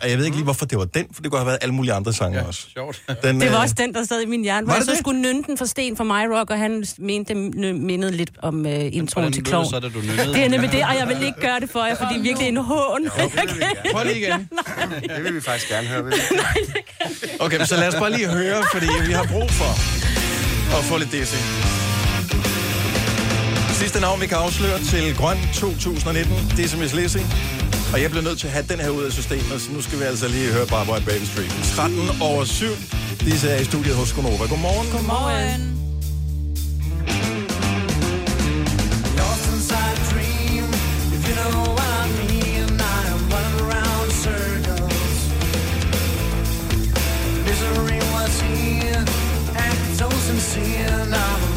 og 0.02 0.10
jeg 0.10 0.18
ved 0.18 0.24
ikke 0.24 0.36
lige, 0.36 0.44
hvorfor 0.44 0.66
det 0.66 0.78
var 0.78 0.84
den, 0.84 1.06
for 1.14 1.22
det 1.22 1.30
kunne 1.30 1.38
have 1.38 1.46
været 1.46 1.58
alle 1.62 1.74
mulige 1.74 1.92
andre 1.94 2.12
sange 2.12 2.38
ja. 2.38 2.44
også. 2.46 2.66
Sjovt. 2.74 3.02
Den, 3.22 3.40
Det 3.40 3.50
var 3.50 3.56
øh, 3.56 3.62
også 3.62 3.74
den, 3.78 3.94
der 3.94 4.04
sad 4.04 4.20
i 4.22 4.26
min 4.26 4.42
hjerne, 4.42 4.66
Var 4.66 4.72
hvor 4.72 4.74
jeg 4.74 4.80
det 4.80 4.86
så 4.86 4.90
det? 4.90 4.98
skulle 4.98 5.20
nynne 5.22 5.42
den 5.46 5.58
for 5.58 5.64
Sten 5.64 5.96
for 5.96 6.04
mig 6.04 6.30
rock, 6.38 6.50
og 6.50 6.58
han 6.58 6.84
mente, 6.98 7.34
det 7.34 7.52
mindede 7.76 8.12
lidt 8.12 8.30
om 8.42 8.66
uh, 8.66 8.72
introen 8.96 9.32
til 9.32 9.44
det 9.44 9.48
Klovn. 9.50 9.66
Det 9.72 10.44
er 10.44 10.48
nemlig 10.48 10.72
det, 10.72 10.84
og 10.84 10.94
jeg 10.98 11.08
vil 11.08 11.22
ikke 11.22 11.40
gøre 11.40 11.60
det 11.60 11.70
for 11.70 11.84
jer, 11.84 11.94
for 11.94 12.04
det 12.04 12.16
er 12.16 12.22
virkelig 12.22 12.48
en 12.48 12.56
hån. 12.56 13.08
Prøv 13.92 14.04
lige 14.04 14.18
igen. 14.18 14.48
Det 15.16 15.24
vil 15.24 15.34
vi 15.34 15.40
faktisk 15.40 15.70
gerne 15.70 15.88
høre. 15.88 16.04
Vil 16.04 16.12
vi? 16.12 16.18
Okay, 17.44 17.58
men 17.58 17.66
så 17.66 17.76
lad 17.76 17.88
os 17.88 17.94
bare 17.94 18.12
lige 18.12 18.28
høre, 18.28 18.62
fordi 18.72 18.86
vi 19.06 19.12
har 19.12 19.26
brug 19.32 19.50
for 19.50 19.72
at 20.78 20.84
få 20.84 20.96
lidt 20.98 21.12
DC. 21.12 21.81
Sidste 23.82 24.00
navn, 24.00 24.20
vi 24.20 24.26
kan 24.26 24.36
afsløre 24.36 24.78
til 24.78 25.16
Grøn 25.16 25.38
2019, 25.54 26.34
det 26.56 26.64
er 26.64 26.68
som 26.68 26.80
Lizzy. 26.80 27.16
Og 27.92 28.02
jeg 28.02 28.10
bliver 28.10 28.24
nødt 28.24 28.38
til 28.38 28.46
at 28.46 28.52
have 28.52 28.66
den 28.68 28.80
her 28.80 28.90
ud 28.90 29.02
af 29.02 29.12
systemet, 29.12 29.60
så 29.60 29.72
nu 29.72 29.80
skal 29.82 29.98
vi 29.98 30.04
altså 30.04 30.28
lige 30.28 30.52
høre 30.52 30.66
Barbara 30.66 30.98
Baby 30.98 31.24
Stream. 31.24 31.48
13 31.76 31.98
over 32.20 32.44
7. 32.44 32.66
Disse 33.20 33.48
er 33.48 33.60
i 33.60 33.64
studiet 33.64 33.96
hos 33.96 34.12
Gonova. 34.12 34.46
Godmorgen. 34.46 34.86
Godmorgen. 34.92 35.62
I. 37.02 37.14
I. 37.14 37.62
Misery 47.46 48.00
was 48.14 48.40
here, 48.40 49.04
and 49.64 49.78
so 49.98 50.08
sincere. 50.10 51.06
Now 51.10 51.51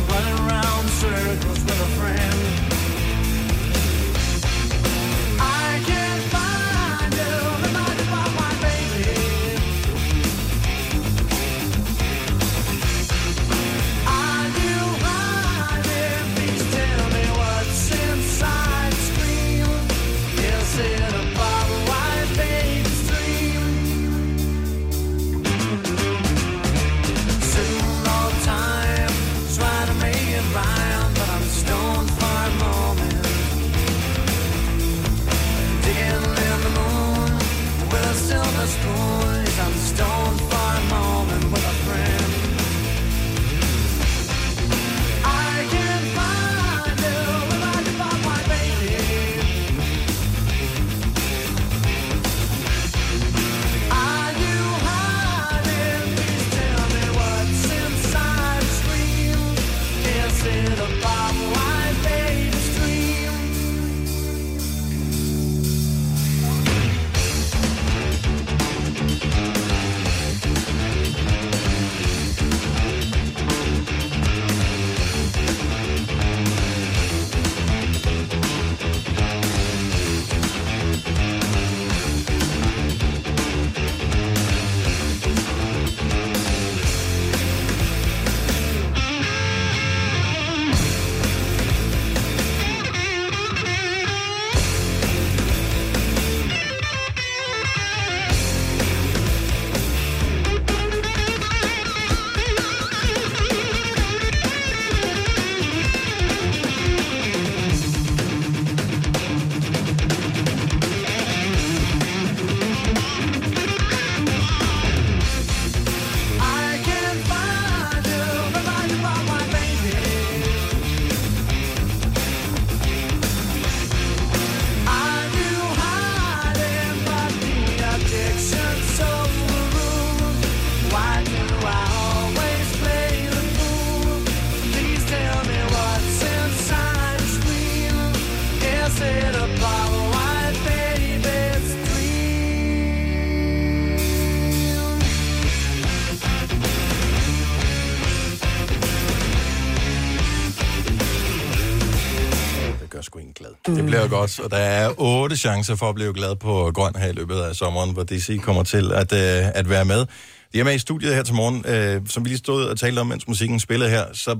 bliver 153.95 154.19
godt, 154.19 154.39
og 154.39 154.51
der 154.51 154.57
er 154.57 154.93
otte 154.97 155.37
chancer 155.37 155.75
for 155.75 155.89
at 155.89 155.95
blive 155.95 156.13
glad 156.13 156.35
på 156.35 156.71
grøn 156.73 156.95
her 156.95 157.07
i 157.07 157.11
løbet 157.11 157.35
af 157.35 157.55
sommeren, 157.55 157.91
hvor 157.93 158.03
DC 158.03 158.41
kommer 158.41 158.63
til 158.63 158.91
at, 158.91 159.13
øh, 159.13 159.51
at 159.55 159.69
være 159.69 159.85
med. 159.85 160.05
De 160.53 160.59
er 160.59 160.63
med 160.63 160.75
i 160.75 160.79
studiet 160.79 161.15
her 161.15 161.23
til 161.23 161.35
morgen, 161.35 161.65
øh, 161.67 162.01
som 162.09 162.25
vi 162.25 162.29
lige 162.29 162.37
stod 162.37 162.65
og 162.65 162.79
talte 162.79 162.99
om, 162.99 163.07
mens 163.07 163.27
musikken 163.27 163.59
spillede 163.59 163.89
her, 163.89 164.05
så 164.13 164.39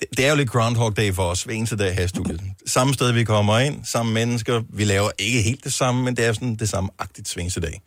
det, 0.00 0.08
det 0.16 0.26
er 0.26 0.30
jo 0.30 0.36
lidt 0.36 0.50
Groundhog 0.50 0.96
Day 0.96 1.12
for 1.12 1.22
os, 1.22 1.42
hver 1.42 1.54
eneste 1.54 1.76
dag 1.76 1.94
her 1.94 2.04
i 2.04 2.08
studiet. 2.08 2.40
Samme 2.66 2.94
sted, 2.94 3.12
vi 3.12 3.24
kommer 3.24 3.58
ind, 3.58 3.84
samme 3.84 4.12
mennesker. 4.12 4.62
Vi 4.72 4.84
laver 4.84 5.10
ikke 5.18 5.42
helt 5.42 5.64
det 5.64 5.72
samme, 5.72 6.02
men 6.04 6.16
det 6.16 6.24
er 6.24 6.32
sådan 6.32 6.56
det 6.56 6.68
samme 6.68 6.90
agtigt 6.98 7.34
hver 7.34 7.60
dag. 7.62 7.80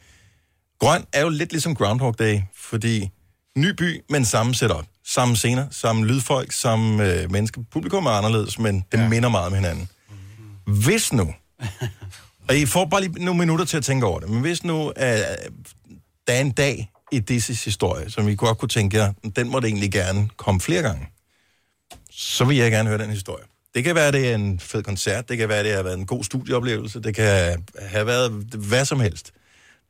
Grøn 0.79 1.03
er 1.13 1.21
jo 1.21 1.29
lidt 1.29 1.51
ligesom 1.51 1.75
Groundhog 1.75 2.19
Day, 2.19 2.39
fordi 2.55 3.09
ny 3.57 3.69
by, 3.77 4.01
men 4.09 4.25
samme 4.25 4.55
setup. 4.55 4.85
Samme 5.05 5.35
scener, 5.35 5.65
samme 5.71 6.05
lydfolk, 6.05 6.51
samme 6.51 7.13
øh, 7.13 7.31
mennesker. 7.31 7.61
Publikum 7.71 8.05
er 8.05 8.11
anderledes, 8.11 8.59
men 8.59 8.85
det 8.91 8.97
ja. 8.97 9.09
minder 9.09 9.29
meget 9.29 9.47
om 9.47 9.53
hinanden. 9.53 9.89
Hvis 10.67 11.13
nu, 11.13 11.33
og 12.49 12.55
I 12.57 12.65
får 12.65 12.85
bare 12.85 13.01
lige 13.01 13.25
nogle 13.25 13.39
minutter 13.39 13.65
til 13.65 13.77
at 13.77 13.83
tænke 13.83 14.05
over 14.05 14.19
det, 14.19 14.29
men 14.29 14.41
hvis 14.41 14.63
nu, 14.63 14.89
at 14.95 15.37
der 16.27 16.33
er 16.33 16.41
en 16.41 16.51
dag 16.51 16.91
i 17.11 17.19
Disses 17.19 17.63
historie, 17.65 18.09
som 18.11 18.27
I 18.27 18.35
godt 18.35 18.57
kunne 18.57 18.69
tænke 18.69 18.97
jer, 18.97 19.13
den 19.35 19.49
må 19.49 19.59
det 19.59 19.67
egentlig 19.67 19.91
gerne 19.91 20.29
komme 20.37 20.61
flere 20.61 20.81
gange, 20.81 21.07
så 22.11 22.45
vil 22.45 22.57
jeg 22.57 22.71
gerne 22.71 22.89
høre 22.89 22.97
den 22.99 23.09
historie. 23.09 23.43
Det 23.75 23.83
kan 23.83 23.95
være, 23.95 24.11
det 24.11 24.29
er 24.31 24.35
en 24.35 24.59
fed 24.59 24.83
koncert, 24.83 25.29
det 25.29 25.37
kan 25.37 25.49
være, 25.49 25.63
det 25.63 25.73
har 25.73 25.83
været 25.83 25.97
en 25.97 26.05
god 26.05 26.23
studieoplevelse, 26.23 27.01
det 27.01 27.15
kan 27.15 27.63
have 27.81 28.05
været 28.07 28.31
hvad 28.57 28.85
som 28.85 28.99
helst. 28.99 29.31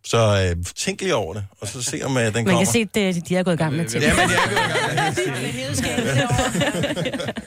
Så 0.06 0.52
øh, 0.58 0.66
tænk 0.76 1.02
lige 1.02 1.16
over 1.16 1.34
det, 1.34 1.46
og 1.62 1.68
så 1.68 1.84
se 1.84 2.02
om 2.04 2.18
øh, 2.18 2.26
den 2.26 2.34
Man 2.34 2.46
kommer. 2.46 2.60
kan 2.60 2.68
se, 2.68 2.80
at 2.80 2.96
de 3.30 3.36
er 3.36 3.44
gået 3.44 3.54
i 3.54 3.58
gang 3.58 3.76
med 3.76 3.86
til. 3.86 4.02
Ja, 4.02 4.14
men 4.16 4.30
jeg 4.30 4.38
er 4.38 4.50
gået 4.50 4.58
i 5.80 5.82
gang 5.82 6.04
med 6.06 7.34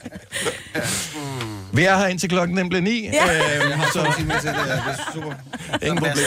Vi 1.81 1.85
er 1.85 1.97
her 1.97 2.07
indtil 2.07 2.29
klokken 2.29 2.57
den 2.57 2.69
bliver 2.69 2.81
9. 2.81 3.09
Ja. 3.13 3.55
Øhm, 3.55 3.81
så... 3.93 3.99
Ingen 5.81 5.97
problem. 5.97 6.25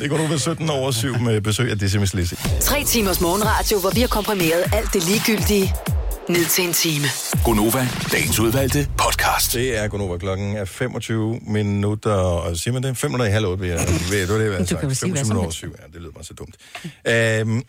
Det 0.00 0.10
går 0.10 0.16
du 0.16 0.26
ved 0.26 0.38
17 0.38 0.70
over 0.70 0.90
7 0.90 1.18
med 1.18 1.40
besøg 1.40 1.70
af 1.70 1.78
Decimus 1.78 2.14
Lizzy. 2.14 2.34
Tre 2.60 2.84
timers 2.84 3.20
morgenradio, 3.20 3.78
hvor 3.80 3.90
vi 3.90 4.00
har 4.00 4.08
komprimeret 4.08 4.64
alt 4.72 4.92
det 4.92 5.08
ligegyldige 5.08 5.74
ned 6.28 6.44
til 6.44 6.64
en 6.64 6.72
time. 6.72 7.06
Gonova, 7.44 7.88
dagens 8.12 8.38
udvalgte 8.40 8.88
podcast. 8.98 9.52
Det 9.52 9.78
er 9.78 9.88
Gunova. 9.88 10.18
Klokken 10.18 10.56
er 10.56 10.64
25 10.64 11.40
minutter, 11.46 12.12
og 12.12 12.56
siger 12.56 12.72
man 12.74 12.82
det? 12.82 12.96
5 12.96 13.10
minutter 13.10 13.26
i 13.26 13.30
halv 13.30 13.46
8, 13.46 13.60
vil 13.60 13.68
jeg, 13.70 13.78
vil, 14.10 14.20
det 14.20 14.28
var 14.28 14.34
det, 14.34 14.44
jeg 14.44 14.52
havde 14.52 14.66
Du 14.66 14.76
kan 14.76 14.88
jo 14.88 14.94
sagt. 14.94 14.98
sige 15.00 15.12
hvad 15.12 15.24
25 15.24 15.26
som 15.26 15.28
minutter 15.28 15.34
over 15.36 15.44
helst. 15.44 15.58
7, 15.58 15.74
ja, 15.78 15.86
det 15.92 16.00
lyder 16.02 16.12
mig 16.16 16.24
så 16.24 16.34
dumt. 16.34 16.54
Øhm, 17.06 17.62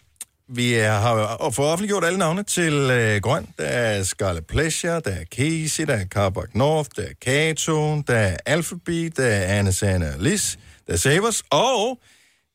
vi 0.52 0.74
har 0.74 1.50
fået 1.56 1.70
offentliggjort 1.70 2.04
alle 2.04 2.20
navne 2.20 2.44
til 2.44 2.74
øh, 2.74 3.22
Grøn. 3.22 3.48
Der 3.58 3.64
er 3.64 4.04
Scarlet 4.04 4.46
Pleasure, 4.46 5.00
der 5.00 5.12
er 5.12 5.26
Casey, 5.26 5.84
der 5.84 5.94
er 5.94 6.06
Carbac 6.06 6.50
North, 6.54 6.90
der 6.96 7.02
er 7.02 7.14
Kato, 7.22 8.02
der 8.02 8.16
er 8.16 8.38
Alphabet, 8.46 9.18
der 9.18 9.26
er 9.26 9.60
Anna 9.60 9.72
Sana 9.72 10.14
Liz, 10.20 10.56
der 10.88 10.94
er 10.94 10.98
Savers, 10.98 11.44
og 11.50 12.00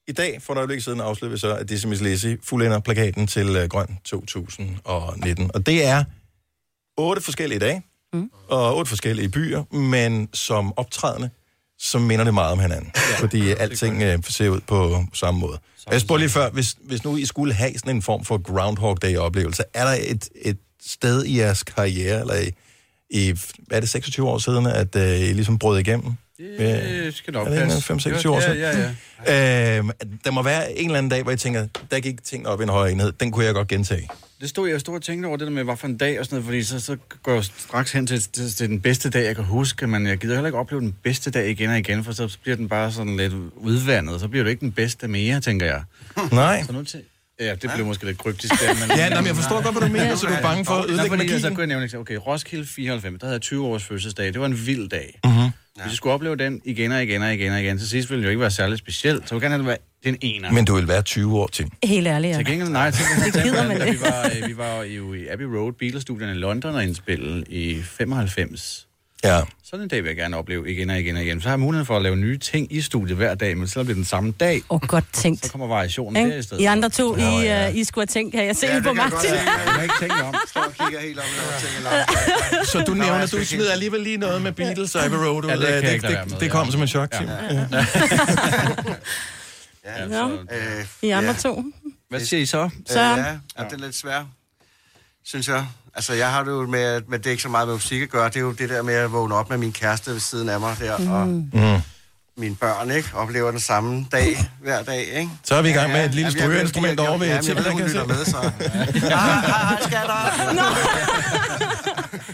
i 0.08 0.12
dag, 0.12 0.42
for 0.42 0.52
et 0.52 0.56
øjeblik 0.56 0.80
siden, 0.80 1.00
afslører 1.00 1.32
vi 1.32 1.38
så, 1.38 1.56
at 1.56 1.68
Decimus 1.68 2.00
Lizzy 2.00 2.34
fuldender 2.42 2.80
plakaten 2.80 3.26
til 3.26 3.56
øh, 3.56 3.68
Grøn 3.68 3.98
2019. 4.04 5.50
Og 5.54 5.66
det 5.66 5.84
er 5.84 6.04
otte 6.96 7.22
forskellige 7.22 7.58
dage, 7.58 7.82
mm. 8.12 8.30
og 8.48 8.76
otte 8.76 8.88
forskellige 8.88 9.28
byer, 9.28 9.74
men 9.74 10.28
som 10.32 10.72
optrædende, 10.76 11.30
så 11.84 11.98
minder 11.98 12.24
det 12.24 12.34
meget 12.34 12.52
om 12.52 12.58
hinanden. 12.58 12.90
Ja, 12.96 13.16
fordi 13.18 13.50
alting 13.50 14.02
øh, 14.02 14.18
ser 14.28 14.48
ud 14.48 14.60
på 14.60 15.04
samme 15.12 15.40
måde. 15.40 15.58
Jeg 15.90 16.00
spurgte 16.00 16.22
lige 16.22 16.30
før, 16.30 16.50
hvis, 16.50 16.76
hvis 16.80 17.04
nu 17.04 17.16
I 17.16 17.26
skulle 17.26 17.54
have 17.54 17.78
sådan 17.78 17.96
en 17.96 18.02
form 18.02 18.24
for 18.24 18.42
Groundhog 18.42 19.02
Day-oplevelse, 19.02 19.62
er 19.74 19.84
der 19.84 19.96
et, 20.00 20.28
et 20.42 20.58
sted 20.86 21.24
i 21.24 21.38
jeres 21.38 21.62
karriere, 21.62 22.20
eller 22.20 22.34
i, 22.34 22.50
i 23.10 23.38
er 23.70 23.80
det, 23.80 23.88
26 23.88 24.28
år 24.28 24.38
siden, 24.38 24.66
at 24.66 24.96
øh, 24.96 25.20
I 25.20 25.32
ligesom 25.32 25.58
brød 25.58 25.78
igennem? 25.78 26.12
Det 26.38 27.14
skal 27.14 27.32
nok 27.32 27.46
Er 27.48 27.50
det 27.50 27.84
passe. 27.86 28.10
5-26 28.10 28.28
år 28.28 28.40
Ja, 28.40 28.46
siden? 28.46 28.58
ja, 28.58 28.92
ja. 29.26 29.78
Øhm, 29.78 29.90
der 30.24 30.30
må 30.30 30.42
være 30.42 30.78
en 30.78 30.86
eller 30.86 30.98
anden 30.98 31.10
dag, 31.10 31.22
hvor 31.22 31.32
I 31.32 31.36
tænker, 31.36 31.66
der 31.90 32.00
gik 32.00 32.24
ting 32.24 32.48
op 32.48 32.60
i 32.60 32.62
en 32.62 32.68
højere 32.68 32.92
enhed. 32.92 33.12
Den 33.12 33.30
kunne 33.30 33.44
jeg 33.44 33.54
godt 33.54 33.68
gentage. 33.68 34.08
Det 34.40 34.48
stod 34.48 34.68
jeg 34.68 34.80
stod 34.80 34.94
og 34.94 35.02
tænkte 35.02 35.26
over 35.26 35.36
det 35.36 35.46
der 35.46 35.52
med, 35.52 35.64
hvad 35.64 35.76
for 35.76 35.86
en 35.86 35.96
dag 35.96 36.18
og 36.20 36.24
sådan 36.24 36.34
noget, 36.36 36.44
fordi 36.44 36.62
så, 36.62 36.80
så 36.80 36.96
går 37.22 37.34
jeg 37.34 37.44
straks 37.44 37.92
hen 37.92 38.06
til, 38.06 38.20
til, 38.20 38.54
til, 38.54 38.68
den 38.68 38.80
bedste 38.80 39.10
dag, 39.10 39.24
jeg 39.24 39.34
kan 39.34 39.44
huske, 39.44 39.86
men 39.86 40.06
jeg 40.06 40.18
gider 40.18 40.34
heller 40.34 40.48
ikke 40.48 40.58
opleve 40.58 40.80
den 40.80 40.94
bedste 41.02 41.30
dag 41.30 41.50
igen 41.50 41.70
og 41.70 41.78
igen, 41.78 42.04
for 42.04 42.12
så, 42.12 42.28
så 42.28 42.38
bliver 42.42 42.56
den 42.56 42.68
bare 42.68 42.92
sådan 42.92 43.16
lidt 43.16 43.32
udvandet, 43.56 44.20
så 44.20 44.28
bliver 44.28 44.44
det 44.44 44.50
ikke 44.50 44.60
den 44.60 44.72
bedste 44.72 45.08
mere, 45.08 45.40
tænker 45.40 45.66
jeg. 45.66 45.82
Nej. 46.32 46.62
Så 46.66 46.72
nu 46.72 46.84
til, 46.84 47.02
ja, 47.40 47.54
det 47.54 47.70
blev 47.74 47.86
måske 47.86 48.04
lidt 48.04 48.18
kryptisk 48.18 48.52
der, 48.60 48.74
men... 48.88 48.96
Ja, 48.98 49.08
nå, 49.08 49.16
men 49.16 49.26
jeg 49.26 49.36
forstår 49.36 49.62
godt, 49.62 49.78
hvad 49.78 49.88
du 49.88 49.92
mener, 49.92 50.16
så 50.16 50.26
du 50.26 50.32
er 50.32 50.42
bange 50.42 50.64
for 50.64 50.74
at 50.74 50.90
ødelægge 50.90 51.16
magien. 51.16 51.40
Så 51.40 51.48
kunne 51.48 51.60
jeg 51.60 51.66
nævne, 51.66 51.98
okay, 51.98 52.14
Roskilde 52.26 52.66
94, 52.66 53.20
der 53.20 53.26
havde 53.26 53.34
jeg 53.34 53.40
20 53.42 53.66
års 53.66 53.84
fødselsdag, 53.84 54.26
det 54.26 54.40
var 54.40 54.46
en 54.46 54.66
vild 54.66 54.88
dag. 54.88 55.20
Mm-hmm. 55.24 55.50
Hvis 55.74 55.84
jeg 55.86 55.92
skulle 55.92 56.12
opleve 56.12 56.36
den 56.36 56.60
igen 56.64 56.92
og 56.92 57.02
igen 57.02 57.22
og 57.22 57.34
igen 57.34 57.52
og 57.52 57.60
igen, 57.60 57.78
til 57.78 57.88
sidst 57.88 58.10
ville 58.10 58.20
det 58.22 58.26
jo 58.26 58.30
ikke 58.30 58.40
være 58.40 58.50
særlig 58.50 58.78
specielt, 58.78 59.28
så 59.28 59.34
jeg 59.34 59.40
vil 59.40 59.50
gerne 59.50 59.52
have 59.52 59.58
det 59.58 59.66
være 59.66 59.76
den 60.12 60.16
ene. 60.20 60.50
Men 60.52 60.64
du 60.64 60.74
vil 60.74 60.88
være 60.88 61.02
20 61.02 61.38
år 61.40 61.46
til. 61.46 61.70
Helt 61.84 62.06
ærligt, 62.06 62.32
ja. 62.32 62.36
Til 62.36 62.46
gengæld, 62.46 62.68
nej, 62.68 62.90
til 62.90 63.04
gengæld, 63.14 63.32
Det 63.34 63.42
gider 63.42 63.68
man 63.68 63.80
vi 63.82 63.88
ikke. 63.88 64.00
var, 64.00 64.30
øh, 64.42 64.48
vi 64.48 64.56
var 64.56 64.82
jo 64.82 65.14
i 65.14 65.26
Abbey 65.26 65.44
Road 65.44 65.72
Beatles-studierne 65.72 66.32
i 66.32 66.36
London 66.36 66.74
og 66.74 66.84
indspille 66.84 67.44
i 67.48 67.82
95. 67.82 68.88
Ja. 69.24 69.40
Sådan 69.64 69.82
en 69.84 69.88
dag 69.88 70.02
vil 70.02 70.08
jeg 70.08 70.16
gerne 70.16 70.36
opleve 70.36 70.70
igen 70.70 70.90
og 70.90 70.98
igen 71.00 71.16
og 71.16 71.22
igen. 71.22 71.40
Så 71.40 71.48
har 71.48 71.52
jeg 71.52 71.60
muligheden 71.60 71.86
for 71.86 71.96
at 71.96 72.02
lave 72.02 72.16
nye 72.16 72.38
ting 72.38 72.72
i 72.72 72.80
studiet 72.80 73.16
hver 73.16 73.34
dag, 73.34 73.58
men 73.58 73.68
så 73.68 73.74
bliver 73.74 73.86
det 73.86 73.96
den 73.96 74.04
samme 74.04 74.32
dag. 74.40 74.56
Åh, 74.70 74.76
oh, 74.76 74.80
godt 74.88 75.04
tænkt. 75.12 75.44
Så 75.46 75.52
kommer 75.52 75.66
variationen 75.66 76.30
der 76.30 76.36
i 76.36 76.42
stedet. 76.42 76.62
I 76.62 76.64
andre 76.64 76.88
to, 76.88 77.12
Nå, 77.16 77.18
I, 77.18 77.22
ja. 77.22 77.68
uh, 77.70 77.76
I 77.76 77.84
skulle 77.84 78.02
have 78.02 78.06
tænkt, 78.06 78.32
kan 78.34 78.46
jeg 78.46 78.56
se 78.56 78.66
Ja, 78.66 78.72
ja, 78.72 78.76
det 78.76 78.84
på 78.84 78.88
jeg 78.90 78.96
godt 78.96 79.12
Martin? 79.12 79.30
se. 79.30 79.36
Jeg 79.36 79.44
har 79.72 79.82
ikke 79.82 79.94
tænkt 80.00 80.14
om. 80.22 80.34
Står 80.48 80.60
og 80.60 80.72
kigger 80.72 81.00
helt 81.00 81.18
og 81.18 81.24
tænker 81.60 81.90
langt. 81.90 82.68
Så 82.72 82.78
du 82.86 82.94
nævner, 82.94 83.18
jeg 83.18 83.32
du 83.32 83.44
smider 83.44 83.72
alligevel 83.72 84.00
lige 84.00 84.16
noget 84.16 84.42
med 84.42 84.52
Beatles 84.52 84.94
og 84.94 85.04
Abbey 85.04 85.16
Road. 85.18 85.44
Ja, 85.44 85.56
det 85.56 85.60
kan 85.82 85.92
jeg 85.92 86.02
det, 86.02 86.10
det, 86.10 86.30
med, 86.30 86.40
det 86.40 86.50
kom 86.50 86.66
ja. 86.66 86.72
som 86.72 86.80
en 86.82 86.88
chok 86.88 87.10
til. 87.10 87.26
Ja. 87.26 87.84
Ja, 89.84 90.06
Nå, 90.08 90.32
øh, 90.32 90.84
I 91.02 91.10
andre 91.10 91.30
ja. 91.30 91.36
to. 91.36 91.64
Hvad 92.08 92.20
siger 92.20 92.40
I 92.40 92.46
så? 92.46 92.70
Så- 92.88 92.98
Øh, 93.00 93.04
ja, 93.04 93.16
ja, 93.58 93.64
det 93.64 93.72
er 93.72 93.76
lidt 93.76 93.94
svært, 93.94 94.24
synes 95.24 95.48
jeg. 95.48 95.66
Altså, 95.96 96.12
jeg 96.12 96.30
har 96.30 96.42
det 96.44 96.50
jo 96.50 96.66
med, 96.66 97.00
men 97.08 97.18
det 97.18 97.26
er 97.26 97.30
ikke 97.30 97.42
så 97.42 97.48
meget 97.48 97.68
med 97.68 97.74
musik 97.74 98.02
at 98.02 98.08
gøre. 98.10 98.28
Det 98.28 98.36
er 98.36 98.40
jo 98.40 98.52
det 98.52 98.68
der 98.70 98.82
med 98.82 98.94
at 98.94 99.12
vågne 99.12 99.34
op 99.34 99.50
med 99.50 99.58
min 99.58 99.72
kæreste 99.72 100.10
ved 100.10 100.20
siden 100.20 100.48
af 100.48 100.60
mig 100.60 100.76
der, 100.80 100.98
mm. 100.98 101.12
og 101.12 101.26
Mm. 101.26 101.80
mine 102.36 102.56
børn, 102.56 102.90
ikke? 102.90 103.08
Oplever 103.14 103.50
den 103.50 103.60
samme 103.60 104.06
dag, 104.12 104.50
hver 104.62 104.82
dag, 104.82 105.00
ikke? 105.00 105.30
Så 105.44 105.54
er 105.54 105.62
vi 105.62 105.68
i 105.68 105.72
gang 105.72 105.92
med 105.92 106.04
et 106.04 106.14
lille 106.14 106.32
ved, 106.32 106.40
strygeinstrument 106.40 107.00
over 107.00 107.18
ved 107.18 107.26
Jamen, 107.28 107.46
jeg 107.48 107.56
ved, 107.56 107.62
Tilda, 107.64 107.70
hun 107.70 107.78
kan 107.78 107.86
jeg 107.94 108.00
se. 108.02 108.06
med, 108.06 108.24
så... 108.24 108.50
Hej, 109.08 109.10
hej, 109.10 109.40
hej, 109.40 109.80
skatter! 109.80 110.14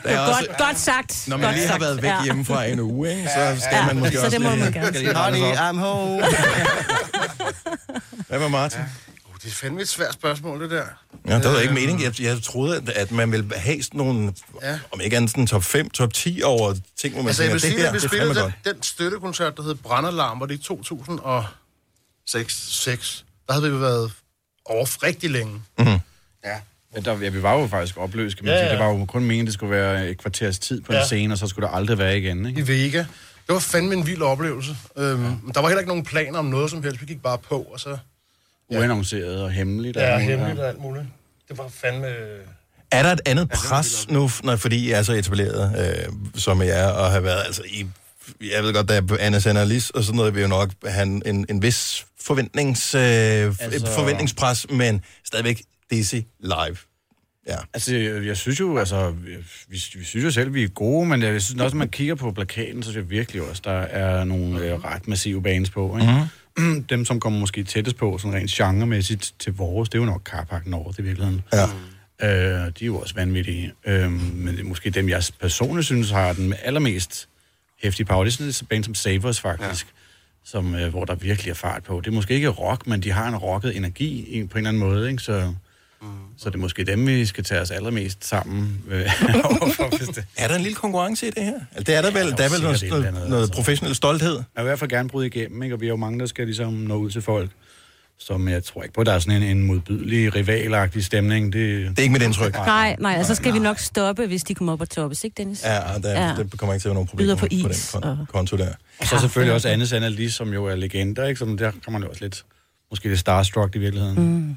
Der 0.05 0.09
er 0.11 0.19
også, 0.21 0.47
Godt, 0.49 0.59
godt 0.59 0.79
sagt. 0.79 1.25
når 1.29 1.37
man 1.37 1.45
godt 1.47 1.55
lige 1.57 1.67
har 1.67 1.73
sagt. 1.73 1.81
været 1.83 2.03
væk 2.03 2.09
Ja. 2.11 2.23
hjemmefra 2.25 2.65
en 2.65 2.81
uge, 2.81 3.11
ikke, 3.11 3.23
så 3.29 3.61
skal 3.61 3.77
Ja, 3.77 3.87
man 3.87 3.97
måske 3.99 4.17
så 4.17 4.25
også 4.25 4.39
det 4.39 4.45
må 4.47 4.51
lige... 4.51 4.65
man 4.65 4.73
gerne 4.73 5.15
Honey. 5.15 5.53
I'm 5.55 5.79
home. 5.79 6.23
Hvad 8.29 8.39
med 8.39 8.49
Martin? 8.49 8.81
Oh, 8.81 8.87
det 9.43 9.51
er 9.51 9.55
fandme 9.55 9.81
et 9.81 9.89
svært 9.89 10.15
spørgsmål, 10.15 10.63
det 10.63 10.71
der. 10.71 10.85
Ja, 11.29 11.37
det 11.39 11.45
var 11.45 11.59
ikke 11.61 11.75
meningen. 11.75 12.03
Jeg, 12.03 12.21
jeg 12.21 12.43
troede, 12.43 12.83
at, 12.95 13.13
man 13.13 13.33
ville 13.33 13.55
have 13.57 13.83
sådan 13.83 13.99
nogle, 13.99 14.33
Ja. 14.63 14.79
om 14.93 15.01
ikke 15.01 15.17
andet 15.17 15.31
sådan 15.31 15.47
top 15.47 15.65
5, 15.65 15.91
top 15.91 16.13
10 16.13 16.43
over 16.45 16.75
ting, 17.01 17.15
hvor 17.15 17.23
man 17.23 17.29
Altså, 17.29 17.43
jeg 17.43 17.51
tænker, 17.51 17.53
vil 17.53 17.63
det 17.63 17.71
sige, 17.71 17.81
her, 17.81 17.89
at 17.89 17.95
vi 17.95 17.99
det 17.99 18.05
er 18.05 18.09
fandme 18.09 18.35
den, 18.35 18.43
godt. 18.43 18.75
den 18.75 18.83
støttekoncert, 18.83 19.57
der 19.57 19.63
hed 19.63 19.75
Brandalarm, 19.75 20.41
var 20.41 20.47
det 20.47 20.55
i 20.55 20.63
2006. 20.63 22.55
6. 22.85 23.25
Der 23.47 23.53
havde 23.53 23.73
vi 23.73 23.81
været 23.81 24.13
over 24.65 25.03
rigtig 25.03 25.31
længe. 25.31 25.63
Mhm. 25.79 25.89
Ja. 26.45 26.57
Ja, 26.97 27.01
der, 27.01 27.19
ja, 27.19 27.29
vi 27.29 27.43
var 27.43 27.55
jo 27.59 27.67
faktisk 27.67 27.97
opløst, 27.97 28.37
kan 28.37 28.45
man 28.47 28.55
Ja, 28.55 28.59
ja, 28.59 28.65
ja. 28.65 28.69
sige. 28.71 28.79
Det 28.79 28.87
var 28.87 28.99
jo 28.99 29.05
kun 29.05 29.23
meningen, 29.23 29.47
det 29.47 29.55
skulle 29.55 29.71
være 29.71 30.09
et 30.11 30.19
kvarters 30.19 30.59
tid 30.59 30.81
på 30.81 30.93
ja. 30.93 30.99
Ja. 30.99 31.03
en 31.03 31.07
scene, 31.07 31.35
og 31.35 31.39
så 31.39 31.47
skulle 31.47 31.67
der 31.69 31.73
aldrig 31.75 31.99
være 31.99 32.19
igen, 32.19 32.47
ikke? 32.47 32.61
I 32.61 32.69
Vega. 32.69 32.99
Det 33.47 33.55
var 33.55 33.59
fandme 33.59 33.95
en 33.95 34.07
vild 34.07 34.23
oplevelse. 34.23 34.77
Øhm, 34.97 35.19
men 35.19 35.51
Der 35.55 35.61
var 35.61 35.69
heller 35.69 35.81
ikke 35.81 35.89
nogen 35.89 36.05
planer 36.05 36.39
om 36.39 36.45
noget 36.45 36.71
som 36.71 36.83
helst. 36.83 37.01
Vi 37.01 37.07
gik 37.07 37.23
bare 37.23 37.39
på, 37.39 37.63
og 37.73 37.81
så... 37.81 37.99
Uannonceret 38.71 39.43
og 39.43 39.51
hemmeligt. 39.51 39.97
og 39.97 40.03
Ja, 40.03 40.09
alt 40.09 40.23
muligt. 40.23 40.39
hemmeligt 40.39 40.61
og 40.61 40.69
alt 40.69 40.81
muligt. 40.81 41.05
Det 41.49 41.59
var 41.59 41.69
fandme... 41.69 42.07
Er 42.93 43.03
der 43.03 43.13
et 43.13 43.21
andet 43.27 43.49
pres 43.51 44.07
nu, 44.11 44.31
når, 44.45 44.57
fordi 44.57 44.77
I 44.77 44.91
er 44.91 45.03
så 45.03 45.13
etableret, 45.13 45.95
øh, 46.07 46.13
som 46.35 46.63
I 46.63 46.67
er, 46.67 46.87
og 46.87 47.11
har 47.11 47.21
været, 47.21 47.43
altså 47.47 47.63
I, 47.67 47.87
jeg 48.41 48.63
ved 48.63 48.75
godt, 48.75 48.89
da 48.89 49.03
Anna 49.21 49.39
Sender 49.41 49.65
Lis 49.65 49.91
og 49.91 50.05
sådan 50.05 50.17
noget, 50.17 50.35
vil 50.35 50.43
jo 50.43 50.49
nok 50.49 50.71
have 50.87 51.03
en, 51.07 51.23
en, 51.27 51.47
en 51.49 51.63
vis 51.63 52.07
forventnings, 52.21 52.95
øh, 52.95 53.01
altså... 53.01 53.87
Forventningspres, 53.95 54.67
men 54.71 55.03
stadigvæk 55.25 55.63
DC 55.93 56.25
live. 56.41 56.77
Ja. 57.49 57.57
Altså, 57.75 57.97
jeg, 57.97 58.37
synes 58.37 58.61
jo, 58.61 58.79
altså, 58.79 59.11
vi, 59.11 59.31
vi, 59.69 59.83
vi 59.95 60.05
synes 60.05 60.25
jo 60.25 60.31
selv, 60.31 60.55
vi 60.55 60.63
er 60.63 60.69
gode, 60.69 61.09
men 61.09 61.23
jeg 61.23 61.43
synes 61.43 61.61
også, 61.61 61.77
når 61.77 61.79
man 61.79 61.89
kigger 61.89 62.15
på 62.15 62.33
plakaten, 62.33 62.83
så 62.83 62.91
synes 62.91 63.05
jeg 63.05 63.11
virkelig 63.11 63.43
også, 63.43 63.63
der 63.65 63.73
er 63.81 64.25
nogle 64.25 64.61
øh, 64.65 64.85
ret 64.85 65.09
massive 65.09 65.43
bands 65.43 65.71
på, 65.71 65.97
ikke? 65.97 66.13
Mm-hmm. 66.13 66.27
Dem, 66.91 67.05
som 67.05 67.21
kommer 67.21 67.39
måske 67.39 67.65
tættest 67.65 67.97
på, 67.97 68.19
sådan 68.19 68.35
rent 68.35 68.51
genremæssigt 68.51 69.35
til 69.39 69.53
vores, 69.53 69.89
det 69.89 69.99
er 69.99 70.03
jo 70.03 70.07
nok 70.07 70.23
Carpark 70.23 70.67
North 70.67 70.99
i 70.99 71.03
virkeligheden. 71.03 71.43
Ja. 71.53 71.65
Øh, 72.23 72.73
de 72.79 72.85
er 72.85 72.87
jo 72.87 72.99
også 72.99 73.15
vanvittige. 73.15 73.73
Øh, 73.87 74.13
men 74.13 74.55
det 74.55 74.61
er 74.61 74.65
måske 74.65 74.91
dem, 74.91 75.09
jeg 75.09 75.23
personligt 75.41 75.87
synes 75.87 76.11
har 76.11 76.33
den 76.33 76.55
allermest 76.63 77.29
hæftige 77.83 78.07
power. 78.07 78.25
Det 78.25 78.31
er 78.31 78.33
sådan 78.33 78.49
et 78.49 78.63
band 78.71 78.85
som 78.85 78.95
Savers, 78.95 79.41
faktisk. 79.41 79.87
Ja. 79.87 79.93
Som, 80.45 80.75
øh, 80.75 80.91
hvor 80.91 81.05
der 81.05 81.15
virkelig 81.15 81.51
er 81.51 81.55
fart 81.55 81.83
på. 81.83 82.01
Det 82.01 82.07
er 82.07 82.15
måske 82.15 82.35
ikke 82.35 82.49
rock, 82.49 82.87
men 82.87 83.03
de 83.03 83.11
har 83.11 83.29
en 83.29 83.37
rocket 83.37 83.77
energi 83.77 84.47
på 84.51 84.59
en 84.59 84.59
eller 84.59 84.69
anden 84.69 84.81
måde, 84.81 85.11
ikke? 85.11 85.23
Så, 85.23 85.55
mm. 86.03 86.09
så 86.39 86.49
det 86.51 86.55
er 86.55 86.59
måske 86.59 86.85
dem, 86.85 87.07
vi 87.07 87.27
skal 87.27 87.45
tage 87.45 87.61
os 87.61 87.71
allermest 87.71 88.25
sammen 88.29 88.83
øh, 88.91 89.01
overfor, 89.45 89.97
hvis 89.97 90.09
det. 90.09 90.25
Er 90.37 90.49
der 90.49 90.55
en 90.55 90.63
lille 90.63 90.77
konkurrence 90.77 91.27
i 91.27 91.31
det 91.31 91.45
her? 91.45 91.53
Altså, 91.77 91.85
det 91.85 91.95
er 91.95 92.03
der 92.03 92.11
vel, 92.11 92.27
Ja, 92.27 92.31
der 92.37 92.45
er 92.45 92.49
vel 92.49 92.63
noget, 92.63 92.85
noget, 92.89 93.05
andet, 93.05 93.29
noget 93.29 93.43
altså. 93.43 93.55
professionel 93.55 93.95
stolthed. 93.95 94.33
Jeg 94.35 94.43
vil 94.57 94.61
i 94.63 94.65
hvert 94.65 94.79
fald 94.79 94.91
gerne 94.91 95.09
bryde 95.09 95.27
igennem, 95.27 95.63
ikke? 95.63 95.75
og 95.75 95.81
vi 95.81 95.87
er 95.87 95.91
jo 95.91 95.97
mange, 95.97 96.19
der 96.21 96.27
skal 96.27 96.45
ligesom 96.47 96.73
nå 96.73 96.95
ud 96.97 97.11
til 97.11 97.23
folk. 97.23 97.51
Som 98.19 98.49
jeg 98.49 98.65
tror 98.65 98.83
ikke 98.83 98.95
på, 98.95 99.05
der 99.05 99.13
er 99.13 99.19
sådan 99.19 99.43
en, 99.43 99.57
en 99.57 99.63
modbydelig, 99.67 100.35
rivalagtig 100.35 101.05
stemning. 101.05 101.53
Det, 101.53 101.91
det 101.91 101.99
er 101.99 102.03
ikke 102.03 102.13
mit 102.13 102.23
indtryk. 102.23 102.55
Nej, 102.55 102.97
nej, 102.99 103.17
og 103.19 103.27
så 103.27 103.35
skal 103.35 103.55
vi 103.55 103.59
nok 103.59 103.79
stoppe, 103.79 104.27
hvis 104.27 104.45
de 104.45 104.55
kommer 104.55 104.73
op 104.73 104.81
og 104.81 104.91
toppes, 104.91 105.25
ikke 105.25 105.35
Dennis? 105.37 105.65
Ja, 105.65 105.81
der, 106.03 106.11
ja. 106.11 106.35
Der 106.37 106.45
kommer 106.57 106.75
ikke 106.75 106.83
til 106.83 106.89
at 106.89 106.91
være 106.91 106.95
nogen 106.95 107.09
problemer 107.09 107.35
på 107.35 107.41
på 107.41 107.47
den 107.49 107.61
kon- 107.63 108.27
konto 108.27 108.57
der. 108.57 108.73
Og 109.01 109.07
så 109.07 109.19
selvfølgelig 109.19 109.55
også 109.55 109.69
Annes 109.69 109.93
Annalise, 109.93 110.37
som 110.37 110.53
jo 110.53 110.65
er 110.67 110.75
legender, 110.75 111.27
ikke? 111.27 111.39
Som 111.39 111.57
der 111.57 111.71
kan 111.85 111.93
man 111.93 112.03
jo 112.03 112.09
også 112.09 112.25
lidt, 112.25 112.45
måske 112.91 113.09
lidt 113.09 113.19
starstruck 113.21 113.77
i 113.77 113.79
virkeligheden. 113.79 114.35
Mm. 114.35 114.57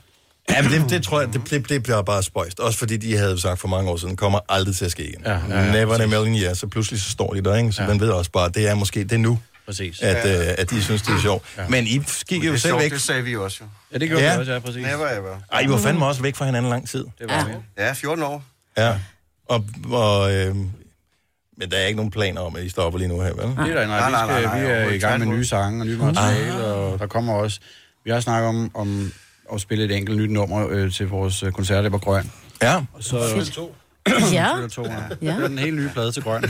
Ja, 0.49 0.61
men 0.61 0.71
det, 0.71 0.89
det 0.89 1.03
tror 1.03 1.19
jeg, 1.21 1.33
det, 1.33 1.49
det, 1.49 1.69
det 1.69 1.83
bliver 1.83 2.01
bare 2.01 2.23
spøjst. 2.23 2.59
Også 2.59 2.79
fordi 2.79 2.97
de 2.97 3.17
havde 3.17 3.41
sagt 3.41 3.59
for 3.59 3.67
mange 3.67 3.91
år 3.91 3.97
siden, 3.97 4.15
kommer 4.15 4.39
aldrig 4.49 4.75
til 4.75 4.85
at 4.85 4.91
ske 4.91 5.03
igen. 5.07 5.21
Ja, 5.25 5.31
ja, 5.49 5.61
ja, 5.65 5.71
Never 5.71 5.95
in 5.95 6.01
a 6.01 6.05
million 6.05 6.35
years, 6.35 6.57
så 6.57 6.67
pludselig 6.67 7.01
så 7.01 7.09
står 7.09 7.33
de 7.33 7.41
der, 7.43 7.55
ikke? 7.55 7.71
Så 7.71 7.81
ja. 7.81 7.87
man 7.87 7.99
ved 7.99 8.09
også 8.09 8.31
bare, 8.31 8.49
det 8.49 8.67
er 8.67 8.75
måske 8.75 9.03
det 9.03 9.11
er 9.11 9.17
nu, 9.17 9.39
Præcis. 9.65 9.99
at, 10.01 10.29
Ja. 10.29 10.49
øh, 10.49 10.55
at 10.57 10.69
de 10.69 10.83
synes, 10.83 11.01
det 11.01 11.13
er 11.15 11.19
sjovt. 11.21 11.45
Ja. 11.57 11.67
Men 11.67 11.87
I 11.87 12.01
gik 12.27 12.43
jo 12.43 12.51
selv 12.51 12.59
sjovt, 12.59 12.81
væk. 12.81 12.91
det 12.91 13.01
sagde 13.01 13.23
vi 13.23 13.31
jo 13.31 13.43
også 13.43 13.57
jo. 13.61 13.67
Ja, 13.93 13.97
det 13.97 14.09
gjorde 14.09 14.23
Ja. 14.23 14.33
vi 14.33 14.39
også, 14.39 14.51
ja, 14.53 14.59
præcis. 14.59 14.85
Never 14.85 15.09
ever. 15.17 15.37
Ej, 15.51 15.59
I 15.61 15.69
var 15.69 15.77
fandme 15.77 16.05
også 16.05 16.21
væk 16.21 16.35
fra 16.35 16.45
hinanden 16.45 16.69
lang 16.69 16.89
tid. 16.89 17.05
Det 17.19 17.29
var 17.29 17.49
ja. 17.77 17.85
Ja, 17.87 17.93
14 17.93 18.23
år. 18.23 18.43
Ja. 18.77 18.95
Og, 19.49 19.65
og 19.91 20.33
øh, 20.35 20.55
men 21.57 21.71
der 21.71 21.77
er 21.77 21.85
ikke 21.85 21.97
nogen 21.97 22.11
planer 22.11 22.41
om, 22.41 22.55
at 22.55 22.63
I 22.63 22.69
stopper 22.69 22.99
lige 22.99 23.07
nu 23.09 23.21
her, 23.21 23.33
vel? 23.33 23.37
Det 23.37 23.47
er 23.47 23.53
der, 23.55 23.87
nej, 23.87 23.99
Nej, 23.99 24.05
vi, 24.07 24.11
nej, 24.11 24.25
nej, 24.25 24.39
skal, 24.41 24.43
nej, 24.49 24.61
vi 24.61 24.67
er 24.67 24.89
i 24.89 24.97
gang 24.99 25.19
med 25.19 25.27
nye 25.37 25.45
sange 25.45 25.81
og 25.81 25.87
nye 25.87 25.97
materiale, 25.97 26.65
og 26.65 26.99
der 26.99 27.07
kommer 27.07 27.33
også... 27.33 27.59
Vi 28.05 28.11
har 28.11 28.19
snakket 28.19 28.49
om, 28.49 28.71
om 28.73 29.13
at 29.53 29.61
spille 29.61 29.85
et 29.85 29.91
enkelt 29.91 30.17
nyt 30.17 30.31
nummer 30.31 30.67
øh, 30.69 30.91
til 30.91 31.07
vores 31.07 31.43
øh, 31.43 31.51
koncert 31.51 31.91
på 31.91 31.97
Grøn. 31.97 32.31
Ja. 32.61 32.75
Og 32.93 33.03
så... 33.03 33.29
Spiller 33.29 33.51
to, 33.51 33.75
ja. 34.31 34.57
Ja. 35.21 35.35
Det 35.35 35.43
er 35.43 35.47
den 35.47 35.57
helt 35.57 35.75
nye 35.75 35.89
plade 35.93 36.11
til 36.11 36.23
Grøn. 36.23 36.43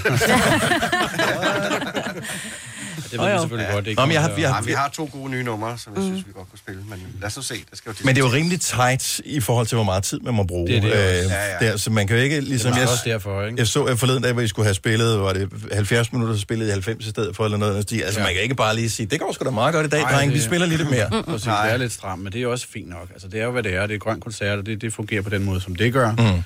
det 3.19 3.21
ved 3.21 3.33
vi 3.33 3.39
selvfølgelig 3.39 3.69
godt. 3.73 3.85
Det 3.85 3.91
ikke 3.91 4.01
Nå, 4.01 4.05
men 4.05 4.13
jeg 4.13 4.21
har- 4.21 4.35
vi 4.35 4.41
har- 4.41 4.55
Ja, 4.55 4.61
vi 4.65 4.71
har 4.71 4.89
to 4.89 5.09
gode 5.13 5.29
nye 5.31 5.43
numre, 5.43 5.77
som 5.77 5.93
jeg 5.95 6.03
synes, 6.03 6.27
vi 6.27 6.31
godt 6.35 6.49
kunne 6.49 6.59
spille. 6.59 6.81
Men 6.89 6.99
lad 7.21 7.27
os 7.27 7.35
nu 7.37 7.41
se. 7.43 7.53
Det 7.69 7.77
skal 7.77 7.89
jo 7.89 7.95
Men 8.05 8.15
det 8.15 8.21
er 8.21 8.25
jo 8.27 8.31
rimelig 8.33 8.61
tight 8.61 9.19
i 9.25 9.39
forhold 9.39 9.67
til, 9.67 9.75
hvor 9.75 9.83
meget 9.85 10.03
tid 10.03 10.19
man 10.19 10.33
må 10.33 10.43
bruge. 10.43 10.67
Det 10.67 10.77
er 10.77 10.81
det 10.81 10.89
øh, 10.89 10.95
Ja, 10.95 11.65
ja. 11.65 11.71
Der, 11.71 11.77
så 11.77 11.91
man 11.91 12.07
kan 12.07 12.17
jo 12.17 12.23
ikke, 12.23 12.41
ligesom 12.41 12.71
Det 12.71 12.77
er 12.77 12.81
jeg, 12.81 12.89
også 12.89 13.03
derfor, 13.05 13.43
ikke? 13.43 13.55
jeg 13.57 13.67
så 13.67 13.87
øh, 13.87 13.97
forleden 13.97 14.23
dag, 14.23 14.33
hvor 14.33 14.41
I 14.41 14.47
skulle 14.47 14.65
have 14.65 14.73
spillet, 14.75 15.19
var 15.19 15.33
det 15.33 15.49
70 15.71 16.11
minutter, 16.13 16.35
så 16.35 16.41
spillede 16.41 16.69
I 16.69 16.71
90 16.71 17.05
i 17.05 17.09
stedet 17.09 17.35
for, 17.35 17.45
eller 17.45 17.57
noget. 17.57 17.75
Altså, 17.77 17.95
Ja. 18.19 18.25
man 18.25 18.33
kan 18.33 18.43
ikke 18.43 18.55
bare 18.55 18.75
lige 18.75 18.89
sige, 18.89 19.05
det 19.05 19.19
går 19.19 19.31
sgu 19.33 19.45
da 19.45 19.49
meget 19.49 19.73
godt 19.73 19.85
i 19.85 19.89
dag, 19.89 20.01
Nej, 20.01 20.11
dreng, 20.11 20.31
vi 20.31 20.35
det- 20.37 20.43
spiller 20.45 20.67
lige 20.67 20.77
lidt 20.77 20.89
mere. 20.89 21.09
Præcis, 21.27 21.43
det 21.43 21.53
er 21.71 21.77
lidt 21.77 21.91
stramt, 21.93 22.23
men 22.23 22.33
det 22.33 22.41
er 22.41 22.47
også 22.47 22.67
fint 22.73 22.89
nok. 22.89 23.07
Altså, 23.13 23.27
det 23.27 23.39
er 23.39 23.43
jo, 23.45 23.51
hvad 23.51 23.63
det 23.63 23.75
er. 23.75 23.81
Det 23.81 23.91
er 23.91 23.95
et 23.95 24.01
grønt 24.01 24.23
koncert, 24.23 24.59
og 24.59 24.65
det, 24.65 24.81
det 24.81 24.93
fungerer 24.93 25.21
på 25.21 25.29
den 25.29 25.43
måde, 25.43 25.61
som 25.61 25.75
det 25.75 25.93
gør. 25.93 26.11
Mm. 26.11 26.43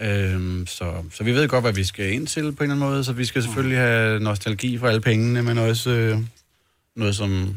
Øhm, 0.00 0.66
så, 0.66 0.92
så 1.12 1.24
vi 1.24 1.32
ved 1.32 1.48
godt, 1.48 1.64
hvad 1.64 1.72
vi 1.72 1.84
skal 1.84 2.12
ind 2.12 2.26
til 2.26 2.52
på 2.52 2.64
en 2.64 2.70
eller 2.70 2.74
anden 2.74 2.78
måde. 2.78 3.04
Så 3.04 3.12
vi 3.12 3.24
skal 3.24 3.42
selvfølgelig 3.42 3.78
have 3.78 4.20
nostalgi 4.20 4.78
for 4.78 4.88
alle 4.88 5.00
pengene, 5.00 5.42
men 5.42 5.58
også 5.58 5.90
øh, 5.90 6.18
noget, 6.96 7.16
som 7.16 7.56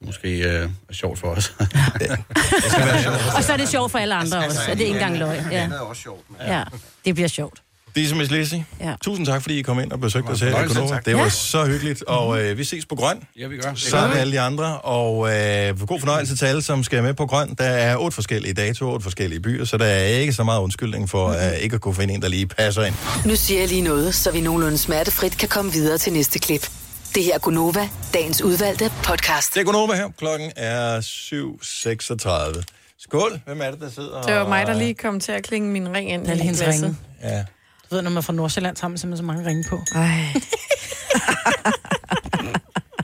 måske 0.00 0.38
øh, 0.38 0.68
er 0.88 0.92
sjovt 0.92 1.18
for 1.18 1.28
os. 1.28 1.54
Og 3.36 3.44
så 3.44 3.52
er 3.52 3.56
det 3.56 3.68
sjovt 3.68 3.92
for 3.92 3.98
alle 3.98 4.14
andre 4.14 4.38
også, 4.46 4.60
og 4.70 4.78
det 4.78 4.82
er 4.82 4.86
ikke 4.86 5.00
engang 5.00 5.18
løg. 5.18 5.44
Ja. 5.50 5.64
Det 5.64 5.72
er 5.72 5.80
også 5.80 6.02
sjovt. 6.02 6.30
Men... 6.30 6.38
ja, 6.46 6.64
det 7.04 7.14
bliver 7.14 7.28
sjovt. 7.28 7.62
Disse 7.94 8.14
Miss 8.14 8.30
Lizzy, 8.30 8.54
Ja. 8.80 8.94
tusind 9.04 9.26
tak, 9.26 9.42
fordi 9.42 9.58
I 9.58 9.62
kom 9.62 9.80
ind 9.80 9.92
og 9.92 10.00
besøgte 10.00 10.28
os 10.28 10.40
her 10.40 10.48
i 10.64 10.88
tak. 10.88 11.04
Det 11.06 11.16
var 11.16 11.22
Ja. 11.22 11.28
så 11.28 11.64
hyggeligt, 11.64 12.02
og 12.02 12.42
øh, 12.42 12.58
vi 12.58 12.64
ses 12.64 12.86
på 12.86 12.94
Grøn. 12.94 13.22
ja, 13.38 13.46
vi 13.46 13.56
gør. 13.56 13.74
Så 13.74 13.96
er 13.96 14.10
det 14.10 14.16
alle 14.18 14.32
de 14.32 14.40
andre, 14.40 14.78
og 14.80 15.32
øh, 15.34 15.86
god 15.86 16.00
fornøjelse 16.00 16.36
til 16.36 16.44
alle, 16.46 16.62
som 16.62 16.84
skal 16.84 17.02
med 17.02 17.14
på 17.14 17.26
Grøn. 17.26 17.54
Der 17.58 17.64
er 17.64 17.96
otte 17.96 18.14
forskellige 18.14 18.54
datoer, 18.54 18.92
otte 18.92 19.02
forskellige 19.02 19.40
byer, 19.40 19.64
så 19.64 19.76
der 19.76 19.84
er 19.84 20.04
ikke 20.04 20.32
så 20.32 20.44
meget 20.44 20.60
undskyldning 20.60 21.10
for 21.10 21.28
øh, 21.28 21.52
ikke 21.58 21.74
at 21.74 21.80
kunne 21.80 21.94
finde 21.94 22.14
en, 22.14 22.22
der 22.22 22.28
lige 22.28 22.46
passer 22.46 22.84
ind. 22.84 22.94
Nu 23.26 23.36
siger 23.36 23.60
jeg 23.60 23.68
lige 23.68 23.82
noget, 23.82 24.14
så 24.14 24.30
vi 24.30 24.40
nogenlunde 24.40 24.78
smertefrit 24.78 25.38
kan 25.38 25.48
komme 25.48 25.72
videre 25.72 25.98
til 25.98 26.12
næste 26.12 26.38
klip. 26.38 26.70
Det 27.14 27.24
her 27.24 27.34
er 27.34 27.38
Gunova, 27.38 27.88
dagens 28.14 28.42
udvalgte 28.42 28.90
podcast. 29.04 29.54
Det 29.54 29.60
er 29.60 29.64
Gunova 29.64 29.94
her. 29.94 30.08
Klokken 30.18 30.50
er 30.56 31.00
7.36. 31.00 32.62
Skål. 32.98 33.40
Hvem 33.46 33.60
er 33.60 33.70
det, 33.70 33.80
der 33.80 33.90
sidder 33.90 34.22
Det 34.22 34.34
var 34.34 34.48
mig, 34.48 34.66
der 34.66 34.72
og- 34.72 34.78
lige 34.78 34.94
kom 34.94 35.20
til 35.20 35.32
at 35.32 35.42
klinge 35.42 35.68
min 35.70 35.94
ring 35.94 36.10
ind 36.12 36.22
Det 36.26 36.30
er 36.30 36.42
hendes 36.42 36.62
ringe. 36.66 36.96
Ja. 37.22 37.44
Du 37.92 37.96
ved, 37.96 38.02
når 38.02 38.10
man 38.10 38.16
er 38.16 38.20
fra 38.22 38.32
Nordsjælland, 38.32 38.76
så 38.76 38.82
har 38.82 38.88
man 38.88 38.98
simpelthen 38.98 39.24
så 39.26 39.26
mange 39.26 39.48
ringe 39.48 39.64
på. 39.68 39.80
Ej. 39.94 40.24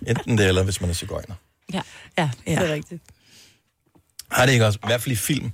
Enten 0.11 0.39
det, 0.39 0.47
eller 0.49 0.63
hvis 0.63 0.81
man 0.81 0.91
er 0.91 0.95
cigøjner. 0.95 1.35
Ja, 1.73 1.81
Ja, 2.19 2.31
Ja. 2.47 2.53
det 2.61 2.71
er 2.71 2.75
rigtigt. 2.75 3.03
Har 4.31 4.47
det 4.47 4.53
ikke 4.53 4.67
også? 4.67 4.79
I 4.85 4.87
hvert 4.87 5.03
fald 5.03 5.13
i 5.13 5.17
film. 5.17 5.53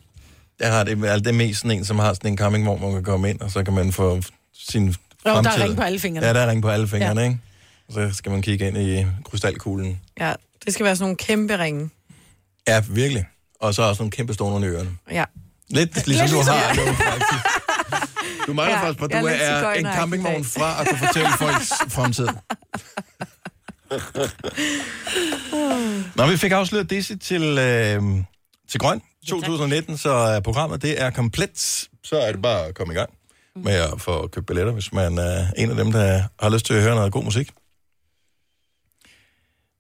Der 0.61 0.70
har 0.70 0.85
det, 0.85 0.91
altså, 1.05 1.18
det 1.18 1.26
er 1.26 1.32
mest 1.32 1.61
sådan 1.61 1.78
en, 1.78 1.85
som 1.85 1.99
har 1.99 2.14
sådan 2.14 2.30
en 2.32 2.39
campingvogn, 2.39 2.78
hvor 2.78 2.89
man 2.89 2.97
kan 2.97 3.05
komme 3.05 3.30
ind, 3.30 3.41
og 3.41 3.51
så 3.51 3.64
kan 3.64 3.72
man 3.74 3.93
få 3.93 4.22
sin 4.68 4.87
Jo, 4.89 4.93
der 5.24 5.30
er 5.30 5.43
fremtid. 5.43 5.62
ring 5.62 5.76
på 5.76 5.82
alle 5.82 5.99
fingrene. 5.99 6.26
Ja, 6.26 6.32
der 6.32 6.41
er 6.41 6.51
ring 6.51 6.62
på 6.62 6.68
alle 6.68 6.89
fingrene, 6.89 7.20
ja. 7.20 7.26
ikke? 7.28 7.41
Og 7.89 7.95
så 7.95 8.11
skal 8.12 8.32
man 8.32 8.43
kigge 8.43 8.68
ind 8.68 8.78
i 8.78 9.07
krystalkuglen. 9.30 10.01
Ja, 10.20 10.32
det 10.64 10.74
skal 10.74 10.85
være 10.85 10.97
sådan 10.97 11.05
nogle 11.05 11.16
kæmpe 11.16 11.59
ringe. 11.59 11.91
Ja, 12.68 12.82
virkelig. 12.91 13.24
Og 13.61 13.74
så 13.74 13.82
også 13.82 14.03
nogle 14.03 14.11
kæmpe 14.11 14.35
store 14.35 14.53
under 14.53 14.70
ørerne. 14.72 14.91
Ja. 15.11 15.24
Lidt 15.68 16.07
ligesom 16.07 16.28
du 16.28 16.35
ligesom 16.35 16.55
har 16.55 16.74
nu, 16.87 16.93
faktisk. 16.93 17.54
Du 18.47 18.53
mangler 18.53 18.79
Ja, 18.79 18.91
faktisk, 18.91 19.05
at 19.05 19.11
jeg 19.11 19.23
du 19.23 19.27
er 19.29 19.69
er 19.69 19.73
en 19.73 19.87
campingvogn 19.87 20.45
fra 20.45 20.81
at 20.81 20.89
kunne 20.89 20.99
fortælle 20.99 21.29
folks 21.43 21.73
fremtid. 21.89 22.29
Nå, 26.17 26.27
vi 26.27 26.37
fik 26.37 26.53
afsløret 26.53 26.91
Dizzy 26.91 27.13
til, 27.13 27.43
øh, 27.43 28.03
til 28.71 28.81
Grøn 28.81 29.03
2019, 29.29 29.97
så 29.99 30.35
øh, 30.37 30.43
programmet 30.43 30.83
det 30.83 31.03
er 31.03 31.11
komplet. 31.11 31.89
Så 32.05 32.17
er 32.17 32.33
det 32.33 32.43
bare 32.43 32.67
at 32.67 32.75
komme 32.75 32.95
i 32.95 32.97
gang 32.97 33.11
med 33.57 33.73
at 33.73 34.01
få 34.01 34.27
købt 34.27 34.47
billetter, 34.47 34.73
hvis 34.73 34.93
man 34.93 35.19
er 35.19 35.47
en 35.57 35.71
af 35.71 35.77
dem, 35.77 35.93
der 35.93 36.23
har 36.41 36.51
lyst 36.51 36.67
til 36.67 36.75
at 36.75 36.83
høre 36.83 36.95
noget 36.95 37.13
god 37.13 37.25
musik. 37.25 37.51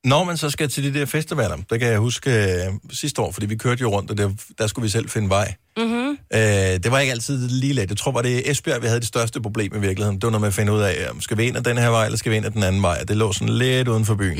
Når 0.04 0.24
man 0.24 0.36
så 0.36 0.50
skal 0.50 0.68
til 0.68 0.84
de 0.84 0.98
der 0.98 1.06
festivaler, 1.06 1.56
der 1.70 1.78
kan 1.78 1.88
jeg 1.88 1.98
huske 1.98 2.30
øh, 2.30 2.72
sidste 2.90 3.22
år, 3.22 3.32
fordi 3.32 3.46
vi 3.46 3.56
kørte 3.56 3.80
jo 3.80 3.90
rundt, 3.90 4.10
og 4.10 4.18
der, 4.18 4.30
der 4.58 4.66
skulle 4.66 4.82
vi 4.82 4.88
selv 4.88 5.08
finde 5.08 5.28
vej. 5.28 5.54
Mm-hmm. 5.76 6.18
Øh, 6.34 6.40
det 6.40 6.90
var 6.90 6.98
ikke 6.98 7.12
altid 7.12 7.48
lige 7.48 7.72
let. 7.72 7.88
Jeg 7.88 7.96
tror, 7.96 8.12
var 8.12 8.22
det 8.22 8.50
Esbjerg, 8.50 8.82
vi 8.82 8.86
havde 8.86 9.00
det 9.00 9.08
største 9.08 9.40
problem 9.40 9.76
i 9.76 9.80
virkeligheden. 9.80 10.16
Det 10.16 10.22
var 10.24 10.30
noget 10.30 10.40
med 10.40 10.48
at 10.48 10.54
finde 10.54 10.72
ud 10.72 10.80
af, 10.80 11.10
om 11.10 11.20
skal 11.20 11.36
vi 11.36 11.44
ind 11.44 11.56
ad 11.56 11.62
den 11.62 11.78
her 11.78 11.88
vej, 11.88 12.04
eller 12.04 12.18
skal 12.18 12.32
vi 12.32 12.36
ind 12.36 12.46
ad 12.46 12.50
den 12.50 12.62
anden 12.62 12.82
vej. 12.82 12.98
Det 12.98 13.16
lå 13.16 13.32
sådan 13.32 13.54
lidt 13.54 13.88
uden 13.88 14.04
for 14.04 14.14
byen. 14.14 14.38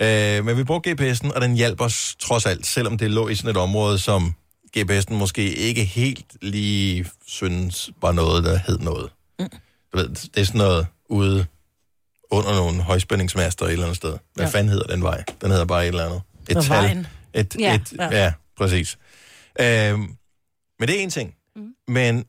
Ja. 0.00 0.38
Øh, 0.38 0.44
men 0.44 0.56
vi 0.56 0.64
brugte 0.64 0.90
GPS'en, 0.90 1.34
og 1.34 1.40
den 1.40 1.54
hjalp 1.54 1.80
os 1.80 2.16
trods 2.20 2.46
alt, 2.46 2.66
selvom 2.66 2.98
det 2.98 3.10
lå 3.10 3.28
i 3.28 3.34
sådan 3.34 3.50
et 3.50 3.56
område, 3.56 3.98
som 3.98 4.34
GPS'en 4.76 5.14
måske 5.14 5.54
ikke 5.54 5.84
helt 5.84 6.26
lige 6.42 7.06
synes 7.26 7.90
var 8.02 8.12
noget, 8.12 8.44
der 8.44 8.58
hed 8.66 8.78
noget. 8.78 9.10
Mm. 9.38 9.48
Du 9.92 9.98
ved, 9.98 10.08
det 10.08 10.40
er 10.40 10.44
sådan 10.44 10.58
noget 10.58 10.86
ude 11.08 11.46
under 12.32 12.54
nogle 12.54 12.82
højspændingsmaster 12.82 13.66
et 13.66 13.72
eller 13.72 13.84
andet 13.84 13.96
sted. 13.96 14.18
Hvad 14.34 14.46
ja. 14.46 14.50
Fanden 14.50 14.68
hedder 14.72 14.86
den 14.86 15.02
vej? 15.02 15.24
Den 15.40 15.50
hedder 15.50 15.64
bare 15.64 15.82
et 15.82 15.88
eller 15.88 16.04
andet. 16.06 16.22
Et 16.48 16.54
Nå, 16.54 16.60
tal. 16.62 16.70
vejen. 16.76 17.06
Et, 17.34 17.56
Ja. 17.58 17.74
et, 17.74 17.92
ja. 17.98 18.08
ja, 18.24 18.32
præcis. 18.56 18.98
Øhm, 19.60 20.16
men 20.78 20.88
det 20.88 20.98
er 20.98 21.02
en 21.02 21.10
ting. 21.10 21.34
Mm. 21.56 21.74
Men, 21.88 22.24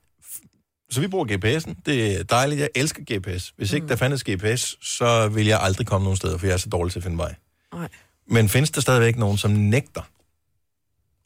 så 0.91 1.01
vi 1.01 1.07
bruger 1.07 1.25
GPS'en. 1.25 1.81
Det 1.85 2.19
er 2.19 2.23
dejligt. 2.23 2.61
Jeg 2.61 2.69
elsker 2.75 3.03
GPS. 3.17 3.53
Hvis 3.57 3.73
ikke 3.73 3.87
der 3.87 3.95
fandtes 3.95 4.23
GPS, 4.23 4.77
så 4.81 5.27
vil 5.27 5.45
jeg 5.45 5.59
aldrig 5.61 5.87
komme 5.87 6.03
nogen 6.05 6.17
steder, 6.17 6.37
for 6.37 6.45
jeg 6.47 6.53
er 6.53 6.57
så 6.57 6.69
dårlig 6.69 6.91
til 6.91 6.99
at 6.99 7.03
finde 7.03 7.17
vej. 7.17 7.35
Nej. 7.73 7.87
Men 8.27 8.49
findes 8.49 8.71
der 8.71 8.81
stadigvæk 8.81 9.17
nogen, 9.17 9.37
som 9.37 9.51
nægter 9.51 10.01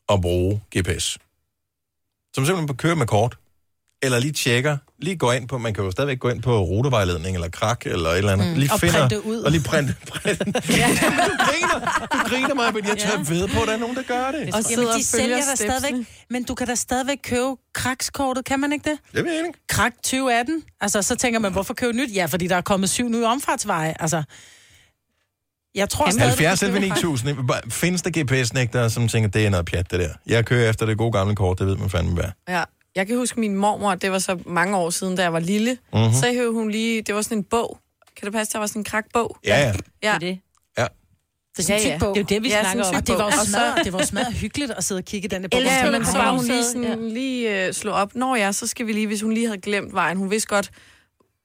at 0.09 0.21
bruge 0.21 0.61
GPS? 0.78 1.17
Som 2.34 2.45
simpelthen 2.45 2.78
kører 2.78 2.95
med 2.95 3.07
kort, 3.07 3.38
eller 4.01 4.19
lige 4.19 4.31
tjekker, 4.31 4.77
lige 4.99 5.17
går 5.17 5.33
ind 5.33 5.47
på, 5.47 5.57
man 5.57 5.73
kan 5.73 5.83
jo 5.83 5.91
stadigvæk 5.91 6.19
gå 6.19 6.29
ind 6.29 6.41
på 6.41 6.59
rutevejledning, 6.59 7.35
eller 7.35 7.49
krak, 7.49 7.85
eller 7.85 8.09
et 8.09 8.17
eller 8.17 8.31
andet. 8.31 8.47
Mm, 8.47 8.53
lige 8.53 8.73
og 8.73 8.79
finder, 8.79 8.99
printe 8.99 9.25
ud. 9.25 9.41
Og 9.41 9.51
lige 9.51 9.63
printe, 9.63 9.95
printe. 10.07 10.45
ja. 10.81 10.87
du 11.27 11.33
griner, 11.47 12.07
du 12.13 12.17
griner 12.29 12.53
mig, 12.55 12.73
men 12.73 12.85
jeg 12.87 12.97
tør 12.97 13.17
ved 13.17 13.47
på, 13.47 13.61
at 13.61 13.67
der 13.67 13.73
er 13.73 13.77
nogen, 13.77 13.95
der 13.95 14.03
gør 14.03 14.31
det. 14.31 14.39
Og 14.39 14.45
Jamen, 14.45 14.63
sidder 14.63 14.93
og 14.93 14.99
de 14.99 15.03
sælger 15.03 15.35
der 15.35 15.55
stadigvæk. 15.55 16.07
Men 16.29 16.43
du 16.43 16.55
kan 16.55 16.67
da 16.67 16.75
stadigvæk 16.75 17.17
købe 17.23 17.55
krakskortet, 17.73 18.45
kan 18.45 18.59
man 18.59 18.73
ikke 18.73 18.89
det? 18.89 18.99
Det 19.15 19.25
ved 19.25 19.31
jeg 19.31 19.47
ikke. 19.47 19.59
Krak 19.69 19.93
2018. 20.03 20.63
Altså, 20.81 21.01
så 21.01 21.15
tænker 21.15 21.39
man, 21.39 21.51
hvorfor 21.51 21.73
købe 21.73 21.93
nyt? 21.93 22.15
Ja, 22.15 22.25
fordi 22.25 22.47
der 22.47 22.55
er 22.55 22.61
kommet 22.61 22.89
syv 22.89 23.09
nye 23.09 23.25
omfartsveje. 23.25 23.93
Altså, 23.99 24.23
jeg 25.75 25.89
tror 25.89 26.09
stadig... 26.09 26.27
70 26.27 26.63
11 26.63 26.79
9000. 26.79 27.49
Findes 27.69 28.01
der 28.01 28.23
GPS-nægtere, 28.23 28.89
som 28.89 29.07
tænker, 29.07 29.29
det 29.29 29.45
er 29.45 29.49
noget 29.49 29.65
pjat, 29.65 29.91
det 29.91 29.99
der? 29.99 30.09
Jeg 30.27 30.45
kører 30.45 30.69
efter 30.69 30.85
det 30.85 30.97
gode 30.97 31.11
gamle 31.11 31.35
kort, 31.35 31.59
det 31.59 31.67
ved 31.67 31.75
man 31.75 31.89
fandme 31.89 32.13
hvad. 32.13 32.29
Ja. 32.49 32.63
Jeg 32.97 33.07
kan 33.07 33.17
huske 33.17 33.39
min 33.39 33.55
mormor, 33.55 33.95
det 33.95 34.11
var 34.11 34.19
så 34.19 34.39
mange 34.45 34.77
år 34.77 34.89
siden, 34.89 35.15
da 35.15 35.21
jeg 35.23 35.33
var 35.33 35.39
lille. 35.39 35.71
Mhm. 35.93 36.01
Mm-hmm. 36.01 36.13
Så 36.13 36.25
hævde 36.33 36.51
hun 36.53 36.71
lige, 36.71 37.01
det 37.01 37.15
var 37.15 37.21
sådan 37.21 37.37
en 37.37 37.43
bog. 37.43 37.79
Kan 38.17 38.25
det 38.25 38.33
passe, 38.33 38.53
der 38.53 38.59
var 38.59 38.65
sådan 38.67 38.79
en 38.79 38.83
krakbog? 38.83 39.37
Ja, 39.45 39.59
ja. 39.59 39.65
Ja. 39.65 39.73
Det 40.03 40.07
er 40.15 40.17
det. 40.19 40.39
ja. 40.77 40.85
Det 41.57 41.69
er 41.69 41.73
Ja, 41.75 41.81
ja. 41.89 41.93
Det 41.95 42.03
er 42.03 42.07
jo 42.07 42.25
det, 42.29 42.43
vi 42.43 42.49
Ja, 42.49 42.61
snakker 42.61 42.83
om. 42.85 42.95
Og 42.95 43.07
det 43.07 43.17
var 43.17 43.23
jo 43.25 43.31
smadret, 43.45 43.85
det 43.85 43.93
var 43.93 44.03
smadret 44.03 44.33
hyggeligt 44.33 44.71
at 44.71 44.83
sidde 44.83 44.99
og 44.99 45.05
kigge 45.05 45.25
i 45.25 45.29
den 45.29 45.41
der 45.41 45.47
bog. 45.47 45.61
Ja, 45.61 45.91
men 45.91 46.05
så 46.05 46.17
var 46.17 46.31
hun 46.31 46.45
Ja. 46.45 46.53
lige 46.53 46.63
sådan, 46.63 47.09
lige 47.09 47.67
øh, 47.67 47.73
slå 47.73 47.91
op. 47.91 48.15
Nå 48.15 48.35
ja, 48.35 48.51
så 48.51 48.67
skal 48.67 48.87
vi 48.87 48.93
lige, 48.93 49.07
hvis 49.07 49.21
hun 49.21 49.31
lige 49.33 49.45
havde 49.47 49.61
glemt 49.61 49.93
vejen. 49.93 50.17
Hun 50.17 50.31
vidste 50.31 50.47
godt, 50.47 50.71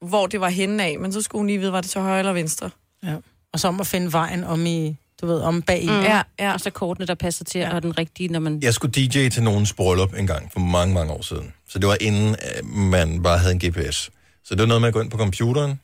hvor 0.01 0.27
det 0.27 0.41
var 0.41 0.49
henne 0.49 0.83
af, 0.83 0.99
men 0.99 1.13
så 1.13 1.21
skulle 1.21 1.39
hun 1.39 1.47
lige 1.47 1.59
vide, 1.59 1.71
var 1.71 1.81
det 1.81 1.89
til 1.89 2.01
højre 2.01 2.19
eller 2.19 2.33
venstre. 2.33 2.69
Ja. 3.03 3.15
Og 3.53 3.59
så 3.59 3.67
om 3.67 3.79
at 3.79 3.87
finde 3.87 4.13
vejen 4.13 4.43
om 4.43 4.65
i, 4.65 4.97
du 5.23 5.27
ved, 5.27 5.41
om 5.41 5.61
bag 5.61 5.83
i. 5.83 5.87
Mm. 5.87 6.01
Ja, 6.01 6.21
ja. 6.39 6.53
Og 6.53 6.59
så 6.59 6.69
kortene, 6.69 7.07
der 7.07 7.15
passer 7.15 7.45
til, 7.45 7.65
og 7.65 7.83
den 7.83 7.97
rigtige, 7.97 8.29
når 8.29 8.39
man... 8.39 8.59
Jeg 8.61 8.73
skulle 8.73 8.91
DJ 8.91 9.29
til 9.29 9.43
nogens 9.43 9.73
bryllup 9.73 10.13
en 10.17 10.27
gang 10.27 10.51
for 10.53 10.59
mange, 10.59 10.93
mange 10.93 11.13
år 11.13 11.21
siden. 11.21 11.53
Så 11.69 11.79
det 11.79 11.87
var 11.87 11.97
inden 12.01 12.29
øh, 12.29 12.65
man 12.65 13.23
bare 13.23 13.37
havde 13.37 13.53
en 13.53 13.59
GPS. 13.59 14.09
Så 14.43 14.55
det 14.55 14.59
var 14.59 14.65
noget 14.65 14.81
med 14.81 14.87
at 14.87 14.93
gå 14.93 15.01
ind 15.01 15.11
på 15.11 15.17
computeren. 15.17 15.79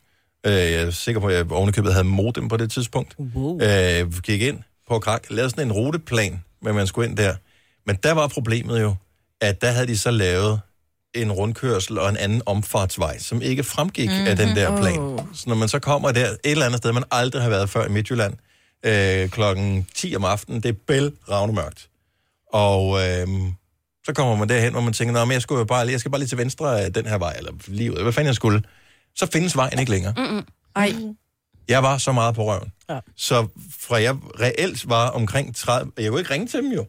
Øh, 0.46 0.52
jeg 0.52 0.72
er 0.72 0.90
sikker 0.90 1.20
på, 1.20 1.26
at 1.26 1.36
jeg 1.36 1.52
ovenikøbet 1.52 1.92
havde 1.92 2.04
modem 2.04 2.48
på 2.48 2.56
det 2.56 2.70
tidspunkt. 2.70 3.16
Wow. 3.36 3.60
Øh, 3.62 4.12
gik 4.22 4.42
ind 4.42 4.58
på 4.88 4.98
krak, 4.98 5.24
lavede 5.30 5.50
sådan 5.50 5.66
en 5.66 5.72
ruteplan, 5.72 6.44
men 6.62 6.74
man 6.74 6.86
skulle 6.86 7.08
ind 7.08 7.16
der. 7.16 7.34
Men 7.86 7.96
der 8.02 8.12
var 8.12 8.28
problemet 8.28 8.80
jo, 8.80 8.94
at 9.40 9.60
der 9.60 9.70
havde 9.70 9.86
de 9.86 9.98
så 9.98 10.10
lavet 10.10 10.60
en 11.14 11.32
rundkørsel 11.32 11.98
og 11.98 12.08
en 12.08 12.16
anden 12.16 12.42
omfartsvej, 12.46 13.18
som 13.18 13.42
ikke 13.42 13.62
fremgik 13.62 14.08
mm-hmm. 14.08 14.26
af 14.26 14.36
den 14.36 14.56
der 14.56 14.80
plan. 14.80 15.18
Så 15.34 15.44
når 15.46 15.54
man 15.54 15.68
så 15.68 15.78
kommer 15.78 16.12
der 16.12 16.28
et 16.28 16.38
eller 16.44 16.66
andet 16.66 16.78
sted, 16.78 16.92
man 16.92 17.04
aldrig 17.10 17.42
har 17.42 17.48
været 17.48 17.70
før 17.70 17.86
i 17.86 17.88
Midtjylland, 17.88 18.34
øh, 18.86 19.28
klokken 19.30 19.86
10 19.94 20.16
om 20.16 20.24
aftenen, 20.24 20.60
det 20.62 20.68
er 20.68 20.72
bæl 20.86 21.12
ravnemørkt. 21.30 21.88
Og 22.52 22.98
øh, 23.00 23.28
så 24.06 24.12
kommer 24.14 24.36
man 24.36 24.48
derhen, 24.48 24.72
hvor 24.72 24.80
man 24.80 24.92
tænker, 24.92 25.12
Nå, 25.14 25.24
men 25.24 25.32
jeg, 25.32 25.42
skulle 25.42 25.58
jo 25.58 25.64
bare, 25.64 25.84
lige- 25.86 25.92
jeg 25.92 26.00
skal 26.00 26.10
bare 26.10 26.18
lige 26.18 26.28
til 26.28 26.38
venstre 26.38 26.80
af 26.80 26.92
den 26.92 27.06
her 27.06 27.18
vej, 27.18 27.34
eller 27.38 27.52
lige 27.66 27.92
ud, 27.92 28.02
hvad 28.02 28.12
fanden 28.12 28.26
jeg 28.26 28.34
skulle. 28.34 28.62
Så 29.16 29.26
findes 29.32 29.56
vejen 29.56 29.78
ikke 29.78 29.90
længere. 29.90 30.14
Mm-mm. 30.16 30.46
Ej. 30.76 30.92
Jeg 31.68 31.82
var 31.82 31.98
så 31.98 32.12
meget 32.12 32.34
på 32.34 32.44
røven. 32.44 32.72
Ja. 32.90 33.00
Så 33.16 33.46
fra 33.80 34.02
jeg 34.02 34.16
reelt 34.40 34.88
var 34.88 35.08
omkring 35.08 35.56
30... 35.56 35.92
Jeg 35.98 36.10
kunne 36.10 36.20
ikke 36.20 36.30
ringe 36.34 36.46
til 36.46 36.62
dem 36.62 36.72
jo. 36.72 36.86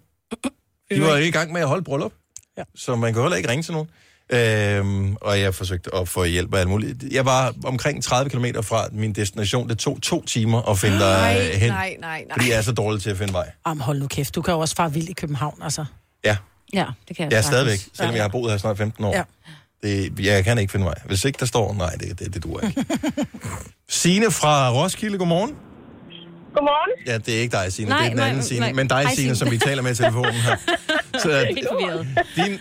De 0.92 1.02
var 1.02 1.10
jo 1.18 1.24
i 1.24 1.32
gang 1.32 1.52
med 1.52 1.62
at 1.62 1.68
holde 1.68 1.84
bryllup. 1.84 2.14
Ja. 2.58 2.64
Så 2.76 2.96
man 2.96 3.14
kan 3.14 3.22
heller 3.22 3.38
ikke 3.38 3.50
ringe 3.50 3.64
til 3.64 3.74
nogen. 3.74 3.90
Øhm, 4.34 5.16
og 5.22 5.40
jeg 5.40 5.56
forsøgte 5.56 5.96
at 5.96 6.08
få 6.10 6.24
hjælp 6.24 6.54
af 6.54 6.60
alt 6.60 6.70
muligt. 6.70 7.04
Jeg 7.12 7.26
var 7.26 7.54
omkring 7.66 8.04
30 8.04 8.30
km 8.30 8.46
fra 8.64 8.86
min 8.92 9.14
destination. 9.14 9.70
Det 9.70 9.78
tog 9.80 10.02
to 10.02 10.26
timer 10.26 10.70
at 10.70 10.78
finde 10.80 11.00
dig 11.00 11.52
hen. 11.60 11.70
nej, 11.72 11.96
nej, 12.00 12.20
nej. 12.20 12.26
Fordi 12.34 12.50
jeg 12.50 12.58
er 12.58 12.62
så 12.62 12.72
dårlig 12.72 13.02
til 13.02 13.10
at 13.10 13.18
finde 13.18 13.34
vej. 13.34 13.52
Jamen, 13.68 13.82
hold 13.82 14.00
nu 14.00 14.08
kæft. 14.08 14.36
Du 14.36 14.42
kan 14.42 14.54
jo 14.54 14.60
også 14.60 14.76
fare 14.76 14.94
vild 14.94 15.10
i 15.10 15.14
København, 15.14 15.60
altså. 15.64 15.86
Ja, 16.26 16.38
Ja, 16.74 16.86
det 17.08 17.16
kan 17.18 17.24
jeg 17.24 17.32
jeg 17.32 17.38
er 17.38 17.42
stadigvæk, 17.42 17.80
selvom 17.94 18.16
jeg 18.16 18.24
har 18.24 18.28
boet 18.30 18.52
her 18.52 18.58
snart 18.58 18.78
15 18.78 19.04
år. 19.06 19.16
Ja. 19.16 19.24
Det, 19.84 20.20
jeg 20.20 20.44
kan 20.44 20.58
ikke 20.58 20.72
finde 20.72 20.86
vej. 20.86 20.94
Hvis 21.06 21.26
ikke 21.26 21.38
der 21.40 21.46
står, 21.46 21.74
nej, 21.74 21.90
det, 22.00 22.20
det, 22.20 22.34
det 22.34 22.44
duer 22.44 22.62
ikke. 22.68 22.86
Signe 23.90 24.32
fra 24.32 24.72
Roskilde, 24.72 25.18
godmorgen. 25.18 25.56
Godmorgen. 26.54 26.92
Ja, 27.08 27.18
det 27.18 27.36
er 27.38 27.40
ikke 27.42 27.58
dig, 27.58 27.74
Signe. 27.74 27.90
Nej, 27.90 27.98
det 27.98 28.06
er 28.06 28.10
den 28.10 28.18
nej, 28.18 28.28
anden 28.30 28.44
Signe. 28.44 28.60
nej. 28.60 28.74
Men 28.74 28.88
dig, 28.88 28.98
Hej, 28.98 29.06
Signe, 29.06 29.16
Signe. 29.16 29.36
som 29.36 29.52
vi 29.52 29.58
taler 29.58 29.82
med 29.82 29.92
i 29.92 29.96
telefonen 29.96 30.34
her. 30.34 30.56
Så 31.24 31.46
Helt 31.56 31.68
forvirret. 31.72 32.08
din, 32.36 32.60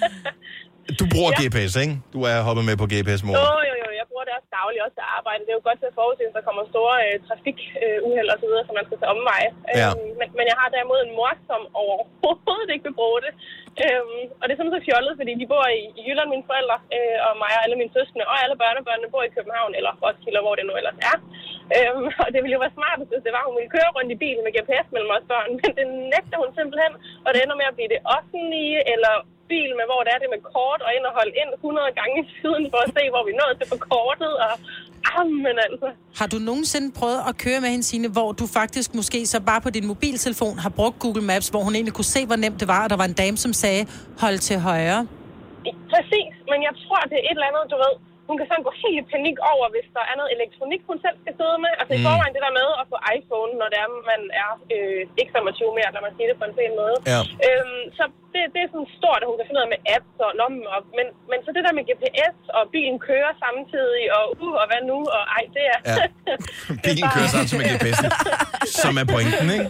du 1.00 1.04
bruger 1.14 1.30
Ja. 1.34 1.40
GPS, 1.42 1.72
ikke? 1.84 1.94
Du 2.14 2.18
er 2.30 2.36
hoppet 2.48 2.64
med 2.68 2.76
på 2.82 2.86
GPS 2.92 3.20
Jo, 3.22 3.26
morgen. 3.28 3.64
jo, 3.70 3.74
jo, 3.84 3.88
jeg 4.00 4.06
bruger 4.10 4.24
det 4.28 4.32
også 4.38 4.50
dagligt 4.60 4.82
også 4.86 4.96
til 5.00 5.06
arbejde. 5.18 5.40
Det 5.46 5.52
er 5.52 5.58
jo 5.60 5.64
godt 5.68 5.78
til 5.82 5.88
at 5.92 5.96
forudse, 6.00 6.22
hvis 6.26 6.36
der 6.38 6.44
kommer 6.48 6.62
store 6.74 6.94
øh, 7.06 7.14
trafikuheld 7.28 8.28
og 8.34 8.38
så 8.42 8.46
videre, 8.50 8.64
så 8.68 8.72
man 8.78 8.86
skal 8.88 8.98
tage 9.00 9.12
omveje. 9.16 9.48
Ja. 9.80 9.88
Øhm, 9.90 10.08
men, 10.20 10.28
men 10.38 10.44
jeg 10.50 10.56
har 10.60 10.68
derimod 10.76 10.98
en 11.06 11.12
mor, 11.18 11.32
som 11.50 11.60
overhovedet 11.82 12.68
ikke 12.74 12.86
vil 12.88 12.96
bruge 13.00 13.20
det. 13.26 13.32
Øhm, 13.84 14.22
og 14.40 14.44
det 14.44 14.52
er 14.52 14.60
sådan 14.60 14.76
så 14.76 14.82
fjollet, 14.88 15.12
fordi 15.20 15.32
de 15.40 15.46
bor 15.52 15.64
i, 15.80 15.82
i 15.98 16.00
Jylland, 16.06 16.28
mine 16.34 16.46
forældre, 16.50 16.76
øh, 16.96 17.18
og 17.26 17.32
mig 17.42 17.52
og 17.56 17.62
alle 17.64 17.76
mine 17.80 17.92
søskende, 17.96 18.24
og 18.32 18.36
alle 18.42 18.56
børnebørnene 18.62 19.12
bor 19.14 19.22
i 19.28 19.34
København, 19.36 19.72
eller 19.78 19.92
Roskilde, 20.04 20.40
hvor 20.44 20.54
det 20.58 20.64
nu 20.68 20.74
ellers 20.80 20.98
er. 21.10 21.16
Øhm, 21.76 22.06
og 22.22 22.28
det 22.32 22.40
ville 22.42 22.56
jo 22.56 22.62
være 22.64 22.78
smart, 22.78 22.98
hvis 23.10 23.24
det 23.26 23.32
var, 23.36 23.42
hun 23.48 23.56
ville 23.58 23.74
køre 23.76 23.90
rundt 23.96 24.10
i 24.14 24.18
bilen 24.24 24.42
med 24.46 24.52
GPS 24.56 24.86
mellem 24.94 25.14
os 25.16 25.26
børn, 25.32 25.50
men 25.60 25.70
det 25.78 25.86
nægter 26.14 26.36
hun 26.42 26.50
simpelthen, 26.58 26.92
og 27.24 27.28
det 27.32 27.38
ender 27.40 27.56
med 27.60 27.70
at 27.70 27.76
blive 27.78 27.92
det 27.94 28.00
offentlige, 28.16 28.78
eller 28.94 29.14
bil 29.52 29.70
med, 29.78 29.86
hvor 29.90 30.00
det 30.04 30.10
er 30.16 30.20
det 30.22 30.30
med 30.34 30.40
kort, 30.52 30.80
og 30.86 30.90
ind 30.96 31.04
og 31.10 31.12
holde 31.18 31.34
ind 31.42 31.50
100 31.54 31.98
gange 31.98 32.14
i 32.22 32.24
tiden 32.36 32.64
for 32.72 32.80
at 32.86 32.90
se, 32.96 33.02
hvor 33.14 33.22
vi 33.28 33.32
nåede 33.40 33.54
til 33.58 33.66
på 33.72 33.78
kortet, 33.90 34.32
og 34.46 34.52
jamen 35.10 35.56
altså. 35.66 35.88
Har 36.20 36.28
du 36.32 36.38
nogensinde 36.50 36.88
prøvet 37.00 37.20
at 37.30 37.34
køre 37.44 37.60
med 37.64 37.70
hende, 37.74 37.84
Signe, 37.90 38.08
hvor 38.16 38.30
du 38.40 38.44
faktisk 38.60 38.88
måske 39.00 39.18
så 39.34 39.38
bare 39.50 39.60
på 39.66 39.70
din 39.76 39.86
mobiltelefon 39.92 40.56
har 40.64 40.72
brugt 40.78 40.96
Google 41.04 41.24
Maps, 41.30 41.48
hvor 41.52 41.62
hun 41.66 41.74
egentlig 41.74 41.94
kunne 41.98 42.12
se, 42.16 42.20
hvor 42.28 42.38
nemt 42.44 42.58
det 42.62 42.68
var, 42.74 42.82
og 42.84 42.90
der 42.92 42.98
var 43.02 43.08
en 43.12 43.18
dame, 43.22 43.36
som 43.44 43.52
sagde, 43.62 43.82
hold 44.22 44.38
til 44.48 44.56
højre? 44.68 45.00
Præcis, 45.94 46.32
men 46.50 46.58
jeg 46.68 46.74
tror, 46.84 47.00
det 47.10 47.16
er 47.20 47.24
et 47.30 47.36
eller 47.38 47.48
andet, 47.50 47.64
du 47.72 47.76
ved, 47.84 47.94
hun 48.30 48.38
kan 48.40 48.48
sådan 48.50 48.66
gå 48.68 48.72
helt 48.82 48.98
i 49.02 49.04
panik 49.14 49.36
over, 49.52 49.66
hvis 49.74 49.88
der 49.96 50.04
er 50.10 50.14
noget 50.20 50.30
elektronik, 50.36 50.80
hun 50.90 50.98
selv 51.04 51.16
skal 51.22 51.34
sidde 51.38 51.58
med. 51.64 51.72
Altså 51.80 51.92
mm. 51.92 51.98
i 51.98 52.04
forvejen 52.06 52.34
det 52.36 52.42
der 52.46 52.54
med 52.60 52.68
at 52.80 52.84
få 52.92 52.96
iPhone, 53.16 53.52
når 53.60 53.68
det 53.72 53.78
er, 53.84 53.88
man 54.12 54.22
er 54.44 54.52
øh, 54.74 55.02
ikke 55.20 55.32
25 55.38 55.76
mere, 55.78 55.88
lad 55.94 56.02
mig 56.04 56.12
sige 56.16 56.28
det 56.30 56.36
på 56.40 56.46
en 56.48 56.54
pæn 56.58 56.72
måde. 56.82 56.96
Ja. 57.12 57.20
Øhm, 57.46 57.84
så 57.98 58.04
det, 58.32 58.42
det 58.54 58.60
er 58.64 58.68
sådan 58.74 58.90
stort, 58.98 59.20
at 59.22 59.28
hun 59.30 59.36
kan 59.38 59.46
finde 59.46 59.58
ud 59.60 59.66
af 59.66 59.72
med 59.74 59.80
apps 59.94 60.16
og 60.26 60.30
lommen 60.40 60.64
op. 60.76 60.86
Men, 60.98 61.06
men 61.30 61.38
så 61.44 61.48
det 61.56 61.62
der 61.66 61.74
med 61.78 61.84
GPS, 61.88 62.36
og 62.56 62.62
bilen 62.74 62.98
kører 63.08 63.32
samtidig, 63.44 64.04
og 64.16 64.24
uh, 64.44 64.54
og 64.60 64.66
hvad 64.70 64.82
nu, 64.90 64.98
og 65.16 65.22
ej, 65.36 65.44
det 65.56 65.64
er... 65.74 65.78
Ja. 65.90 65.96
Bilen 66.86 67.06
kører 67.14 67.30
samtidig 67.36 67.58
med 67.62 67.68
GPS'en, 67.74 68.10
som 68.82 68.92
er 69.02 69.06
pointen, 69.14 69.48
ikke? 69.56 69.68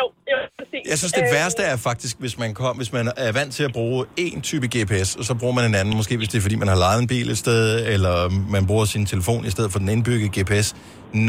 Jo, 0.00 0.10
jo, 0.30 0.36
præcis. 0.58 0.90
Jeg 0.90 0.98
synes, 0.98 1.12
det 1.12 1.22
Øhm, 1.22 1.32
værste 1.32 1.62
er 1.62 1.76
faktisk, 1.76 2.16
hvis 2.18 2.38
man, 2.38 2.54
kom, 2.54 2.76
hvis 2.76 2.92
man 2.92 3.12
er 3.16 3.32
vant 3.32 3.52
til 3.54 3.62
at 3.64 3.72
bruge 3.72 4.06
én 4.20 4.40
type 4.40 4.66
GPS, 4.76 5.16
og 5.16 5.24
så 5.24 5.34
bruger 5.34 5.54
man 5.54 5.64
en 5.64 5.74
anden. 5.74 5.96
Måske 5.96 6.16
hvis 6.16 6.28
det 6.28 6.38
er, 6.38 6.42
fordi 6.42 6.56
man 6.56 6.68
har 6.68 6.76
lejet 6.76 7.00
en 7.02 7.06
bil 7.06 7.30
et 7.30 7.38
sted, 7.38 7.86
eller 7.86 8.28
man 8.50 8.66
bruger 8.66 8.84
sin 8.84 9.06
telefon 9.06 9.44
i 9.46 9.50
stedet 9.50 9.72
for 9.72 9.78
den 9.78 9.88
indbyggede 9.88 10.40
GPS. 10.42 10.74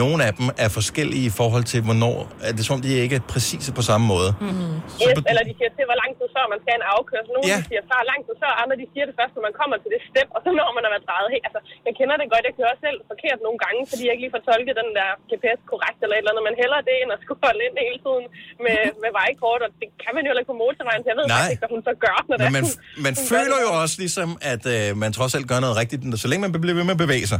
Nogle 0.02 0.20
af 0.28 0.32
dem 0.40 0.48
er 0.66 0.70
forskellige 0.80 1.26
i 1.32 1.34
forhold 1.42 1.66
til, 1.74 1.80
hvornår... 1.88 2.16
Er 2.46 2.50
det 2.56 2.60
er 2.64 2.68
som 2.68 2.76
om, 2.78 2.82
de 2.86 2.90
ikke 3.06 3.16
er 3.22 3.26
præcise 3.34 3.70
på 3.80 3.84
samme 3.90 4.06
måde. 4.14 4.30
Mm-hmm. 4.46 4.74
Yes, 5.06 5.18
eller 5.30 5.44
de 5.50 5.54
siger 5.60 5.72
til, 5.78 5.84
hvor 5.90 5.98
lang 6.04 6.12
tid 6.20 6.28
før 6.36 6.44
man 6.54 6.60
skal 6.62 6.70
have 6.74 6.82
en 6.84 6.88
afkørsel. 6.96 7.32
Nogle 7.36 7.46
Ja. 7.54 7.58
ja. 7.64 7.68
siger 7.70 7.82
fra 7.90 7.98
lang 8.12 8.20
tid 8.28 8.36
før, 8.44 8.52
andre 8.64 8.76
de 8.82 8.86
siger 8.94 9.06
det 9.10 9.16
først, 9.20 9.34
når 9.38 9.44
man 9.48 9.56
kommer 9.62 9.76
til 9.84 9.90
det 9.96 10.02
step, 10.12 10.28
og 10.36 10.40
så 10.44 10.50
når 10.60 10.70
man 10.78 10.84
været 10.96 11.06
drejet 11.10 11.30
helt. 11.34 11.46
Altså, 11.50 11.60
jeg 11.88 11.94
kender 12.00 12.16
det 12.22 12.26
godt, 12.34 12.44
jeg 12.50 12.56
kører 12.60 12.76
selv 12.86 12.98
forkert 13.12 13.40
nogle 13.48 13.58
gange, 13.66 13.80
fordi 13.92 14.02
jeg 14.06 14.12
ikke 14.16 14.24
lige 14.26 14.34
får 14.38 14.44
tolket 14.52 14.74
den 14.82 14.90
der 15.00 15.10
GPS 15.32 15.60
korrekt 15.72 16.00
eller 16.04 16.16
et 16.16 16.22
eller 16.24 16.32
andet, 16.34 16.44
men 16.50 16.56
heller 16.64 16.80
det, 16.90 16.96
end 17.04 17.10
at 17.16 17.20
skulle 17.26 17.42
holde 17.48 17.62
ind 17.68 17.76
hele 17.88 18.00
tiden 18.06 18.26
med, 18.66 18.80
med 19.04 19.12
vejkort, 19.22 19.62
og 19.66 19.70
det 19.82 19.88
kan 20.04 20.12
man 20.16 20.22
jo 20.28 20.32
ikke 20.42 20.52
på 20.54 20.58
motorvejen, 20.64 21.02
så 21.04 21.08
jeg 21.12 21.18
ved 21.20 21.26
Nej. 21.28 21.34
faktisk 21.36 21.54
ikke, 21.54 21.64
hvad 21.66 21.72
hun 21.76 21.82
så 21.90 21.94
gør, 22.06 22.18
når 22.30 22.36
det 22.38 22.44
Men 22.46 22.52
er, 22.52 22.56
man, 22.58 22.64
hun- 22.68 22.80
man 23.06 23.14
hun 23.20 23.26
føler 23.34 23.58
jo 23.66 23.70
også 23.84 23.96
ligesom, 24.04 24.30
at 24.54 24.64
øh, 24.76 24.88
man 25.04 25.10
trods 25.18 25.34
alt 25.38 25.48
gør 25.52 25.60
noget 25.66 25.76
rigtigt, 25.82 26.00
så 26.24 26.28
længe 26.30 26.42
man 26.46 26.52
bliver 26.64 26.78
ved 26.80 26.86
med 26.90 26.96
at 27.00 27.04
bevæge 27.08 27.28
sig. 27.34 27.40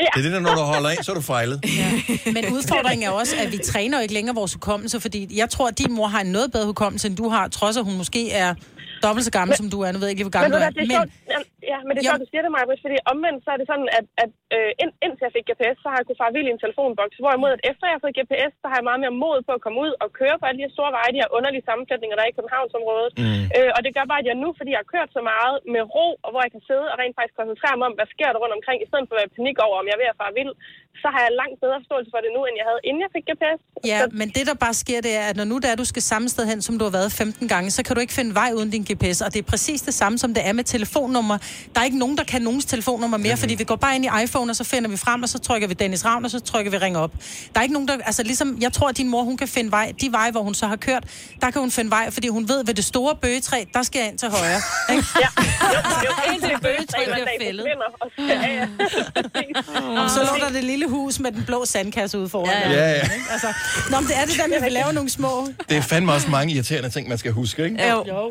Ja. 0.00 0.06
Det 0.14 0.18
er 0.18 0.22
det 0.22 0.32
der, 0.32 0.40
når 0.40 0.54
du 0.54 0.60
holder 0.60 0.90
af, 0.90 0.96
så 1.02 1.12
er 1.12 1.14
du 1.14 1.20
fejlet. 1.20 1.64
Men 2.34 2.44
udfordringen 2.52 3.08
er 3.08 3.10
også, 3.10 3.36
at 3.38 3.52
vi 3.52 3.58
træner 3.58 3.98
jo 3.98 4.02
ikke 4.02 4.14
længere 4.14 4.34
vores 4.34 4.52
hukommelse, 4.52 5.00
fordi 5.00 5.38
jeg 5.38 5.50
tror, 5.50 5.68
at 5.68 5.78
din 5.78 5.92
mor 5.92 6.06
har 6.06 6.20
en 6.20 6.26
noget 6.26 6.52
bedre 6.52 6.66
hukommelse, 6.66 7.08
end 7.08 7.16
du 7.16 7.28
har, 7.28 7.48
trods 7.48 7.76
at 7.76 7.84
hun 7.84 7.96
måske 7.96 8.32
er 8.32 8.54
dobbelt 9.02 9.24
så 9.24 9.30
gammel, 9.30 9.56
som 9.56 9.70
du 9.70 9.80
er. 9.80 9.92
Nu 9.92 9.98
ved 9.98 10.06
jeg 10.06 10.10
ikke 10.10 10.24
hvor 10.24 10.30
gammel 10.30 10.50
men, 10.50 10.60
du 10.60 10.64
er. 10.64 10.70
du 10.70 10.74
hvad, 10.74 10.84
det 10.84 10.92
er 10.92 10.96
sjovt. 10.96 11.10
Ja, 11.72 11.78
men 11.86 11.90
det 11.92 11.98
er 12.00 12.04
Ja. 12.06 12.10
sjovt, 12.10 12.22
du 12.24 12.30
siger 12.32 12.42
det, 12.44 12.50
Maja, 12.54 12.66
fordi 12.84 12.96
omvendt 13.12 13.38
så 13.44 13.48
er 13.54 13.58
det 13.60 13.66
sådan, 13.72 13.88
at, 13.98 14.06
at 14.24 14.30
øh, 14.56 14.70
ind, 14.82 14.92
indtil 15.04 15.24
jeg 15.26 15.34
fik 15.36 15.46
GPS, 15.50 15.76
så 15.82 15.86
har 15.90 15.96
jeg 15.98 16.06
kunnet 16.06 16.20
fare 16.22 16.34
vild 16.36 16.48
i 16.50 16.52
en 16.56 16.62
telefonboks. 16.64 17.14
Hvorimod, 17.24 17.52
at 17.56 17.62
efter 17.70 17.84
jeg 17.88 17.96
har 17.96 18.02
fået 18.04 18.16
GPS, 18.18 18.52
så 18.62 18.66
har 18.70 18.76
jeg 18.80 18.86
meget 18.90 19.00
mere 19.04 19.14
mod 19.24 19.38
på 19.48 19.52
at 19.58 19.62
komme 19.64 19.78
ud 19.84 19.92
og 20.04 20.08
køre 20.20 20.36
på 20.38 20.44
alle 20.46 20.58
de 20.60 20.64
her 20.66 20.74
store 20.78 20.92
veje, 20.96 21.10
de 21.16 21.22
her 21.22 21.30
underlige 21.38 21.64
sammensætninger, 21.68 22.14
der 22.16 22.24
er 22.24 22.30
i 22.32 22.38
Københavnsområdet. 22.38 23.10
Mm. 23.22 23.44
Øh, 23.56 23.70
og 23.76 23.80
det 23.84 23.90
gør 23.96 24.06
bare, 24.12 24.22
at 24.24 24.28
jeg 24.30 24.36
nu, 24.44 24.48
fordi 24.58 24.70
jeg 24.74 24.80
har 24.82 24.90
kørt 24.94 25.10
så 25.16 25.22
meget 25.32 25.54
med 25.74 25.82
ro, 25.94 26.06
og 26.24 26.28
hvor 26.32 26.42
jeg 26.46 26.52
kan 26.56 26.62
sidde 26.68 26.86
og 26.92 26.96
rent 27.00 27.14
faktisk 27.18 27.36
koncentrere 27.40 27.76
mig 27.78 27.86
om, 27.90 27.94
hvad 27.98 28.08
sker 28.14 28.28
der 28.32 28.38
rundt 28.42 28.54
omkring, 28.58 28.78
i 28.84 28.88
stedet 28.90 29.04
for 29.06 29.14
at 29.14 29.18
være 29.20 29.30
i 29.30 29.36
panik 29.38 29.56
over, 29.66 29.76
om 29.80 29.86
jeg 29.88 29.94
er 29.96 30.02
ved 30.02 30.12
at 30.14 30.18
fare 30.22 30.34
vild, 30.40 30.52
så 31.02 31.08
har 31.14 31.20
jeg 31.26 31.32
langt 31.42 31.56
bedre 31.64 31.78
forståelse 31.82 32.10
for 32.14 32.20
det 32.24 32.30
nu, 32.36 32.40
end 32.48 32.54
jeg 32.60 32.66
havde, 32.70 32.80
inden 32.88 33.00
jeg 33.04 33.10
fik 33.16 33.24
GPS. 33.30 33.58
Ja, 33.92 33.98
men 34.20 34.26
det 34.36 34.42
der 34.50 34.56
bare 34.66 34.76
sker, 34.84 34.98
det 35.06 35.12
er, 35.20 35.24
at 35.30 35.36
når 35.40 35.46
nu 35.52 35.56
der 35.64 35.72
du 35.82 35.86
skal 35.92 36.02
samme 36.12 36.26
sted 36.34 36.44
hen, 36.52 36.60
som 36.66 36.74
du 36.78 36.84
har 36.88 36.94
været 36.98 37.10
15 37.12 37.48
gange, 37.54 37.68
så 37.76 37.80
kan 37.84 37.92
du 37.96 38.00
ikke 38.04 38.16
finde 38.20 38.32
vej 38.42 38.50
uden 38.58 38.70
din 38.76 38.84
GPS, 38.88 39.18
og 39.24 39.28
det 39.34 39.40
er 39.44 39.48
præcis 39.54 39.80
det 39.88 39.94
samme, 40.02 40.16
som 40.22 40.30
det 40.36 40.42
er 40.48 40.54
med 40.58 40.64
telefonnummer. 40.76 41.36
Der 41.74 41.80
er 41.80 41.84
ikke 41.84 41.98
nogen, 41.98 42.16
der 42.16 42.24
kan 42.24 42.42
nogens 42.42 42.64
telefonnummer 42.64 43.18
mere, 43.18 43.36
fordi 43.36 43.54
vi 43.54 43.64
går 43.64 43.76
bare 43.76 43.96
ind 43.96 44.04
i 44.04 44.08
iPhone, 44.24 44.52
og 44.52 44.56
så 44.56 44.64
finder 44.64 44.90
vi 44.90 44.96
frem, 44.96 45.22
og 45.22 45.28
så 45.28 45.38
trykker 45.38 45.68
vi 45.68 45.74
Dennis 45.74 46.04
Ravn, 46.04 46.24
og 46.24 46.30
så 46.30 46.40
trykker 46.40 46.70
vi 46.70 46.78
ring 46.78 46.96
op. 46.96 47.12
Der 47.54 47.58
er 47.60 47.62
ikke 47.62 47.72
nogen, 47.72 47.88
der, 47.88 47.96
altså 48.04 48.22
ligesom, 48.22 48.58
jeg 48.60 48.72
tror, 48.72 48.88
at 48.88 48.96
din 48.96 49.08
mor, 49.08 49.22
hun 49.22 49.36
kan 49.36 49.48
finde 49.48 49.70
vej, 49.70 49.92
de 50.00 50.12
veje, 50.12 50.30
hvor 50.30 50.42
hun 50.42 50.54
så 50.54 50.66
har 50.66 50.76
kørt, 50.76 51.04
der 51.40 51.50
kan 51.50 51.60
hun 51.60 51.70
finde 51.70 51.90
vej, 51.90 52.10
fordi 52.10 52.28
hun 52.28 52.48
ved, 52.48 52.64
ved 52.64 52.74
det 52.74 52.84
store 52.84 53.14
bøgetræ, 53.16 53.64
der 53.74 53.82
skal 53.82 53.98
jeg 53.98 54.08
ind 54.08 54.18
til 54.18 54.28
højre. 54.28 54.60
Ikke? 54.94 55.04
Ja, 55.24 55.28
jo, 55.74 55.80
jo, 56.06 56.32
indtil 56.32 56.50
det 56.50 56.60
bøgetræ. 56.62 57.00
Og 57.10 58.10
så, 58.16 58.22
ja, 58.22 60.08
så 60.16 60.20
lå 60.28 60.34
der 60.44 60.50
det 60.52 60.64
lille 60.64 60.88
hus 60.88 61.20
med 61.20 61.32
den 61.32 61.44
blå 61.44 61.64
sandkasse 61.64 62.18
ude 62.18 62.28
foran. 62.28 62.48
Ja, 62.48 62.68
der, 62.68 62.74
ja. 62.74 62.82
Ja, 62.82 62.90
ja. 62.90 63.02
ikke? 63.18 63.28
Altså, 63.34 63.48
nå, 63.90 63.96
men 64.00 64.06
det 64.10 64.16
er 64.20 64.24
det 64.30 64.36
der 64.40 64.46
med, 64.52 64.56
at 64.60 64.64
vi 64.68 64.72
laver 64.80 64.92
nogle 64.98 65.10
små... 65.18 65.32
Det 65.68 65.76
er 65.80 65.84
fandme 65.92 66.12
også 66.16 66.28
mange 66.38 66.48
irriterende 66.54 66.90
ting, 66.96 67.04
man 67.12 67.18
skal 67.22 67.32
huske, 67.40 67.60
ikke? 67.64 67.76
Jo. 67.90 67.98
Jo, 68.12 68.22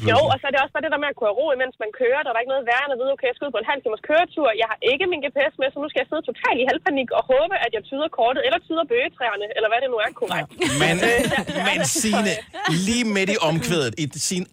pludselig. 0.00 0.14
og 0.32 0.36
så 0.40 0.44
er 0.48 0.52
det 0.54 0.60
også 0.64 0.74
bare 0.76 0.84
det 0.86 0.92
der 0.94 1.00
med 1.04 1.08
at 1.12 1.16
kunne 1.18 1.28
have 1.30 1.38
ro, 1.40 1.46
imens 1.56 1.74
man 1.84 1.90
kører. 2.00 2.20
Der 2.24 2.30
er 2.30 2.34
der 2.36 2.42
ikke 2.44 2.52
noget 2.54 2.66
værre 2.70 2.84
end 2.86 2.92
at 2.96 2.98
vide, 3.00 3.10
okay, 3.16 3.26
jeg 3.30 3.36
skal 3.36 3.44
ud 3.48 3.52
på 3.56 3.60
en 3.64 3.68
halv 3.72 3.80
timers 3.84 4.02
køretur. 4.08 4.48
Jeg 4.62 4.66
har 4.72 4.78
ikke 4.92 5.04
min 5.12 5.20
GPS 5.24 5.54
med, 5.60 5.68
så 5.74 5.78
nu 5.82 5.88
skal 5.90 6.00
jeg 6.02 6.08
sidde 6.10 6.24
totalt 6.30 6.58
i 6.62 6.64
halvpanik 6.70 7.08
og 7.18 7.22
håbe, 7.32 7.54
at 7.64 7.70
jeg 7.76 7.82
tyder 7.88 8.08
kortet, 8.18 8.40
eller 8.46 8.58
tyder 8.66 8.84
bøgetræerne, 8.92 9.46
eller 9.56 9.68
hvad 9.70 9.80
det 9.82 9.88
nu 9.94 9.98
er 10.06 10.10
korrekt. 10.20 10.48
Men, 10.82 10.94
men 11.68 11.78
Signe, 12.00 12.34
lige 12.88 13.04
midt 13.16 13.30
i 13.34 13.36
omkvædet, 13.50 13.92
i 14.02 14.04
sin 14.30 14.44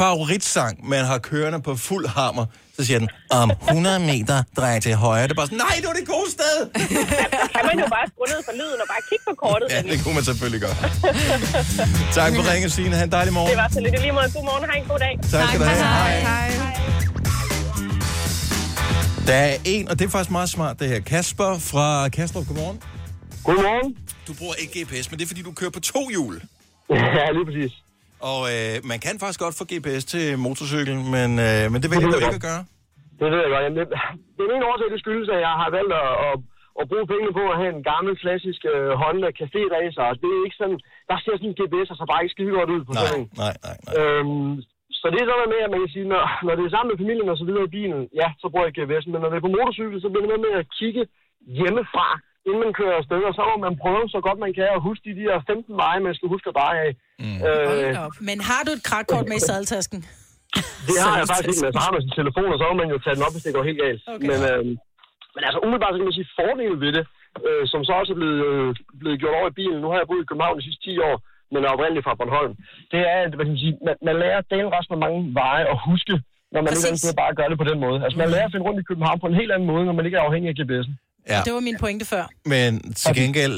favoritsang, 0.00 0.88
man 0.92 1.02
har 1.10 1.18
kørende 1.30 1.60
på 1.68 1.72
fuld 1.88 2.06
hammer, 2.18 2.46
så 2.76 2.86
siger 2.86 2.98
den, 2.98 3.08
om 3.40 3.48
100 3.50 3.98
meter 4.10 4.38
drej 4.56 4.80
til 4.86 4.94
højre. 4.94 5.22
Det 5.22 5.30
er 5.30 5.34
bare 5.34 5.46
sådan, 5.46 5.58
nej, 5.68 5.74
det 5.80 5.86
var 5.90 5.96
det 6.00 6.06
gode 6.16 6.30
sted. 6.36 6.56
Så 7.44 7.50
kan 7.54 7.64
man 7.70 7.76
jo 7.84 7.86
bare 7.96 8.06
skrue 8.12 8.26
ned 8.34 8.40
for 8.48 8.54
lyden 8.60 8.78
og 8.84 8.88
bare 8.94 9.02
kigge 9.08 9.24
på 9.30 9.34
kortet. 9.44 9.66
Ja, 9.74 9.80
det 9.92 9.98
kunne 10.04 10.14
man 10.18 10.24
selvfølgelig 10.30 10.60
gøre. 10.66 10.76
Tak 12.18 12.30
for 12.36 12.42
ringen, 12.52 12.70
Signe. 12.70 12.94
Ha' 12.96 13.04
en 13.04 13.12
dejlig 13.12 13.32
morgen. 13.32 13.50
Det 13.50 13.58
var 13.62 13.68
så 13.76 13.80
lidt 13.80 13.94
i 13.94 14.00
lige 14.06 14.12
måde. 14.18 14.28
God 14.34 14.44
morgen, 14.50 14.70
ha' 14.70 14.78
en 14.82 14.88
god 14.92 14.98
dag. 15.06 15.14
Tak 15.32 15.48
skal 15.48 15.60
du 15.60 15.64
have. 15.64 15.78
Hej. 15.84 16.20
Hej. 16.20 16.89
Der 19.28 19.38
er 19.50 19.54
en, 19.74 19.84
og 19.90 19.94
det 19.98 20.04
er 20.08 20.12
faktisk 20.16 20.32
meget 20.38 20.50
smart 20.56 20.74
det 20.80 20.88
her. 20.92 21.00
Kasper 21.14 21.50
fra 21.70 21.86
Kastrup, 22.16 22.44
godmorgen. 22.50 22.78
Godmorgen. 23.48 23.88
Du 24.28 24.32
bruger 24.40 24.54
ikke 24.62 24.72
GPS, 24.78 25.04
men 25.10 25.14
det 25.18 25.24
er 25.26 25.30
fordi, 25.32 25.42
du 25.50 25.52
kører 25.60 25.74
på 25.78 25.82
to 25.94 26.02
hjul. 26.14 26.34
Ja, 27.18 27.26
lige 27.36 27.46
præcis. 27.50 27.72
Og 28.30 28.40
øh, 28.54 28.74
man 28.92 28.98
kan 29.04 29.14
faktisk 29.22 29.40
godt 29.44 29.54
få 29.60 29.64
GPS 29.72 30.02
til 30.14 30.24
motorcykel, 30.46 30.96
men, 31.14 31.30
øh, 31.46 31.62
men 31.72 31.78
det 31.82 31.88
vælger 31.92 32.08
du 32.10 32.18
ikke 32.28 32.40
at 32.42 32.46
gøre. 32.50 32.62
Det 33.20 33.26
ved 33.32 33.40
jeg 33.44 33.50
godt. 33.54 33.62
Jamen, 33.64 33.78
det, 33.80 33.84
det 34.36 34.42
er 34.46 34.50
min 34.54 34.64
årsag, 34.70 34.88
det 34.94 35.00
skyldes, 35.04 35.28
at 35.34 35.40
jeg 35.48 35.54
har 35.62 35.68
valgt 35.78 35.92
at, 36.02 36.10
at, 36.28 36.34
at 36.80 36.84
bruge 36.90 37.06
pengene 37.12 37.32
på 37.38 37.44
at 37.52 37.56
have 37.60 37.72
en 37.76 37.82
gammel, 37.92 38.12
klassisk 38.24 38.60
øh, 38.72 38.90
Honda 39.02 39.28
Café 39.40 39.60
Racer. 39.74 40.04
Og 40.10 40.14
Det 40.22 40.28
er 40.36 40.40
ikke 40.46 40.58
sådan, 40.62 40.78
der 41.10 41.16
ser 41.24 41.34
sådan 41.38 41.50
en 41.52 41.58
GPS 41.60 41.88
så 42.00 42.04
bare 42.12 42.20
ikke 42.24 42.34
skide 42.36 42.52
godt 42.58 42.70
ud 42.76 42.82
på 42.86 42.92
sådan 43.00 43.18
en. 43.20 43.24
Nej, 43.42 43.54
nej, 43.66 43.76
nej. 43.86 43.94
Øhm, 43.98 44.50
så 45.00 45.06
det 45.12 45.18
er 45.18 45.26
sådan 45.26 45.40
noget 45.40 45.54
med, 45.54 45.60
at 45.66 45.72
man 45.74 45.80
kan 45.82 45.92
sige, 45.94 46.06
når, 46.12 46.22
når 46.46 46.54
det 46.56 46.64
er 46.64 46.72
sammen 46.74 46.90
med 46.90 47.00
familien 47.02 47.32
og 47.32 47.38
så 47.40 47.44
videre 47.48 47.64
i 47.68 47.74
bilen, 47.78 48.00
ja, 48.20 48.28
så 48.40 48.46
bruger 48.50 48.66
jeg 48.66 48.76
GPS'en. 48.78 49.10
Men 49.12 49.20
når 49.20 49.30
det 49.30 49.38
er 49.38 49.46
på 49.46 49.56
motorcykel, 49.58 49.98
så 50.00 50.08
bliver 50.08 50.24
det 50.24 50.32
noget 50.32 50.46
med 50.46 50.54
at 50.60 50.66
kigge 50.78 51.02
hjemmefra, 51.58 52.08
inden 52.46 52.60
man 52.66 52.74
kører 52.80 52.96
afsted. 53.00 53.20
Og 53.28 53.34
så 53.38 53.42
må 53.50 53.56
man 53.66 53.74
prøve 53.82 54.02
så 54.14 54.18
godt 54.26 54.38
man 54.44 54.52
kan 54.58 54.68
at 54.76 54.84
huske 54.88 55.04
de 55.08 55.14
der 55.20 55.34
15 55.50 55.82
veje, 55.82 56.00
man 56.08 56.14
skal 56.16 56.28
huske 56.34 56.46
at 56.50 56.56
dreje 56.60 56.80
af. 56.86 56.92
Mm. 57.24 57.38
Øh, 57.48 58.28
Men 58.28 58.38
har 58.48 58.60
du 58.66 58.70
et 58.78 58.84
krakkort 58.90 59.24
med 59.30 59.36
i 59.40 59.44
sadeltasken? 59.50 60.00
det 60.88 60.96
har 61.04 61.14
jeg 61.20 61.26
faktisk 61.30 61.50
ikke, 61.50 61.64
men 61.66 61.72
så 61.76 61.80
har 61.86 61.92
man 61.96 62.02
sin 62.06 62.16
telefon, 62.20 62.48
og 62.54 62.58
så 62.60 62.64
må 62.70 62.74
man 62.82 62.90
jo 62.94 62.98
tage 63.04 63.16
den 63.16 63.26
op, 63.26 63.34
hvis 63.34 63.44
det 63.46 63.56
går 63.56 63.64
helt 63.70 63.80
galt. 63.84 64.00
Okay. 64.14 64.28
Men, 64.30 64.38
øh, 64.50 64.62
men 65.34 65.42
altså 65.48 65.58
umiddelbart 65.64 65.92
så 65.92 65.98
kan 65.98 66.08
man 66.10 66.18
sige, 66.18 66.34
fordelen 66.40 66.78
ved 66.84 66.92
det, 66.98 67.04
øh, 67.46 67.64
som 67.72 67.80
så 67.86 67.92
også 68.00 68.12
er 68.14 68.18
blevet, 68.20 68.40
øh, 68.48 68.68
blevet 69.00 69.20
gjort 69.22 69.38
over 69.38 69.48
i 69.50 69.58
bilen, 69.60 69.78
nu 69.80 69.88
har 69.90 69.98
jeg 69.98 70.08
boet 70.10 70.22
i 70.24 70.28
København 70.30 70.58
de 70.58 70.66
sidste 70.66 70.82
10 70.84 70.98
år, 71.08 71.16
men 71.52 71.60
er 71.64 71.70
oprindeligt 71.74 72.04
fra 72.06 72.14
Bornholm, 72.20 72.54
det 72.92 73.00
er, 73.12 73.18
at 73.26 73.32
hvad 73.36 73.44
kan 73.46 73.52
man, 73.54 73.62
sige, 73.64 73.74
man, 73.86 73.96
man 74.08 74.16
lærer 74.22 74.40
delen 74.52 74.70
resten 74.76 74.92
af 74.96 75.00
mange 75.04 75.20
veje 75.40 75.64
at 75.72 75.78
huske, 75.88 76.14
når 76.52 76.60
man 76.64 76.70
ikke 76.76 76.88
andet 76.90 77.20
bare 77.22 77.32
gør 77.38 77.48
det 77.52 77.58
på 77.62 77.68
den 77.70 77.78
måde. 77.84 77.98
Altså 78.04 78.16
man 78.22 78.28
lærer 78.34 78.46
at 78.48 78.52
finde 78.54 78.66
rundt 78.68 78.80
i 78.82 78.86
København 78.90 79.18
på 79.22 79.28
en 79.30 79.36
helt 79.40 79.52
anden 79.54 79.68
måde, 79.72 79.82
når 79.88 79.94
man 79.98 80.04
ikke 80.06 80.18
er 80.20 80.24
afhængig 80.28 80.48
af 80.52 80.56
GPS'en. 80.60 80.94
Ja. 81.32 81.40
Det 81.46 81.52
var 81.56 81.62
min 81.68 81.78
pointe 81.84 82.04
før. 82.12 82.24
Men 82.54 82.70
til 83.00 83.14
gengæld, 83.20 83.56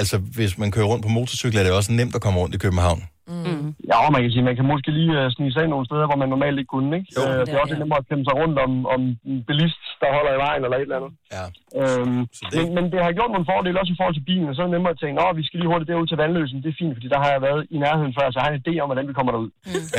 altså 0.00 0.16
hvis 0.36 0.52
man 0.58 0.68
kører 0.74 0.88
rundt 0.92 1.02
på 1.06 1.10
motorcykel, 1.18 1.58
er 1.58 1.64
det 1.68 1.72
også 1.72 1.92
nemt 1.92 2.14
at 2.14 2.22
komme 2.24 2.38
rundt 2.42 2.54
i 2.54 2.58
København. 2.58 3.00
Mm. 3.28 3.66
Ja, 3.90 3.96
og 4.04 4.10
man 4.14 4.20
kan 4.22 4.30
sige, 4.34 4.48
man 4.50 4.56
kan 4.58 4.66
måske 4.72 4.90
lige 4.98 5.12
uh, 5.20 5.26
snige 5.34 5.52
sig 5.52 5.62
ind 5.64 5.72
nogle 5.74 5.88
steder, 5.88 6.06
hvor 6.08 6.18
man 6.22 6.28
normalt 6.34 6.58
ikke 6.60 6.72
kunne, 6.74 6.90
ikke? 6.98 7.08
Jo. 7.16 7.20
Øh, 7.24 7.40
det 7.46 7.52
er 7.54 7.60
også 7.64 7.76
nemmere 7.82 8.00
at 8.02 8.08
kæmpe 8.10 8.24
sig 8.28 8.36
rundt 8.40 8.56
om, 8.66 8.72
om 8.94 9.00
en 9.30 9.38
bilist, 9.48 9.82
der 10.00 10.08
holder 10.16 10.32
i 10.34 10.40
vejen 10.46 10.62
eller 10.64 10.78
et 10.78 10.86
eller 10.86 10.98
andet. 11.00 11.12
Ja. 11.36 11.44
Øhm, 11.80 12.20
det... 12.52 12.56
men, 12.58 12.66
men 12.76 12.84
det 12.92 12.98
har 13.04 13.12
gjort 13.18 13.32
nogle 13.34 13.48
fordele 13.52 13.80
også 13.80 13.92
i 13.94 13.98
forhold 14.00 14.16
til 14.16 14.26
bilen, 14.30 14.48
og 14.50 14.54
så 14.54 14.60
er 14.62 14.66
det 14.68 14.74
nemmere 14.76 14.94
at 14.96 15.00
tænke, 15.02 15.16
at 15.30 15.36
vi 15.40 15.44
skal 15.46 15.56
lige 15.60 15.70
hurtigt 15.72 15.90
derud 15.90 16.06
til 16.08 16.18
vandløsen, 16.22 16.62
det 16.64 16.68
er 16.72 16.78
fint, 16.82 16.94
fordi 16.96 17.08
der 17.14 17.20
har 17.24 17.30
jeg 17.34 17.40
været 17.48 17.62
i 17.74 17.76
nærheden 17.84 18.12
før, 18.18 18.26
så 18.26 18.36
jeg 18.38 18.44
har 18.46 18.52
en 18.52 18.62
idé 18.64 18.72
om, 18.82 18.88
hvordan 18.90 19.06
vi 19.10 19.14
kommer 19.18 19.32
derud. 19.34 19.50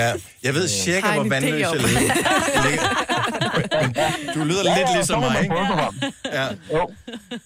Ja, 0.01 0.09
jeg 0.47 0.53
ved 0.57 0.65
cirka, 0.85 1.07
hvor 1.17 1.27
vandløs 1.35 1.67
jeg 1.73 1.81
ligger. 1.87 2.11
Du 4.35 4.43
lyder 4.43 4.63
lidt 4.63 4.87
ligesom 4.95 5.19
mig, 5.19 5.37
ikke? 5.43 5.55
Ja. 6.33 6.47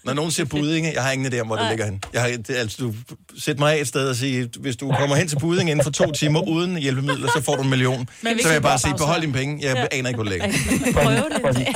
Når 0.04 0.12
nogen 0.12 0.30
siger 0.30 0.46
Budinge, 0.46 0.92
jeg 0.94 1.02
har 1.02 1.10
ingen 1.12 1.32
idé 1.34 1.40
om, 1.40 1.46
hvor 1.46 1.56
det 1.56 1.66
ligger 1.68 1.84
hen. 1.84 2.02
Jeg 2.12 2.22
har, 2.22 2.28
det, 2.28 2.50
altså, 2.50 2.76
du 2.80 2.94
sæt 3.38 3.58
mig 3.58 3.74
af 3.76 3.80
et 3.80 3.88
sted 3.88 4.08
og 4.08 4.16
sige, 4.16 4.48
hvis 4.60 4.76
du 4.76 4.92
kommer 4.98 5.16
hen 5.16 5.28
til 5.28 5.38
Budinge 5.38 5.70
inden 5.70 5.84
for 5.84 5.90
to 5.90 6.12
timer 6.12 6.48
uden 6.48 6.76
hjælpemidler, 6.76 7.28
så 7.36 7.42
får 7.42 7.56
du 7.56 7.62
en 7.62 7.70
million. 7.70 8.08
Men 8.22 8.38
Så 8.38 8.48
vil 8.48 8.52
jeg 8.52 8.62
bare 8.62 8.78
sige, 8.78 8.94
behold 8.98 9.20
dine 9.20 9.32
penge. 9.32 9.58
Jeg 9.68 9.88
aner 9.92 10.08
ikke, 10.08 10.16
hvor 10.22 10.24
det 10.24 10.32
ligger. 10.32 10.48
Prøv 10.92 11.52
det. 11.54 11.66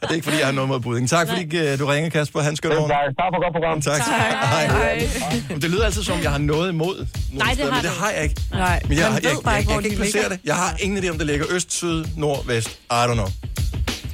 Det 0.00 0.10
er 0.10 0.14
ikke, 0.14 0.24
fordi 0.24 0.38
jeg 0.38 0.46
har 0.46 0.52
noget 0.52 0.68
mod 0.68 0.80
Budinge. 0.80 1.08
Tak, 1.08 1.28
fordi 1.28 1.56
øh, 1.58 1.78
du 1.78 1.86
ringer, 1.86 2.10
Kasper. 2.10 2.40
Han 2.40 2.56
skal 2.56 2.70
morgen. 2.70 2.90
Tak 2.90 3.12
for 3.16 3.42
godt 3.44 3.52
program. 3.54 3.80
Tak. 3.82 4.00
Hej. 4.00 5.08
Men 5.50 5.62
Det 5.62 5.70
lyder 5.70 5.84
altid 5.84 6.02
som, 6.02 6.22
jeg 6.22 6.30
har 6.30 6.38
noget 6.38 6.68
imod 6.72 7.06
Nej, 7.32 7.54
det 7.54 7.64
har 7.64 7.70
men 7.70 7.82
det 7.82 7.90
har 7.90 8.10
jeg 8.10 8.22
ikke. 8.22 8.34
Nej, 8.52 8.80
Men 8.88 8.98
jeg, 8.98 9.04
man 9.12 9.14
jeg, 9.14 9.22
ved 9.22 9.30
jeg, 9.30 9.38
bare 9.44 9.52
jeg, 9.52 9.60
ikke, 9.60 9.70
jeg, 9.70 9.74
hvor 9.74 9.74
kan 9.74 9.82
de 9.82 9.88
ikke 9.88 9.96
placere 9.96 10.22
ligger. 10.22 10.36
det. 10.36 10.46
Jeg 10.46 10.54
har 10.54 10.76
ingen 10.80 11.04
idé 11.04 11.08
om, 11.08 11.18
det 11.18 11.26
ligger 11.26 11.46
øst, 11.50 11.72
syd, 11.72 12.04
nord, 12.16 12.46
vest. 12.46 12.68
I 12.68 12.94
don't 12.94 13.12
know. 13.12 13.25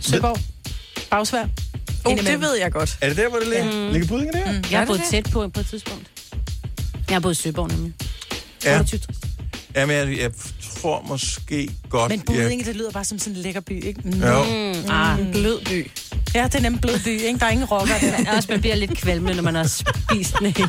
Søborg. 0.03 0.39
Bagsvær. 1.11 1.47
Oh, 2.05 2.17
det 2.17 2.41
ved 2.41 2.55
jeg 2.55 2.73
godt. 2.73 2.99
Er 3.01 3.09
det 3.09 3.17
der, 3.17 3.29
hvor 3.29 3.39
det 3.39 3.49
ligger? 3.49 3.87
Mm. 3.87 3.93
Ligger 3.93 4.09
Budinge 4.09 4.33
der? 4.33 4.53
Mm. 4.53 4.65
Jeg 4.71 4.79
har 4.79 4.87
boet 4.87 5.01
tæt 5.11 5.29
på 5.33 5.49
på 5.49 5.61
et 5.61 5.67
tidspunkt. 5.67 6.07
Jeg 7.09 7.15
har 7.15 7.21
boet 7.21 7.39
i 7.39 7.43
Søborg 7.43 7.69
nemlig. 7.69 7.93
Ja. 8.65 8.79
28. 8.79 9.15
Jamen, 9.77 9.97
jeg, 9.97 10.19
jeg 10.21 10.31
tror 10.75 11.05
måske 11.09 11.71
godt... 11.91 12.11
Men 12.11 12.21
Budinge, 12.21 12.65
det 12.65 12.77
lyder 12.77 12.91
bare 12.91 13.05
som 13.05 13.19
sådan 13.19 13.37
en 13.37 13.43
lækker 13.43 13.61
by, 13.61 13.85
ikke? 13.85 14.01
Mm. 14.05 14.23
Jo. 14.23 14.45
Mm. 14.45 14.91
Ah. 14.91 15.21
En 15.21 15.33
blød 15.33 15.65
by. 15.65 15.91
Ja, 16.35 16.45
det 16.45 16.55
er 16.55 16.61
nemlig 16.61 16.81
blød 16.81 16.99
by, 17.05 17.09
ikke? 17.21 17.39
Der 17.39 17.47
er 17.47 17.51
ingen 17.51 17.67
rocker 17.67 17.95
der. 18.01 18.33
Også, 18.37 18.49
man 18.51 18.61
bliver 18.61 18.75
lidt 18.75 18.99
kvalme, 18.99 19.35
når 19.35 19.43
man 19.43 19.55
har 19.55 19.67
spist 19.67 20.35
den 20.39 20.47
hele. 20.47 20.69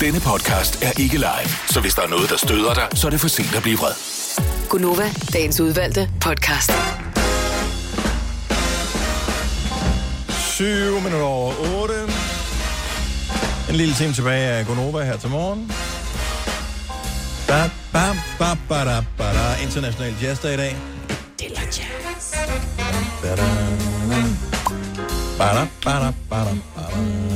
Denne 0.00 0.20
podcast 0.20 0.82
er 0.82 1.00
ikke 1.00 1.16
live, 1.16 1.50
så 1.70 1.80
hvis 1.80 1.94
der 1.94 2.02
er 2.02 2.08
noget, 2.08 2.30
der 2.30 2.36
støder 2.36 2.74
dig, 2.74 2.88
så 2.94 3.06
er 3.06 3.10
det 3.10 3.20
for 3.20 3.28
sent 3.28 3.54
at 3.54 3.62
blive 3.62 3.78
vred. 3.78 4.23
Gunova, 4.68 5.04
dagens 5.32 5.60
udvalgte 5.60 6.08
podcast. 6.20 6.72
7 10.56 11.00
minutter 11.00 11.20
over 11.20 11.54
8. 11.82 11.94
En 13.68 13.76
lille 13.76 13.94
time 13.94 14.12
tilbage 14.12 14.46
af 14.46 14.66
Gonova 14.66 15.02
her 15.02 15.16
til 15.16 15.30
morgen. 15.30 15.72
Ba, 17.46 17.70
ba, 17.92 18.16
ba, 18.38 18.56
ba, 18.68 18.84
da, 18.84 19.04
ba, 19.18 19.24
da. 19.24 19.62
International 19.62 20.14
Jazzdag 20.22 20.54
i 20.54 20.56
dag. 20.56 20.76
Det 21.38 21.46
er 21.46 21.60
jazz. 21.60 22.34
Da, 23.22 23.36
da, 23.36 23.46
ba, 25.38 25.44
da, 25.44 25.66
ba, 25.84 26.04
da, 26.04 26.12
ba, 26.30 26.38
da, 26.38 26.54
ba, 26.74 27.33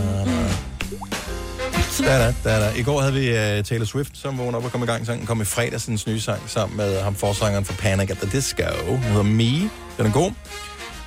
da, 1.98 2.18
da, 2.26 2.34
da, 2.44 2.60
da. 2.60 2.72
I 2.76 2.82
går 2.82 3.00
havde 3.00 3.12
vi 3.14 3.28
uh, 3.28 3.64
Taylor 3.64 3.84
Swift, 3.86 4.10
som 4.18 4.38
vågnede 4.38 4.56
op 4.56 4.64
og 4.64 4.72
kom 4.72 4.82
i 4.82 4.86
gang. 4.86 5.06
Sangen 5.06 5.26
kom 5.26 5.40
i 5.40 5.44
fredags, 5.44 5.82
sin 5.84 5.98
nye 6.06 6.20
sang, 6.20 6.42
sammen 6.46 6.76
med 6.76 7.00
ham 7.00 7.14
forsangeren 7.14 7.64
for 7.64 7.72
Panic 7.72 8.10
at 8.10 8.18
the 8.18 8.30
Disco. 8.30 8.62
Den 8.88 8.98
hedder 8.98 9.22
Me. 9.22 9.70
Den 9.98 10.06
er 10.06 10.10
god. 10.12 10.32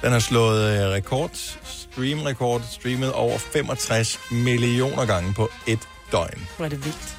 Den 0.04 0.12
har 0.12 0.20
slået 0.20 0.86
uh, 0.88 0.92
rekord, 0.94 1.32
stream-rekord, 1.64 2.62
streamet 2.72 3.12
over 3.14 3.38
65 3.38 4.20
millioner 4.32 5.06
gange 5.06 5.34
på 5.34 5.50
et 5.68 5.80
døgn. 6.12 6.48
Hvor 6.58 6.66
er 6.66 6.70
det 6.70 6.86
vildt. 6.86 7.18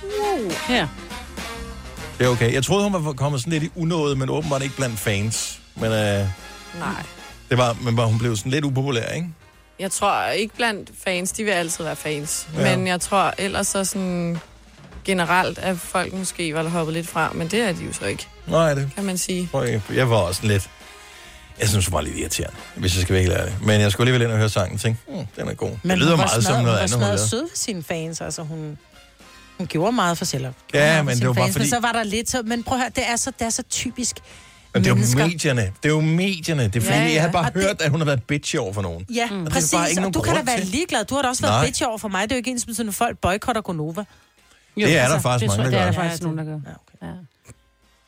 Her. 0.69 0.89
Det 2.19 2.27
er 2.27 2.31
okay. 2.31 2.53
Jeg 2.55 2.65
troede, 2.65 2.91
hun 2.91 3.05
var 3.05 3.13
kommet 3.13 3.41
sådan 3.41 3.53
lidt 3.53 3.63
i 3.65 3.71
unåde, 3.77 4.17
men 4.17 4.31
åbenbart 4.31 4.63
ikke 4.63 4.77
blandt 4.77 4.99
fans. 4.99 5.61
Men, 5.75 5.85
uh, 5.85 5.93
Nej. 5.93 6.27
det 7.51 7.59
var, 7.59 7.77
men 7.83 7.97
var- 7.97 8.07
hun 8.07 8.19
blev 8.19 8.37
sådan 8.37 8.53
lidt 8.53 8.65
upopulær, 8.65 9.09
ikke? 9.09 9.29
Jeg 9.83 9.91
tror 9.91 10.27
ikke 10.27 10.55
blandt 10.57 10.91
fans, 11.05 11.33
de 11.33 11.45
vil 11.45 11.51
altid 11.51 11.85
være 11.85 11.97
fans. 11.97 12.49
Ja. 12.57 12.77
Men 12.77 12.87
jeg 12.87 13.01
tror 13.01 13.35
ellers 13.39 13.67
så 13.67 13.85
sådan 13.85 14.39
generelt, 15.05 15.59
at 15.59 15.79
folk 15.79 16.13
måske 16.13 16.55
var 16.55 16.69
hoppet 16.69 16.95
lidt 16.95 17.09
fra, 17.09 17.33
men 17.35 17.49
det 17.49 17.61
er 17.61 17.73
de 17.73 17.85
jo 17.85 17.93
så 17.93 18.05
ikke, 18.05 18.27
Nej, 18.47 18.75
det 18.75 18.91
kan 18.95 19.05
man 19.05 19.19
sige. 19.19 19.49
Jeg- 19.95 20.11
var 20.11 20.17
også 20.17 20.47
lidt... 20.47 20.71
Jeg 21.61 21.69
synes, 21.69 21.87
hun 21.87 21.93
var 21.93 22.01
lidt 22.01 22.17
irriterende, 22.17 22.57
hvis 22.77 22.95
jeg 22.97 23.03
skal 23.03 23.13
være 23.15 23.23
helt 23.23 23.35
ærlig. 23.35 23.57
Men 23.63 23.81
jeg 23.81 23.93
skulle 23.93 24.05
alligevel 24.05 24.23
ind 24.23 24.33
og 24.33 24.39
høre 24.39 24.49
sangen 24.49 24.75
og 24.75 24.81
tænke, 24.81 25.01
hmm, 25.09 25.27
den 25.37 25.49
er 25.49 25.55
god. 25.55 25.71
Men 25.83 25.91
det 25.91 25.99
lyder 25.99 26.17
meget 26.17 26.31
som 26.31 26.43
smadret- 26.43 26.63
noget 26.63 26.79
hun 26.79 26.83
andet, 26.85 26.91
var 27.01 27.07
hun 27.07 27.15
lavede. 27.15 27.29
sød 27.29 27.41
ved 27.41 27.49
sine 27.55 27.83
fans, 27.83 28.21
altså 28.21 28.43
hun... 28.43 28.79
Hun 29.59 29.67
gjorde 29.67 29.93
meget 29.93 30.19
for 30.19 30.25
selv. 30.25 30.47
Ja, 30.75 31.03
men 31.03 31.17
det 31.19 31.27
var 31.27 31.33
bare 31.33 31.45
fans, 31.45 31.53
fordi... 31.55 31.65
Men 31.65 31.71
så 31.71 31.81
var 31.81 31.93
der 31.93 32.03
lidt 32.03 32.31
så... 32.31 32.43
Men 32.43 32.63
prøv 32.65 32.75
at 32.79 32.81
høre, 32.83 32.91
det 32.97 33.05
er 33.09 33.17
så, 33.17 33.33
det 33.39 33.47
er 33.47 33.51
så 33.51 33.63
typisk 33.63 34.17
Men 34.75 34.83
det 34.83 34.87
er 34.87 34.91
jo 34.91 34.95
mennesker. 34.95 35.27
medierne. 35.27 35.63
Det 35.83 35.89
er 35.89 35.93
jo 35.95 36.01
medierne. 36.01 36.63
Det 36.65 36.77
er 36.77 36.81
fordi, 36.81 36.97
Ja, 36.97 37.05
ja. 37.05 37.13
jeg 37.13 37.23
har 37.23 37.31
bare 37.31 37.47
Og 37.47 37.55
det- 37.55 37.63
hørt, 37.63 37.81
at 37.83 37.91
hun 37.91 38.01
har 38.01 38.05
været 38.05 38.23
bitchy 38.23 38.57
over 38.57 38.73
for 38.73 38.83
nogen. 38.83 39.07
Ja, 39.15 39.25
Og 39.33 39.39
det 39.39 39.47
er 39.47 39.51
præcis. 39.51 39.75
bare 39.75 39.91
ikke 39.91 40.07
og 40.07 40.15
du 40.15 40.21
kan 40.21 40.35
da 40.37 40.43
være 40.43 40.59
til. 40.61 40.67
ligeglad. 40.69 41.05
Du 41.05 41.15
har 41.15 41.23
da 41.23 41.29
også 41.29 41.43
været 41.43 41.53
Nej. 41.55 41.67
bitch 41.67 41.83
over 41.89 41.99
for 41.99 42.09
mig. 42.09 42.23
Det 42.23 42.33
er 42.33 42.37
jo 42.37 42.39
ikke 42.39 42.51
ens 42.51 42.67
betydende, 42.67 42.93
folk 42.93 43.19
boykotter 43.19 43.63
Gonova. 43.63 44.05
Det 44.77 44.97
er 44.99 45.09
der 45.09 45.21
faktisk 45.21 45.49
mange, 45.59 45.65
der 45.65 45.71
Det 45.71 45.79
er 45.79 45.85
gør. 45.85 45.91
der 45.93 46.01
faktisk 46.01 46.23
nogen, 46.23 46.39
der 46.39 46.45
gør. 46.45 46.53
Ja, 46.53 47.07
okay. 47.07 47.17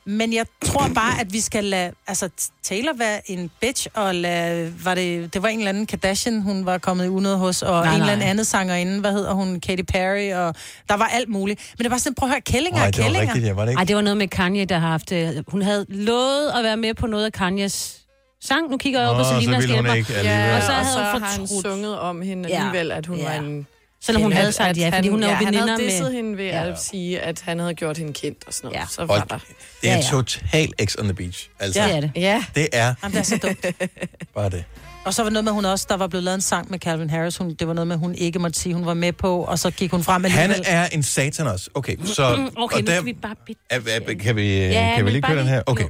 Men 0.06 0.32
jeg 0.32 0.46
tror 0.64 0.88
bare, 0.94 1.20
at 1.20 1.32
vi 1.32 1.40
skal 1.40 1.64
lade 1.64 1.92
altså, 2.06 2.28
Taylor 2.62 2.92
være 2.98 3.30
en 3.30 3.50
bitch, 3.60 3.86
og 3.94 4.14
lade, 4.14 4.74
var 4.84 4.94
det, 4.94 5.34
det 5.34 5.42
var 5.42 5.48
en 5.48 5.58
eller 5.58 5.68
anden 5.68 5.86
Kardashian, 5.86 6.40
hun 6.42 6.66
var 6.66 6.78
kommet 6.78 7.04
i 7.04 7.08
unød 7.08 7.36
hos, 7.36 7.62
og 7.62 7.70
Nej, 7.70 7.80
nej, 7.84 7.88
en 7.88 7.94
eller 7.94 8.04
nej. 8.06 8.12
anden 8.14 8.28
anden 8.28 8.44
sangerinde, 8.44 9.00
hvad 9.00 9.12
hedder 9.12 9.32
hun, 9.32 9.60
Katy 9.60 9.82
Perry, 9.82 10.32
og 10.32 10.54
der 10.88 10.94
var 10.96 11.06
alt 11.06 11.28
muligt. 11.28 11.72
Men 11.78 11.82
det 11.84 11.90
var 11.90 11.98
sådan, 11.98 12.14
prøv 12.14 12.28
at 12.28 12.30
høre, 12.32 12.40
kællinger 12.40 12.78
Nej, 12.78 12.86
er 12.86 12.90
det 12.90 12.98
var 12.98 13.04
kællinger. 13.04 13.26
rigtigt, 13.34 13.46
ja, 13.48 13.52
var 13.52 13.64
det 13.64 13.70
ikke? 13.72 13.78
Ej, 13.78 13.84
det 13.84 13.96
var 13.96 14.02
noget 14.02 14.16
med 14.16 14.28
Kanye, 14.28 14.64
der 14.64 14.78
har 14.78 14.88
haft... 14.88 15.12
øh, 15.12 15.28
Hun 15.48 15.62
havde 15.62 15.86
lovet 15.88 16.50
at 16.58 16.64
være 16.64 16.76
med 16.76 16.94
på 16.94 17.06
noget 17.06 17.24
af 17.24 17.32
Kanyes 17.32 18.00
sang. 18.42 18.70
Nu 18.70 18.76
kigger 18.76 19.00
jeg 19.00 19.08
op 19.10 19.16
på 19.16 19.24
så 19.24 19.30
Selinas 19.30 19.60
ville 19.62 19.74
hun 19.76 19.84
hjælper. 19.84 19.94
ikke 19.94 20.14
alligevel. 20.14 20.40
Ja, 20.40 20.56
Og 20.56 20.62
så 20.62 20.68
og 20.68 20.74
havde 20.74 20.92
så 20.92 20.98
hun 21.12 21.22
har 21.22 21.28
han 21.30 21.40
fortrudt. 21.40 21.66
sunget 21.66 21.98
om 21.98 22.22
hende 22.22 22.48
Ja. 22.48 22.56
alligevel, 22.56 22.92
at 22.92 23.06
hun 23.06 23.18
Ja. 23.18 23.24
var 23.24 23.32
en... 23.32 23.66
Selvom 24.06 24.22
hun 24.22 24.32
at- 24.32 24.38
havde 24.38 24.52
sagt 24.52 24.76
ja, 24.78 24.86
fordi 24.86 24.94
han- 24.96 25.08
hun 25.08 25.22
er 25.22 25.26
jo 25.26 25.30
ja, 25.30 25.36
han 25.36 25.46
veninder 25.46 25.66
havde 25.68 25.84
disset 25.84 26.02
med... 26.02 26.12
hende 26.12 26.36
ved 26.38 26.44
Ja. 26.44 26.70
at 26.72 26.80
sige, 26.82 27.20
at 27.20 27.40
han 27.40 27.58
havde 27.58 27.74
gjort 27.74 27.98
hende 27.98 28.12
kendt 28.12 28.44
og 28.46 28.54
sådan 28.54 28.68
noget. 28.68 28.80
Ja. 28.80 28.86
Så 28.90 29.04
var 29.04 29.14
der... 29.24 29.24
Det 29.24 29.34
er 29.82 29.90
Ja, 29.90 29.96
en 29.96 30.02
ja. 30.02 30.08
total 30.10 30.72
X 30.84 30.96
on 30.98 31.04
the 31.04 31.14
beach. 31.14 31.48
Altså, 31.60 31.82
Det 31.82 31.96
er 31.96 32.00
det. 32.00 32.12
Ja. 32.16 32.44
det 32.54 32.68
er 32.72 32.94
Jamen, 33.02 33.12
det 33.14 33.20
er 33.20 33.24
så 33.24 33.36
dumt. 33.36 33.66
bare 34.34 34.50
det. 34.50 34.64
Og 35.04 35.14
så 35.14 35.22
var 35.22 35.30
noget 35.30 35.44
med, 35.44 35.52
hun 35.52 35.64
også, 35.64 35.86
der 35.88 35.96
var 35.96 36.06
blevet 36.06 36.24
lavet 36.24 36.34
en 36.34 36.40
sang 36.40 36.70
med 36.70 36.78
Calvin 36.78 37.10
Harris. 37.10 37.36
Hun, 37.36 37.54
det 37.54 37.68
var 37.68 37.74
noget 37.74 37.88
med, 37.88 37.96
hun 37.96 38.14
ikke 38.14 38.38
måtte 38.38 38.60
sige, 38.60 38.74
hun 38.74 38.86
var 38.86 38.94
med 38.94 39.12
på, 39.12 39.38
og 39.44 39.58
så 39.58 39.70
gik 39.70 39.90
hun 39.90 40.04
frem 40.04 40.24
Han 40.24 40.32
alligevel. 40.50 40.64
er 40.66 40.86
en 40.86 41.02
satan 41.02 41.46
også. 41.46 41.70
Okay, 41.74 41.96
så... 42.04 42.36
Mm, 42.36 42.50
Okay, 42.56 42.76
og 42.76 42.80
nu 42.82 42.86
der- 42.86 42.92
skal 42.94 43.04
vi 43.04 43.12
bare... 43.12 43.34
bit- 43.46 43.58
Er, 43.70 43.80
er, 43.86 44.14
kan 44.14 44.36
vi, 44.36 44.56
Ja, 44.58 44.88
ja, 44.88 44.96
kan 44.96 45.04
vi 45.04 45.10
lige 45.10 45.22
køre 45.22 45.38
den 45.38 45.46
her? 45.46 45.62
Okay. 45.66 45.84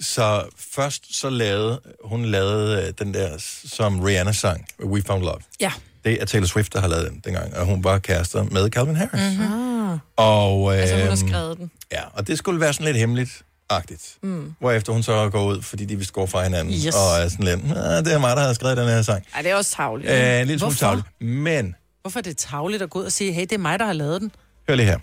Så 0.00 0.42
først 0.74 1.20
så 1.20 1.30
lavede 1.30 1.80
hun 2.04 2.24
lavede 2.24 2.86
øh, 2.86 2.92
den 3.06 3.14
der, 3.14 3.30
som 3.64 4.00
Rihanna 4.00 4.32
sang, 4.32 4.66
We 4.84 5.02
Found 5.06 5.22
Love. 5.24 5.38
Ja. 5.60 5.72
Det 6.04 6.20
er 6.22 6.24
Taylor 6.24 6.46
Swift, 6.46 6.72
der 6.72 6.80
har 6.80 6.88
lavet 6.88 7.10
den 7.10 7.20
dengang, 7.24 7.56
og 7.56 7.66
hun 7.66 7.84
var 7.84 7.98
kærester 7.98 8.42
med 8.42 8.70
Calvin 8.70 8.96
Harris. 8.96 9.20
Ah. 9.40 9.98
Og, 10.16 10.72
øh, 10.74 10.80
Altså, 10.80 10.96
hun 10.98 11.08
har 11.08 11.14
skrevet 11.16 11.58
den. 11.58 11.70
Ja, 11.92 12.00
og 12.12 12.26
det 12.26 12.38
skulle 12.38 12.60
være 12.60 12.72
sådan 12.72 12.86
lidt 12.86 12.96
hemmeligt 12.96 13.42
agtigt. 13.70 14.16
Mm. 14.22 14.54
Hvorefter 14.60 14.92
hun 14.92 15.02
så 15.02 15.28
går 15.30 15.44
ud, 15.44 15.62
fordi 15.62 15.84
de 15.84 15.96
vil 15.96 16.08
gå 16.08 16.26
fra 16.26 16.42
hinanden, 16.42 16.74
Yes. 16.74 16.94
og 16.94 17.22
er 17.24 17.28
sådan 17.28 17.44
lidt, 17.44 17.60
"Ah, 17.76 18.04
det 18.04 18.12
er 18.14 18.18
mig, 18.18 18.36
der 18.36 18.42
har 18.42 18.52
skrevet 18.52 18.76
den 18.76 18.88
her 18.88 19.02
sang. 19.02 19.24
Ej, 19.34 19.42
det 19.42 19.50
er 19.50 19.54
også 19.54 19.70
tavligt. 19.76 20.10
Øh, 20.10 20.40
en 20.40 20.46
lille 20.46 20.58
smule 20.58 20.74
tavligt. 20.74 21.06
Men, 21.20 21.74
Hvorfor 22.02 22.18
er 22.18 22.22
det 22.22 22.36
tavligt 22.36 22.82
at 22.82 22.90
gå 22.90 22.98
ud 22.98 23.04
og 23.04 23.12
sige, 23.12 23.32
hey, 23.32 23.42
det 23.42 23.52
er 23.52 23.58
mig, 23.58 23.78
der 23.78 23.86
har 23.86 23.92
lavet 23.92 24.20
den? 24.20 24.32
hør 24.68 24.74
lige 24.74 24.86
her. 24.86 24.98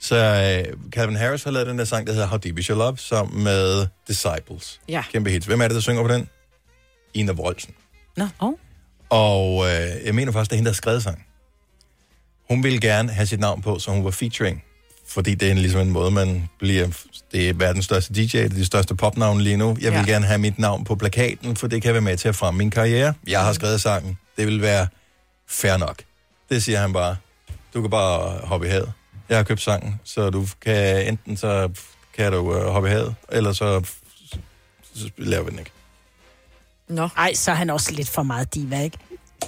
Så 0.00 0.16
øh, 0.16 0.90
Calvin 0.90 1.16
Harris 1.16 1.44
har 1.44 1.50
lavet 1.50 1.66
den 1.66 1.78
der 1.78 1.84
sang, 1.84 2.06
der 2.06 2.12
hedder 2.12 2.26
How 2.26 2.38
Deep 2.38 2.58
Is 2.58 2.66
Your 2.66 2.78
Love, 2.78 2.96
sammen 2.98 3.44
med 3.44 3.86
Disciples. 4.08 4.80
Ja. 4.88 5.02
Kæmpe 5.12 5.30
hits. 5.30 5.46
Hvem 5.46 5.60
er 5.60 5.68
det, 5.68 5.74
der 5.74 5.80
synger 5.80 6.02
på 6.02 6.08
den? 6.08 6.28
Ina 7.14 7.32
Wroldsen. 7.32 7.74
Nå, 8.16 8.28
oh. 8.38 8.52
Og 9.10 9.66
øh, 9.66 10.04
jeg 10.04 10.14
mener 10.14 10.32
faktisk, 10.32 10.50
det 10.50 10.54
er 10.54 10.58
hende, 10.58 10.66
der 10.68 10.72
har 10.72 10.76
skrevet 10.76 11.02
sang. 11.02 11.24
Hun 12.50 12.62
ville 12.64 12.80
gerne 12.80 13.12
have 13.12 13.26
sit 13.26 13.40
navn 13.40 13.62
på, 13.62 13.78
så 13.78 13.90
hun 13.90 14.04
var 14.04 14.10
featuring. 14.10 14.64
Fordi 15.06 15.34
det 15.34 15.48
er 15.48 15.52
en, 15.52 15.58
ligesom 15.58 15.80
en 15.80 15.90
måde, 15.90 16.10
man 16.10 16.48
bliver... 16.58 16.88
Det 17.32 17.48
er 17.48 17.52
verdens 17.54 17.84
største 17.84 18.14
DJ, 18.14 18.20
det 18.26 18.44
er 18.44 18.48
de 18.48 18.64
største 18.64 18.94
popnavne 18.94 19.42
lige 19.42 19.56
nu. 19.56 19.76
Jeg 19.80 19.92
vil 19.92 19.98
Ja. 20.06 20.12
gerne 20.12 20.26
have 20.26 20.38
mit 20.38 20.58
navn 20.58 20.84
på 20.84 20.94
plakaten, 20.94 21.56
for 21.56 21.66
det 21.66 21.82
kan 21.82 21.92
være 21.92 22.02
med 22.02 22.16
til 22.16 22.28
at 22.28 22.36
fremme 22.36 22.58
min 22.58 22.70
karriere. 22.70 23.14
Jeg 23.26 23.40
har 23.40 23.52
skrevet 23.52 23.80
sangen. 23.80 24.18
Det 24.36 24.46
vil 24.46 24.62
være 24.62 24.86
fair 25.48 25.76
nok. 25.76 26.02
Det 26.50 26.62
siger 26.62 26.80
han 26.80 26.92
bare. 26.92 27.16
Du 27.74 27.80
kan 27.80 27.90
bare 27.90 28.38
hoppe 28.46 28.66
i 28.66 28.70
havet. 28.70 28.92
Jeg 29.28 29.36
har 29.36 29.44
købt 29.44 29.60
sangen, 29.60 30.00
så 30.04 30.30
du 30.30 30.46
kan 30.64 31.06
enten 31.08 31.36
så 31.36 31.68
kan 32.16 32.32
du 32.32 32.56
øh, 32.56 32.66
hoppe 32.66 32.88
i 32.88 32.92
havet, 32.92 33.14
eller 33.32 33.52
så, 33.52 33.82
så 34.94 35.10
laver 35.16 35.44
vi 35.44 35.50
den 35.50 35.58
ikke. 35.58 35.70
Nå. 36.88 37.08
Ej, 37.16 37.34
så 37.34 37.50
er 37.50 37.54
han 37.54 37.70
også 37.70 37.92
lidt 37.92 38.08
for 38.08 38.22
meget 38.22 38.54
diva, 38.54 38.80
ikke? 38.82 38.98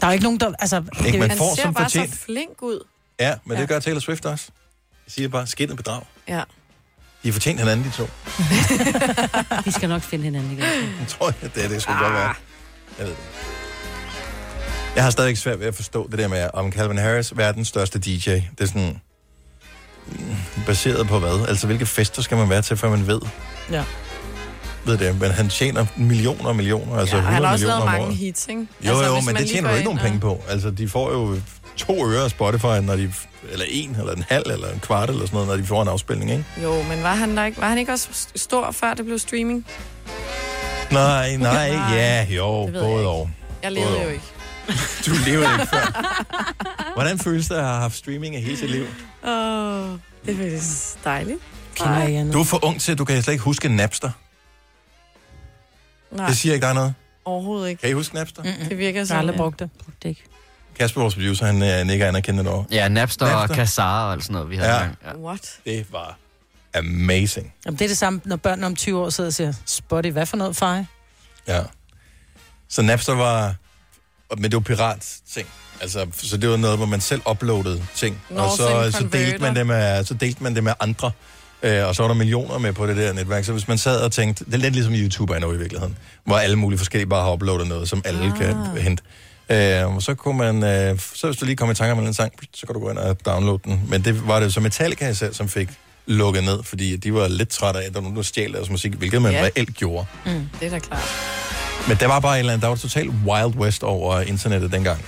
Der 0.00 0.06
er 0.06 0.10
jo 0.10 0.12
ikke 0.12 0.24
nogen, 0.24 0.40
der... 0.40 0.52
Altså, 0.58 0.80
det 0.80 1.08
er 1.08 1.12
jo 1.12 1.18
man 1.18 1.28
Han 1.30 1.38
får 1.38 1.54
ser 1.56 1.62
som 1.62 1.74
bare 1.74 1.84
fortjent. 1.84 2.10
så 2.14 2.16
flink 2.20 2.62
ud. 2.62 2.84
Ja, 3.20 3.34
men 3.44 3.54
Ja. 3.56 3.60
det 3.60 3.68
gør 3.68 3.78
Taylor 3.78 4.00
Swift 4.00 4.24
også. 4.26 4.46
Jeg 5.06 5.12
siger 5.12 5.28
bare, 5.28 5.46
skinnet 5.46 5.76
bedrag. 5.76 6.02
Ja. 6.28 6.42
De 7.22 7.28
har 7.28 7.32
fortjent 7.32 7.58
hinanden, 7.60 7.86
de 7.86 7.90
to. 7.96 8.02
Vi 9.64 9.70
skal 9.70 9.88
nok 9.88 10.02
finde 10.02 10.24
hinanden 10.24 10.50
igen. 10.52 10.62
Jeg 10.64 11.08
tror, 11.08 11.32
jeg, 11.42 11.54
det 11.54 11.64
er 11.64 11.68
det, 11.68 11.82
skulle 11.82 11.96
ah. 11.98 12.02
godt 12.02 12.14
være. 12.14 12.34
Jeg 12.98 13.06
ved 13.06 13.12
det. 13.12 13.18
Jeg 14.94 15.04
har 15.04 15.10
stadig 15.10 15.38
svært 15.38 15.60
ved 15.60 15.66
at 15.66 15.74
forstå 15.74 16.08
det 16.10 16.18
der 16.18 16.28
med, 16.28 16.48
om 16.54 16.72
Calvin 16.72 16.98
Harris, 16.98 17.36
verdens 17.36 17.68
største 17.68 17.98
DJ, 17.98 18.30
det 18.30 18.44
er 18.60 18.66
sådan 18.66 19.00
mm, 20.06 20.36
baseret 20.66 21.06
på 21.08 21.18
hvad? 21.18 21.46
Altså, 21.48 21.66
hvilke 21.66 21.86
fester 21.86 22.22
skal 22.22 22.36
man 22.36 22.48
være 22.50 22.62
til, 22.62 22.76
før 22.76 22.90
man 22.90 23.06
ved, 23.06 23.20
Ja. 23.70 23.84
Ved 24.84 24.98
det? 24.98 25.20
Men 25.20 25.30
han 25.30 25.48
tjener 25.48 25.86
millioner 25.96 26.48
og 26.48 26.56
millioner, 26.56 26.96
altså 26.96 27.16
ja, 27.16 27.22
100 27.22 27.34
han 27.34 27.44
har 27.44 27.52
også 27.52 27.64
millioner 27.64 27.92
lavet 27.92 28.00
mange 28.00 28.16
hits, 28.16 28.46
ikke? 28.48 28.60
Jo, 28.60 28.90
altså, 28.90 29.04
jo, 29.06 29.20
men 29.20 29.36
det 29.36 29.48
tjener 29.48 29.70
du 29.70 29.74
ikke 29.76 29.84
nogen 29.84 30.00
penge 30.00 30.20
på. 30.20 30.42
Altså, 30.48 30.70
de 30.70 30.88
får 30.88 31.12
jo 31.12 31.36
to 31.76 32.10
øre 32.10 32.24
af 32.24 32.30
Spotify, 32.30 32.64
når 32.82 32.96
de, 32.96 33.12
eller 33.52 33.64
en, 33.68 33.96
eller 33.98 34.12
en 34.12 34.24
halv, 34.28 34.44
eller 34.50 34.68
en 34.68 34.80
kvart, 34.80 35.08
eller 35.10 35.20
sådan 35.20 35.34
noget, 35.34 35.48
når 35.48 35.56
de 35.56 35.64
får 35.64 35.82
en 35.82 35.88
afspilning, 35.88 36.30
ikke? 36.30 36.44
Jo, 36.62 36.82
men 36.82 37.02
var 37.02 37.14
han, 37.14 37.36
der 37.36 37.44
ikke, 37.44 37.60
var 37.60 37.68
han 37.68 37.78
ikke 37.78 37.92
også 37.92 38.08
stor, 38.36 38.70
før 38.70 38.94
det 38.94 39.04
blev 39.04 39.18
streaming? 39.18 39.66
Nej, 40.90 41.36
nej, 41.50 41.78
ja, 41.92 42.26
jo, 42.30 42.66
Det 42.66 42.74
både 42.74 43.06
og. 43.08 43.30
Jeg 43.62 43.72
levede 43.72 43.90
Både 43.90 44.02
jo 44.02 44.08
ikke. 44.08 44.24
Du 45.06 45.10
levede 45.26 45.48
ikke 45.52 45.66
før. 45.72 46.14
Hvordan 46.94 47.18
føles 47.18 47.48
det 47.48 47.54
at 47.54 47.64
have 47.64 47.80
haft 47.80 47.96
streaming 47.96 48.36
i 48.36 48.40
hele 48.40 48.56
sit 48.56 48.70
liv? 48.70 48.84
Åh, 49.24 49.30
det 50.26 50.34
er 50.34 50.36
faktisk 50.36 51.04
dejligt. 51.04 51.38
Du 52.32 52.40
er 52.40 52.44
for 52.44 52.64
ung 52.64 52.80
til, 52.80 52.92
at 52.92 52.98
du 52.98 53.04
kan 53.04 53.22
slet 53.22 53.32
ikke 53.32 53.44
huske 53.44 53.68
Napster. 53.68 54.10
Nej, 56.12 56.26
Det 56.28 56.36
siger 56.36 56.54
ikke 56.54 56.66
dig 56.66 56.74
noget. 56.74 56.94
overhovedet 57.24 57.68
ikke. 57.68 57.80
Kan 57.80 57.90
I 57.90 57.92
huske 57.92 58.14
Napster? 58.14 58.42
Mm-mm. 58.42 58.68
Det 58.68 58.78
virker 58.78 59.00
Jeg 59.00 59.06
som... 59.06 59.14
har 59.14 59.20
aldrig 59.20 59.36
brugt 59.36 59.58
det. 59.58 59.70
Brugte 59.84 60.08
ikke. 60.08 60.22
Kasper, 60.78 61.00
vores 61.00 61.14
producer, 61.14 61.46
han 61.46 61.62
øh, 61.62 61.86
nikker 61.86 62.08
anerkendende 62.08 62.50
over. 62.50 62.64
Ja, 62.70 62.88
Napster, 62.88 63.26
Napster. 63.26 63.40
og 63.42 63.48
Kassar 63.50 64.14
og 64.14 64.22
sådan 64.22 64.34
noget, 64.34 64.50
vi 64.50 64.56
havde 64.56 64.70
Ja. 64.70 64.76
ja. 64.76 64.82
gang. 64.82 64.96
Ja. 65.04 65.16
What? 65.16 65.58
Det 65.64 65.86
var 65.92 66.18
amazing. 66.74 67.54
Jamen, 67.66 67.78
det 67.78 67.84
er 67.84 67.88
det 67.88 67.98
samme, 67.98 68.20
når 68.24 68.36
børn 68.36 68.64
om 68.64 68.76
20 68.76 69.00
år 69.00 69.10
sidder 69.10 69.28
og 69.30 69.34
siger, 69.34 69.52
Spotty, 69.66 70.10
hvad 70.10 70.26
for 70.26 70.36
noget, 70.36 70.56
far? 70.56 70.84
Ja. 71.48 71.62
Så 72.68 72.82
Napster 72.82 73.14
var... 73.14 73.54
Men 74.36 74.42
det 74.44 74.54
var 74.54 74.60
pirat-ting. 74.60 75.48
Altså, 75.80 76.06
så 76.12 76.36
det 76.36 76.48
var 76.50 76.56
noget, 76.56 76.76
hvor 76.76 76.86
man 76.86 77.00
selv 77.00 77.22
uploadede 77.30 77.86
ting. 77.94 78.22
Nå, 78.30 78.40
og 78.42 78.50
sådan 78.56 78.92
så, 78.92 78.98
så, 78.98 79.04
delte 79.12 79.38
man 79.38 79.56
det 79.56 79.66
med, 79.66 80.04
så 80.04 80.14
delte 80.14 80.42
man 80.42 80.54
det 80.54 80.64
med 80.64 80.72
andre. 80.80 81.10
Øh, 81.62 81.88
og 81.88 81.94
så 81.94 82.02
var 82.02 82.08
der 82.08 82.14
millioner 82.14 82.58
med 82.58 82.72
på 82.72 82.86
det 82.86 82.96
der 82.96 83.12
netværk. 83.12 83.44
Så 83.44 83.52
hvis 83.52 83.68
man 83.68 83.78
sad 83.78 84.00
og 84.00 84.12
tænkte... 84.12 84.44
Det 84.44 84.54
er 84.54 84.58
lidt 84.58 84.74
ligesom 84.74 84.94
YouTube 84.94 85.34
er 85.34 85.38
nu 85.38 85.52
i 85.52 85.58
virkeligheden. 85.58 85.96
Hvor 86.24 86.36
alle 86.36 86.56
mulige 86.56 86.78
forskellige 86.78 87.08
bare 87.08 87.24
har 87.24 87.32
uploadet 87.32 87.68
noget, 87.68 87.88
som 87.88 88.02
alle 88.04 88.24
ah. 88.24 88.38
kan 88.38 88.56
hente. 88.82 89.02
Øh, 89.50 89.94
og 89.96 90.02
så 90.02 90.14
kunne 90.14 90.38
man... 90.38 90.64
Øh, 90.64 90.98
så 91.14 91.26
hvis 91.26 91.36
du 91.36 91.44
lige 91.44 91.56
kom 91.56 91.70
i 91.70 91.74
tanke 91.74 91.92
om 91.92 91.98
en 91.98 92.14
sang, 92.14 92.32
så 92.54 92.66
kan 92.66 92.74
du 92.74 92.80
gå 92.80 92.90
ind 92.90 92.98
og 92.98 93.26
downloade 93.26 93.60
den. 93.64 93.82
Men 93.88 94.04
det 94.04 94.28
var 94.28 94.40
det 94.40 94.54
så 94.54 94.60
Metallica 94.60 95.08
især, 95.08 95.32
som 95.32 95.48
fik 95.48 95.68
lukket 96.06 96.44
ned, 96.44 96.62
fordi 96.62 96.96
de 96.96 97.14
var 97.14 97.28
lidt 97.28 97.48
trætte 97.48 97.80
af, 97.80 97.86
at 97.86 97.92
der 97.92 97.94
var 97.94 98.02
nogen, 98.02 98.16
der 98.16 98.22
stjal 98.22 98.52
deres 98.52 98.70
musik, 98.70 98.92
hvilket 98.92 99.22
man 99.22 99.32
ja. 99.32 99.42
reelt 99.42 99.76
gjorde. 99.76 100.06
Mm, 100.26 100.48
det 100.60 100.66
er 100.66 100.70
da 100.70 100.78
klart. 100.78 101.02
Men 101.88 101.96
der 102.00 102.06
var 102.06 102.20
bare 102.20 102.34
et 102.34 102.38
eller 102.38 102.52
andet, 102.52 102.62
der 102.62 102.68
var 102.68 102.76
totalt 102.76 103.10
wild 103.26 103.56
west 103.56 103.82
over 103.82 104.20
internettet 104.20 104.72
dengang. 104.72 105.04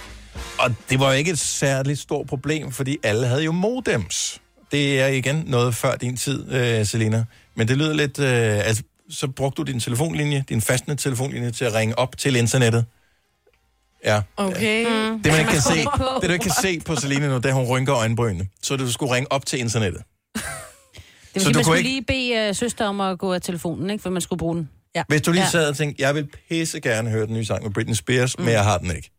Og 0.59 0.74
det 0.90 1.00
var 1.00 1.07
jo 1.07 1.12
ikke 1.12 1.30
et 1.30 1.38
særligt 1.38 1.98
stort 1.98 2.26
problem, 2.26 2.72
fordi 2.72 2.98
alle 3.03 3.26
havde 3.26 3.42
jo 3.44 3.53
modems. 3.53 4.40
Det 4.72 5.00
er 5.00 5.06
igen 5.06 5.44
noget 5.46 5.74
før 5.74 5.96
din 5.96 6.16
tid, 6.16 6.52
øh, 6.52 6.86
Selina. 6.86 7.24
Men 7.54 7.68
det 7.68 7.76
lyder 7.78 7.92
lidt... 7.94 8.18
Øh, 8.18 8.66
altså, 8.68 8.82
så 9.10 9.28
brugte 9.28 9.62
du 9.62 9.72
din 9.72 9.80
telefonlinje, 9.80 10.44
din 10.48 10.60
fastnet 10.60 10.98
telefonlinje, 10.98 11.50
til 11.50 11.64
at 11.64 11.74
ringe 11.74 11.98
op 11.98 12.16
til 12.18 12.36
internettet. 12.36 12.84
Ja. 14.04 14.22
Okay. 14.36 14.84
Mm. 15.10 15.22
Det, 15.22 15.32
man 15.32 15.40
ikke 15.40 15.52
kan 15.52 15.60
se, 15.60 15.74
det, 16.20 16.28
du 16.28 16.32
ikke 16.32 16.42
kan 16.42 16.52
se 16.62 16.80
på 16.80 16.96
Selina 16.96 17.28
nu, 17.28 17.36
det 17.36 17.46
er, 17.46 17.52
hun 17.52 17.64
rynker 17.66 17.94
øjenbrynene. 17.94 18.48
Så 18.62 18.76
du 18.76 18.92
skulle 18.92 19.14
ringe 19.14 19.32
op 19.32 19.46
til 19.46 19.58
internettet. 19.58 20.02
Det 20.34 20.42
vil 21.34 21.42
Så 21.42 21.44
sige, 21.44 21.52
du 21.54 21.58
man 21.58 21.64
skulle 21.64 21.78
ikke- 21.78 21.90
lige 21.90 22.02
bede 22.34 22.50
uh, 22.50 22.56
søster 22.56 22.86
om 22.86 23.00
at 23.00 23.18
gå 23.18 23.32
af 23.32 23.40
telefonen, 23.42 23.90
ikke? 23.90 24.02
For 24.02 24.10
man 24.10 24.22
skulle 24.22 24.38
bruge 24.38 24.56
den. 24.56 24.68
Ja. 24.94 25.02
Hvis 25.08 25.22
du 25.22 25.32
lige 25.32 25.42
Ja. 25.42 25.48
sad 25.50 25.68
og 25.68 25.76
tænkte, 25.76 26.02
jeg 26.02 26.14
vil 26.14 26.28
pisse 26.48 26.80
gerne 26.80 27.10
høre 27.10 27.26
den 27.26 27.34
nye 27.34 27.44
sang 27.44 27.62
med 27.64 27.70
Britney 27.72 27.94
Spears, 27.94 28.38
mm. 28.38 28.44
men 28.44 28.52
jeg 28.54 28.64
har 28.64 28.78
den 28.78 28.96
ikke. 28.96 29.10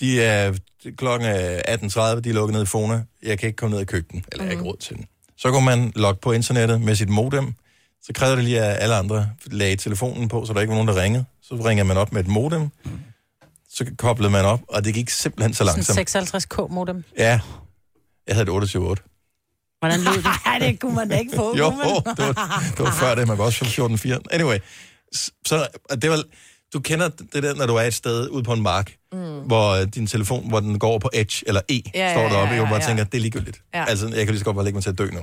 De 0.00 0.22
er, 0.22 0.54
klokken 0.96 1.28
er 1.28 1.58
18.30, 1.68 2.20
de 2.20 2.30
er 2.30 2.32
lukket 2.32 2.54
ned 2.54 2.62
i 2.62 2.66
Fona. 2.66 3.02
Jeg 3.22 3.38
kan 3.38 3.46
ikke 3.46 3.56
komme 3.56 3.76
ned 3.76 3.86
købe 3.86 4.06
den, 4.12 4.24
eller 4.32 4.44
jeg 4.44 4.48
har 4.48 4.52
ikke 4.52 4.64
råd 4.64 4.76
til 4.76 4.96
den. 4.96 5.06
Så 5.36 5.50
går 5.50 5.60
man 5.60 5.92
logge 5.96 6.20
på 6.20 6.32
internettet 6.32 6.80
med 6.80 6.94
sit 6.94 7.08
modem. 7.08 7.54
Så 8.02 8.12
kræver 8.12 8.34
det 8.34 8.44
lige, 8.44 8.60
at 8.60 8.82
alle 8.82 8.94
andre 8.94 9.30
lagde 9.46 9.76
telefonen 9.76 10.28
på, 10.28 10.46
så 10.46 10.52
der 10.52 10.60
ikke 10.60 10.70
var 10.70 10.74
nogen, 10.74 10.88
der 10.88 11.02
ringede. 11.02 11.24
Så 11.42 11.54
ringer 11.54 11.84
man 11.84 11.96
op 11.96 12.12
med 12.12 12.20
et 12.20 12.28
modem. 12.28 12.68
Så 13.70 13.86
koblede 13.98 14.30
man 14.30 14.44
op, 14.44 14.60
og 14.68 14.84
det 14.84 14.94
gik 14.94 15.10
simpelthen 15.10 15.54
så 15.54 15.64
langsomt. 15.64 16.10
Sådan 16.10 16.26
56k 16.26 16.68
modem. 16.68 17.04
Ja, 17.18 17.40
jeg 18.26 18.34
havde 18.34 18.42
et 18.42 18.48
28 18.48 18.96
Hvordan 19.78 20.00
lød 20.00 20.12
det? 20.12 20.24
Nej, 20.46 20.58
det 20.58 20.80
kunne 20.80 20.94
man 20.94 21.08
da 21.08 21.18
ikke 21.18 21.36
få. 21.36 21.56
Jo, 21.56 21.70
kunne 21.70 21.78
man? 21.78 22.16
det 22.16 22.26
var, 22.26 22.64
det 22.76 22.84
var 22.84 22.92
før 23.00 23.14
det, 23.14 23.28
man 23.28 23.38
var 23.38 23.44
også 23.44 23.64
14.4. 23.64 24.18
Anyway, 24.30 24.58
så 25.46 25.68
det 26.02 26.10
var, 26.10 26.22
du 26.72 26.80
kender 26.80 27.08
det 27.08 27.42
der, 27.42 27.54
når 27.54 27.66
du 27.66 27.74
er 27.74 27.82
et 27.82 27.94
sted 27.94 28.28
ude 28.28 28.42
på 28.42 28.52
en 28.52 28.62
mark, 28.62 28.92
mm. 29.12 29.18
hvor 29.40 29.70
øh, 29.70 29.86
din 29.94 30.06
telefon, 30.06 30.48
hvor 30.48 30.60
den 30.60 30.78
går 30.78 30.98
på 30.98 31.10
Edge, 31.14 31.44
eller 31.46 31.60
E, 31.68 31.74
Ja, 31.94 32.00
ja, 32.06 32.12
står 32.14 32.22
ja, 32.22 32.28
deroppe, 32.28 32.54
ja, 32.54 32.60
og 32.60 32.66
ja, 32.66 32.70
bare 32.72 32.80
ja. 32.82 32.86
tænker, 32.86 33.04
det 33.04 33.14
er 33.14 33.22
ligegyldigt. 33.22 33.62
Ja. 33.74 33.78
Ja. 33.78 33.84
Altså, 33.88 34.06
jeg 34.08 34.16
kan 34.16 34.26
lige 34.26 34.38
så 34.38 34.44
godt 34.44 34.54
bare 34.56 34.64
lægge 34.64 34.76
mig 34.76 34.82
til 34.82 34.90
at 34.90 34.98
dø 34.98 35.10
nu. 35.10 35.20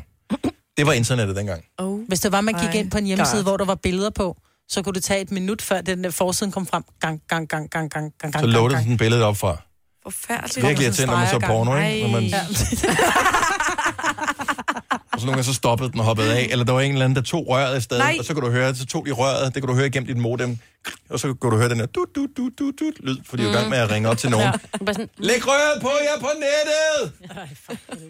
Det 0.78 0.86
var 0.86 0.94
internettet 0.94 1.36
dengang. 1.36 1.64
Oh. 1.78 2.00
Hvis 2.08 2.20
det 2.20 2.32
var, 2.32 2.42
man 2.42 2.54
gik 2.54 2.70
Ej, 2.70 2.74
ind 2.80 2.92
på 2.92 2.98
en 2.98 3.06
hjemmeside, 3.06 3.44
God. 3.44 3.52
hvor 3.52 3.58
der 3.58 3.66
var 3.66 3.76
billeder 3.76 4.10
på, 4.10 4.38
så 4.70 4.82
kunne 4.82 4.94
det 4.94 5.04
tage 5.04 5.22
et 5.22 5.32
minut, 5.32 5.62
før 5.62 5.82
den 5.82 6.04
der 6.04 6.12
forsiden 6.12 6.52
kom 6.52 6.66
frem. 6.68 6.84
Gang, 7.02 7.22
gang, 7.30 7.50
gang, 7.50 7.70
gang, 7.70 7.90
gang, 7.92 8.12
gang, 8.22 8.34
Så 8.34 8.40
gang, 8.40 8.52
loadede 8.52 8.74
gang. 8.74 8.84
sådan 8.84 8.98
billedet 8.98 9.24
op 9.24 9.38
fra. 9.38 9.58
Forfærdeligt. 10.04 10.68
Virkelig 10.68 10.86
irriterende, 10.86 11.14
når 11.14 11.20
man 11.20 11.30
så 11.30 11.40
porno, 11.40 11.78
ikke? 11.78 12.02
Når 12.02 12.10
man, 12.12 12.24
Ja. 12.24 12.40
og 15.14 15.20
så 15.20 15.26
nogle 15.26 15.32
gange 15.32 15.44
så 15.44 15.54
stoppede 15.54 15.92
den 15.92 16.00
og 16.00 16.06
hoppede 16.06 16.34
af, 16.38 16.48
eller 16.52 16.66
der 16.66 16.74
var 16.74 16.82
en 16.82 16.92
eller 16.92 17.06
anden, 17.06 17.16
der 17.16 17.22
tog 17.22 17.48
røret 17.50 17.76
af 17.76 17.82
sted, 17.82 17.98
Nej. 17.98 18.16
og 18.20 18.26
så 18.26 18.34
kunne 18.34 18.46
du 18.46 18.52
høre, 18.52 18.76
så 18.76 18.86
tog 18.86 19.06
de 19.06 19.12
røret, 19.12 19.56
det 19.56 19.64
kunne 19.64 19.72
du 19.72 19.78
høre 19.78 19.88
igennem 19.88 20.08
dit 20.08 20.18
modem, 20.18 20.58
og 21.10 21.20
så 21.20 21.34
kunne 21.34 21.52
du 21.52 21.58
høre 21.58 21.70
den 21.70 21.78
her 21.80 21.86
dut, 21.86 22.08
dut, 22.16 22.30
dut, 22.38 22.52
dut, 22.60 22.74
dut, 22.80 22.94
lyd, 23.00 23.18
for 23.26 23.38
de 23.38 23.44
er 23.44 23.48
jo 23.48 23.54
i 23.54 23.56
gang 23.56 23.70
med 23.70 23.78
at 23.78 23.92
ringe 23.92 24.10
op 24.10 24.18
til 24.18 24.30
nogen. 24.30 24.46
Ja. 24.48 24.94
Sådan, 24.94 25.10
Læg 25.18 25.48
røret 25.48 25.82
på 25.82 25.90
jer 26.04 26.22
på 26.22 26.30
nettet! 26.40 27.14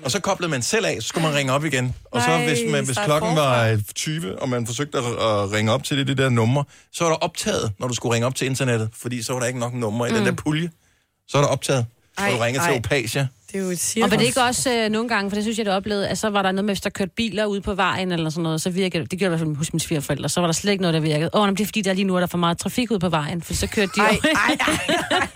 Og 0.03 0.11
så 0.11 0.19
koblede 0.19 0.51
man 0.51 0.61
selv 0.61 0.85
af, 0.85 0.97
så 1.01 1.07
skulle 1.07 1.27
man 1.27 1.35
ringe 1.35 1.53
op 1.53 1.65
igen. 1.65 1.95
Og 2.11 2.21
så 2.21 2.37
hvis, 2.47 2.71
man, 2.71 2.85
hvis 2.85 2.97
klokken 3.05 3.35
var 3.35 3.67
øh, 3.67 3.79
20, 3.95 4.41
og 4.41 4.49
man 4.49 4.65
forsøgte 4.67 4.97
at, 4.97 5.03
at 5.05 5.51
ringe 5.51 5.71
op 5.71 5.83
til 5.83 5.97
det, 5.97 6.07
det 6.07 6.17
der 6.17 6.29
nummer, 6.29 6.63
så 6.93 7.03
var 7.03 7.11
der 7.11 7.17
optaget, 7.17 7.71
når 7.79 7.87
du 7.87 7.93
skulle 7.93 8.13
ringe 8.13 8.25
op 8.27 8.35
til 8.35 8.47
internettet, 8.47 8.89
fordi 8.93 9.23
så 9.23 9.33
var 9.33 9.39
der 9.39 9.47
ikke 9.47 9.59
nok 9.59 9.73
nummer 9.73 10.05
i 10.05 10.09
mm. 10.09 10.15
den 10.15 10.25
der 10.25 10.31
pulje. 10.31 10.69
Så 11.27 11.37
er 11.37 11.41
der 11.41 11.49
optaget. 11.49 11.85
Ej, 12.17 12.31
du 12.31 12.37
ringer 12.37 12.61
til 12.61 12.71
ej. 12.71 12.77
Opasia. 12.77 13.27
Det 13.51 13.59
er 13.59 13.63
jo 13.63 13.69
et 13.69 13.79
cirkus. 13.79 14.05
Og 14.05 14.11
var 14.11 14.17
det 14.17 14.25
ikke 14.25 14.41
også 14.41 14.73
øh, 14.73 14.89
nogle 14.89 15.09
gange, 15.09 15.29
for 15.31 15.35
det 15.35 15.43
synes 15.43 15.57
jeg, 15.57 15.65
det 15.65 15.73
oplevede, 15.73 16.07
at 16.07 16.17
så 16.17 16.29
var 16.29 16.41
der 16.41 16.51
noget 16.51 16.65
med, 16.65 16.73
hvis 16.73 16.81
der 16.81 16.89
kørte 16.89 17.11
biler 17.15 17.45
ud 17.45 17.61
på 17.61 17.73
vejen 17.73 18.11
eller 18.11 18.29
sådan 18.29 18.43
noget, 18.43 18.61
så 18.61 18.69
virkede 18.69 19.05
det, 19.05 19.19
gjorde 19.19 19.25
i 19.25 19.29
hvert 19.29 19.39
fald 19.39 19.55
hos 19.55 19.73
mine 19.73 19.81
svigerforældre, 19.81 20.29
så 20.29 20.39
var 20.39 20.47
der 20.47 20.53
slet 20.53 20.71
ikke 20.71 20.81
noget, 20.81 20.93
der 20.93 20.99
virkede. 20.99 21.29
Åh, 21.33 21.41
oh, 21.41 21.49
det 21.49 21.59
er 21.61 21.65
fordi, 21.65 21.81
der 21.81 21.93
lige 21.93 22.05
nu 22.05 22.15
er 22.15 22.19
der 22.19 22.27
for 22.27 22.37
meget 22.37 22.57
trafik 22.57 22.91
ud 22.91 22.99
på 22.99 23.09
vejen, 23.09 23.41
for 23.41 23.53
så 23.53 23.67
kørte 23.67 23.91
de 23.95 24.01
Ej, 24.01 24.07
over- 24.07 24.37
ej, 24.49 24.57
ej. 24.59 24.77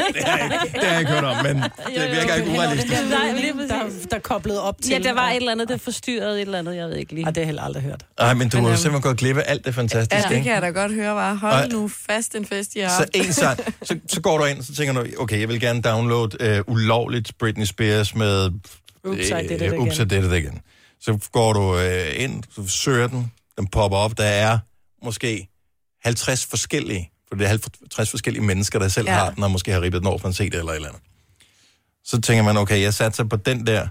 Det 0.13 0.23
har 0.25 0.37
jeg 0.37 0.45
ikke, 0.63 0.73
det 0.79 0.83
har 0.83 0.91
jeg 0.91 0.99
ikke 0.99 1.11
hørt 1.11 1.23
om, 1.23 1.35
men 1.45 1.55
det 1.55 2.11
virker 2.11 2.35
ikke 2.35 2.49
urealistisk. 2.51 3.01
Nej, 3.09 3.31
lige 3.35 3.53
præcis. 3.53 3.69
der, 4.01 4.07
der 4.11 4.19
koblede 4.19 4.61
op 4.63 4.75
til. 4.81 4.91
Ja, 4.91 4.99
der 4.99 5.13
var 5.13 5.29
et 5.29 5.35
eller 5.35 5.51
andet, 5.51 5.69
der 5.69 5.77
forstyrrede 5.77 6.35
et 6.35 6.41
eller 6.41 6.59
andet, 6.59 6.75
jeg 6.75 6.87
ved 6.87 6.95
ikke 6.95 7.13
lige. 7.13 7.27
Og 7.27 7.35
det 7.35 7.41
har 7.41 7.41
jeg 7.41 7.47
heller 7.47 7.61
aldrig 7.63 7.83
hørt. 7.83 8.05
Nej, 8.19 8.33
men 8.33 8.49
du 8.49 8.57
har 8.57 8.67
øhm, 8.67 8.77
simpelthen 8.77 9.01
gået 9.01 9.17
glip 9.17 9.37
af 9.37 9.43
alt 9.47 9.65
det 9.65 9.75
fantastiske, 9.75 10.27
Ja, 10.29 10.35
det 10.35 10.43
kan 10.43 10.53
jeg 10.53 10.61
da 10.61 10.69
godt 10.69 10.93
høre, 10.93 11.15
var. 11.15 11.33
Hold 11.33 11.53
Ej. 11.53 11.67
nu 11.67 11.87
fast 12.09 12.35
en 12.35 12.45
fest, 12.45 12.75
jeg 12.75 12.89
har 12.89 12.97
Så 12.97 13.05
en 13.13 13.33
sang, 13.33 13.59
så, 13.83 13.97
så 14.07 14.21
går 14.21 14.37
du 14.37 14.45
ind, 14.45 14.63
så 14.63 14.75
tænker 14.75 14.93
du, 14.93 15.05
okay, 15.19 15.39
jeg 15.39 15.49
vil 15.49 15.59
gerne 15.59 15.81
downloade 15.81 16.37
øh, 16.39 16.61
ulovligt 16.67 17.37
Britney 17.39 17.65
Spears 17.65 18.00
med... 18.15 18.51
Oops, 19.03 19.19
I 19.29 19.31
did 19.47 19.51
it 19.51 19.61
øh, 19.61 19.73
Oops, 19.79 19.97
I 19.97 20.01
again. 20.01 20.09
did 20.09 20.25
it 20.31 20.33
again. 20.33 20.61
Så 21.01 21.29
går 21.31 21.53
du 21.53 21.77
øh, 21.79 22.23
ind, 22.23 22.43
så 22.55 22.67
søger 22.67 23.07
den, 23.07 23.31
den 23.57 23.67
popper 23.67 23.97
op, 23.97 24.17
der 24.17 24.23
er 24.23 24.59
måske 25.05 25.47
50 26.03 26.45
forskellige, 26.45 27.11
for 27.27 27.35
det 27.35 27.43
er 27.45 27.47
50 27.49 28.09
forskellige 28.09 28.43
mennesker, 28.43 28.79
der 28.79 28.87
selv 28.87 29.07
Ja. 29.07 29.13
har 29.13 29.29
den, 29.31 29.43
og 29.43 29.51
måske 29.51 29.71
har 29.71 29.81
ribbet 29.81 29.99
den 30.01 30.07
over 30.07 30.17
for 30.17 30.27
en 30.27 30.33
CD 30.33 30.39
eller 30.55 30.71
et 30.71 30.75
eller 30.75 30.87
andet. 30.89 31.01
Så 32.05 32.21
tænker 32.21 32.43
man, 32.43 32.57
okay, 32.57 32.81
jeg 32.81 32.93
satser 32.93 33.23
på 33.23 33.35
den 33.35 33.67
der, 33.67 33.87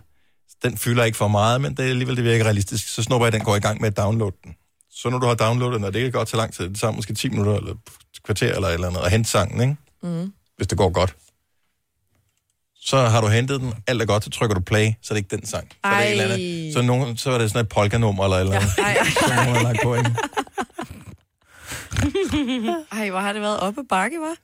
den 0.63 0.79
fylder 0.79 1.05
ikke 1.05 1.19
for 1.19 1.29
meget, 1.29 1.61
men 1.61 1.77
det 1.77 1.85
er 1.85 1.89
alligevel 1.91 2.17
det 2.17 2.25
virker 2.25 2.45
realistisk. 2.45 2.89
Så 2.89 3.03
snupper 3.03 3.27
jeg 3.27 3.33
den, 3.33 3.41
går 3.41 3.57
i 3.57 3.61
gang 3.61 3.81
med 3.81 3.89
at 3.89 3.97
downloade 3.97 4.37
den. 4.45 4.55
Så 4.91 5.11
når 5.11 5.19
du 5.19 5.27
har 5.27 5.35
downloadet 5.35 5.75
den, 5.77 5.85
og 5.85 5.93
det 5.95 6.03
kan 6.03 6.13
godt 6.13 6.29
tage 6.29 6.39
lang 6.39 6.55
tid, 6.55 6.69
det 6.69 6.79
tager 6.81 6.91
måske 6.93 7.15
10 7.15 7.29
minutter 7.29 7.55
eller 7.55 7.71
et 7.73 7.79
kvarter 8.25 8.55
eller 8.55 8.69
et 8.69 8.75
eller 8.75 8.89
andet, 8.89 9.01
at 9.01 9.11
hente 9.11 9.31
sangen, 9.31 9.61
ikke? 9.61 9.77
Mm. 10.03 10.33
hvis 10.57 10.67
det 10.67 10.79
går 10.79 10.89
godt. 10.91 11.15
Så 12.81 12.97
har 12.97 13.21
du 13.21 13.27
hentet 13.27 13.61
den, 13.61 13.75
alt 13.87 14.03
er 14.03 14.07
godt, 14.07 14.25
så 14.25 14.31
trykker 14.31 14.55
du 14.55 14.61
play, 14.61 14.87
så 15.03 15.15
er 15.15 15.15
det 15.15 15.17
ikke 15.17 15.37
den 15.37 15.47
sang. 15.47 15.69
Så 15.73 15.77
er 15.91 16.01
det 16.01 16.07
et 16.07 16.11
eller 16.23 16.35
andet. 16.35 16.73
Så, 16.75 16.83
nogen, 16.83 17.17
så 17.17 17.31
er 17.31 17.39
det 17.39 17.51
sådan 17.51 17.61
et 17.65 17.69
polkanummer 17.69 18.25
eller 18.25 18.37
et 18.37 18.41
eller 18.41 18.55
andet, 18.57 18.71
Ej, 18.79 18.97
som 19.29 19.37
nogen 19.37 19.55
har 19.57 19.63
lagt 19.63 19.79
på 19.83 19.95
ind. 19.95 20.07
ej, 22.93 23.11
hvor 23.11 23.21
har 23.21 23.33
det 23.33 23.43
været 23.43 23.61
oppe 23.61 23.81
bakke, 23.89 24.17
var? 24.21 24.35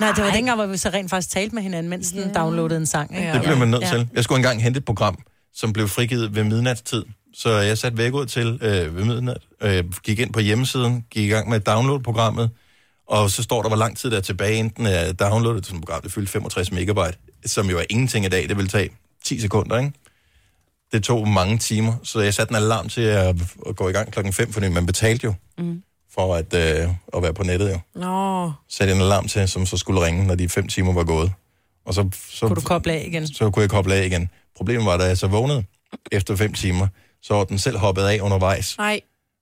Nej, 0.00 0.12
det 0.16 0.24
var 0.24 0.30
dengang, 0.30 0.56
hvor 0.56 0.66
vi 0.66 0.76
så 0.76 0.88
rent 0.88 1.10
faktisk 1.10 1.30
talte 1.30 1.54
med 1.54 1.62
hinanden, 1.62 1.90
mens 1.90 2.12
den 2.12 2.34
downloadede 2.34 2.80
en 2.80 2.86
sang. 2.86 3.16
Ikke? 3.18 3.32
Det 3.32 3.40
bliver 3.42 3.56
man 3.56 3.68
nødt 3.68 3.82
Ja. 3.82 3.88
til. 3.90 4.08
Jeg 4.14 4.24
skulle 4.24 4.36
engang 4.38 4.62
hente 4.62 4.78
et 4.78 4.84
program, 4.84 5.18
som 5.54 5.72
blev 5.72 5.88
frigivet 5.88 6.34
ved 6.34 6.44
midnatstid. 6.44 7.04
Så 7.34 7.50
jeg 7.50 7.78
satte 7.78 7.98
væk 7.98 8.12
ud 8.14 8.26
til 8.26 8.58
øh, 8.62 8.96
ved 8.96 9.04
midnat, 9.04 9.38
øh, 9.62 9.84
gik 10.04 10.18
ind 10.18 10.32
på 10.32 10.40
hjemmesiden, 10.40 11.04
gik 11.10 11.24
i 11.24 11.28
gang 11.28 11.48
med 11.48 11.56
at 11.56 11.66
downloade 11.66 12.02
programmet, 12.02 12.50
og 13.08 13.30
så 13.30 13.42
står 13.42 13.62
der, 13.62 13.68
hvor 13.68 13.76
lang 13.76 13.96
tid 13.96 14.10
der 14.10 14.16
er 14.16 14.20
tilbage, 14.20 14.54
enten 14.58 14.86
er 14.86 15.12
downloadet 15.12 15.64
til 15.64 15.74
et 15.74 15.80
program, 15.80 16.02
det 16.02 16.12
fyldte 16.12 16.32
65 16.32 16.72
megabyte, 16.72 17.18
som 17.46 17.70
jo 17.70 17.78
er 17.78 17.84
ingenting 17.90 18.24
i 18.24 18.28
dag, 18.28 18.48
det 18.48 18.56
vil 18.56 18.68
tage 18.68 18.90
10 19.24 19.40
sekunder, 19.40 19.78
ikke? 19.78 19.92
Det 20.92 21.04
tog 21.04 21.28
mange 21.28 21.58
timer, 21.58 21.94
så 22.02 22.20
jeg 22.20 22.34
satte 22.34 22.52
en 22.52 22.56
alarm 22.56 22.88
til 22.88 23.00
at, 23.00 23.36
at 23.68 23.76
gå 23.76 23.88
i 23.88 23.92
gang 23.92 24.12
klokken 24.12 24.32
5, 24.32 24.52
fordi 24.52 24.68
man 24.68 24.86
betalte 24.86 25.24
jo 25.24 25.34
Mm. 25.58 25.82
for 26.14 26.34
at, 26.34 26.54
øh, 26.54 26.88
at 27.16 27.22
være 27.22 27.34
på 27.34 27.42
nettet 27.42 27.70
jo. 27.70 27.78
Nå. 28.00 28.52
Satte 28.68 28.94
en 28.94 29.00
alarm 29.00 29.28
til, 29.28 29.48
som 29.48 29.66
så 29.66 29.76
skulle 29.76 30.06
ringe, 30.06 30.26
når 30.26 30.34
de 30.34 30.48
fem 30.48 30.68
timer 30.68 30.92
var 30.92 31.04
gået. 31.04 31.32
Og 31.86 31.94
så, 31.94 32.08
så, 32.30 32.46
Kunne 32.46 32.56
du 32.56 32.60
koble 32.60 32.92
af 32.92 33.04
igen? 33.06 33.26
så 33.26 33.50
kunne 33.50 33.60
jeg 33.62 33.70
koble 33.70 33.94
af 33.94 34.06
igen. 34.06 34.30
Problemet 34.56 34.86
var, 34.86 34.96
da 34.96 35.04
jeg 35.04 35.18
så 35.18 35.26
vågnede 35.26 35.64
efter 36.12 36.36
fem 36.36 36.52
timer, 36.52 36.86
så 37.22 37.34
var 37.34 37.44
den 37.44 37.58
selv 37.58 37.78
hoppet 37.78 38.02
af 38.02 38.20
undervejs. 38.20 38.78
Nej. 38.78 39.00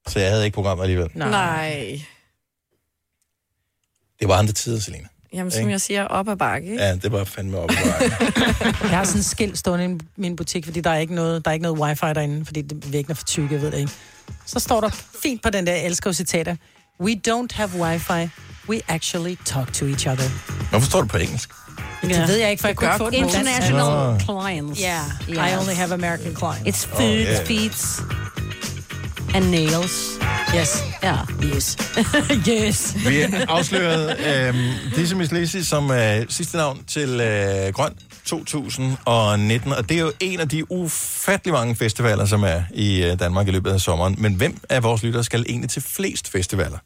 Så 0.09 0.21
jeg 0.21 0.31
havde 0.31 0.45
ikke 0.45 0.55
programmet 0.55 0.83
alligevel. 0.85 1.09
Nej. 1.14 1.31
Nej. 1.31 2.01
Det 4.21 4.29
var 4.29 4.35
andre 4.35 4.53
tider, 4.53 4.81
Selina. 4.81 5.07
Jamen, 5.35 5.51
som 5.51 5.61
Ikke? 5.61 5.71
jeg 5.71 5.81
siger, 5.81 6.05
op 6.05 6.29
ad 6.29 6.37
bakke, 6.37 6.71
ikke? 6.71 6.83
Ja, 6.83 6.95
det 6.95 7.12
var 7.12 7.25
fandme 7.25 7.59
op. 7.59 7.71
Jeg 8.83 8.91
har 8.91 9.05
sådan 9.05 9.19
en 9.19 9.23
skilt 9.23 9.59
stående 9.59 9.85
i 9.85 9.99
min 10.21 10.37
butik, 10.37 10.64
fordi 10.64 10.81
der 10.81 10.91
er 10.91 10.99
ikke 10.99 11.14
noget, 11.14 11.45
der 11.45 11.51
er 11.51 11.53
ikke 11.53 11.62
noget 11.62 11.79
wifi 11.81 12.07
derinde, 12.14 12.45
fordi 12.45 12.62
det 12.62 12.93
væggene 12.93 13.12
er 13.12 13.14
for 13.14 13.25
tykke, 13.25 13.55
jeg 13.55 13.62
ved 13.62 13.71
det 13.71 13.79
ikke. 13.79 13.93
Så 14.47 14.59
står 14.61 14.81
der 14.81 14.89
fint 15.23 15.43
på 15.43 15.51
den 15.51 15.67
der, 15.67 15.73
jeg 15.73 15.85
elsker 15.85 16.12
citater. 16.12 16.57
We 17.01 17.21
don't 17.29 17.47
have 17.57 17.71
wifi, 17.81 18.29
we 18.69 18.81
actually 18.89 19.37
talk 19.45 19.73
to 19.73 19.87
each 19.87 20.07
other. 20.09 20.29
Hvorfor 20.71 20.87
står 20.87 21.01
det 21.01 21.11
på 21.11 21.17
engelsk? 21.17 21.51
Det 22.03 22.29
ved 22.29 22.37
jeg 22.37 22.51
ikke, 22.51 22.61
for 22.61 22.69
jeg 22.69 22.77
kunne 22.77 22.91
få 22.97 23.11
det. 23.11 23.17
International 23.17 23.85
Nå. 23.85 24.19
clients. 24.19 24.81
Yeah, 24.81 25.51
I 25.53 25.57
only 25.61 25.75
have 25.75 25.93
American 25.95 26.37
clients. 26.37 26.85
It's 26.85 26.89
food, 26.97 27.01
Oh, 27.01 27.14
yeah. 27.17 27.47
feet, 27.47 28.01
and 29.35 29.51
nails. 29.51 30.18
Yes. 30.57 30.85
Ja. 31.03 31.16
Yes. 31.45 31.77
yes. 32.49 32.97
Vi 33.09 33.22
afslørede 33.49 34.16
øh, 34.27 34.55
Dizzy 34.97 35.14
Miss 35.14 35.33
Lizzy 35.33 35.57
som 35.57 35.91
øh, 35.91 36.27
sidste 36.29 36.57
navn 36.57 36.85
til 36.85 37.20
øh, 37.20 37.72
Grøn 37.72 37.93
2019, 38.24 39.72
og 39.72 39.89
det 39.89 39.97
er 39.97 40.01
jo 40.01 40.12
en 40.20 40.41
af 40.41 40.49
de 40.49 40.72
ufattelig 40.72 41.53
mange 41.53 41.77
festivaler, 41.77 42.24
som 42.24 42.43
er 42.43 42.62
i 42.74 43.05
øh, 43.05 43.18
Danmark 43.18 43.49
i 43.49 43.51
løbet 43.51 43.70
af 43.70 43.81
sommeren. 43.81 44.14
Men 44.18 44.35
hvem 44.35 44.61
af 44.70 44.83
vores 44.83 45.03
lyttere 45.03 45.24
skal 45.24 45.45
egentlig 45.49 45.70
til 45.70 45.83
flest 45.83 46.29
festivaler? 46.29 46.79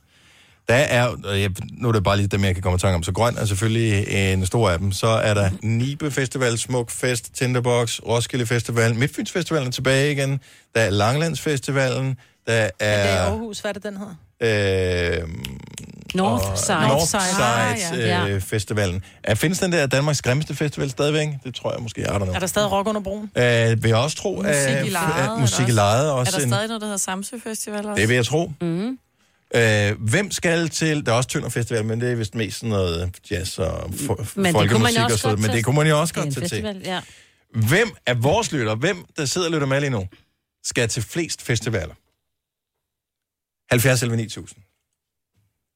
Der 0.69 0.77
er, 0.77 1.07
og 1.25 1.41
jeg, 1.41 1.51
nu 1.73 1.89
er 1.89 1.93
det 1.93 2.05
bare 2.05 2.17
lige 2.17 2.27
dem, 2.27 2.45
jeg 2.45 2.55
kan 2.55 2.63
komme 2.63 2.77
i 2.77 2.79
tanke 2.79 2.95
om, 2.95 3.03
så 3.03 3.13
Grøn 3.13 3.37
er 3.37 3.45
selvfølgelig 3.45 4.09
en 4.33 4.47
stor 4.47 4.71
af 4.71 4.79
dem. 4.79 4.93
Så 4.93 5.07
er 5.07 5.35
der 5.35 5.51
Nibe 5.63 6.11
Festival, 6.11 6.59
Smuk 6.59 6.91
Fest, 6.91 7.35
Tinderbox, 7.35 8.01
Roskilde 8.01 8.47
Festival, 8.47 8.95
Midtfyns 8.95 9.33
Festivalen 9.33 9.69
er 9.69 9.73
tilbage 9.73 10.13
igen, 10.13 10.41
der 10.75 10.81
er 10.81 10.91
Langlands 10.91 11.41
Festivalen, 11.41 12.17
der 12.47 12.63
Det 12.65 12.73
er 12.81 12.87
er... 12.87 13.21
Aarhus, 13.23 13.59
hvad 13.61 13.69
er 13.71 13.73
det, 13.73 13.83
den 13.83 13.97
hedder? 13.97 14.15
Øh, 14.43 15.29
Northside. 16.15 16.77
og 16.77 16.83
Northside. 16.89 17.21
Northside 17.21 17.95
Ah, 17.97 18.27
ja. 18.29 18.29
øh, 18.29 18.41
Festivalen. 18.41 19.05
Er, 19.25 19.35
findes 19.35 19.59
den 19.59 19.73
der 19.73 19.87
Danmarks 19.87 20.23
grimmeste 20.23 20.55
festival 20.55 20.91
stadigvæk? 20.91 21.29
Det 21.45 21.55
tror 21.55 21.73
jeg 21.73 21.83
måske, 21.83 22.03
er 22.03 22.19
der 22.19 22.27
nu. 22.27 22.33
Er 22.33 22.39
der 22.39 22.47
stadig 22.47 22.71
rock 22.73 22.89
under 22.89 23.01
broen? 23.01 23.31
Øh, 23.37 23.83
vil 23.83 23.89
jeg 23.89 23.97
også 23.99 24.17
tro, 24.17 24.35
Musik 24.37 24.47
at, 24.51 24.87
i 24.87 24.91
lejet. 24.91 25.31
at 25.35 25.41
musik 25.41 25.69
i 25.69 25.71
lejet 25.71 26.07
Er 26.09 26.11
også 26.13 26.37
der 26.37 26.43
en, 26.45 26.51
stadig 26.51 26.67
noget, 26.69 26.81
der 26.81 26.87
hedder 26.87 26.99
Samsø 26.99 27.37
Festival 27.45 27.87
også? 27.87 28.01
Det 28.01 28.09
vil 28.09 28.15
jeg 28.15 28.27
tro. 28.27 28.53
Mm. 28.61 28.99
Øh, 29.55 29.93
hvem 30.11 30.31
skal 30.31 30.69
til... 30.69 31.07
Der 31.07 31.13
er 31.13 31.17
også 31.17 31.29
Tønder 31.29 31.49
Festival, 31.49 31.85
men 31.85 32.01
det 32.01 32.11
er 32.13 32.15
vist 32.17 32.35
mest 32.35 32.57
sådan 32.57 32.69
noget 32.69 33.11
jazz 33.31 33.59
og 33.59 33.79
fo- 33.85 33.89
Men 33.91 33.95
det 34.15 34.25
kunne 34.35 34.43
man 34.43 34.53
folkemusik 34.53 34.99
og 34.99 35.05
også 35.05 35.17
sådan 35.19 35.41
Men 35.41 35.51
det 35.51 35.65
kunne 35.65 35.77
man 35.77 35.87
jo 35.87 36.01
også 36.01 36.13
Det 36.15 36.21
er 36.21 36.25
godt 36.25 36.35
til. 36.35 36.43
festival, 36.43 36.81
ja. 36.85 37.01
Hvem 37.55 37.91
af 38.07 38.23
vores 38.23 38.53
lytter, 38.53 38.75
hvem 38.75 39.05
der 39.17 39.25
sidder 39.25 39.47
og 39.47 39.53
lytter 39.53 39.67
med 39.67 39.81
lige 39.81 39.91
nu, 39.91 40.07
skal 40.65 40.89
til 40.89 41.03
flest 41.03 41.43
festivaler? 41.43 41.95
70 43.71 44.03
eller 44.03 44.17
9000. 44.17 44.63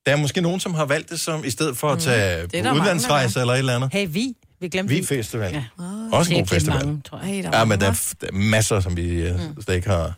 Der 0.06 0.12
er 0.12 0.16
måske 0.16 0.40
nogen, 0.40 0.60
som 0.60 0.74
har 0.74 0.84
valgt 0.84 1.10
det 1.10 1.20
som, 1.20 1.44
i 1.44 1.50
stedet 1.50 1.76
for 1.76 1.88
at 1.88 1.98
tage 1.98 2.42
Mm. 2.42 2.48
På 2.48 2.56
der 2.56 2.72
udlandsrejse 2.74 3.40
eller 3.40 3.52
et 3.52 3.58
eller 3.58 3.76
andet. 3.76 3.92
Hey, 3.92 4.06
vi. 4.10 4.34
Vi 4.60 4.68
glemte 4.68 4.94
Vi 4.94 5.04
Festival. 5.04 5.52
Ja. 5.52 5.64
Også 6.12 6.32
en 6.32 6.40
god 6.40 6.46
festival. 6.46 6.86
mange, 6.86 7.02
tror 7.04 7.20
jeg. 7.26 7.50
Ja, 7.52 7.64
men 7.64 7.80
der 7.80 7.86
er, 7.86 8.14
der 8.20 8.26
er 8.26 8.32
masser, 8.32 8.80
som 8.80 8.96
vi 8.96 9.32
mm. 9.32 9.62
slet 9.62 9.76
ikke 9.76 9.88
har 9.88 10.14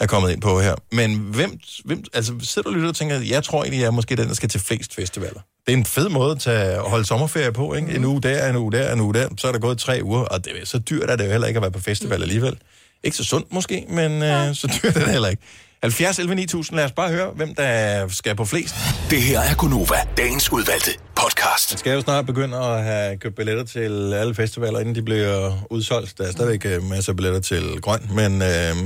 er 0.00 0.06
kommet 0.06 0.30
ind 0.30 0.40
på 0.40 0.60
her. 0.60 0.74
Men 0.92 1.16
hvem, 1.16 1.58
hvem 1.84 2.04
altså 2.14 2.34
sidder 2.40 2.62
du 2.62 2.68
og 2.68 2.74
lytter 2.74 2.88
og 2.88 2.96
tænker, 2.96 3.20
jeg 3.20 3.44
tror 3.44 3.62
egentlig, 3.62 3.80
jeg 3.80 3.86
er 3.86 3.90
måske 3.90 4.16
den, 4.16 4.28
der 4.28 4.34
skal 4.34 4.48
til 4.48 4.60
flest 4.60 4.94
festivaler. 4.94 5.40
Det 5.66 5.72
er 5.72 5.76
en 5.76 5.84
fed 5.84 6.08
måde 6.08 6.32
at, 6.32 6.40
tage, 6.40 6.74
at 6.74 6.90
holde 6.90 7.04
sommerferie 7.04 7.52
på, 7.52 7.74
ikke? 7.74 7.94
En 7.94 8.04
uge 8.04 8.22
der, 8.22 8.50
en 8.50 8.56
uge 8.56 8.72
der, 8.72 8.92
en 8.92 9.00
uge 9.00 9.14
der. 9.14 9.28
Så 9.38 9.48
er 9.48 9.52
der 9.52 9.58
gået 9.58 9.78
tre 9.78 10.00
uger, 10.02 10.20
og 10.20 10.44
det 10.44 10.52
så 10.64 10.78
dyrt 10.78 11.10
er 11.10 11.16
det 11.16 11.24
jo 11.24 11.30
heller 11.30 11.46
ikke 11.46 11.58
at 11.58 11.62
være 11.62 11.70
på 11.70 11.80
festival 11.80 12.22
alligevel. 12.22 12.58
Ikke 13.04 13.16
så 13.16 13.24
sundt 13.24 13.52
måske, 13.52 13.86
men 13.88 14.22
øh, 14.22 14.54
så 14.54 14.66
dyrt 14.82 14.96
er 14.96 15.00
det 15.00 15.10
heller 15.10 15.28
ikke. 15.28 15.42
70 15.82 16.18
11 16.18 16.34
9000, 16.34 16.76
lad 16.76 16.84
os 16.84 16.92
bare 16.92 17.10
høre, 17.10 17.30
hvem 17.30 17.54
der 17.54 18.08
skal 18.08 18.36
på 18.36 18.44
flest. 18.44 18.74
Det 19.10 19.22
her 19.22 19.40
er 19.40 19.54
Gunova, 19.54 19.96
dagens 20.16 20.52
udvalgte 20.52 20.90
podcast. 21.16 21.72
Man 21.72 21.78
skal 21.78 21.92
jo 21.92 22.00
snart 22.00 22.26
begynde 22.26 22.56
at 22.56 22.84
have 22.84 23.16
købt 23.16 23.36
billetter 23.36 23.64
til 23.64 24.14
alle 24.14 24.34
festivaler, 24.34 24.80
inden 24.80 24.94
de 24.94 25.02
bliver 25.02 25.66
udsolgt. 25.70 26.18
Der 26.18 26.26
er 26.26 26.32
stadigvæk 26.32 26.66
øh, 26.66 26.82
masser 26.82 27.12
af 27.12 27.16
billetter 27.16 27.40
til 27.40 27.80
Grøn, 27.80 28.00
men, 28.14 28.42
øh, 28.42 28.76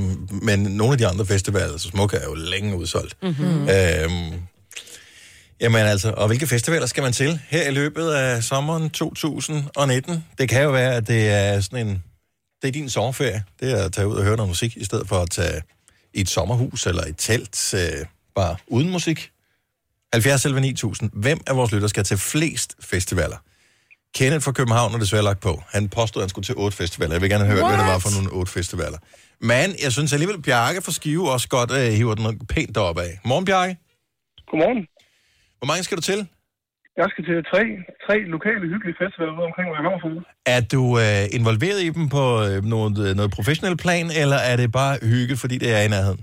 men 0.41 0.59
nogle 0.59 0.91
af 0.91 0.97
de 0.97 1.07
andre 1.07 1.25
festivaler, 1.25 1.77
så 1.77 1.89
Smuk 1.89 2.13
er 2.13 2.23
jo 2.27 2.33
længe 2.33 2.75
udsolgt. 2.75 3.17
Mm-hmm. 3.23 3.69
Øh, 3.69 4.09
jamen 5.61 5.85
altså, 5.85 6.13
og 6.17 6.27
hvilke 6.27 6.47
festivaler 6.47 6.85
skal 6.85 7.03
man 7.03 7.13
til 7.13 7.39
her 7.49 7.69
i 7.69 7.71
løbet 7.71 8.09
af 8.09 8.43
sommeren 8.43 8.89
2019? 8.89 10.25
Det 10.37 10.49
kan 10.49 10.63
jo 10.63 10.71
være, 10.71 10.95
at 10.95 11.07
det 11.07 11.29
er 11.29 11.61
sådan 11.61 11.87
en... 11.87 12.03
Det 12.61 12.67
er 12.67 12.71
din 12.71 12.89
sommerferie. 12.89 13.43
Det 13.59 13.71
er 13.71 13.85
at 13.85 13.93
tage 13.93 14.07
ud 14.07 14.15
og 14.15 14.23
høre 14.23 14.35
noget 14.35 14.49
musik, 14.49 14.77
i 14.77 14.85
stedet 14.85 15.07
for 15.07 15.15
at 15.15 15.29
tage 15.29 15.61
i 16.13 16.21
et 16.21 16.29
sommerhus 16.29 16.85
eller 16.85 17.03
et 17.03 17.15
telt, 17.17 17.73
øh, 17.73 18.05
bare 18.35 18.55
uden 18.67 18.89
musik. 18.89 19.31
70 20.13 20.45
11 20.45 20.61
9000. 20.61 21.09
Hvem 21.13 21.39
af 21.47 21.55
vores 21.55 21.71
lytter 21.71 21.87
skal 21.87 22.03
til 22.03 22.17
flest 22.17 22.75
festivaler? 22.79 23.37
Kenneth 24.15 24.43
fra 24.43 24.51
København 24.51 24.93
er 24.93 24.97
desværre 24.97 25.23
lagt 25.23 25.39
på. 25.39 25.63
Han 25.69 25.89
påstod, 25.89 26.21
at 26.21 26.23
han 26.23 26.29
skulle 26.29 26.45
til 26.45 26.55
otte 26.55 26.77
festivaler. 26.77 27.13
Jeg 27.13 27.21
vil 27.21 27.29
gerne 27.29 27.45
høre, 27.45 27.67
hvad 27.67 27.77
det 27.77 27.85
var 27.85 27.99
for 27.99 28.09
nogle 28.15 28.31
otte 28.31 28.51
festivaler. 28.51 28.97
Men 29.41 29.75
jeg 29.83 29.91
synes 29.91 30.13
alligevel, 30.13 30.41
Bjarke 30.41 30.81
fra 30.81 30.91
Skive 30.91 31.31
også 31.31 31.47
godt 31.47 31.71
øh, 31.71 31.93
hiver 31.93 32.15
den 32.15 32.39
pænt 32.45 32.75
deroppe 32.75 33.01
af. 33.01 33.19
Morgen, 33.25 33.45
Bjarke. 33.45 33.77
Godmorgen. 34.47 34.87
Hvor 35.57 35.65
mange 35.65 35.83
skal 35.83 35.97
du 35.97 36.01
til? 36.01 36.27
Jeg 36.99 37.07
skal 37.11 37.23
til 37.29 37.37
tre, 37.51 37.63
tre 38.05 38.15
lokale 38.35 38.63
hyggelige 38.73 38.97
festivaler 39.01 39.33
ude 39.39 39.47
omkring, 39.51 39.65
hvor 39.67 39.77
jeg 39.77 39.85
kommer 39.87 40.01
fra. 40.03 40.09
Er 40.55 40.61
du 40.73 40.81
øh, 41.05 41.23
involveret 41.39 41.79
i 41.87 41.89
dem 41.97 42.05
på 42.17 42.23
øh, 42.47 42.57
noget, 42.73 42.91
noget 43.19 43.31
professionelt 43.37 43.79
plan, 43.85 44.05
eller 44.21 44.39
er 44.51 44.55
det 44.61 44.67
bare 44.81 44.93
hygge, 45.13 45.35
fordi 45.43 45.55
det 45.63 45.69
er 45.77 45.81
i 45.87 45.89
nærheden? 45.95 46.21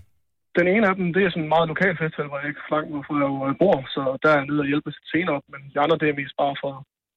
Den 0.58 0.66
ene 0.74 0.84
af 0.90 0.94
dem, 1.00 1.06
det 1.14 1.22
er 1.22 1.30
sådan 1.32 1.44
en 1.46 1.52
meget 1.56 1.66
lokal 1.72 1.94
festival, 2.02 2.26
hvor 2.30 2.38
jeg 2.40 2.48
ikke 2.50 2.62
er 2.66 2.70
langt, 2.74 2.90
hvorfor 2.94 3.14
jeg 3.20 3.28
jo 3.32 3.38
øh, 3.48 3.52
bor, 3.62 3.76
så 3.94 4.02
der 4.22 4.28
er 4.32 4.38
jeg 4.40 4.46
nede 4.50 4.60
og 4.64 4.68
hjælpe 4.72 4.90
senere 5.12 5.34
op. 5.38 5.46
Men 5.52 5.60
de 5.72 5.76
andre, 5.84 5.96
det 6.02 6.06
er 6.08 6.16
mest 6.20 6.34
bare 6.42 6.54
for 6.62 6.72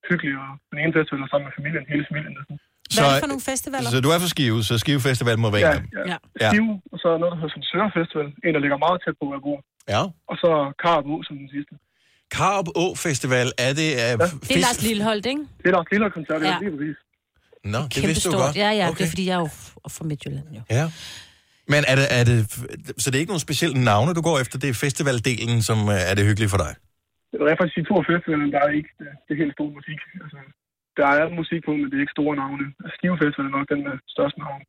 hyggeligt, 0.10 0.38
og 0.44 0.50
den 0.72 0.78
ene 0.84 0.94
festival 0.98 1.20
er 1.26 1.30
sammen 1.32 1.48
med 1.50 1.56
familien, 1.60 1.84
hele 1.94 2.06
familien. 2.12 2.34
næsten. 2.40 2.56
Hvad 2.96 3.04
er 3.08 3.12
det 3.16 3.24
for 3.26 3.32
nogle 3.34 3.48
festivaler? 3.54 3.90
Så 3.96 4.00
du 4.06 4.10
er 4.16 4.20
fra 4.24 4.32
Skive, 4.36 4.60
så 4.70 4.74
Skive 4.84 5.02
Festival 5.10 5.38
må 5.46 5.50
være 5.56 5.62
en 5.64 5.68
Ja, 5.70 5.74
af 5.78 5.82
dem. 5.82 5.90
ja. 6.12 6.18
Ja. 6.44 6.50
Skive, 6.52 6.72
og 6.94 6.98
så 7.04 7.08
noget, 7.22 7.32
der 7.34 7.40
hedder 7.42 7.54
sådan 7.56 7.70
Søre 7.74 7.90
Festival, 7.98 8.28
en, 8.46 8.54
der 8.56 8.62
ligger 8.66 8.78
meget 8.86 8.98
tæt 9.04 9.16
på, 9.20 9.24
hvor 9.28 9.36
jeg 9.38 9.44
bor. 9.48 9.60
Ja. 9.94 10.02
Og 10.32 10.36
så 10.44 10.50
Karup 10.82 11.06
Å 11.14 11.16
som 11.28 11.36
den 11.42 11.50
sidste. 11.56 11.74
Karup 12.38 12.68
Å 12.84 12.86
Festival, 13.06 13.48
er 13.68 13.74
det... 13.80 13.90
Uh, 13.94 14.00
ja. 14.00 14.12
Det 14.48 14.56
er 14.58 14.62
Lars 14.68 14.82
Lilleholdt, 14.88 15.26
ikke? 15.34 15.44
Det 15.64 15.68
er 15.72 15.76
Lars 15.78 15.90
Lilleholdt 15.92 16.16
koncert, 16.20 16.42
ja. 16.44 16.52
Ja. 16.52 16.58
lige 16.64 16.72
præcis. 16.78 16.98
Nå, 17.74 17.80
det 17.80 17.84
vidste 17.84 18.00
du 18.00 18.08
Kæmpestort. 18.08 18.42
godt. 18.44 18.56
Ja, 18.64 18.70
ja, 18.80 18.86
Okay. 18.90 18.98
det 18.98 19.06
er 19.08 19.12
fordi, 19.16 19.26
jeg 19.30 19.36
er 19.40 19.44
jo 19.46 19.50
fra 19.96 20.04
Midtjylland, 20.10 20.48
jo. 20.58 20.62
Ja. 20.80 20.86
Men 21.74 21.82
er 21.92 21.96
det, 22.00 22.08
er 22.20 22.24
det, 22.30 22.38
så 23.02 23.06
det 23.10 23.16
er 23.18 23.22
ikke 23.24 23.34
nogen 23.36 23.48
specielle 23.50 23.78
navne, 23.92 24.10
du 24.20 24.22
går 24.30 24.38
efter? 24.44 24.56
Det 24.64 24.70
er 24.70 24.78
festivaldelen, 24.86 25.58
som 25.70 25.78
øh, 25.96 26.10
er 26.10 26.14
det 26.18 26.24
hyggelige 26.30 26.52
for 26.54 26.60
dig? 26.66 26.72
Det 27.32 27.38
er 27.54 27.58
faktisk 27.62 27.78
de 27.80 27.84
to 27.92 27.96
festivaler, 28.12 28.46
der 28.56 28.62
er 28.68 28.72
ikke 28.80 28.92
det, 29.02 29.10
det 29.28 29.34
helt 29.42 29.54
store 29.58 29.72
musik. 29.78 30.00
Altså, 30.24 30.38
der 31.00 31.08
er 31.20 31.24
musik 31.42 31.62
på, 31.68 31.72
men 31.80 31.86
det 31.90 31.96
er 32.00 32.04
ikke 32.06 32.16
store 32.20 32.34
navne. 32.44 32.66
Altså, 32.82 32.94
Skive 32.98 33.16
Festival 33.24 33.46
er 33.50 33.54
nok 33.60 33.68
den 33.74 33.80
med 33.88 33.96
største 34.16 34.40
navn. 34.46 34.62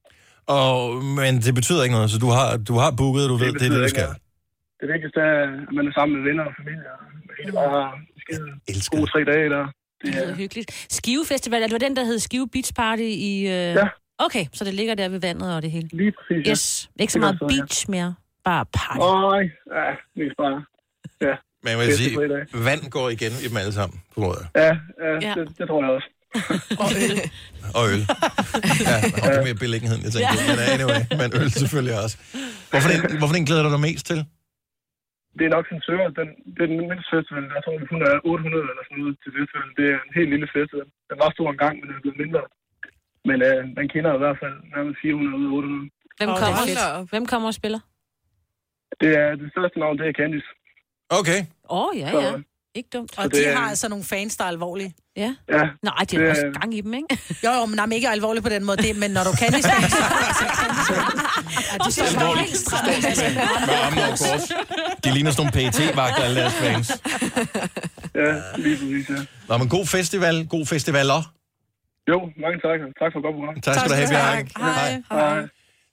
Og, 0.56 0.76
men 1.18 1.32
det 1.46 1.52
betyder 1.60 1.82
ikke 1.86 1.96
noget, 1.98 2.10
så 2.14 2.18
du 2.26 2.30
har, 2.38 2.48
du 2.70 2.74
har 2.82 2.90
booket, 3.00 3.22
og 3.26 3.30
du 3.32 3.36
ved, 3.42 3.50
det 3.60 3.66
er 3.68 3.72
det, 3.76 3.82
du 3.88 3.92
skal. 3.96 4.08
noget. 4.10 4.20
Det 4.83 4.91
vigtigste 4.95 5.20
er, 5.20 5.35
at 5.43 5.72
man 5.76 5.85
er 5.89 5.93
sammen 5.99 6.12
med 6.16 6.22
venner 6.28 6.45
og 6.51 6.55
familie. 6.61 6.89
og 6.95 7.01
Hele 7.39 7.53
bare 7.53 7.70
har 7.76 7.89
skide 8.24 8.83
gode 8.97 9.07
tre 9.12 9.20
dage 9.33 9.49
der. 9.55 9.64
Det 10.05 10.14
lyder 10.14 10.35
hyggeligt. 10.35 10.87
Skive 10.91 11.24
Festival, 11.28 11.62
er 11.62 11.66
det 11.66 11.72
var 11.72 11.85
den, 11.87 11.97
der 11.97 12.05
hed 12.05 12.18
Skive 12.18 12.49
Beach 12.49 12.74
Party 12.74 13.09
i... 13.30 13.33
Øh... 13.47 13.72
Ja. 13.80 13.89
Okay, 14.18 14.45
så 14.53 14.64
det 14.64 14.74
ligger 14.74 14.95
der 14.95 15.09
ved 15.09 15.20
vandet 15.20 15.57
og 15.57 15.62
det 15.62 15.70
hele. 15.70 15.89
Lige 15.93 16.12
præcis, 16.12 16.47
ja. 16.47 16.51
Yes. 16.51 16.91
Ikke 17.01 17.12
så 17.12 17.18
Det 17.18 17.24
er 17.24 17.26
meget 17.26 17.39
så, 17.39 17.47
ja. 17.51 17.62
beach 17.62 17.91
mere. 17.91 18.14
Bare 18.45 18.64
party. 18.78 18.99
Nej, 18.99 19.43
ja, 19.78 19.91
mest 20.16 20.37
bare. 20.43 20.64
Ja. 21.20 21.35
Men 21.62 21.70
jeg 21.72 21.78
vil 21.78 21.97
sige, 21.97 22.18
vand 22.68 22.91
går 22.91 23.09
igen 23.09 23.33
i 23.45 23.49
dem 23.49 23.57
alle 23.57 23.72
sammen, 23.72 24.01
på 24.14 24.20
måde. 24.20 24.43
Ja, 24.57 24.62
ja, 24.64 25.12
Ja. 25.26 25.35
Det, 25.37 25.59
det, 25.59 25.68
tror 25.68 25.83
jeg 25.85 25.91
også. 25.97 26.09
Og 26.83 26.89
øl. 27.05 27.14
og 27.78 27.85
øl. 27.93 28.03
Ja, 28.91 28.97
og 29.22 29.45
mere 29.47 29.55
beliggenheden, 29.55 30.03
jeg 30.05 30.12
tænker. 30.12 30.28
Ja. 30.49 30.51
Men 30.51 30.59
anyway, 30.74 31.01
men 31.20 31.43
øl 31.43 31.51
selvfølgelig 31.51 31.95
også. 32.05 32.16
Hvorfor 32.70 32.89
den, 32.93 33.18
hvorfor 33.18 33.35
den 33.35 33.45
glæder 33.47 33.62
du 33.62 33.70
dig 33.70 33.80
mest 33.80 34.07
til? 34.07 34.18
Det 35.37 35.45
er 35.47 35.55
nok 35.57 35.66
sin 35.68 35.83
søger. 35.87 36.09
Den, 36.18 36.28
det 36.55 36.62
er 36.62 36.70
den 36.72 36.80
mindste 36.80 37.09
festival. 37.14 37.45
Jeg 37.57 37.62
tror, 37.64 37.74
hun 37.95 38.03
er 38.11 38.14
800 38.24 38.70
eller 38.72 38.85
sådan 38.87 38.99
noget 39.03 39.14
til 39.22 39.30
festivalen. 39.39 39.72
Det 39.78 39.87
er 39.93 39.99
en 40.07 40.14
helt 40.18 40.30
lille 40.35 40.49
festival. 40.57 40.89
Den 41.11 41.16
var 41.22 41.30
stor 41.37 41.49
engang, 41.55 41.74
men 41.78 41.87
den 41.89 41.97
er 41.99 42.05
blevet 42.05 42.22
mindre. 42.24 42.43
Men 43.28 43.39
øh, 43.49 43.61
den 43.78 43.87
kender 43.93 44.11
i 44.14 44.22
hvert 44.22 44.39
fald 44.43 44.57
nærmest 44.74 44.99
400 45.03 45.37
ud 45.41 45.47
af 45.49 45.57
800. 45.57 45.91
Hvem, 46.20 46.30
kommer, 46.43 46.62
er. 46.85 47.05
Hvem 47.12 47.24
kommer 47.33 47.49
og 47.53 47.57
spiller? 47.61 47.80
Det 49.01 49.11
er 49.22 49.30
det 49.41 49.49
største 49.55 49.78
navn, 49.83 49.99
det 49.99 50.07
er 50.09 50.14
Candice. 50.20 50.51
Okay. 51.20 51.41
Åh, 51.76 51.87
oh, 51.87 51.91
ja, 52.03 52.09
ja. 52.24 52.33
Ikke 52.74 52.88
dumt. 52.92 53.18
Og 53.18 53.24
det 53.24 53.34
de 53.34 53.44
er- 53.44 53.56
har 53.56 53.68
altså 53.68 53.88
nogle 53.88 54.04
fans, 54.04 54.36
der 54.36 54.44
er 54.44 54.48
alvorlige. 54.48 54.94
Ja. 55.16 55.34
Ja. 55.52 55.58
Nej, 55.58 55.64
de 56.10 56.16
har 56.16 56.22
Det- 56.22 56.30
også 56.30 56.42
gang 56.60 56.74
i 56.74 56.80
dem, 56.80 56.94
ikke? 56.94 57.18
Jo, 57.44 57.50
jo, 57.50 57.66
men 57.66 57.76
nej, 57.76 57.86
ikke 57.92 58.08
alvorligt 58.08 58.42
på 58.44 58.48
den 58.48 58.64
måde. 58.64 58.76
Det, 58.76 58.96
men 58.96 59.10
når 59.10 59.24
du 59.24 59.30
kan 59.38 59.52
det, 59.52 59.64
så 59.64 59.70
er 59.70 59.80
de 62.34 62.38
helt 62.40 62.56
stramt. 62.56 62.86
Med 63.66 63.74
armene 63.84 64.02
over 64.06 64.16
kors. 64.16 64.52
De 65.04 65.10
ligner 65.14 65.30
sådan 65.30 65.52
nogle 65.54 65.70
PET-vagter, 65.70 66.22
alle 66.22 66.40
deres 66.40 66.54
fans. 66.54 66.92
Ja, 68.14 68.32
lige 68.56 68.76
præcis, 68.76 69.08
ja. 69.10 69.14
Nå, 69.48 69.58
men 69.58 69.68
god 69.68 69.86
festival. 69.86 70.46
God 70.46 70.66
festivaler. 70.66 71.32
Jo, 72.08 72.20
mange 72.20 72.58
tak. 72.66 72.80
Tak 73.00 73.12
for 73.12 73.22
godt 73.22 73.34
program. 73.34 73.60
Tak 73.60 73.74
skal 73.78 73.90
du 73.90 73.94
have, 73.94 74.08
Bjarke. 74.08 74.50
Hej. 74.58 75.02
Hej. 75.10 75.42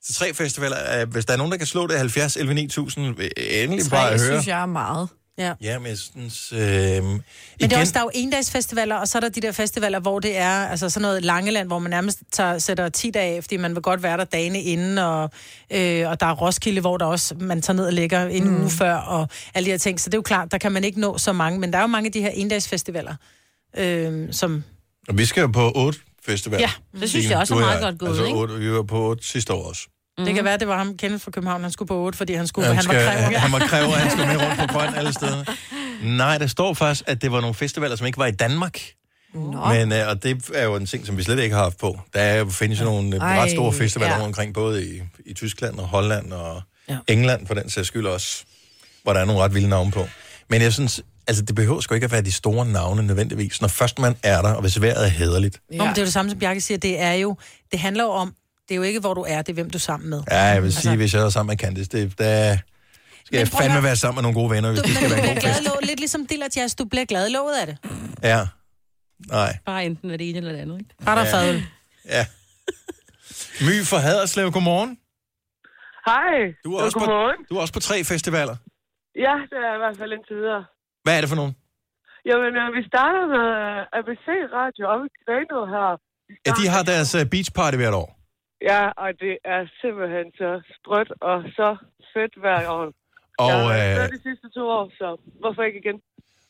Så 0.03 0.13
tre 0.13 0.33
festivaler. 0.33 0.77
Øh, 1.01 1.11
Hvis 1.11 1.25
der 1.25 1.33
er 1.33 1.37
nogen, 1.37 1.51
der 1.51 1.57
kan 1.57 1.67
slå 1.67 1.87
det 1.87 1.97
70 1.97 2.37
11 2.37 2.53
9000, 2.53 3.15
vil 3.15 3.31
jeg 3.37 3.63
endelig 3.63 3.85
Tre, 3.85 3.89
bare 3.97 4.07
høre. 4.09 4.19
synes 4.19 4.47
jeg 4.47 4.61
er 4.61 4.65
meget. 4.65 5.09
Ja. 5.39 5.53
Ja, 5.61 5.79
men 5.79 5.87
jeg 5.87 5.97
synes... 5.97 6.51
Øh, 6.53 6.59
Men 6.59 7.21
det 7.59 7.73
er 7.73 7.79
også, 7.79 7.93
der 7.93 7.99
er 7.99 8.03
jo 8.03 8.11
endagsfestivaler, 8.13 8.95
og 8.95 9.07
så 9.07 9.17
er 9.17 9.19
der 9.19 9.29
de 9.29 9.41
der 9.41 9.51
festivaler, 9.51 9.99
hvor 9.99 10.19
det 10.19 10.37
er 10.37 10.49
altså 10.49 10.89
sådan 10.89 11.01
noget 11.01 11.25
Langeland, 11.25 11.67
hvor 11.67 11.79
man 11.79 11.89
nærmest 11.89 12.19
tager, 12.31 12.57
sætter 12.57 12.89
10 12.89 13.11
dage 13.11 13.35
af, 13.35 13.43
fordi 13.43 13.57
man 13.57 13.75
vil 13.75 13.81
godt 13.81 14.03
være 14.03 14.17
der 14.17 14.23
dagene 14.23 14.61
inden, 14.61 14.97
og, 14.97 15.31
øh, 15.71 16.09
og 16.09 16.19
der 16.19 16.25
er 16.25 16.33
Roskilde, 16.33 16.81
hvor 16.81 16.97
der 16.97 17.05
også, 17.05 17.35
man 17.39 17.61
tager 17.61 17.75
ned 17.75 17.85
og 17.85 17.93
ligger 17.93 18.25
en 18.25 18.47
mm. 18.47 18.61
uge 18.61 18.69
før, 18.69 18.95
og 18.95 19.27
alle 19.53 19.65
de 19.65 19.71
her 19.71 19.77
ting. 19.77 19.99
Så 19.99 20.09
det 20.09 20.13
er 20.13 20.17
jo 20.17 20.21
klart, 20.21 20.51
der 20.51 20.57
kan 20.57 20.71
man 20.71 20.83
ikke 20.83 20.99
nå 20.99 21.17
så 21.17 21.33
mange, 21.33 21.59
men 21.59 21.73
der 21.73 21.77
er 21.77 21.83
jo 21.83 21.87
mange 21.87 22.07
af 22.07 22.11
de 22.11 22.21
her 22.21 22.29
endagsfestivaler, 22.29 23.15
øh, 23.77 24.33
som... 24.33 24.63
Og 25.09 25.17
vi 25.17 25.25
skal 25.25 25.41
jo 25.41 25.47
på 25.47 25.71
otte 25.75 25.99
festivaler. 26.25 26.69
Ja, 26.93 26.99
det 26.99 27.09
synes 27.09 27.29
jeg 27.29 27.37
også 27.37 27.55
er 27.55 27.59
meget 27.59 27.81
godt 27.81 27.99
gået, 27.99 28.09
altså, 28.09 28.23
ikke? 28.25 28.39
Otte, 28.39 28.55
vi 28.55 28.71
var 28.71 28.83
på 28.83 29.09
otte 29.09 29.27
sidste 29.27 29.53
år 29.53 29.69
også. 29.69 29.87
Mm. 30.19 30.25
Det 30.25 30.35
kan 30.35 30.43
være, 30.43 30.57
det 30.57 30.67
var 30.67 30.77
ham, 30.77 30.97
Kenneth 30.97 31.23
fra 31.23 31.31
København, 31.31 31.61
han 31.63 31.71
skulle 31.71 31.87
på 31.87 31.97
8, 31.99 32.17
fordi 32.17 32.33
han 32.33 32.47
skulle, 32.47 32.67
Han, 32.67 32.75
han, 32.75 32.83
skal, 32.83 32.95
var 33.05 33.11
kræver. 33.11 33.37
han 33.37 33.51
var 33.51 33.59
kræver, 33.59 33.91
han 33.91 34.11
skulle 34.11 34.27
med 34.27 34.37
rundt 34.45 34.59
på 34.59 34.65
grøn 34.77 34.93
alle 34.95 35.13
steder. 35.13 35.43
Nej, 36.03 36.37
der 36.37 36.47
står 36.47 36.73
faktisk, 36.73 37.03
at 37.07 37.21
det 37.21 37.31
var 37.31 37.41
nogle 37.41 37.53
festivaler, 37.55 37.95
som 37.95 38.05
ikke 38.07 38.17
var 38.17 38.25
i 38.25 38.31
Danmark. 38.31 38.79
Nå. 39.33 39.65
Men, 39.73 39.91
øh, 39.91 40.07
og 40.07 40.23
det 40.23 40.49
er 40.53 40.63
jo 40.63 40.75
en 40.75 40.85
ting, 40.85 41.05
som 41.05 41.17
vi 41.17 41.23
slet 41.23 41.39
ikke 41.39 41.55
har 41.55 41.63
haft 41.63 41.77
på. 41.77 41.99
Der 42.13 42.19
er, 42.21 42.37
jo- 42.37 42.49
findes 42.49 42.79
jo 42.79 42.85
nogle 42.85 43.15
øh, 43.15 43.21
Ej, 43.21 43.43
ret 43.43 43.51
store 43.51 43.73
festivaler 43.73 44.11
ja. 44.11 44.15
rundt 44.15 44.25
omkring, 44.27 44.53
både 44.53 44.85
i, 44.85 45.01
i 45.25 45.33
Tyskland 45.33 45.79
og 45.79 45.87
Holland 45.87 46.33
og 46.33 46.61
ja. 46.89 46.97
England, 47.07 47.47
for 47.47 47.53
den 47.53 47.69
sags 47.69 47.87
skyld 47.87 48.05
også, 48.07 48.43
hvor 49.03 49.13
der 49.13 49.19
er 49.19 49.25
nogle 49.25 49.41
ret 49.41 49.53
vilde 49.53 49.69
navne 49.69 49.91
på. 49.91 50.07
Men 50.49 50.61
jeg 50.61 50.73
synes, 50.73 51.01
altså 51.27 51.43
det 51.43 51.55
behøver 51.55 51.81
sgu 51.81 51.95
ikke 51.95 52.05
at 52.05 52.11
være 52.11 52.21
de 52.21 52.31
store 52.31 52.65
navne 52.65 53.03
nødvendigvis, 53.07 53.61
når 53.61 53.67
først 53.67 53.99
man 53.99 54.15
er 54.23 54.41
der, 54.41 54.53
og 54.53 54.61
hvis 54.61 54.81
vejret 54.81 55.05
er 55.05 55.09
hederligt. 55.09 55.61
Ja. 55.71 55.77
Nå, 55.77 55.83
men 55.83 55.89
det 55.89 55.97
er 55.97 56.01
jo 56.01 56.05
det 56.05 56.13
samme, 56.13 56.31
som 56.31 56.39
Bjarke 56.39 56.61
siger, 56.61 56.77
det 56.77 57.01
er 57.01 57.13
jo, 57.13 57.37
det 57.71 57.79
handler 57.79 58.03
jo 58.03 58.09
om, 58.09 58.33
det 58.69 58.75
er 58.75 58.75
jo 58.75 58.81
ikke, 58.81 58.99
hvor 58.99 59.13
du 59.13 59.21
er, 59.27 59.37
det 59.41 59.49
er, 59.49 59.53
hvem 59.53 59.69
du 59.69 59.77
er 59.77 59.79
sammen 59.79 60.09
med. 60.09 60.21
Ja, 60.31 60.37
jeg 60.41 60.61
vil 60.61 60.67
Altså- 60.67 60.81
sige, 60.81 60.95
hvis 60.97 61.13
jeg 61.13 61.21
er 61.23 61.29
sammen 61.29 61.51
med 61.51 61.57
Candice, 61.57 61.89
det, 61.89 62.19
der 62.19 62.57
skal 63.25 63.37
jeg 63.37 63.41
at 63.41 63.47
fandme 63.47 63.71
høre. 63.73 63.83
være 63.83 63.95
sammen 63.95 64.15
med 64.17 64.23
nogle 64.23 64.35
gode 64.41 64.49
venner, 64.55 64.69
hvis 64.69 64.81
det 64.81 64.95
skal 64.95 65.09
være 65.09 65.19
en 65.19 65.25
god 65.27 65.33
fest. 65.35 65.45
Gladlå, 65.45 65.71
lidt 65.89 65.99
ligesom 65.99 66.27
Dilla 66.27 66.45
Jazz, 66.57 66.75
du 66.75 66.85
bliver 66.85 67.05
gladlået 67.05 67.53
af 67.61 67.67
det. 67.67 67.77
Ja. 68.23 68.39
Nej. 69.27 69.57
Bare 69.65 69.85
enten 69.85 70.11
er 70.11 70.17
det 70.17 70.29
ene 70.29 70.37
eller 70.37 70.51
det 70.51 70.59
andet, 70.59 70.79
ikke? 70.79 70.95
Bare 71.05 71.15
der 71.19 71.25
Ja. 71.25 71.33
fadøl. 71.37 71.63
Ja. 72.05 72.25
My 73.67 73.75
fra 73.89 73.97
Haderslev, 73.97 74.51
godmorgen. 74.51 74.91
Hej. 76.05 76.35
Du 76.65 76.69
er, 76.75 76.79
også 76.83 76.97
på, 76.99 77.05
Godmorgen. 77.05 77.39
du 77.49 77.55
er 77.57 77.61
også 77.61 77.73
på 77.73 77.79
tre 77.79 78.03
festivaler. 78.03 78.55
Ja, 79.25 79.35
det 79.51 79.57
er 79.69 79.73
i 79.77 79.81
hvert 79.83 79.97
fald 79.99 80.11
indtil 80.17 80.35
videre. 80.35 80.63
Hvad 81.03 81.13
er 81.17 81.21
det 81.21 81.29
for 81.29 81.35
nogen? 81.41 81.55
Jamen, 82.29 82.53
øh, 82.61 82.67
vi 82.77 82.81
starter 82.91 83.23
med 83.35 83.45
øh, 83.61 83.97
ABC 83.99 84.25
Radio 84.59 84.83
oppe 84.93 85.05
i 85.07 85.11
Grenaa 85.25 85.63
her. 85.75 85.89
Ja, 86.45 86.51
de 86.59 86.65
har 86.73 86.83
deres 86.83 87.15
uh, 87.15 87.23
beach 87.33 87.51
party 87.57 87.75
hvert 87.77 87.93
år. 87.93 88.18
Ja, 88.61 88.81
og 89.03 89.09
det 89.23 89.33
er 89.53 89.61
simpelthen 89.81 90.27
så 90.41 90.49
sprødt 90.75 91.11
og 91.21 91.37
så 91.57 91.69
fedt 92.13 92.33
hver 92.43 92.61
år. 92.77 92.85
Og, 93.43 93.49
jeg 93.49 93.55
har 93.99 94.05
øh, 94.05 94.11
de 94.15 94.21
sidste 94.27 94.47
to 94.57 94.63
år, 94.77 94.85
så 94.99 95.07
hvorfor 95.41 95.61
ikke 95.63 95.79
igen? 95.83 95.97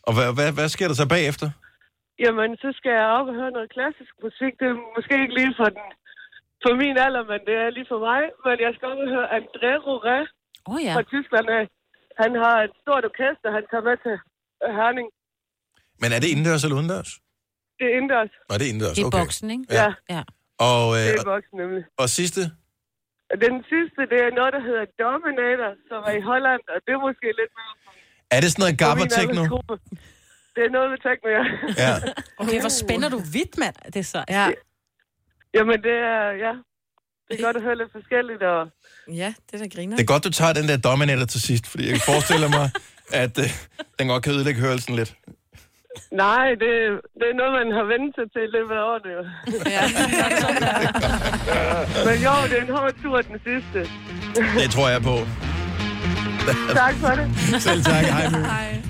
Og 0.08 0.12
hvad, 0.16 0.28
hvad, 0.38 0.50
hvad 0.58 0.70
sker 0.76 0.88
der 0.92 0.98
så 1.02 1.08
bagefter? 1.16 1.48
Jamen, 2.24 2.50
så 2.64 2.70
skal 2.78 2.92
jeg 3.00 3.08
op 3.18 3.28
og 3.32 3.36
høre 3.40 3.52
noget 3.58 3.70
klassisk 3.76 4.14
musik. 4.26 4.54
Det 4.60 4.68
er 4.74 4.78
måske 4.96 5.14
ikke 5.24 5.36
lige 5.40 5.54
for, 5.60 5.70
den, 5.76 5.88
for 6.64 6.72
min 6.82 6.96
alder, 7.06 7.24
men 7.32 7.40
det 7.48 7.56
er 7.64 7.70
lige 7.78 7.90
for 7.94 8.00
mig. 8.10 8.22
Men 8.46 8.56
jeg 8.66 8.72
skal 8.76 8.86
op 8.92 9.00
og 9.06 9.10
høre 9.16 9.28
André 9.40 9.74
Roré 9.88 10.20
oh, 10.70 10.78
ja. 10.86 10.94
fra 10.96 11.04
Tyskland. 11.14 11.48
af. 11.58 11.64
Han 12.24 12.32
har 12.44 12.56
et 12.68 12.74
stort 12.84 13.04
orkester, 13.12 13.48
han 13.58 13.66
tager 13.72 13.86
med 13.90 13.98
til 14.06 14.16
øh, 14.64 14.72
Herning. 14.80 15.08
Men 16.02 16.10
er 16.16 16.20
det 16.24 16.30
indendørs 16.34 16.62
eller 16.64 16.78
udendørs? 16.80 17.12
Det 17.78 17.86
er 17.90 17.94
indendørs. 17.98 18.32
Nå, 18.50 18.54
det 18.60 18.66
er 18.68 18.72
indendørs, 18.74 18.96
Det 18.98 19.04
er 19.04 19.10
okay. 19.12 19.22
boksen, 19.22 19.48
ikke? 19.56 19.66
Ja. 19.80 19.90
ja. 20.16 20.24
Og, 20.68 20.84
Det 20.98 21.08
øh, 21.14 21.22
er 21.24 21.28
voksen 21.36 21.56
nemlig. 21.64 21.84
og 22.02 22.08
sidste? 22.20 22.42
Den 23.46 23.56
sidste, 23.72 24.00
det 24.12 24.20
er 24.28 24.32
noget, 24.40 24.52
der 24.58 24.62
hedder 24.70 24.86
Dominator, 25.04 25.72
som 25.90 26.00
er 26.10 26.14
i 26.22 26.24
Holland, 26.32 26.62
og 26.74 26.78
det 26.86 26.92
er 26.98 27.02
måske 27.08 27.26
lidt 27.42 27.52
mere 27.60 27.74
Er 28.36 28.40
det 28.44 28.50
sådan 28.52 28.62
noget 28.64 28.76
for 28.76 28.84
gabber 28.86 29.04
min 29.06 29.12
techno? 29.20 29.42
aldersgruppe. 29.42 29.74
Det 30.56 30.62
er 30.68 30.72
noget 30.78 30.88
med 30.94 31.00
techno, 31.08 31.28
ja. 31.38 31.44
Ja. 31.84 31.94
Okay, 32.42 32.60
hvor 32.64 32.74
spænder 32.84 33.10
du 33.16 33.20
vidt, 33.38 33.54
mand. 33.64 33.76
Det 33.94 34.00
er 34.06 34.10
så, 34.16 34.22
ja. 34.38 34.46
Jamen, 35.58 35.78
det 35.88 35.96
er, 36.14 36.22
ja. 36.46 36.54
Det 37.28 37.34
er 37.40 37.44
godt 37.48 37.58
at 37.60 37.64
høre 37.68 37.78
lidt 37.82 37.92
forskelligt, 38.00 38.42
og... 38.54 38.60
Ja, 39.22 39.30
det 39.46 39.54
er 39.54 39.64
da 39.64 39.68
griner. 39.76 39.96
Det 39.98 40.04
er 40.04 40.12
godt, 40.14 40.24
du 40.24 40.30
tager 40.40 40.54
den 40.60 40.68
der 40.72 40.78
Dominator 40.88 41.26
til 41.34 41.42
sidst, 41.50 41.66
fordi 41.72 41.84
jeg 41.88 41.94
kan 41.98 42.06
forestille 42.14 42.48
mig, 42.58 42.66
at 43.24 43.34
øh, 43.44 43.50
den 44.00 44.08
godt 44.12 44.24
kan 44.24 44.32
ødelægge 44.34 44.60
hørelsen 44.66 44.96
lidt. 44.96 45.12
Nej, 46.12 46.48
det, 46.62 46.72
det 47.20 47.26
er 47.32 47.36
noget, 47.42 47.54
man 47.60 47.68
har 47.78 47.86
vendt 47.94 48.12
sig 48.18 48.26
til 48.34 48.42
i 48.50 48.52
løbet 48.58 48.76
af 48.80 48.84
årene, 48.90 49.10
jo. 49.18 49.22
Ja. 49.76 49.84
Men 52.08 52.18
jo, 52.28 52.34
det 52.50 52.56
er 52.60 52.64
en 52.68 52.74
hård 52.78 52.94
tur, 53.04 53.18
den 53.22 53.38
sidste. 53.50 53.80
Det 54.62 54.72
tror 54.76 54.90
jeg 54.90 55.02
på. 55.02 55.18
tak 56.84 56.96
for 56.96 57.08
det. 57.08 57.62
Selv 57.62 57.84
tak. 57.84 58.06
Hej, 58.06 58.30
Mø. 58.30 58.38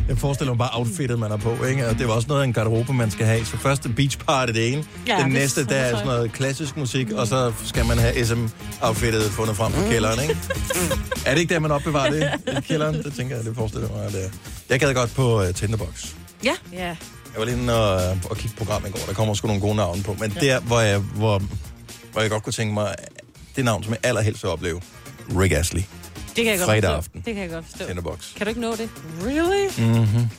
Jeg 0.10 0.18
forestiller 0.18 0.54
mig 0.54 0.58
bare 0.58 0.70
outfittet, 0.74 1.20
man 1.20 1.32
er 1.32 1.38
på, 1.38 1.64
ikke? 1.64 1.88
Og 1.88 2.00
det 2.00 2.08
var 2.08 2.14
også 2.14 2.28
noget 2.28 2.42
af 2.42 2.46
en 2.46 2.54
garderobe, 2.54 2.94
man 2.94 3.12
skal 3.12 3.26
have. 3.26 3.46
Så 3.46 3.58
først 3.58 3.88
beach 3.96 4.18
party, 4.18 4.54
det 4.54 4.74
ene. 4.74 4.84
Ja, 5.08 5.16
den 5.16 5.24
det 5.24 5.34
næste, 5.34 5.66
der 5.66 5.76
er 5.76 5.92
sådan 5.92 6.08
noget 6.08 6.32
klassisk 6.32 6.78
musik, 6.78 7.12
og 7.12 7.28
så 7.28 7.54
skal 7.66 7.86
man 7.86 7.98
have 7.98 8.26
SM-outfittet 8.26 9.24
fundet 9.24 9.56
frem 9.56 9.72
fra 9.72 9.92
kælderen, 9.92 10.22
ikke? 10.22 10.38
er 11.28 11.34
det 11.34 11.42
ikke 11.42 11.54
der, 11.54 11.60
man 11.60 11.72
opbevarer 11.72 12.12
det 12.12 12.30
i 12.58 12.62
kælderen? 12.62 13.04
Det 13.04 13.14
tænker 13.14 13.36
jeg, 13.36 13.46
det 13.46 13.56
forestiller 13.56 13.90
mig, 13.90 14.06
at 14.06 14.12
det 14.12 14.26
er. 14.26 14.30
Jeg 14.70 14.80
gad 14.80 14.94
godt 14.94 15.14
på 15.16 15.42
uh, 15.42 15.52
Tinderbox. 15.56 16.14
Ja. 16.44 16.54
ja. 16.74 16.86
Jeg 16.88 16.98
var 17.38 17.46
lige 17.46 17.58
inde 17.58 17.74
og, 17.96 18.18
og 18.30 18.38
kigge 18.38 18.58
på 18.58 18.64
program 18.66 18.86
i 18.86 18.90
går. 18.90 19.00
Der 19.08 19.14
kommer 19.14 19.34
sgu 19.34 19.48
nogle 19.48 19.62
gode 19.62 19.76
navne 19.76 20.04
på. 20.04 20.16
Men 20.20 20.32
der, 20.42 20.60
hvor 20.60 20.80
jeg, 20.80 21.00
hvor, 21.00 21.42
hvor 22.12 22.22
jeg 22.22 22.30
godt 22.30 22.44
kunne 22.44 22.54
tænke 22.54 22.74
mig, 22.74 22.96
det 23.56 23.66
navn, 23.66 23.84
som 23.84 23.92
jeg 23.94 24.00
allerhelst 24.04 24.44
vil 24.44 24.52
opleve, 24.52 24.82
Rick 25.40 25.54
Astley. 25.54 25.82
Det 25.82 26.36
kan 26.36 26.46
jeg 26.46 26.58
godt 26.60 26.66
Fredag 26.70 26.82
forstå. 26.84 26.98
aften. 26.98 27.22
Det 27.26 27.34
kan 27.34 27.44
jeg 27.44 27.52
godt 27.52 27.66
forstå. 27.66 27.86
Tinderbox. 27.88 28.34
Kan 28.36 28.46
du 28.46 28.50
ikke 28.50 28.62
nå 28.62 28.72
det? 28.72 28.90
Really? 29.26 29.68
Mm-hmm. 29.78 30.30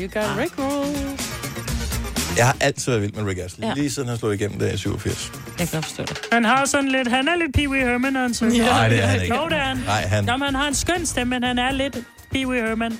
You 0.00 0.08
got 0.08 0.38
Rick 0.38 0.58
roll. 0.58 0.96
Jeg 2.36 2.46
har 2.46 2.56
altid 2.60 2.92
været 2.92 3.02
vild 3.02 3.12
med 3.12 3.24
Rick 3.24 3.38
Astley. 3.40 3.62
Ja. 3.64 3.68
Ja. 3.68 3.74
Lige 3.74 3.90
siden 3.90 4.08
han 4.08 4.18
slog 4.18 4.34
igennem 4.34 4.58
der 4.58 4.72
i 4.72 4.76
87. 4.76 5.32
Jeg 5.58 5.68
kan 5.68 5.76
godt 5.76 5.84
forstå 5.84 6.02
det. 6.02 6.20
Han 6.32 6.44
har 6.44 6.64
sådan 6.64 6.88
lidt... 6.88 7.08
Han 7.08 7.28
er 7.28 7.36
lidt 7.36 7.54
Pee 7.54 7.68
Wee 7.68 7.80
Herman, 7.84 8.14
han 8.16 8.34
synger. 8.34 8.64
Nej, 8.64 8.88
det 8.88 9.02
er 9.02 9.06
han 9.06 9.22
ikke. 9.22 9.36
Jo, 9.36 9.48
det 9.48 9.56
er 9.58 9.62
han. 9.62 9.76
Nej, 9.76 10.02
han- 10.06 10.24
Jamen, 10.24 10.44
han 10.44 10.54
har 10.54 10.68
en 10.68 10.74
skøn 10.74 11.06
stemme, 11.06 11.30
men 11.30 11.42
han 11.42 11.58
er 11.58 11.72
lidt 11.72 11.96
Pee 12.32 12.46
Wee 12.48 12.60
Herman. 12.60 12.98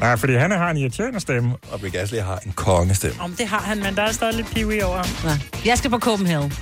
Nej, 0.00 0.16
fordi 0.16 0.34
han 0.34 0.50
har 0.50 0.70
en 0.70 0.76
irriterende 0.76 1.20
stemme. 1.20 1.54
Og 1.72 1.82
Rick 1.82 1.94
Astley 1.94 2.20
har 2.20 2.38
en 2.46 2.52
kongestemme. 2.52 3.20
Om 3.22 3.32
det 3.38 3.46
har 3.46 3.58
han, 3.60 3.82
men 3.82 3.96
der 3.96 4.02
er 4.02 4.12
stadig 4.12 4.34
lidt 4.34 4.66
Wee 4.66 4.84
over 4.86 4.96
ham. 4.96 5.06
Ja. 5.24 5.38
Jeg 5.64 5.78
skal 5.78 5.90
på 5.90 5.98
Copenhagen. 5.98 6.52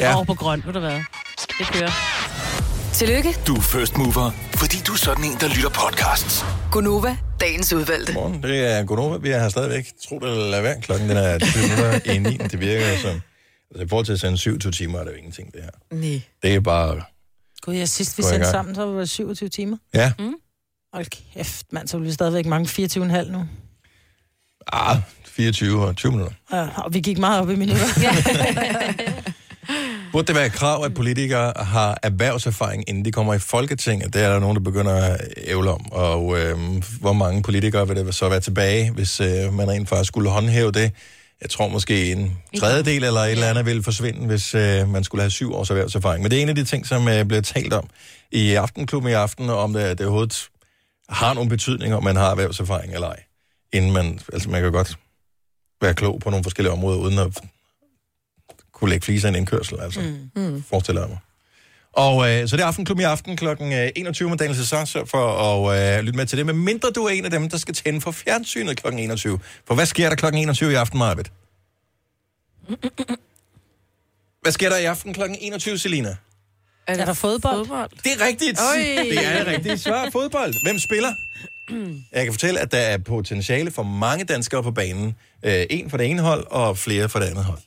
Ja. 0.00 0.14
Over 0.14 0.24
på 0.24 0.34
grøn, 0.34 0.62
ved 0.66 0.72
du 0.72 0.80
hvad? 0.80 1.00
Det 1.58 1.66
kører. 1.72 1.90
Tillykke, 2.92 3.36
Du 3.46 3.54
er 3.54 3.60
first 3.60 3.96
mover, 3.96 4.30
fordi 4.54 4.76
du 4.86 4.92
er 4.92 4.96
sådan 4.96 5.24
en, 5.24 5.36
der 5.40 5.48
lytter 5.48 5.70
podcasts. 5.70 6.44
Gunova, 6.72 7.16
dagens 7.40 7.72
udvalgte. 7.72 8.12
Morgen, 8.12 8.42
det 8.42 8.72
er 8.72 8.84
Gunova. 8.84 9.16
Vi 9.16 9.30
er 9.30 9.38
her 9.40 9.48
stadigvæk. 9.48 9.86
Tro 10.08 10.18
det 10.18 10.30
eller 10.30 10.50
lad 10.50 10.62
være. 10.62 10.80
Klokken 10.80 11.08
den 11.08 11.16
er 11.16 11.38
20 11.38 11.62
minutter 11.62 12.12
i 12.12 12.18
9. 12.18 12.36
Det 12.36 12.60
virker 12.60 12.98
som... 12.98 13.20
Altså, 13.70 13.84
i 13.84 13.88
forhold 13.88 14.06
til 14.06 14.12
at 14.12 14.20
sende 14.20 14.38
27 14.38 14.72
timer, 14.72 14.98
er 14.98 15.04
det 15.04 15.10
jo 15.10 15.16
ingenting, 15.16 15.52
det 15.52 15.60
her. 15.62 15.96
Nej. 15.96 16.20
Det 16.42 16.54
er 16.54 16.60
bare... 16.60 17.02
Gud, 17.62 17.74
ja, 17.74 17.84
sidst 17.84 18.18
vi 18.18 18.22
sendte 18.22 18.50
sammen, 18.50 18.74
så 18.74 18.86
var 18.86 18.98
det 18.98 19.10
27 19.10 19.48
timer. 19.48 19.76
Ja. 19.94 20.12
Mm. 20.18 20.34
Hold 20.96 21.34
kæft, 21.34 21.72
mand, 21.72 21.88
så 21.88 21.98
vil 21.98 22.06
vi 22.06 22.12
stadigvæk 22.12 22.46
mange 22.46 22.86
24,5 22.86 23.32
nu. 23.32 23.44
Ah, 24.72 24.96
24 25.24 25.86
og 25.86 25.96
20 25.96 26.12
minutter. 26.12 26.34
Ja, 26.52 26.68
og 26.76 26.94
vi 26.94 27.00
gik 27.00 27.18
meget 27.18 27.40
op 27.40 27.50
i 27.50 27.54
minutter. 27.54 27.86
Burde 30.12 30.26
det 30.26 30.34
være 30.34 30.46
et 30.46 30.52
krav, 30.52 30.84
at 30.84 30.94
politikere 30.94 31.52
har 31.56 31.98
erhvervserfaring, 32.02 32.84
inden 32.88 33.04
de 33.04 33.12
kommer 33.12 33.34
i 33.34 33.38
Folketinget? 33.38 34.14
Det 34.14 34.22
er 34.22 34.32
der 34.32 34.38
nogen, 34.38 34.56
der 34.56 34.62
begynder 34.62 34.92
at 34.92 35.20
ævle 35.36 35.70
om. 35.70 35.92
Og 35.92 36.38
øh, 36.38 36.58
hvor 37.00 37.12
mange 37.12 37.42
politikere 37.42 37.88
vil 37.88 37.96
det 37.96 38.14
så 38.14 38.28
være 38.28 38.40
tilbage, 38.40 38.90
hvis 38.90 39.20
øh, 39.20 39.52
man 39.52 39.68
rent 39.68 39.88
faktisk 39.88 40.08
skulle 40.08 40.30
håndhæve 40.30 40.72
det? 40.72 40.92
Jeg 41.40 41.50
tror 41.50 41.68
måske 41.68 42.12
en 42.12 42.38
tredjedel 42.58 43.04
eller 43.04 43.20
et 43.20 43.32
eller 43.32 43.46
andet 43.46 43.66
ville 43.66 43.82
forsvinde, 43.82 44.26
hvis 44.26 44.54
øh, 44.54 44.88
man 44.88 45.04
skulle 45.04 45.22
have 45.22 45.30
syv 45.30 45.54
års 45.54 45.70
erhvervserfaring. 45.70 46.22
Men 46.22 46.30
det 46.30 46.38
er 46.38 46.42
en 46.42 46.48
af 46.48 46.54
de 46.54 46.64
ting, 46.64 46.86
som 46.86 47.08
øh, 47.08 47.24
bliver 47.24 47.42
talt 47.42 47.72
om 47.72 47.88
i 48.32 48.54
Aftenklubben 48.54 49.10
i 49.10 49.14
aften, 49.14 49.50
om 49.50 49.72
det, 49.72 49.98
det 49.98 50.06
overhovedet 50.06 50.48
har 51.08 51.34
nogen 51.34 51.48
betydning, 51.48 51.94
om 51.94 52.04
man 52.04 52.16
har 52.16 52.30
erhvervserfaring 52.30 52.94
eller 52.94 53.08
ej. 53.08 53.22
Inden 53.72 53.92
man, 53.92 54.20
altså 54.32 54.50
man 54.50 54.62
kan 54.62 54.72
godt 54.72 54.98
være 55.80 55.94
klog 55.94 56.20
på 56.20 56.30
nogle 56.30 56.44
forskellige 56.44 56.72
områder, 56.72 56.98
uden 56.98 57.18
at 57.18 57.38
kunne 58.72 58.90
lægge 58.90 59.04
fliser 59.04 59.28
i 59.28 59.30
en 59.30 59.34
indkørsel, 59.34 59.80
altså. 59.80 60.00
Mm. 60.00 60.42
Mm. 60.42 60.62
Forestiller 60.62 61.00
jeg 61.00 61.08
mig. 61.08 61.18
Og 61.92 62.30
øh, 62.30 62.48
så 62.48 62.56
det 62.56 62.62
er 62.62 62.66
Aftenklubben 62.66 63.00
i 63.00 63.04
aften 63.04 63.36
kl. 63.36 63.46
21 63.96 64.28
med 64.28 64.38
Daniel 64.38 64.56
Cesar, 64.56 64.84
så 64.84 65.04
for 65.04 65.26
at 65.68 65.98
øh, 65.98 66.04
lytte 66.04 66.16
med 66.16 66.26
til 66.26 66.38
det. 66.38 66.46
Men 66.46 66.56
mindre 66.56 66.90
du 66.90 67.04
er 67.04 67.10
en 67.10 67.24
af 67.24 67.30
dem, 67.30 67.48
der 67.48 67.58
skal 67.58 67.74
tænde 67.74 68.00
for 68.00 68.10
fjernsynet 68.10 68.82
kl. 68.82 68.88
21. 68.92 69.38
For 69.66 69.74
hvad 69.74 69.86
sker 69.86 70.08
der 70.08 70.16
kl. 70.16 70.26
21 70.34 70.72
i 70.72 70.74
aften, 70.74 70.98
Marvitt? 70.98 71.32
Hvad 74.42 74.52
sker 74.52 74.68
der 74.68 74.76
i 74.76 74.84
aften 74.84 75.14
kl. 75.14 75.20
21, 75.40 75.78
Selina? 75.78 76.16
Er, 76.86 77.04
der 77.04 77.12
fodbold? 77.12 77.56
fodbold? 77.56 77.90
Det 78.04 78.12
er 78.12 78.26
rigtigt. 78.26 78.58
Oj. 78.74 79.02
Det 79.02 79.26
er 79.26 79.38
det 79.38 79.46
rigtige 79.46 79.78
svar. 79.78 80.10
Fodbold. 80.10 80.54
Hvem 80.64 80.78
spiller? 80.78 81.14
Jeg 82.12 82.24
kan 82.24 82.32
fortælle, 82.32 82.60
at 82.60 82.72
der 82.72 82.78
er 82.78 82.98
potentiale 82.98 83.70
for 83.70 83.82
mange 83.82 84.24
danskere 84.24 84.62
på 84.62 84.70
banen. 84.70 85.16
Øh, 85.42 85.66
en 85.70 85.90
for 85.90 85.96
det 85.96 86.06
ene 86.06 86.22
hold, 86.22 86.46
og 86.46 86.78
flere 86.78 87.08
for 87.08 87.18
det 87.18 87.26
andet 87.26 87.44
hold. 87.44 87.58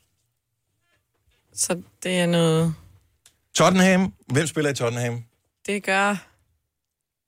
Så 1.54 1.82
det 2.04 2.20
er 2.20 2.26
noget... 2.26 2.74
Tottenham. 3.56 4.14
Hvem 4.28 4.48
spiller 4.48 4.72
i 4.72 4.74
Tottenham? 4.74 5.24
Det 5.66 5.84
gør... 5.84 6.10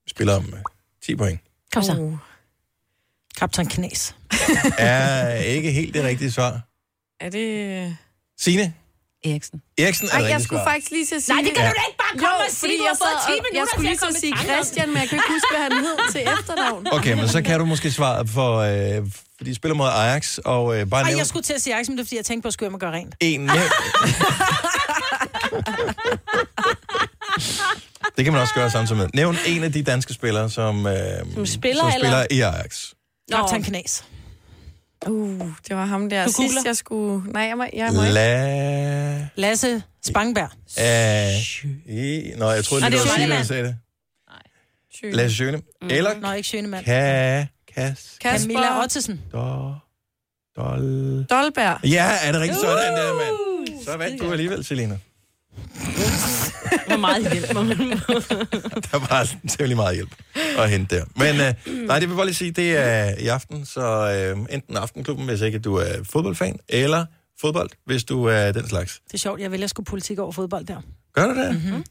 Vi 0.05 0.09
spiller 0.09 0.35
om 0.35 0.45
øh, 0.53 0.59
10 1.05 1.15
point. 1.15 1.39
Kom 1.73 1.83
så. 1.83 1.95
Uh. 1.95 2.17
Kaptajn 3.37 3.67
Knæs. 3.67 4.15
Er 4.77 5.35
ikke 5.35 5.71
helt 5.71 5.93
det 5.93 6.03
rigtige 6.03 6.31
svar. 6.31 6.61
Er 7.19 7.29
det... 7.29 7.97
Signe? 8.37 8.73
Eriksen. 9.29 9.61
Eriksen 9.77 10.07
er 10.07 10.11
Ej, 10.19 10.23
jeg 10.33 10.41
skulle 10.41 10.59
svar. 10.61 10.71
faktisk 10.71 10.91
lige 10.91 11.05
til 11.05 11.15
at 11.15 11.23
sige... 11.23 11.35
Nej, 11.35 11.43
det 11.47 11.53
kan 11.55 11.63
Ja. 11.65 11.69
du 11.69 11.75
da 11.79 11.83
ikke 11.89 11.99
bare 12.05 12.15
komme 12.23 12.37
jo, 12.39 12.43
og 12.47 12.51
sige. 12.51 12.59
fordi 12.63 12.75
Du 12.77 12.83
jeg 12.87 12.91
har 12.93 12.99
fået 13.05 13.17
sad 13.23 13.33
10 13.33 13.37
og- 13.37 13.43
minutter 13.45 13.59
Jeg 13.61 13.67
skulle 13.71 13.87
lige 13.89 14.17
i 14.17 14.19
sige. 14.23 14.33
Christian, 14.49 14.87
men 14.93 14.97
jeg 15.01 15.07
kan 15.09 15.15
ikke 15.19 15.31
huske, 15.37 15.49
hvad 15.53 15.61
han 15.67 15.73
hed 15.85 15.95
til 16.13 16.21
efternavn. 16.35 16.81
Okay, 16.97 17.13
men 17.19 17.27
så 17.35 17.39
kan 17.47 17.55
du 17.61 17.65
måske 17.73 17.87
svare 17.99 18.21
for... 18.37 18.49
Øh, 18.69 18.97
for 19.37 19.43
de 19.47 19.51
spiller 19.55 19.75
mod 19.81 19.89
Ajax, 20.03 20.23
og 20.53 20.63
øh, 20.77 20.81
bare 20.89 21.01
Ej, 21.01 21.07
nævn 21.09 21.17
jeg 21.23 21.27
skulle 21.31 21.43
til 21.49 21.53
at 21.53 21.61
sige 21.61 21.73
Ajax, 21.75 21.87
men 21.87 21.97
det 21.97 22.03
er 22.03 22.07
fordi, 22.07 22.17
jeg 22.21 22.25
tænkte 22.25 22.41
på 22.45 22.47
at 22.47 22.53
skulle 22.53 22.67
hjem 22.67 22.73
og 22.73 22.79
gøre 22.79 22.93
rent. 22.99 23.13
en 23.19 23.39
nævn. 23.39 23.59
Det 28.17 28.23
kan 28.25 28.33
man 28.33 28.41
også 28.41 28.53
gøre 28.53 28.71
samtidig 28.71 29.01
med. 29.01 29.09
Nævn 29.13 29.37
en 29.45 29.63
af 29.63 29.71
de 29.73 29.83
danske 29.83 30.13
spillere, 30.13 30.49
som, 30.49 30.87
øh, 30.87 30.93
Som 31.33 31.45
spiller, 31.45 31.81
som 31.83 31.91
spiller 31.91 32.23
eller? 32.23 32.27
i 32.31 32.41
Ajax. 32.41 32.85
Kaptajn 33.31 33.63
Knæs. 33.63 34.03
Uh, 35.07 35.39
det 35.67 35.75
var 35.75 35.85
ham 35.85 36.09
der. 36.09 36.25
Du 36.25 36.31
Sidst 36.31 36.37
googler? 36.37 36.61
jeg 36.65 36.75
skulle... 36.77 37.31
Nej, 37.31 37.43
jeg 37.43 37.57
må, 37.57 37.65
jeg 37.73 37.93
må 37.93 38.01
ikke. 38.01 38.13
La... 38.13 39.27
Lasse 39.35 39.83
Spangberg. 40.05 40.49
Uh, 40.77 41.91
i... 41.93 42.31
Nå, 42.37 42.49
jeg 42.51 42.65
troede, 42.65 42.81
Nej, 42.81 42.89
det 42.89 42.99
det 42.99 43.07
var 43.07 43.13
er 43.13 43.17
Signe, 43.19 43.35
der 43.35 43.43
sagde 43.43 43.63
det. 43.63 43.77
Schøne. 44.93 45.13
Lasse 45.13 45.37
Sjøne. 45.37 45.61
Mm. 45.81 45.87
Eller 45.89 46.19
Nå, 46.19 46.31
ikke 46.31 46.49
Sjønemann. 46.49 46.83
Ka... 46.83 47.45
Kas... 47.75 48.17
Camilla 48.21 48.83
Ottesen. 48.83 49.21
Do... 49.31 49.73
Dol... 50.55 51.25
Dolberg. 51.29 51.85
Ja, 51.85 52.11
er 52.23 52.31
det 52.31 52.41
rigtigt 52.41 52.59
sådan 52.61 52.93
der, 52.93 53.13
mand? 53.13 53.83
Så 53.85 53.97
vandt 53.97 54.21
du 54.21 54.31
alligevel, 54.31 54.63
Selina. 54.65 54.97
Hvor 56.87 56.97
meget 56.97 57.31
hjælp. 57.31 57.47
Der 58.91 59.09
var 59.09 59.29
temmelig 59.49 59.75
meget 59.77 59.95
hjælp 59.95 60.15
at 60.57 60.69
hente 60.69 60.95
der. 60.95 61.05
Men 61.15 61.35
øh, 61.35 61.87
nej, 61.87 61.99
det 61.99 62.09
vil 62.09 62.13
jeg 62.13 62.17
bare 62.17 62.25
lige 62.25 62.35
sige, 62.35 62.51
det 62.51 62.77
er 62.77 63.15
i 63.19 63.27
aften, 63.27 63.65
så 63.65 63.81
øh, 63.81 64.45
enten 64.55 64.77
Aftenklubben, 64.77 65.25
hvis 65.25 65.41
ikke 65.41 65.59
du 65.59 65.75
er 65.75 65.93
fodboldfan, 66.11 66.59
eller 66.69 67.05
fodbold, 67.41 67.69
hvis 67.85 68.03
du 68.03 68.25
er 68.25 68.51
den 68.51 68.67
slags. 68.67 69.01
Det 69.07 69.13
er 69.13 69.17
sjovt, 69.17 69.41
jeg 69.41 69.51
vælger 69.51 69.67
sgu 69.67 69.83
politik 69.83 70.19
over 70.19 70.31
fodbold 70.31 70.65
der. 70.65 70.81
Gør 71.13 71.27
du 71.27 71.39
det? 71.41 71.53
Mm-hmm. 71.53 71.83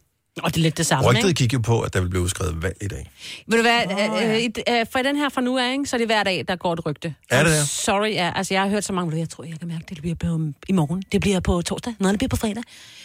Og 0.42 0.54
det 0.54 0.56
er 0.56 0.62
lidt 0.62 0.78
det 0.78 0.86
samme, 0.86 1.08
Rygtet 1.08 1.28
ikke? 1.28 1.38
gik 1.38 1.52
jo 1.52 1.58
på, 1.58 1.80
at 1.80 1.94
der 1.94 2.00
vil 2.00 2.08
blive 2.08 2.22
udskrevet 2.22 2.62
valg 2.62 2.76
i 2.80 2.88
dag. 2.88 3.10
Ved 3.46 3.58
du 3.58 3.62
hvad, 3.62 3.86
oh, 3.86 4.20
ja. 4.68 4.80
øh, 4.80 4.86
fra 4.92 5.02
den 5.02 5.16
her 5.16 5.28
fra 5.28 5.40
nu 5.40 5.58
af, 5.58 5.72
ikke, 5.72 5.86
så 5.86 5.96
er 5.96 5.98
det 5.98 6.08
hver 6.08 6.22
dag, 6.22 6.44
der 6.48 6.56
går 6.56 6.72
et 6.72 6.86
rygte. 6.86 7.14
Er 7.30 7.42
det 7.44 7.52
det? 7.52 7.68
Sorry, 7.68 8.10
ja. 8.10 8.32
Altså, 8.36 8.54
jeg 8.54 8.62
har 8.62 8.68
hørt 8.68 8.84
så 8.84 8.92
mange, 8.92 9.18
jeg 9.18 9.28
tror, 9.28 9.44
jeg 9.44 9.58
kan 9.58 9.68
mærke, 9.68 9.84
det 9.88 10.00
bliver 10.00 10.14
på 10.14 10.40
i 10.68 10.72
morgen. 10.72 11.02
Det 11.12 11.20
bliver 11.20 11.40
på 11.40 11.62
torsdag. 11.62 11.94
Noget, 11.98 12.12
det 12.12 12.18
bliver 12.18 12.28
på 12.28 12.36
fredag. 12.36 12.62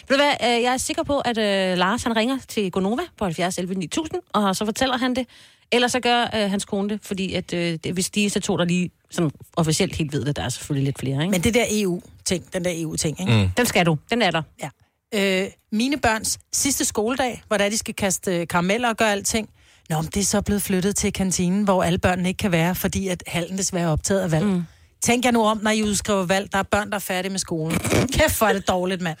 Ved 0.08 0.16
du 0.16 0.22
hvad, 0.22 0.56
øh, 0.56 0.62
jeg 0.62 0.72
er 0.72 0.76
sikker 0.76 1.02
på, 1.02 1.18
at 1.18 1.38
øh, 1.38 1.78
Lars, 1.78 2.02
han 2.02 2.16
ringer 2.16 2.38
til 2.48 2.70
Gonova 2.70 3.02
på 3.18 3.24
70 3.24 3.58
11 3.58 3.74
9000, 3.74 4.20
og 4.32 4.56
så 4.56 4.64
fortæller 4.64 4.96
han 4.98 5.14
det. 5.14 5.26
Ellers 5.72 5.92
så 5.92 6.00
gør 6.00 6.22
øh, 6.22 6.50
hans 6.50 6.64
kone 6.64 6.88
det, 6.88 6.98
fordi 7.02 7.34
at, 7.34 7.52
øh, 7.52 7.78
det, 7.84 7.92
hvis 7.92 8.10
de 8.10 8.26
er 8.26 8.30
så 8.30 8.40
to, 8.40 8.56
der 8.56 8.64
lige 8.64 8.90
sådan 9.10 9.30
officielt 9.56 9.96
helt 9.96 10.12
ved 10.12 10.24
det, 10.24 10.36
der 10.36 10.42
er 10.42 10.48
selvfølgelig 10.48 10.84
lidt 10.84 10.98
flere, 10.98 11.22
ikke? 11.22 11.30
Men 11.30 11.40
det 11.40 11.54
der 11.54 11.64
EU-ting, 11.70 12.52
den 12.52 12.64
der 12.64 12.70
EU-ting, 12.74 13.20
ikke? 13.20 13.32
Mm. 13.32 13.50
Den 13.56 13.66
skal 13.66 13.86
du. 13.86 13.98
Den 14.10 14.22
er 14.22 14.30
der. 14.30 14.42
Ja. 14.62 14.68
Øh, 15.14 15.46
mine 15.72 15.96
børns 15.96 16.38
sidste 16.52 16.84
skoledag, 16.84 17.42
hvor 17.46 17.56
der 17.56 17.68
de 17.68 17.78
skal 17.78 17.94
kaste 17.94 18.36
øh, 18.36 18.46
karameller 18.46 18.88
og 18.88 18.96
gøre 18.96 19.12
alting. 19.12 19.48
Nå, 19.90 20.00
men 20.00 20.10
det 20.14 20.20
er 20.20 20.24
så 20.24 20.40
blevet 20.40 20.62
flyttet 20.62 20.96
til 20.96 21.12
kantinen, 21.12 21.64
hvor 21.64 21.82
alle 21.82 21.98
børnene 21.98 22.28
ikke 22.28 22.38
kan 22.38 22.52
være, 22.52 22.74
fordi 22.74 23.08
at 23.08 23.22
hallen 23.26 23.58
desværre 23.58 23.84
er 23.84 23.88
optaget 23.92 24.20
af 24.20 24.30
valg. 24.30 24.46
Mm. 24.46 24.62
Tænk 25.02 25.24
jer 25.24 25.30
nu 25.30 25.44
om, 25.44 25.60
når 25.62 25.70
I 25.70 25.82
udskriver 25.82 26.24
valg, 26.24 26.52
der 26.52 26.58
er 26.58 26.62
børn, 26.62 26.90
der 26.90 26.94
er 26.94 26.98
færdige 27.00 27.30
med 27.30 27.38
skolen. 27.38 27.78
Kæft, 28.12 28.38
hvor 28.38 28.46
er 28.46 28.52
det 28.52 28.68
dårligt, 28.68 29.02
mand. 29.02 29.18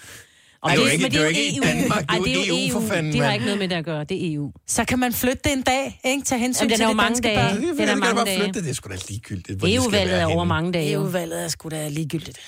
Og 0.66 0.70
det 0.72 0.78
er 0.78 0.84
jo 0.86 0.90
ikke- 0.92 1.02
men 1.02 1.12
det 1.12 1.18
er 1.18 1.22
jo 1.22 1.28
ikke 1.28 1.46
i 1.48 1.60
Danmark, 1.60 1.98
det 2.00 2.06
er 2.08 2.12
Ej, 2.12 2.18
det 2.24 2.32
er 2.32 2.46
jo 2.46 2.54
EU 2.56 2.72
for 2.72 2.80
EU. 2.80 2.88
fanden, 2.88 3.12
De 3.12 3.18
har 3.20 3.32
ikke 3.32 3.44
noget 3.44 3.58
med 3.58 3.68
det 3.68 3.76
at 3.76 3.84
gøre. 3.84 4.04
Det 4.04 4.16
er 4.26 4.34
EU. 4.34 4.52
Så 4.66 4.84
kan 4.84 4.98
man 4.98 5.12
flytte 5.12 5.38
det 5.44 5.52
en 5.52 5.62
dag, 5.62 6.00
ikke? 6.04 6.24
Tage 6.24 6.38
hensyn 6.40 6.60
Jamen, 6.62 6.70
den 6.70 6.76
til 6.78 6.82
er 6.84 6.86
jo 6.88 6.92
de 6.92 6.96
mange 6.96 7.08
danske 7.08 7.28
dage. 7.28 7.36
børn. 7.36 7.62
Den 7.62 7.70
er 7.70 7.76
kan 7.76 7.88
da 7.88 7.94
mange 7.94 8.24
dage. 8.24 8.38
flytte 8.38 8.52
det. 8.52 8.64
Det 8.64 8.70
er 8.70 8.74
sgu 8.74 8.88
da 8.90 8.96
ligegyldigt, 9.08 9.58
hvor 9.58 9.68
EU-valget 9.70 10.10
være 10.12 10.20
er 10.30 10.34
over 10.34 10.44
mange 10.44 10.72
dage. 10.72 10.92
jo. 10.92 11.00
EU-valget 11.00 11.44
er 11.44 11.48
sgu 11.48 11.68
da 11.68 11.88
ligegyldigt. 11.88 12.38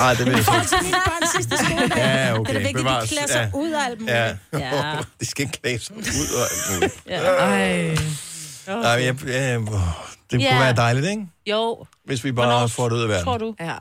Ej, 0.00 0.14
det 0.14 0.26
vil 0.26 0.30
jeg 0.32 0.38
ikke. 0.38 0.68
til 0.68 0.78
mine 0.82 0.96
børns 1.06 1.30
sidste 1.36 1.56
skoledag. 1.64 1.96
Ja, 1.96 2.38
okay. 2.38 2.50
Det 2.52 2.56
er 2.56 2.58
vigtigt, 2.60 2.76
Bevares. 2.76 3.08
de 3.08 3.14
klæder 3.14 3.26
sig 3.32 3.50
Ja. 3.54 3.58
ud 3.58 3.70
og 3.72 3.82
alt 3.84 4.00
muligt. 4.00 4.16
Ja. 4.16 4.34
Ja. 4.58 4.96
de 5.20 5.26
skal 5.26 5.48
klæde 5.48 5.78
sig 5.78 5.96
ud 5.96 6.28
og 6.36 6.42
alt 6.42 6.74
muligt. 6.74 6.94
Ja. 7.08 7.20
Ej. 7.20 7.96
Nej, 8.66 9.04
jeg, 9.04 9.14
det 9.20 9.28
Ja. 10.42 10.50
kunne 10.50 10.60
være 10.60 10.76
dejligt, 10.76 11.06
ikke? 11.06 11.26
Jo. 11.50 11.84
Hvis 12.04 12.24
vi 12.24 12.32
bare 12.32 12.46
Hvornår 12.46 12.66
får 12.66 12.88
det 12.88 12.96
ud 12.96 13.02
af 13.02 13.08
verden. 13.08 13.24
Tror 13.24 13.38
du? 13.38 13.54
Ja. 13.60 13.72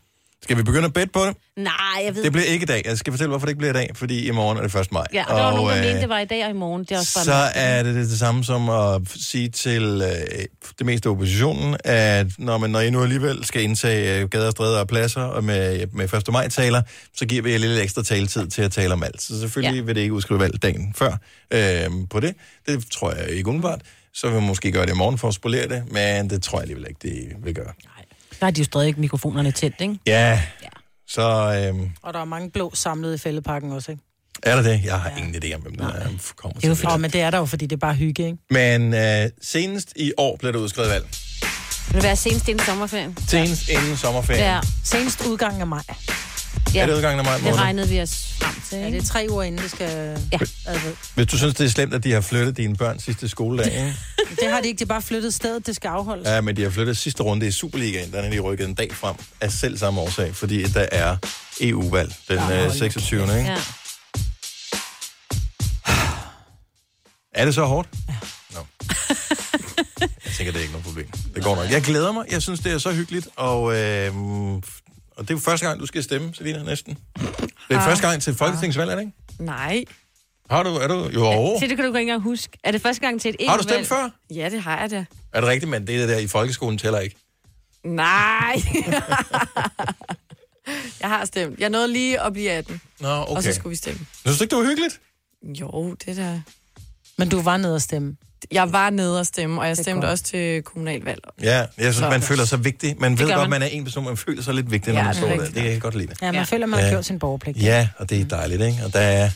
Skal 0.44 0.58
vi 0.58 0.64
begynde 0.64 0.86
at 0.86 0.94
bette 0.94 1.12
på 1.14 1.26
det? 1.26 1.36
Nej, 1.58 1.74
jeg 2.06 2.16
ved 2.16 2.24
Det 2.24 2.32
bliver 2.32 2.46
ikke 2.46 2.64
i 2.64 2.66
dag. 2.66 2.82
Jeg 2.86 2.98
skal 2.98 3.14
fortælle, 3.14 3.30
hvorfor 3.30 3.46
det 3.46 3.52
ikke 3.52 3.58
bliver 3.58 3.74
i 3.74 3.74
dag. 3.74 3.90
Fordi 3.96 4.28
i 4.28 4.32
morgen 4.32 4.58
er 4.58 4.62
det 4.62 4.76
1. 4.76 4.92
maj. 4.92 5.06
Ja, 5.14 5.24
og 5.24 5.38
der 5.38 5.44
var 5.44 5.56
nogen, 5.56 5.70
der 5.70 5.78
øh, 5.78 5.84
mente, 5.84 6.02
det 6.02 6.10
var 6.10 6.20
i 6.20 6.26
dag 6.26 6.44
og 6.46 6.50
i 6.50 6.54
morgen. 6.54 6.84
Det 6.84 6.92
er 6.92 6.98
også 6.98 7.16
bare 7.16 7.26
så 7.26 7.52
er 7.56 7.84
det 7.84 7.96
det 7.96 8.20
samme 8.20 8.44
som 8.44 8.70
at 8.70 9.02
sige 9.06 9.50
til 9.50 9.84
øh, 9.84 10.46
det 10.78 10.86
meste 10.86 11.10
af 11.10 11.12
oppositionen, 11.12 11.78
at 11.84 12.28
når, 12.38 12.58
man, 12.58 12.70
når 12.70 12.80
I 12.80 12.90
nu 12.90 13.04
alligevel 13.04 13.46
skal 13.46 13.62
indtage 13.62 14.22
øh, 14.22 14.30
gader, 14.30 14.52
stræder 14.52 14.80
og 14.80 14.88
pladser 14.88 15.22
og 15.22 15.44
med, 15.44 15.88
med 15.94 16.14
1. 16.14 16.32
maj 16.32 16.50
taler, 16.50 16.82
så 17.16 17.26
giver 17.26 17.42
vi 17.42 17.52
jer 17.52 17.58
lidt 17.58 17.80
ekstra 17.80 18.04
taletid 18.04 18.48
til 18.48 18.62
at 18.62 18.72
tale 18.72 18.94
om 18.94 19.04
alt. 19.04 19.22
Så 19.22 19.40
selvfølgelig 19.40 19.80
ja. 19.80 19.86
vil 19.86 19.96
det 19.96 20.02
ikke 20.02 20.14
udskrive 20.14 20.40
valg 20.40 20.62
dagen 20.62 20.94
før 20.98 21.18
øh, 21.52 21.90
på 22.10 22.20
det. 22.20 22.36
Det 22.68 22.86
tror 22.92 23.12
jeg 23.12 23.30
ikke 23.30 23.50
umiddelbart. 23.50 23.82
Så 24.14 24.28
vil 24.30 24.42
vi 24.42 24.46
måske 24.46 24.72
gøre 24.72 24.86
det 24.86 24.92
i 24.92 24.98
morgen 24.98 25.18
for 25.18 25.28
at 25.28 25.34
spolere 25.34 25.68
det, 25.68 25.84
men 25.92 26.30
det 26.30 26.44
tror 26.44 26.58
jeg 26.58 26.62
alligevel 26.62 26.86
ikke, 26.90 27.00
det 27.02 27.46
vil 27.46 27.56
gøre. 27.56 27.74
Der 28.44 28.48
er 28.48 28.52
de 28.52 28.62
jo 28.62 28.66
stadig 28.66 28.88
ikke 28.88 29.00
mikrofonerne 29.00 29.52
tændt, 29.52 29.82
ikke? 29.82 30.00
Ja, 30.08 30.42
så 31.08 31.22
øh, 31.22 31.90
Og 32.02 32.14
der 32.14 32.20
er 32.20 32.26
mange 32.26 32.52
blå 32.52 32.72
samlet 32.76 33.16
i 33.16 33.18
fældeparken 33.18 33.72
også, 33.72 33.92
ikke? 33.92 34.04
er 34.44 34.56
der 34.56 34.62
det. 34.64 34.82
Jeg 34.84 35.00
har 35.00 35.10
ingen 35.18 35.36
idé 35.36 35.56
om, 35.56 35.62
hvem 35.62 35.76
der 35.76 35.88
er, 35.88 36.08
kommer 36.36 36.54
Det 36.60 36.64
er 36.64 36.70
jo 36.70 36.76
til 36.76 36.88
det. 36.88 37.02
men 37.02 37.12
det 37.12 37.22
er 37.22 37.30
der 37.32 37.38
jo, 37.38 37.46
fordi 37.46 37.66
det 37.66 37.76
er 37.76 37.80
bare 37.80 37.94
hygge, 37.94 38.26
ikke? 38.26 38.38
Men 38.50 38.94
øh, 38.94 39.30
senest 39.42 39.94
i 39.96 40.12
år 40.18 40.38
blev 40.38 40.54
der 40.54 40.60
udskrevet 40.60 40.92
valg. 40.92 41.06
Vil 41.88 41.96
det 41.96 42.04
være 42.04 42.16
senest 42.16 42.48
inden 42.48 42.66
sommerferien? 42.66 43.18
Senest 43.28 43.70
inden 43.70 43.98
sommerferien. 43.98 44.44
Ja. 44.44 44.60
Senest 44.84 45.26
udgangen 45.26 45.62
af 45.62 45.68
maj. 45.68 45.84
Ja. 46.74 46.82
Er 46.82 46.86
det 46.86 46.94
udgangen 46.96 47.20
af 47.20 47.26
maj 47.26 47.34
Det 47.36 47.44
måned? 47.44 47.58
regnede 47.60 47.88
vi 47.90 48.02
os 48.02 48.34
frem 48.40 48.56
til, 48.70 48.78
Ja, 48.78 48.86
ikke? 48.86 48.98
det 48.98 49.04
er 49.04 49.08
tre 49.08 49.28
uger 49.30 49.44
inden, 49.44 49.62
det 49.62 49.72
skal... 49.72 50.18
Ja. 50.32 50.38
Hvis 51.16 51.28
du 51.28 51.38
synes, 51.38 51.54
det 51.56 51.66
er 51.66 51.70
slemt, 51.70 51.94
at 51.94 52.04
de 52.04 52.12
har 52.12 52.22
flyttet 52.22 52.58
dine 52.58 52.76
børn 52.76 53.00
sidste 53.00 53.30
skoledag, 53.30 53.66
ikke? 53.74 53.96
Det 54.42 54.50
har 54.52 54.62
de 54.62 54.68
ikke, 54.68 54.78
det 54.80 54.86
er 54.86 54.90
bare 54.90 55.02
flyttet 55.02 55.34
stedet, 55.34 55.68
det 55.68 55.76
skal 55.76 55.88
afholdes. 55.90 56.28
ja, 56.28 56.42
men 56.42 56.56
de 56.58 56.64
har 56.64 56.70
flyttet 56.70 56.98
sidste 56.98 57.24
runde 57.24 57.48
i 57.48 57.52
Superligaen, 57.52 58.12
der 58.12 58.22
er 58.22 58.30
de 58.30 58.40
rykket 58.40 58.68
en 58.68 58.74
dag 58.76 58.94
frem 58.94 59.16
af 59.42 59.52
selv 59.52 59.78
samme 59.78 60.02
årsag, 60.02 60.36
fordi 60.36 60.64
der 60.64 60.86
er 60.92 61.18
EU-valg 61.62 62.14
den 62.30 62.40
øh, 62.52 62.74
26. 62.74 63.22
Ikke? 63.22 63.34
Ja. 63.52 63.58
Er 67.34 67.46
det 67.46 67.56
så 67.56 67.66
hårdt? 67.66 67.90
Ja. 68.10 68.14
Nå. 68.54 68.60
Jeg 70.00 70.10
tænker, 70.38 70.52
det 70.52 70.56
er 70.56 70.62
ikke 70.62 70.72
noget 70.72 70.86
problem. 70.86 71.08
Det 71.36 71.44
går 71.44 71.56
nok. 71.56 71.70
Jeg 71.72 71.82
glæder 71.82 72.12
mig. 72.12 72.26
Jeg 72.32 72.42
synes, 72.42 72.60
det 72.60 72.72
er 72.74 72.78
så 72.78 72.92
hyggeligt. 72.94 73.28
Og, 73.36 73.76
øh, 73.76 74.14
og 75.18 75.24
det 75.24 75.30
er 75.30 75.34
jo 75.34 75.40
første 75.40 75.66
gang, 75.68 75.80
du 75.80 75.86
skal 75.86 76.04
stemme, 76.04 76.36
Selina, 76.36 76.64
næsten. 76.64 76.98
Det 77.16 77.26
er 77.70 77.78
Ah. 77.78 77.84
første 77.90 78.08
gang 78.08 78.22
til 78.22 78.36
folketingsvalg, 78.36 78.92
er 78.92 78.96
det 78.96 79.02
ikke? 79.02 79.14
Nej. 79.40 79.84
Har 80.50 80.64
du, 80.64 80.70
er 80.70 80.88
du, 80.88 81.10
jo. 81.14 81.58
Se, 81.60 81.68
det 81.70 81.78
kan 81.78 81.86
du 81.86 81.92
ikke 81.92 82.00
engang 82.00 82.22
huske. 82.22 82.58
Er 82.64 82.72
det 82.72 82.82
første 82.82 83.02
gang 83.02 83.22
til 83.22 83.30
et 83.30 83.36
EU-valg? 83.40 83.52
Har 83.52 83.58
du 83.58 83.64
stemt 83.64 83.88
før? 83.88 84.10
Ja, 84.36 84.50
det 84.50 84.62
har 84.62 84.80
jeg 84.82 84.92
da. 84.92 85.06
Er 85.34 85.42
det 85.42 85.50
rigtigt, 85.50 85.70
men 85.70 85.88
det 85.88 86.10
der 86.10 86.18
i 86.18 86.28
folkeskolen 86.28 86.78
tæller 86.78 87.00
ikke? 87.00 87.16
Nej. 87.84 88.56
jeg 91.02 91.10
har 91.10 91.26
stemt. 91.26 91.60
Jeg 91.60 91.70
nåede 91.70 91.88
lige 91.94 92.22
at 92.22 92.34
blive 92.34 92.52
18. 92.52 92.82
Nå, 93.00 93.08
okay. 93.22 93.36
Og 93.36 93.44
så 93.44 93.54
skulle 93.54 93.70
vi 93.70 93.76
stemme. 93.76 94.00
Synes 94.26 94.38
du 94.38 94.44
ikke, 94.44 94.56
det 94.56 94.64
var 94.64 94.70
hyggeligt? 94.70 95.00
Jo, 95.60 95.96
det 96.06 96.18
der... 96.18 96.40
Men 97.18 97.30
du 97.30 97.42
var 97.42 97.58
nede 97.58 97.76
og 97.76 97.82
stemme. 97.82 98.16
Jeg 98.52 98.72
var 98.74 98.90
nede 98.90 99.20
og 99.20 99.26
stemme, 99.26 99.62
og 99.62 99.68
jeg 99.68 99.78
stemte 99.78 100.06
også 100.06 100.24
til 100.24 100.64
kommunalvalg. 100.64 101.20
Ja, 101.42 101.58
jeg 101.58 101.68
synes, 101.78 101.96
Så- 101.96 102.10
man 102.10 102.22
føler 102.22 102.46
sig 102.46 102.64
vigtig. 102.66 102.96
Man 103.00 103.20
ved 103.20 103.28
godt, 103.28 103.38
man. 103.40 103.50
man 103.50 103.62
er 103.62 103.66
en 103.66 103.84
person, 103.84 104.06
man 104.06 104.18
føler 104.18 104.42
sig 104.44 104.54
lidt 104.54 104.72
vigtig, 104.72 104.94
når 104.94 105.00
Ja, 105.00 105.06
man 105.06 105.16
det 105.16 105.24
er 105.24 105.28
står 105.28 105.38
der. 105.38 105.46
Det 105.46 105.54
kan 105.54 105.72
jeg 105.72 105.82
godt 105.82 105.96
lide. 105.96 106.08
Ja, 106.22 106.26
man 106.26 106.36
ja. 106.36 106.44
føler, 106.44 106.66
man 106.66 106.80
har 106.84 106.90
gjort 106.90 107.06
sin 107.06 107.20
borgerpligt. 107.20 107.58
Ja, 107.64 107.88
og 107.98 108.10
det 108.10 108.22
er 108.22 108.26
dejligt, 108.26 108.62
ikke? 108.62 108.78
Og 108.86 108.94
der 108.94 109.00
er... 109.00 109.30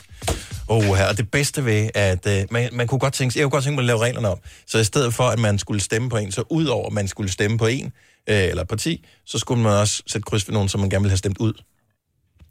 Oh, 0.67 0.83
her. 0.83 1.07
Og 1.07 1.17
det 1.17 1.31
bedste 1.31 1.65
ved, 1.65 1.89
at 1.95 2.25
uh, 2.25 2.53
man, 2.53 2.69
man 2.73 2.87
kunne 2.87 2.99
godt 2.99 3.13
tænke, 3.13 3.39
jeg 3.39 3.43
kunne 3.43 3.51
godt 3.51 3.63
tænke 3.63 3.75
mig 3.75 3.81
at 3.81 3.85
lave 3.85 3.99
reglerne 3.99 4.29
om. 4.29 4.37
Så 4.67 4.77
i 4.77 4.83
stedet 4.83 5.13
for, 5.13 5.23
at 5.23 5.39
man 5.39 5.59
skulle 5.59 5.81
stemme 5.81 6.09
på 6.09 6.17
en, 6.17 6.31
så 6.31 6.43
udover 6.49 6.87
at 6.87 6.93
man 6.93 7.07
skulle 7.07 7.31
stemme 7.31 7.57
på 7.57 7.65
en, 7.67 7.85
øh, 8.29 8.43
eller 8.43 8.63
parti, 8.63 9.05
så 9.25 9.37
skulle 9.39 9.63
man 9.63 9.71
også 9.71 10.03
sætte 10.07 10.25
kryds 10.25 10.47
ved 10.47 10.53
nogen, 10.53 10.69
som 10.69 10.79
man 10.81 10.89
gerne 10.89 11.01
ville 11.03 11.11
have 11.11 11.17
stemt 11.17 11.37
ud. 11.37 11.53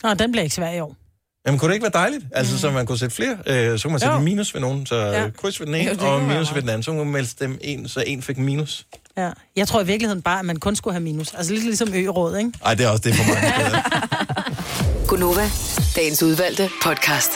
Nå, 0.02 0.14
den 0.14 0.32
bliver 0.32 0.42
ikke 0.42 0.54
svær 0.54 0.70
i 0.70 0.80
år. 0.80 0.96
Jamen, 1.46 1.58
kunne 1.58 1.68
det 1.68 1.74
ikke 1.74 1.84
være 1.84 2.02
dejligt? 2.02 2.24
Altså, 2.32 2.58
så 2.58 2.70
man 2.70 2.86
kunne 2.86 2.98
sætte 2.98 3.16
flere, 3.16 3.36
øh, 3.46 3.78
så 3.78 3.82
kunne 3.82 3.92
man 3.92 4.00
sætte 4.00 4.14
Jo. 4.14 4.20
minus 4.20 4.54
ved 4.54 4.60
nogen, 4.60 4.86
så 4.86 4.96
Ja. 4.96 5.24
kryds 5.40 5.60
ved 5.60 5.66
den 5.66 5.74
ene, 5.74 5.84
Jo, 5.84 5.92
det 5.92 6.00
og 6.02 6.22
minus 6.22 6.54
ved 6.54 6.60
den 6.62 6.68
anden. 6.70 6.82
Så 6.82 6.90
kunne 6.90 7.04
man 7.04 7.12
melde 7.12 7.28
stemme 7.28 7.56
en, 7.60 7.88
så 7.88 8.04
en 8.06 8.22
fik 8.22 8.38
minus. 8.38 8.86
Ja. 9.18 9.30
Jeg 9.56 9.68
tror 9.68 9.80
i 9.80 9.86
virkeligheden 9.86 10.22
bare, 10.22 10.38
at 10.38 10.44
man 10.44 10.56
kun 10.56 10.76
skulle 10.76 10.94
have 10.94 11.02
minus. 11.02 11.34
Altså 11.34 11.52
lidt 11.52 11.64
ligesom 11.64 11.88
ø-råd, 11.94 12.36
ikke? 12.36 12.52
Ej, 12.64 12.74
det 12.74 12.86
er 12.86 12.90
også 12.90 13.02
det 13.04 13.14
for 13.14 13.24
mig. 13.24 13.82
Gunova, 15.08 15.50
dagens 15.96 16.22
udvalgte 16.22 16.70
podcast. 16.82 17.30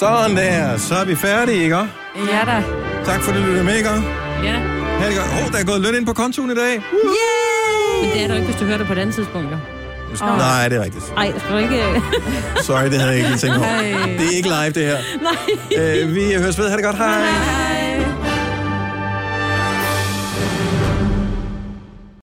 Sådan 0.00 0.36
der, 0.36 0.78
så 0.78 0.94
er 0.94 1.04
vi 1.04 1.16
færdige, 1.16 1.62
ikke? 1.62 1.76
Ja 1.76 1.84
da. 2.46 2.62
Tak 3.04 3.22
for, 3.22 3.32
at 3.32 3.38
du 3.38 3.42
lyttede 3.44 3.64
med, 3.64 3.76
ikke? 3.76 3.88
Ja. 3.88 3.96
Ha' 4.98 5.08
det 5.08 5.16
godt. 5.16 5.28
Hov, 5.28 5.52
der 5.52 5.58
er 5.58 5.64
gået 5.64 5.80
løn 5.80 5.94
ind 5.94 6.06
på 6.06 6.12
kontoen 6.12 6.50
i 6.50 6.54
dag. 6.54 6.74
Men 8.02 8.10
det 8.14 8.22
er 8.24 8.28
du 8.28 8.34
ikke, 8.34 8.46
hvis 8.46 8.56
du 8.56 8.64
hører 8.64 8.78
det 8.78 8.86
på 8.86 8.92
et 8.92 8.98
andet 8.98 9.14
tidspunkt, 9.14 9.50
jo. 9.52 9.56
Oh. 10.20 10.38
Nej, 10.38 10.68
det 10.68 10.78
er 10.78 10.82
rigtigt. 10.84 11.04
Ej, 11.16 11.32
skal 11.38 11.52
du 11.52 11.56
ikke... 11.58 12.02
Sorry, 12.66 12.84
det 12.84 13.00
havde 13.00 13.12
jeg 13.12 13.18
ikke 13.18 13.38
tænkt. 13.38 13.56
Ej. 13.56 14.16
Det 14.18 14.26
er 14.26 14.36
ikke 14.36 14.48
live, 14.48 14.70
det 14.70 14.86
her. 14.86 14.98
Nej. 15.22 16.02
Øh, 16.02 16.14
vi 16.14 16.32
høres 16.34 16.58
ved. 16.58 16.68
Ha' 16.68 16.76
det 16.76 16.84
godt. 16.84 16.96
Hej. 16.96 17.20
Hej. 17.22 17.91